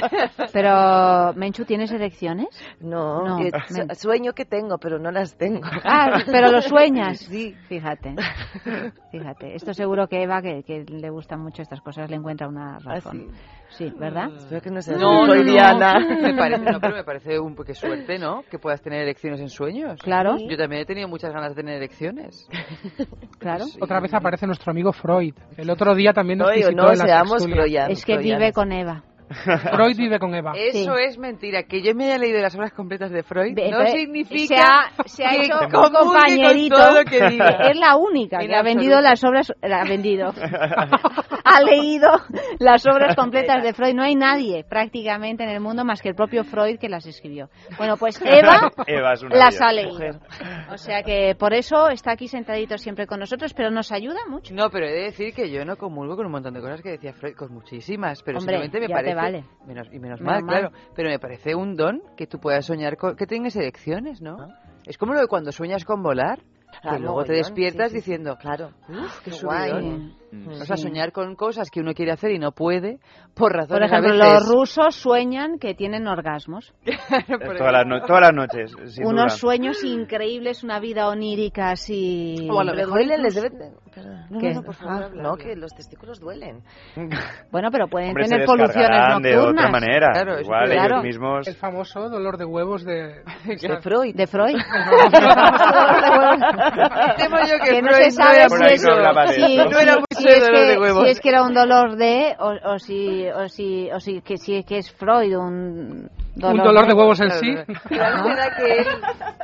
Pero, 0.52 1.32
Menchu, 1.34 1.64
¿tienes 1.64 1.90
erecciones? 1.92 2.48
No, 2.80 3.24
No, 3.24 3.36
que 3.38 3.50
men- 3.74 3.88
su- 3.94 4.08
sueño 4.08 4.32
que 4.32 4.44
tengo, 4.44 4.78
pero 4.78 4.98
no 4.98 5.10
las 5.10 5.36
tengo. 5.36 5.62
Ah, 5.84 6.20
pero 6.26 6.50
lo 6.50 6.60
sueñas. 6.62 7.18
Sí. 7.32 7.54
Fíjate. 7.68 8.14
Fíjate. 9.10 9.54
Esto 9.54 9.72
seguro 9.74 10.06
que 10.08 10.22
Eva, 10.22 10.42
que, 10.42 10.62
que 10.64 10.84
le 10.84 11.10
gustan 11.10 11.40
mucho 11.40 11.62
estas 11.62 11.80
cosas, 11.80 12.10
le 12.10 12.16
encuentra 12.16 12.48
una 12.48 12.78
razón. 12.78 13.32
sí. 13.70 13.90
¿verdad? 13.98 14.28
Espero 14.36 14.60
que 14.60 14.70
no 14.70 14.82
sea 14.82 14.96
No, 14.98 15.26
no. 15.26 15.34
Me 15.34 16.34
parece, 16.34 16.70
no, 16.70 16.80
pero 16.80 16.94
me 16.94 17.04
parece 17.04 17.38
un 17.38 17.54
qué 17.56 17.74
suerte, 17.74 18.18
¿no? 18.18 18.42
Que 18.50 18.58
puedas 18.58 18.82
tener 18.82 19.00
elecciones 19.02 19.40
en 19.40 19.48
sueños. 19.48 20.00
Claro. 20.02 20.36
Yo 20.38 20.56
también 20.56 20.82
he 20.82 20.84
tenido 20.84 21.08
muchas 21.08 21.32
ganas 21.32 21.50
de 21.50 21.56
tener 21.56 21.76
elecciones. 21.76 22.48
Claro. 23.38 23.64
Otra 23.80 23.98
vez 23.98 24.14
aparece 24.14 24.46
nuestro 24.46 24.70
amigo 24.70 24.92
Freud. 24.92 25.34
El 25.56 25.68
otro 25.68 25.96
día 25.96 26.12
también 26.12 26.38
nos 26.38 26.48
Oye, 26.48 26.58
visitó 26.58 26.76
no 26.76 26.92
en 26.92 26.98
la 26.98 27.04
seamos. 27.04 27.44
Es 27.88 28.04
que 28.04 28.18
vive 28.18 28.52
con 28.52 28.70
Eva. 28.70 29.02
Freud 29.30 29.96
vive 29.96 30.18
con 30.18 30.34
Eva. 30.34 30.52
Eso 30.54 30.96
es 30.96 31.18
mentira. 31.18 31.62
Que 31.64 31.82
yo 31.82 31.94
me 31.94 32.06
haya 32.06 32.18
leído 32.18 32.40
las 32.40 32.54
obras 32.54 32.72
completas 32.72 33.10
de 33.10 33.22
Freud 33.22 33.56
no 33.70 33.86
significa 33.86 34.46
se 34.46 34.56
ha, 34.56 35.04
se 35.06 35.24
ha 35.24 35.30
que 35.30 35.64
un 35.64 35.70
comulgue 35.70 35.70
con 35.70 35.92
compañerito. 35.92 36.76
todo 36.76 36.98
lo 36.98 37.04
que 37.04 37.26
diga. 37.30 37.48
Es 37.70 37.76
la 37.78 37.96
única 37.96 38.40
En 38.40 38.48
que 38.48 38.54
ha 38.56 38.62
vendido 38.62 39.00
las 39.00 39.22
obras. 39.24 39.52
La 39.62 39.82
ha 39.82 39.84
vendido. 39.84 40.32
ha 41.44 41.62
leído 41.62 42.10
las 42.58 42.86
obras 42.86 43.16
completas 43.16 43.62
de 43.62 43.72
Freud. 43.72 43.94
No 43.94 44.02
hay 44.02 44.14
nadie 44.14 44.64
prácticamente 44.64 45.44
en 45.44 45.50
el 45.50 45.60
mundo 45.60 45.84
más 45.84 46.02
que 46.02 46.08
el 46.08 46.14
propio 46.14 46.44
Freud 46.44 46.78
que 46.78 46.88
las 46.88 47.06
escribió. 47.06 47.48
Bueno, 47.78 47.96
pues 47.96 48.20
Eva 48.24 48.70
Eva 48.86 49.12
es 49.12 49.22
una 49.22 49.36
las 49.36 49.60
ha 49.60 49.72
leído. 49.72 50.20
O 50.70 50.76
sea 50.76 51.02
que 51.02 51.34
por 51.38 51.54
eso 51.54 51.88
está 51.88 52.12
aquí 52.12 52.28
sentadito 52.28 52.78
siempre 52.78 53.06
con 53.06 53.20
nosotros, 53.20 53.54
pero 53.54 53.70
nos 53.70 53.92
ayuda 53.92 54.20
mucho. 54.28 54.54
No, 54.54 54.70
pero 54.70 54.86
he 54.86 54.92
de 54.92 55.02
decir 55.04 55.34
que 55.34 55.50
yo 55.50 55.64
no 55.64 55.76
comulgo 55.76 56.16
con 56.16 56.26
un 56.26 56.32
montón 56.32 56.54
de 56.54 56.60
cosas 56.60 56.82
que 56.82 56.90
decía 56.90 57.12
Freud, 57.12 57.34
con 57.34 57.52
muchísimas, 57.52 58.22
pero 58.22 58.38
Hombre, 58.38 58.58
simplemente 58.60 58.80
me 58.80 58.88
parece... 58.88 59.21
vale. 59.22 59.44
Menos, 59.66 59.88
y 59.92 59.98
menos, 59.98 60.20
Menos 60.20 60.20
mal, 60.20 60.42
mal. 60.44 60.60
claro. 60.70 60.76
Pero 60.94 61.08
me 61.08 61.18
parece 61.18 61.54
un 61.54 61.74
don 61.76 62.02
que 62.16 62.26
tú 62.26 62.38
puedas 62.38 62.66
soñar 62.66 62.96
con... 62.96 63.16
que 63.16 63.26
tengas 63.26 63.56
elecciones, 63.56 64.20
¿no? 64.20 64.36
Es 64.84 64.98
como 64.98 65.14
lo 65.14 65.20
de 65.20 65.26
cuando 65.28 65.52
sueñas 65.52 65.84
con 65.84 66.02
volar, 66.02 66.38
que 66.82 66.88
Ah, 66.88 66.98
luego 66.98 67.24
te 67.24 67.34
despiertas 67.34 67.92
sí, 67.92 67.98
sí, 67.98 68.02
sí. 68.04 68.10
diciendo, 68.10 68.36
Claro. 68.40 68.70
uff, 68.88 69.20
qué, 69.24 69.30
Qué 69.30 69.36
guay. 69.44 70.12
Subidón. 70.40 70.62
O 70.62 70.64
sea, 70.64 70.76
soñar 70.76 71.12
con 71.12 71.34
cosas 71.36 71.70
que 71.70 71.80
uno 71.80 71.92
quiere 71.94 72.12
hacer 72.12 72.30
y 72.32 72.38
no 72.38 72.52
puede, 72.52 72.98
por 73.34 73.52
razones 73.52 73.68
Por 73.90 73.98
ejemplo, 73.98 74.24
a 74.24 74.26
veces... 74.26 74.48
los 74.48 74.48
rusos 74.54 74.94
sueñan 74.94 75.58
que 75.58 75.74
tienen 75.74 76.06
orgasmos. 76.08 76.72
Todas 77.58 77.72
las, 77.72 77.86
no- 77.86 78.00
todas 78.06 78.22
las 78.22 78.32
noches, 78.34 78.72
sin 78.94 79.06
Unos 79.06 79.24
duda. 79.32 79.38
sueños 79.38 79.84
increíbles, 79.84 80.62
una 80.64 80.80
vida 80.80 81.08
onírica 81.08 81.70
así. 81.70 82.48
O 82.50 82.60
a 82.60 82.64
lo 82.64 82.74
mejor 82.74 83.04
les 83.04 83.34
deben... 83.34 83.52
Perdona, 83.94 84.26
No, 84.30 84.38
¿Qué? 84.38 84.48
no, 84.48 84.54
no, 84.54 84.62
por 84.62 84.74
favor, 84.74 85.02
habla, 85.04 85.22
no, 85.22 85.36
que 85.36 85.54
los 85.54 85.74
testículos 85.74 86.18
duelen. 86.18 86.62
Bueno, 87.50 87.68
pero 87.70 87.86
pueden 87.88 88.08
Hombre, 88.08 88.24
tener 88.24 88.46
poluciones 88.46 88.74
descargarán 88.76 89.20
de 89.22 89.32
nocturnas. 89.34 89.66
otra 89.66 89.70
manera. 89.80 90.08
Claro, 90.12 90.34
es 90.36 90.42
Igual 90.46 90.64
que- 90.68 90.72
ellos 90.74 90.86
claro. 90.86 91.02
mismos... 91.02 91.48
El 91.48 91.54
famoso 91.56 92.08
dolor 92.08 92.38
de 92.38 92.44
huevos 92.46 92.84
de... 92.84 93.22
De 93.44 93.80
Freud. 93.82 94.14
De 94.16 94.26
Freud. 94.26 94.56
Temo 97.18 97.36
yo 97.46 97.58
que 97.64 97.70
que 97.70 97.82
no 97.82 97.88
Freud 97.90 98.04
se 98.04 98.10
sabe 98.12 98.48
si 98.48 98.56
muy- 98.56 98.66
es, 98.72 98.84
no 98.84 99.26
si- 99.28 99.58
eso. 99.58 99.70
No 99.70 99.78
era 99.78 99.94
mucho 99.96 100.21
si 100.22 100.28
es 100.28 100.40
dolor 100.40 100.60
que, 100.60 100.66
de 100.72 100.78
huevos. 100.78 101.04
si 101.04 101.10
es 101.10 101.20
que 101.20 101.28
era 101.28 101.42
un 101.42 101.54
dolor 101.54 101.96
de 101.96 102.36
o, 102.38 102.52
o 102.72 102.78
si 102.78 103.28
o 103.28 103.48
si 103.48 103.90
o 103.90 104.00
si 104.00 104.20
que 104.22 104.36
si 104.36 104.56
es 104.56 104.64
que 104.66 104.78
es 104.78 104.90
Freud 104.92 105.36
un 105.38 106.08
dolor, 106.34 106.58
Un 106.60 106.64
dolor 106.64 106.86
de 106.86 106.94
huevos 106.94 107.20
en 107.20 107.30
sí. 107.32 107.50
Era 107.90 108.56
que 108.56 108.72
él, 108.78 108.86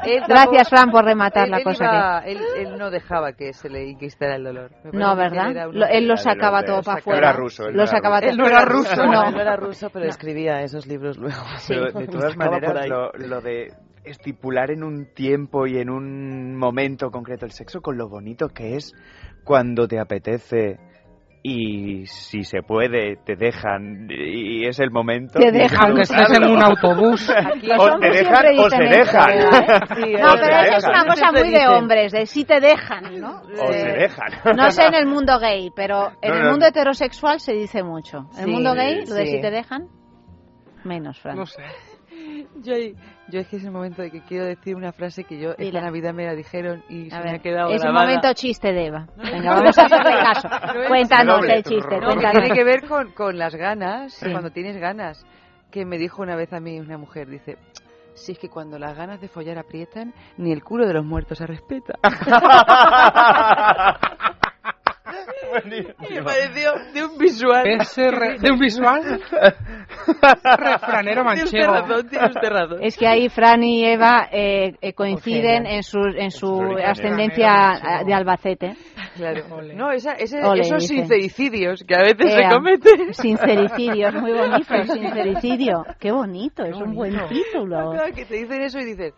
él 0.04 0.22
Gracias 0.26 0.26
tampoco- 0.28 0.64
Fran 0.70 0.90
por 0.90 1.04
rematar 1.04 1.44
él- 1.44 1.50
la 1.50 1.58
él 1.58 1.64
cosa 1.64 1.84
iba- 1.84 2.18
él, 2.24 2.38
él 2.58 2.78
no 2.78 2.90
dejaba 2.90 3.32
que 3.34 3.52
se 3.52 3.68
le 3.68 3.84
inquistara 3.88 4.36
el 4.36 4.44
dolor. 4.44 4.70
No, 4.92 5.10
que 5.14 5.16
¿verdad? 5.22 5.46
él 5.50 5.56
era 5.56 5.66
Lo- 5.66 5.86
él 5.86 6.08
lo 6.08 6.16
sacaba 6.16 6.62
todo 6.62 6.82
para 6.82 6.98
afuera. 6.98 7.36
Lo 7.72 7.86
sacaba. 7.86 8.20
Él 8.20 8.36
no 8.38 8.46
era 8.46 8.64
ruso. 8.64 8.96
No. 9.04 9.24
Él 9.28 9.34
no 9.34 9.40
era 9.40 9.56
ruso, 9.56 9.90
pero 9.90 10.06
escribía 10.06 10.62
esos 10.62 10.86
libros 10.86 11.18
luego. 11.18 11.36
Pero 11.68 11.92
de 11.92 12.06
todas 12.06 12.36
maneras, 12.36 12.86
lo, 12.88 13.10
lo 13.12 13.40
de 13.40 13.72
estipular 14.10 14.70
en 14.70 14.82
un 14.82 15.12
tiempo 15.14 15.66
y 15.66 15.78
en 15.78 15.90
un 15.90 16.56
momento 16.56 17.10
concreto 17.10 17.44
el 17.46 17.52
sexo, 17.52 17.80
con 17.80 17.96
lo 17.98 18.08
bonito 18.08 18.48
que 18.48 18.76
es 18.76 18.92
cuando 19.44 19.86
te 19.88 19.98
apetece 19.98 20.78
y 21.40 22.04
si 22.06 22.42
se 22.42 22.62
puede 22.62 23.16
te 23.24 23.36
dejan 23.36 24.08
y 24.10 24.66
es 24.66 24.80
el 24.80 24.90
momento. 24.90 25.38
Te 25.38 25.52
dejan, 25.52 25.86
aunque 25.86 26.02
estés 26.02 26.36
en 26.36 26.44
un 26.50 26.60
autobús. 26.62 27.30
o 27.78 27.98
te 28.00 28.10
dejan 28.10 28.58
o 28.58 28.68
se 28.68 28.82
dejan. 28.82 29.38
No, 29.38 29.48
O 29.48 30.36
se 30.36 30.42
pero 30.42 30.56
eso 30.62 30.76
es 30.78 30.84
una 30.84 31.04
cosa 31.06 31.30
muy 31.32 31.50
de 31.50 31.68
hombres, 31.68 32.12
de 32.12 32.26
si 32.26 32.44
te 32.44 32.60
dejan, 32.60 33.20
¿no? 33.20 33.40
O 33.42 33.72
se 33.72 33.88
Eh, 33.88 33.98
dejan. 33.98 34.56
No 34.56 34.70
sé 34.72 34.86
en 34.86 34.94
el 34.94 35.06
mundo 35.06 35.38
gay, 35.38 35.70
pero 35.74 36.08
en 36.20 36.30
No, 36.32 36.36
el 36.38 36.42
no. 36.44 36.50
mundo 36.50 36.66
heterosexual 36.66 37.38
se 37.40 37.52
dice 37.52 37.82
mucho. 37.84 38.28
En 38.36 38.44
el 38.44 38.50
mundo 38.50 38.74
gay, 38.74 39.06
lo 39.06 39.14
de 39.14 39.26
si 39.26 39.40
te 39.40 39.50
dejan, 39.50 39.86
menos, 40.84 41.20
Fran. 41.20 41.36
No 41.36 41.46
sé. 41.46 41.62
Yo, 42.62 42.74
yo 43.28 43.40
es 43.40 43.46
que 43.48 43.56
es 43.56 43.64
el 43.64 43.70
momento 43.70 44.02
de 44.02 44.10
que 44.10 44.20
quiero 44.22 44.44
decir 44.44 44.74
una 44.76 44.92
frase 44.92 45.24
que 45.24 45.38
yo 45.38 45.50
esta 45.50 45.62
Dila. 45.62 45.80
Navidad 45.82 46.12
me 46.14 46.24
la 46.26 46.34
dijeron 46.34 46.82
y 46.88 47.06
A 47.08 47.10
se 47.10 47.16
ver, 47.22 47.24
me 47.24 47.30
ha 47.36 47.38
quedado 47.40 47.70
es 47.70 47.84
un 47.84 47.92
momento 47.92 48.32
chiste 48.34 48.72
de 48.72 48.86
Eva. 48.86 49.06
Venga, 49.16 49.54
vamos 49.54 49.78
a 49.78 49.84
hacerle 49.86 50.10
caso. 50.12 50.48
No 50.48 50.88
Cuéntanos 50.88 51.44
el 51.48 51.62
chiste, 51.62 51.94
No, 51.94 52.00
que 52.00 52.06
cuéntanos. 52.06 52.42
tiene 52.42 52.50
que 52.54 52.64
ver 52.64 52.86
con, 52.88 53.12
con 53.12 53.38
las 53.38 53.54
ganas, 53.54 54.12
Sí. 54.14 54.30
cuando 54.30 54.50
tienes 54.50 54.76
ganas. 54.78 55.24
Que 55.70 55.84
me 55.84 55.98
dijo 55.98 56.22
una 56.22 56.34
vez 56.36 56.52
a 56.52 56.60
mí 56.60 56.80
una 56.80 56.96
mujer, 56.98 57.28
dice, 57.28 57.58
si 58.14 58.32
es 58.32 58.38
que 58.38 58.48
cuando 58.48 58.78
las 58.78 58.96
ganas 58.96 59.20
de 59.20 59.28
follar 59.28 59.58
aprietan, 59.58 60.12
ni 60.38 60.50
el 60.52 60.64
culo 60.64 60.86
de 60.86 60.94
los 60.94 61.04
muertos 61.04 61.38
se 61.38 61.46
respeta. 61.46 61.94
me 66.10 66.22
pareció 66.22 66.72
de 66.94 67.04
un 67.04 67.18
visual. 67.18 67.66
Ese 67.66 68.10
re- 68.10 68.38
¿De 68.40 68.50
un 68.52 68.58
visual? 68.58 69.20
Refranero 70.42 71.22
Tiene 71.24 71.44
usted 71.44 71.58
manchego. 71.58 71.72
razón, 71.72 72.08
tiene 72.08 72.26
usted 72.26 72.48
razón. 72.48 72.78
Es 72.82 72.96
que 72.96 73.06
ahí 73.06 73.28
Fran 73.28 73.62
y 73.62 73.84
Eva 73.84 74.28
eh, 74.30 74.74
eh, 74.80 74.92
coinciden 74.94 75.66
en 75.66 75.82
su, 75.82 75.98
en 76.00 76.30
su 76.30 76.60
ascendencia 76.84 77.48
manchego. 77.50 78.04
de 78.06 78.14
Albacete. 78.14 78.76
Claro. 79.16 79.42
No, 79.74 79.90
esa, 79.90 80.12
ese- 80.12 80.42
Ole, 80.44 80.60
esos 80.62 80.82
dice. 80.82 80.94
sincericidios 80.94 81.84
que 81.86 81.94
a 81.94 82.02
veces 82.02 82.32
Ea, 82.34 82.50
se 82.50 82.54
cometen. 82.54 83.14
Sincericidio, 83.14 84.08
es 84.08 84.14
muy 84.14 84.32
bonito, 84.32 84.74
sincericidio. 84.92 85.84
Qué 85.98 86.10
bonito, 86.12 86.64
es 86.64 86.76
un 86.76 86.94
buen 86.94 87.16
bonito. 87.16 87.28
título. 87.28 87.90
Claro, 87.92 88.12
que 88.14 88.24
te 88.24 88.34
dicen 88.36 88.62
eso 88.62 88.78
y 88.78 88.84
dices, 88.84 89.12
"Eh, 89.12 89.14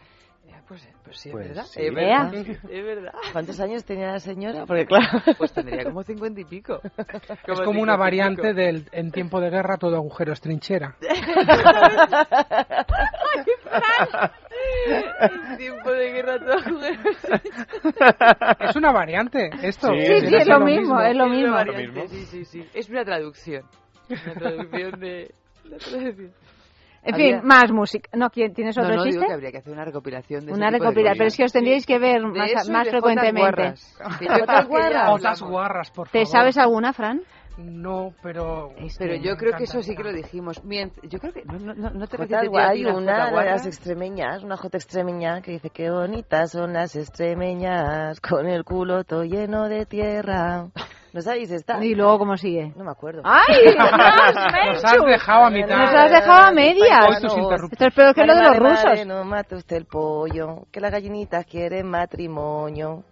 pues, 0.71 0.89
pues 1.03 1.19
sí, 1.19 1.31
es 1.31 1.33
Pues 1.35 1.49
verdad. 1.49 1.65
sí. 1.65 1.81
Es 1.83 1.93
verdad. 1.93 2.33
Es. 3.25 3.33
¿Cuántos 3.33 3.59
años 3.59 3.85
tenía 3.85 4.07
la 4.13 4.21
señora? 4.21 4.67
Porque 4.67 4.87
claro... 4.87 5.21
Pues 5.37 5.53
tendría 5.53 5.83
como 5.83 6.05
cincuenta 6.05 6.41
y 6.41 6.45
pico. 6.45 6.81
Es 7.49 7.61
como 7.63 7.83
una 7.83 7.97
variante 7.97 8.55
del 8.55 8.89
en 8.93 9.11
tiempo 9.11 9.41
de 9.41 9.51
guerra 9.51 9.79
todo 9.79 9.97
agujero 9.97 10.33
es 10.33 10.41
trinchera. 10.41 10.95
En 15.21 15.57
tiempo 15.57 15.91
de 15.91 16.13
guerra 16.13 16.39
todo 16.39 16.81
Es 18.61 18.77
una 18.77 18.93
variante 18.93 19.51
esto. 19.63 19.89
Sí, 19.93 20.07
sí, 20.29 20.35
es 20.37 20.47
lo 20.47 20.61
mismo, 20.61 21.01
es 21.01 21.17
lo 21.17 21.25
una 21.25 21.35
mismo. 21.35 21.53
variante, 21.55 22.09
Sí, 22.09 22.25
sí, 22.27 22.45
sí. 22.45 22.65
Es 22.75 22.89
una 22.89 23.05
traducción. 23.05 23.65
Una 24.09 24.35
traducción 24.35 25.01
de... 25.01 25.35
la 25.65 25.79
traducción. 25.79 26.33
En 27.03 27.15
Había- 27.15 27.39
fin, 27.39 27.49
más 27.49 27.73
música. 27.73 28.11
¿No, 28.15 28.29
¿quién- 28.31 28.53
¿tienes 28.53 28.77
No, 28.77 28.83
otro 28.83 28.97
no, 28.97 29.03
digo 29.05 29.13
chiste? 29.15 29.27
que 29.27 29.33
habría 29.33 29.51
que 29.53 29.59
hacer 29.59 29.73
una 29.73 29.85
recopilación 29.85 30.45
de 30.47 30.53
Una 30.53 30.71
recopilación, 30.71 31.17
pero 31.19 31.29
es 31.29 31.37
que 31.37 31.45
os 31.45 31.53
tendríais 31.53 31.87
que 31.87 31.99
ver 31.99 32.21
más, 32.23 32.69
más 32.69 32.85
de 32.85 32.91
frecuentemente. 32.91 33.41
jotas 33.71 33.97
guarras. 33.99 33.99
¿Jotas 34.19 34.19
creo 34.19 34.29
que 34.29 34.47
ya 34.47 34.65
guarras? 34.65 34.87
hablamos. 34.97 35.21
Otras 35.21 35.43
guarras, 35.43 35.91
por 35.91 36.09
¿Te 36.09 36.19
favor. 36.21 36.27
sabes 36.33 36.59
alguna, 36.59 36.93
Fran? 36.93 37.23
No, 37.59 38.15
pero... 38.23 38.73
Pero 38.99 39.15
yo 39.17 39.37
creo 39.37 39.53
que 39.57 39.65
eso 39.65 39.83
sí 39.83 39.95
que 39.95 40.03
lo 40.03 40.13
dijimos. 40.13 40.63
Mient- 40.65 40.93
Yo 41.03 41.19
creo 41.19 41.33
que... 41.33 41.45
No, 41.45 41.59
no, 41.59 41.75
no, 41.75 41.91
no 41.91 42.07
te 42.07 42.17
hay 42.23 42.85
una 42.85 43.27
jota 43.27 43.41
de 43.41 43.45
las 43.51 43.67
extremeñas, 43.67 44.43
una 44.45 44.57
jota 44.57 44.79
extremeña 44.79 45.43
que 45.43 45.53
dice 45.53 45.69
qué 45.69 45.91
bonitas 45.91 46.53
son 46.53 46.73
las 46.73 46.97
extremeñas, 46.97 48.21
con 48.21 48.47
el 48.47 48.65
culo 48.65 49.05
todo 49.05 49.25
lleno 49.25 49.69
de 49.69 49.85
tierra. 49.85 50.69
¿No 51.12 51.20
sabéis 51.23 51.51
esta? 51.51 51.82
Y 51.85 51.95
luego, 51.95 52.19
¿cómo 52.19 52.37
sigue? 52.37 52.73
No 52.77 52.85
me 52.85 52.93
acuerdo. 52.93 53.23
¡Ay! 53.24 53.74
Nos 54.73 54.85
has 54.85 55.05
dejado 55.05 55.45
a 55.47 55.51
mitad. 55.51 55.77
Nos 55.77 55.91
has 55.95 56.11
dejado 56.11 56.43
a 56.47 56.53
medias. 56.53 57.23
Esto 57.23 57.87
es 57.87 57.95
peor 57.95 58.15
que 58.15 58.24
lo 58.24 58.35
de 58.35 58.43
los 58.43 58.57
rusos. 58.57 59.07
no 59.07 59.24
mate 59.24 59.57
usted 59.57 59.77
el 59.77 59.87
pollo, 59.87 60.66
que 60.70 60.81
las 60.81 60.93
gallinitas 60.93 61.45
quieren 61.47 61.89
matrimonio. 61.89 63.03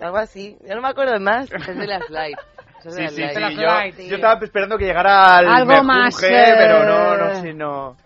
Algo 0.00 0.16
así, 0.16 0.56
yo 0.66 0.74
no 0.76 0.82
me 0.82 0.88
acuerdo 0.88 1.12
de 1.12 1.20
más. 1.20 1.50
Es 1.52 1.66
de 1.66 1.86
las 1.86 2.08
de 2.08 2.34
Sí, 2.80 3.02
las 3.02 3.12
sí, 3.12 3.22
sí. 3.34 3.40
las 3.40 3.54
Yo, 3.96 4.02
yo 4.04 4.14
estaba 4.16 4.38
esperando 4.44 4.78
que 4.78 4.84
llegara 4.84 5.36
al 5.38 5.48
Algo 5.48 5.82
más, 5.82 6.22
eh, 6.22 6.54
pero 6.56 6.84
no, 6.84 7.16
no, 7.16 7.34
sí, 7.42 7.52
no. 7.52 7.96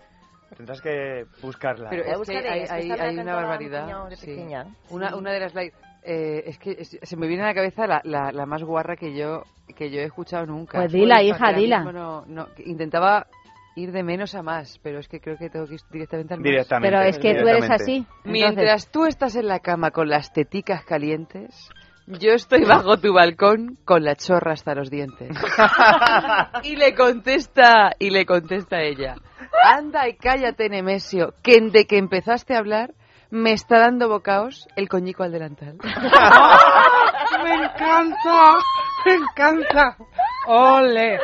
Tendrás 0.57 0.81
que 0.81 1.25
buscarla. 1.41 1.89
Pero 1.89 2.03
es 2.03 2.27
que 2.27 2.37
hay, 2.37 2.65
hay, 2.69 2.91
hay 2.91 3.17
una 3.19 3.35
barbaridad. 3.35 3.87
sí. 4.15 4.25
pequeña. 4.27 4.65
Una, 4.89 5.09
Sí. 5.09 5.15
una 5.15 5.31
de 5.31 5.39
las 5.39 5.53
light. 5.53 5.73
Eh, 6.05 6.43
es 6.47 6.57
que 6.59 6.71
es- 6.71 6.99
se 7.01 7.17
me 7.17 7.27
viene 7.27 7.43
a 7.43 7.47
la 7.47 7.53
cabeza 7.53 7.87
la, 7.87 8.01
la, 8.03 8.31
la 8.31 8.45
más 8.45 8.63
guarra 8.63 8.95
que 8.95 9.15
yo 9.15 9.43
que 9.75 9.89
yo 9.89 10.01
he 10.01 10.03
escuchado 10.03 10.45
nunca. 10.45 10.79
Pues 10.79 10.91
dila, 10.91 11.19
Uy, 11.19 11.29
hija, 11.29 11.53
dila. 11.53 11.83
No, 11.83 12.25
no, 12.27 12.47
intentaba 12.65 13.27
ir 13.75 13.91
de 13.91 14.03
menos 14.03 14.35
a 14.35 14.43
más, 14.43 14.79
pero 14.83 14.99
es 14.99 15.07
que 15.07 15.19
creo 15.19 15.37
que 15.37 15.49
tengo 15.49 15.65
que 15.65 15.75
ir 15.75 15.79
directamente 15.91 16.33
al 16.33 16.39
más. 16.41 16.45
Directamente. 16.45 16.95
Pero 16.95 17.01
es 17.09 17.17
que 17.17 17.33
tú 17.35 17.47
eres 17.47 17.69
así. 17.71 17.95
Entonces, 17.95 18.21
Mientras 18.31 18.91
tú 18.91 19.05
estás 19.05 19.35
en 19.35 19.47
la 19.47 19.59
cama 19.59 19.91
con 19.91 20.09
las 20.09 20.31
teticas 20.33 20.83
calientes, 20.85 21.69
yo 22.05 22.33
estoy 22.33 22.65
bajo 22.65 22.97
tu 22.97 23.13
balcón 23.13 23.77
con 23.85 24.03
la 24.03 24.15
chorra 24.15 24.51
hasta 24.53 24.75
los 24.75 24.91
dientes. 24.91 25.29
y 26.63 26.75
le 26.75 26.93
contesta, 26.93 27.93
y 27.97 28.09
le 28.09 28.25
contesta 28.25 28.81
ella, 28.81 29.15
anda 29.63 30.07
y 30.07 30.15
cállate, 30.17 30.69
Nemesio, 30.69 31.33
que 31.41 31.59
de 31.61 31.85
que 31.85 31.97
empezaste 31.97 32.53
a 32.55 32.59
hablar 32.59 32.93
me 33.33 33.51
está 33.51 33.79
dando 33.79 34.07
bocaos 34.09 34.67
el 34.75 34.87
coñico 34.87 35.23
al 35.23 35.31
delantal. 35.31 35.75
¡Me 37.43 37.53
encanta! 37.55 38.59
¡Me 39.07 39.13
encanta! 39.15 39.97
¡Ole! 40.45 41.17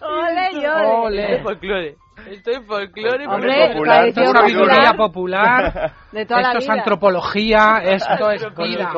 Ole, 0.00 0.50
y 0.52 0.66
ole. 0.66 0.86
¡Ole! 0.96 1.42
folclore. 1.44 1.96
Esto 2.28 2.50
es 2.50 2.66
folclore. 2.66 3.26
Hombre, 3.28 3.68
popular, 3.68 4.00
tradición 4.00 4.32
Sabiduría 4.32 4.92
popular 4.96 5.72
popular. 5.72 5.92
de 6.10 6.26
toda 6.26 6.40
la 6.40 6.48
Esto 6.48 6.58
es 6.58 6.64
vida. 6.64 6.74
antropología. 6.74 7.78
Esto 7.84 8.30
es 8.32 8.56
vida. 8.56 8.92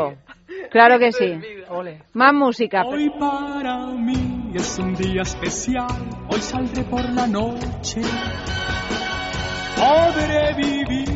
Claro 0.70 0.98
que 0.98 1.12
sí. 1.12 1.38
Ole. 1.68 2.04
Más 2.14 2.32
música. 2.32 2.84
Hoy 2.86 3.10
para 3.20 3.76
mí 3.88 4.52
es 4.54 4.78
un 4.78 4.94
día 4.94 5.20
especial, 5.22 5.86
hoy 6.32 6.40
saldré 6.40 6.84
por 6.84 7.04
la 7.10 7.26
noche. 7.26 8.00
Podré 9.76 10.54
vivir 10.54 11.15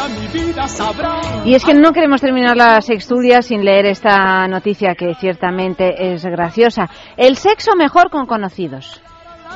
ya 0.00 0.08
mi 0.08 0.26
vida 0.28 0.68
sabrá. 0.68 1.20
Y 1.44 1.54
es 1.54 1.64
que 1.64 1.74
no 1.74 1.92
queremos 1.92 2.20
terminar 2.20 2.56
la 2.56 2.80
sexturia 2.80 3.42
sin 3.42 3.64
leer 3.64 3.86
esta 3.86 4.46
noticia 4.48 4.94
que 4.94 5.14
ciertamente 5.14 6.12
es 6.12 6.24
graciosa. 6.24 6.88
El 7.16 7.36
sexo 7.36 7.76
mejor 7.76 8.10
con 8.10 8.26
conocidos. 8.26 9.02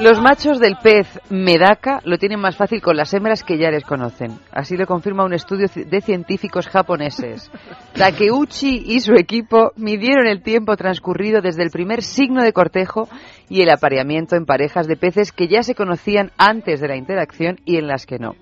Los 0.00 0.20
machos 0.20 0.58
del 0.58 0.76
pez 0.82 1.06
medaka 1.30 2.00
lo 2.04 2.18
tienen 2.18 2.40
más 2.40 2.56
fácil 2.56 2.82
con 2.82 2.96
las 2.96 3.14
hembras 3.14 3.44
que 3.44 3.58
ya 3.58 3.70
les 3.70 3.84
conocen. 3.84 4.32
Así 4.50 4.76
lo 4.76 4.86
confirma 4.86 5.24
un 5.24 5.34
estudio 5.34 5.68
de 5.72 6.00
científicos 6.00 6.66
japoneses. 6.66 7.48
Takeuchi 7.94 8.82
y 8.86 9.00
su 9.00 9.14
equipo 9.14 9.70
midieron 9.76 10.26
el 10.26 10.42
tiempo 10.42 10.76
transcurrido 10.76 11.42
desde 11.42 11.62
el 11.62 11.70
primer 11.70 12.02
signo 12.02 12.42
de 12.42 12.52
cortejo 12.52 13.08
y 13.48 13.62
el 13.62 13.70
apareamiento 13.70 14.34
en 14.34 14.46
parejas 14.46 14.88
de 14.88 14.96
peces 14.96 15.30
que 15.30 15.46
ya 15.46 15.62
se 15.62 15.76
conocían 15.76 16.32
antes 16.38 16.80
de 16.80 16.88
la 16.88 16.96
interacción 16.96 17.60
y 17.64 17.76
en 17.76 17.86
las 17.86 18.04
que 18.04 18.18
no. 18.18 18.34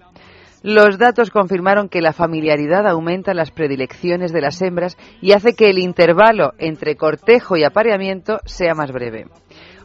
Los 0.62 0.96
datos 0.96 1.30
confirmaron 1.30 1.88
que 1.88 2.00
la 2.00 2.12
familiaridad 2.12 2.86
aumenta 2.86 3.34
las 3.34 3.50
predilecciones 3.50 4.32
de 4.32 4.40
las 4.40 4.62
hembras 4.62 4.96
y 5.20 5.32
hace 5.32 5.54
que 5.54 5.70
el 5.70 5.78
intervalo 5.78 6.52
entre 6.58 6.94
cortejo 6.94 7.56
y 7.56 7.64
apareamiento 7.64 8.38
sea 8.44 8.74
más 8.74 8.92
breve. 8.92 9.26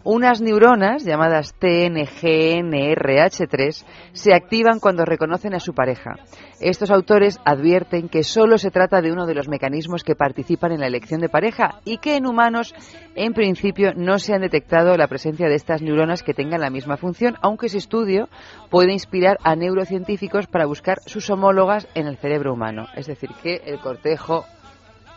Unas 0.04 0.42
neuronas 0.42 1.04
llamadas 1.04 1.56
TNGNRH3 1.60 3.86
se 4.14 4.34
activan 4.34 4.80
cuando 4.80 5.06
reconocen 5.06 5.54
a 5.54 5.60
su 5.60 5.74
pareja. 5.74 6.16
Estos 6.60 6.92
autores 6.92 7.40
advierten 7.46 8.10
que 8.10 8.24
solo 8.24 8.58
se 8.58 8.72
trata 8.72 9.02
de 9.02 9.12
uno 9.12 9.26
de 9.26 9.36
los 9.36 9.48
mecanismos 9.48 10.04
que 10.04 10.16
participan 10.16 10.72
en 10.72 10.80
la 10.80 10.88
elección 10.88 11.22
de 11.22 11.30
pareja 11.30 11.80
y 11.86 11.98
que 11.98 12.16
en 12.16 12.26
humanos, 12.26 12.74
en 13.16 13.34
principio, 13.34 13.94
no 13.96 14.20
se 14.20 14.34
han 14.34 14.42
detectado 14.42 14.98
la 14.98 15.08
presencia 15.08 15.48
de 15.48 15.56
estas 15.56 15.82
neuronas 15.82 16.24
que 16.24 16.34
tengan 16.34 16.62
la 16.62 16.70
misma 16.70 16.98
función, 16.98 17.36
aunque 17.42 17.68
ese 17.68 17.78
estudio 17.78 18.30
puede 18.70 18.94
inspirar 18.94 19.38
a 19.44 19.56
neurocientíficos 19.56 20.48
para 20.48 20.66
buscar 20.66 20.98
sus 21.06 21.30
homólogas 21.30 21.88
en 21.96 22.08
el 22.08 22.18
cerebro 22.18 22.54
humano. 22.54 22.88
Es 22.96 23.08
decir, 23.08 23.30
que 23.42 23.62
el 23.66 23.80
cortejo 23.80 24.46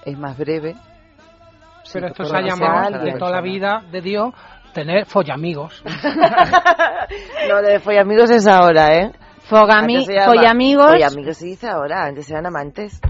es 0.05 0.19
más 0.19 0.36
breve. 0.36 0.74
Pero 1.93 2.09
esto 2.09 2.24
se 2.24 2.36
ha 2.36 2.43
llamado 2.43 3.02
de 3.02 3.15
toda 3.15 3.32
la 3.32 3.40
vida 3.40 3.82
de 3.90 4.01
Dios 4.01 4.35
tener 4.72 5.06
follamigos. 5.06 5.82
no, 7.48 7.62
de 7.62 7.80
follamigos 7.80 8.30
es 8.30 8.47
ahora, 8.47 8.97
¿eh? 8.97 9.12
Fogami, 9.42 10.06
follamigos. 10.06 10.90
Follamigos 10.90 11.36
se 11.36 11.47
dice 11.47 11.68
ahora, 11.68 12.05
antes 12.05 12.30
eran 12.30 12.47
amantes. 12.47 13.01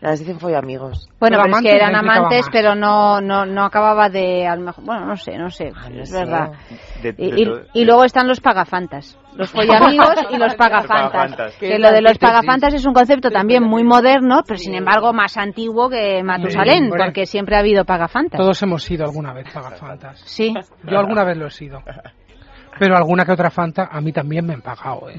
Se 0.00 0.10
dicen 0.10 0.38
follamigos. 0.38 1.08
Bueno, 1.18 1.38
pero, 1.42 1.56
es 1.56 1.62
que 1.62 1.74
eran 1.74 1.96
amantes, 1.96 2.46
pero 2.52 2.76
no, 2.76 3.20
no, 3.20 3.44
no 3.44 3.64
acababa 3.64 4.08
de... 4.08 4.46
bueno, 4.82 5.06
no 5.06 5.16
sé, 5.16 5.36
no 5.36 5.50
sé, 5.50 5.72
ah, 5.74 5.88
es 5.92 6.12
verdad. 6.12 6.52
y, 7.74 7.84
luego 7.84 8.04
están 8.04 8.28
los 8.28 8.40
pagafantas. 8.40 9.18
Los 9.34 9.50
follamigos 9.50 10.14
y 10.30 10.36
los 10.36 10.54
pagafantas. 10.56 11.56
que 11.56 11.78
lo 11.78 11.90
de 11.90 12.00
los 12.00 12.16
pagafantas 12.18 12.74
es 12.74 12.86
un 12.86 12.94
concepto 12.94 13.30
también 13.30 13.64
muy 13.64 13.82
moderno, 13.82 14.42
pero 14.46 14.58
sin 14.58 14.74
embargo 14.74 15.12
más 15.12 15.36
antiguo 15.36 15.88
que 15.90 16.22
Matusalén, 16.22 16.90
porque 16.90 17.26
siempre 17.26 17.56
ha 17.56 17.60
habido 17.60 17.84
pagafantas. 17.84 18.38
Todos 18.38 18.62
hemos 18.62 18.84
sido 18.84 19.04
alguna 19.04 19.32
vez 19.32 19.52
pagafantas. 19.52 20.20
Sí. 20.24 20.54
Yo 20.84 20.98
alguna 20.98 21.24
vez 21.24 21.36
lo 21.36 21.46
he 21.48 21.50
sido. 21.50 21.82
Pero 22.78 22.96
alguna 22.96 23.24
que 23.24 23.32
otra 23.32 23.50
Fanta 23.50 23.88
a 23.90 24.00
mí 24.00 24.12
también 24.12 24.46
me 24.46 24.54
han 24.54 24.62
pagado, 24.62 25.10
¿eh? 25.10 25.18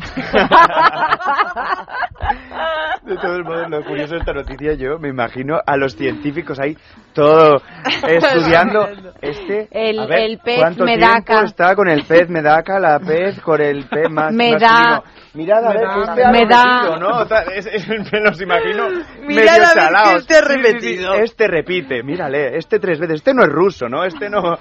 De 3.03 3.15
todos 3.17 3.43
modos, 3.43 3.69
lo 3.69 3.83
curioso 3.83 4.13
de 4.13 4.19
esta 4.19 4.33
noticia, 4.33 4.73
yo 4.73 4.99
me 4.99 5.09
imagino 5.09 5.59
a 5.65 5.77
los 5.77 5.95
científicos 5.95 6.59
ahí 6.59 6.77
todo 7.13 7.61
estudiando 8.07 8.87
este. 9.21 9.67
El, 9.71 9.99
a 9.99 10.05
ver, 10.05 10.19
el 10.19 10.37
pez 10.39 10.57
¿cuánto 10.59 10.83
medaca. 10.85 11.23
tiempo 11.25 11.45
está 11.45 11.75
con 11.75 11.87
el 11.89 12.03
pez 12.05 12.29
medaca, 12.29 12.79
la 12.79 12.99
pez 12.99 13.39
con 13.41 13.61
el 13.61 13.85
pez 13.87 14.09
más. 14.11 14.33
Me 14.33 14.53
más 14.53 14.61
da- 14.61 15.01
fino? 15.01 15.03
Mirad 15.31 15.63
a 15.63 15.73
ver, 15.73 15.83
este 16.09 16.23
ha 16.25 16.31
me 16.31 16.45
da- 16.47 16.63
repetido, 16.81 16.97
¿no? 16.99 17.17
O 17.21 17.25
sea, 17.25 17.41
es- 17.55 17.67
es- 17.67 17.87
me 17.87 18.19
los 18.21 18.41
imagino 18.41 18.87
Mirad 19.21 19.59
medio 19.75 20.17
este 20.17 20.33
Sí, 20.33 20.39
sí, 20.41 20.53
repetido. 20.55 21.13
este 21.13 21.47
repite, 21.47 22.03
mírale, 22.03 22.57
este 22.57 22.79
tres 22.79 22.99
veces. 22.99 23.17
Este 23.17 23.33
no 23.33 23.43
es 23.43 23.49
ruso, 23.49 23.87
¿no? 23.87 24.03
Este 24.03 24.27
no. 24.29 24.57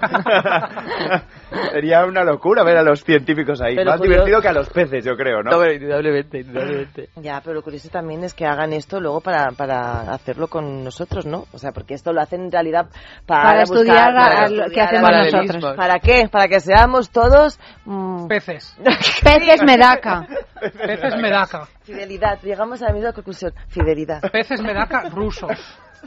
Sería 1.71 2.05
una 2.05 2.23
locura 2.23 2.63
ver 2.63 2.77
a 2.77 2.83
los 2.83 3.03
científicos 3.03 3.61
ahí. 3.61 3.75
Pero 3.75 3.89
Más 3.91 3.99
curioso- 3.99 4.25
divertido 4.25 4.41
que 4.41 4.47
a 4.47 4.53
los 4.53 4.69
peces, 4.69 5.03
yo 5.03 5.15
creo, 5.15 5.41
¿no? 5.41 5.65
indudablemente, 5.71 6.39
indudablemente. 6.39 7.09
Ya, 7.15 7.41
pero 7.41 7.55
lo 7.55 7.61
curioso 7.63 7.89
también 7.89 8.23
es 8.23 8.33
que 8.33 8.45
hagan 8.45 8.71
esto 8.73 8.99
luego 8.99 9.21
para, 9.21 9.51
para 9.57 10.01
hacerlo 10.13 10.47
con 10.47 10.83
nosotros, 10.83 11.25
¿no? 11.25 11.45
O 11.51 11.57
sea, 11.57 11.71
porque 11.71 11.93
esto 11.95 12.13
lo 12.13 12.21
hacen 12.21 12.48
en 12.49 12.51
realidad 12.51 12.87
para, 13.25 13.43
Para 13.43 13.59
buscar- 13.61 13.77
estudiar 13.77 14.13
para 14.13 14.41
lo 14.49 14.55
que 14.55 14.81
estudiar 14.81 14.87
hacemos 14.87 15.09
a- 15.09 15.41
nosotros. 15.41 15.77
¿Para 15.77 15.99
qué? 15.99 16.27
Para 16.29 16.47
que 16.47 16.59
seamos 16.59 17.09
todos... 17.11 17.59
mm, 17.85 18.27
Peces. 18.27 18.75
Peces 19.23 19.63
medaca. 19.63 20.27
Peces 20.59 21.15
medaca. 21.17 21.67
Fidelidad. 21.83 22.39
Llegamos 22.41 22.81
a 22.81 22.87
la 22.87 22.93
misma 22.93 23.13
conclusión. 23.13 23.53
Fidelidad. 23.67 24.21
Peces 24.31 24.61
medaca 24.61 25.09
rusos. 25.09 25.51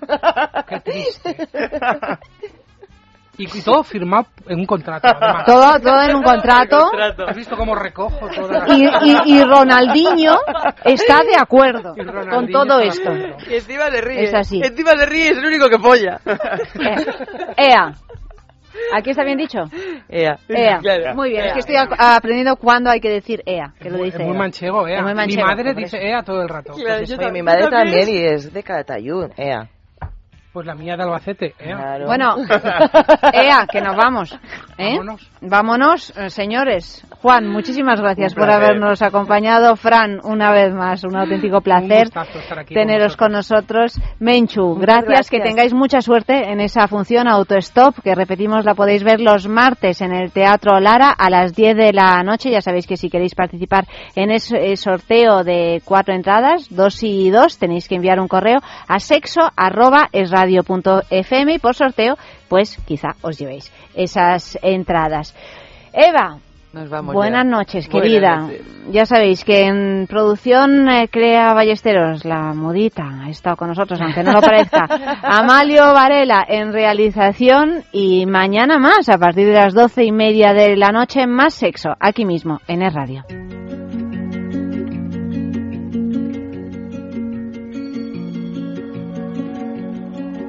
Qué 0.68 0.80
triste. 0.80 1.36
Y, 3.38 3.44
y 3.44 3.62
todo 3.62 3.82
firmado 3.82 4.26
en 4.46 4.58
un 4.60 4.66
contrato, 4.66 5.08
además. 5.20 5.46
Todo, 5.46 5.80
todo 5.80 6.02
en 6.02 6.16
un 6.16 6.22
contrato. 6.22 6.90
¿Has 7.26 7.34
visto 7.36 7.56
cómo 7.56 7.74
recojo 7.74 8.28
las- 8.28 8.68
Y, 8.68 8.84
y, 8.84 9.38
y 9.38 9.42
Ronaldinho 9.44 10.36
está 10.84 11.22
de 11.24 11.36
acuerdo 11.38 11.94
con 12.30 12.46
todo 12.48 12.78
esto. 12.80 13.10
Y 13.50 13.54
encima 13.54 13.88
le 13.88 14.00
ríe. 14.02 14.24
Es 14.24 14.34
así. 14.34 14.60
Encima 14.62 14.92
le 14.92 15.06
ríe, 15.06 15.30
es 15.30 15.38
el 15.38 15.46
único 15.46 15.68
que 15.70 15.78
polla. 15.78 16.20
Ea. 17.56 17.92
¿Aquí 18.94 19.10
está 19.10 19.22
bien 19.24 19.38
dicho? 19.38 19.60
Ea. 20.08 20.38
Ea. 20.48 20.78
Claro. 20.78 21.14
Muy 21.14 21.30
bien, 21.30 21.42
es 21.42 21.48
Ea. 21.48 21.54
que 21.54 21.60
estoy 21.60 21.76
a- 21.76 22.16
aprendiendo 22.16 22.56
cuándo 22.56 22.90
hay 22.90 23.00
que 23.00 23.10
decir 23.10 23.42
ea, 23.46 23.74
que 23.80 23.90
lo 23.90 23.96
Es 23.98 24.04
dice 24.04 24.18
muy 24.24 24.32
ea. 24.32 24.38
manchego, 24.38 24.88
¿eh? 24.88 24.94
Es 24.96 25.02
muy 25.02 25.10
Mi 25.12 25.16
manchego, 25.16 25.46
madre 25.46 25.64
por 25.74 25.82
dice. 25.82 25.98
EA 26.08 26.22
todo 26.22 26.42
el 26.42 26.48
rato. 26.48 26.72
Claro, 26.74 26.98
Pues, 26.98 27.08
yo 27.10 27.16
Oye, 27.18 27.32
mi 27.32 27.42
madre 27.42 27.68
también 27.68 28.08
y 28.08 28.24
es 28.24 28.52
de 28.52 28.62
Calatayud. 28.62 29.30
Ea. 29.36 29.68
Pues 30.52 30.66
la 30.66 30.74
mía 30.74 30.96
de 30.96 31.02
Albacete, 31.02 31.46
¿eh? 31.58 31.74
Claro. 31.74 32.06
Bueno, 32.06 32.36
ea, 33.32 33.66
que 33.70 33.80
nos 33.80 33.96
vamos. 33.96 34.38
¿eh? 34.76 34.96
Vámonos. 34.96 35.30
Vámonos, 35.40 36.16
eh, 36.16 36.30
señores. 36.30 37.04
Juan, 37.22 37.46
muchísimas 37.46 38.00
gracias 38.00 38.32
Un 38.32 38.40
por 38.40 38.50
habernos 38.50 39.00
acompañado. 39.00 39.76
Fran, 39.76 40.18
una 40.24 40.50
vez 40.50 40.74
más, 40.74 41.04
un 41.04 41.14
auténtico 41.14 41.60
placer 41.60 42.08
aquí 42.58 42.74
teneros 42.74 43.16
con 43.16 43.22
con 43.22 43.32
nosotros. 43.34 44.00
Menchu, 44.18 44.74
gracias, 44.74 45.06
gracias. 45.06 45.30
que 45.30 45.38
tengáis 45.38 45.72
mucha 45.72 46.00
suerte 46.00 46.50
en 46.50 46.60
esa 46.60 46.88
función 46.88 47.28
autostop, 47.28 48.00
que 48.02 48.16
repetimos, 48.16 48.64
la 48.64 48.74
podéis 48.74 49.04
ver 49.04 49.20
los 49.20 49.46
martes 49.46 50.00
en 50.00 50.12
el 50.12 50.32
Teatro 50.32 50.80
Lara 50.80 51.10
a 51.10 51.30
las 51.30 51.54
10 51.54 51.76
de 51.76 51.92
la 51.92 52.20
noche. 52.24 52.50
Ya 52.50 52.60
sabéis 52.60 52.88
que 52.88 52.96
si 52.96 53.08
queréis 53.08 53.36
participar 53.36 53.86
en 54.16 54.32
ese 54.32 54.74
sorteo 54.76 55.44
de 55.44 55.80
cuatro 55.84 56.14
entradas, 56.14 56.66
dos 56.70 57.04
y 57.04 57.30
dos, 57.30 57.56
tenéis 57.58 57.86
que 57.86 57.94
enviar 57.94 58.18
un 58.18 58.26
correo 58.26 58.58
a 58.88 58.98
sexo 58.98 59.42
arroba 59.54 60.08
esradio.fm 60.10 61.54
y 61.54 61.58
por 61.60 61.76
sorteo, 61.76 62.16
pues 62.48 62.76
quizá 62.84 63.10
os 63.22 63.38
llevéis 63.38 63.72
esas 63.94 64.58
entradas. 64.60 65.36
Eva, 65.92 66.38
Nos 66.72 66.88
vamos 66.88 67.14
Buenas 67.14 67.44
ya. 67.44 67.50
noches, 67.50 67.88
Buenas 67.88 68.10
querida. 68.10 68.36
noches. 68.38 68.66
Ya 68.90 69.04
sabéis 69.04 69.44
que 69.44 69.66
en 69.66 70.06
producción 70.08 70.88
eh, 70.88 71.08
crea 71.10 71.52
Ballesteros, 71.52 72.24
la 72.24 72.54
modita, 72.54 73.04
ha 73.24 73.28
estado 73.28 73.56
con 73.56 73.68
nosotros, 73.68 74.00
aunque 74.00 74.22
no 74.22 74.32
lo 74.32 74.40
parezca. 74.40 74.86
Amalio 75.22 75.92
Varela 75.92 76.44
en 76.48 76.72
realización 76.72 77.84
y 77.92 78.24
mañana 78.26 78.78
más, 78.78 79.08
a 79.10 79.18
partir 79.18 79.46
de 79.48 79.52
las 79.54 79.74
doce 79.74 80.04
y 80.04 80.12
media 80.12 80.54
de 80.54 80.76
la 80.76 80.88
noche, 80.92 81.26
más 81.26 81.52
sexo, 81.54 81.90
aquí 82.00 82.24
mismo, 82.24 82.58
en 82.66 82.82
el 82.82 82.92
radio. 82.92 83.22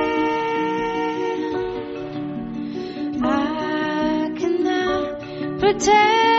I 3.24 4.32
cannot 4.36 5.20
pretend. 5.60 6.35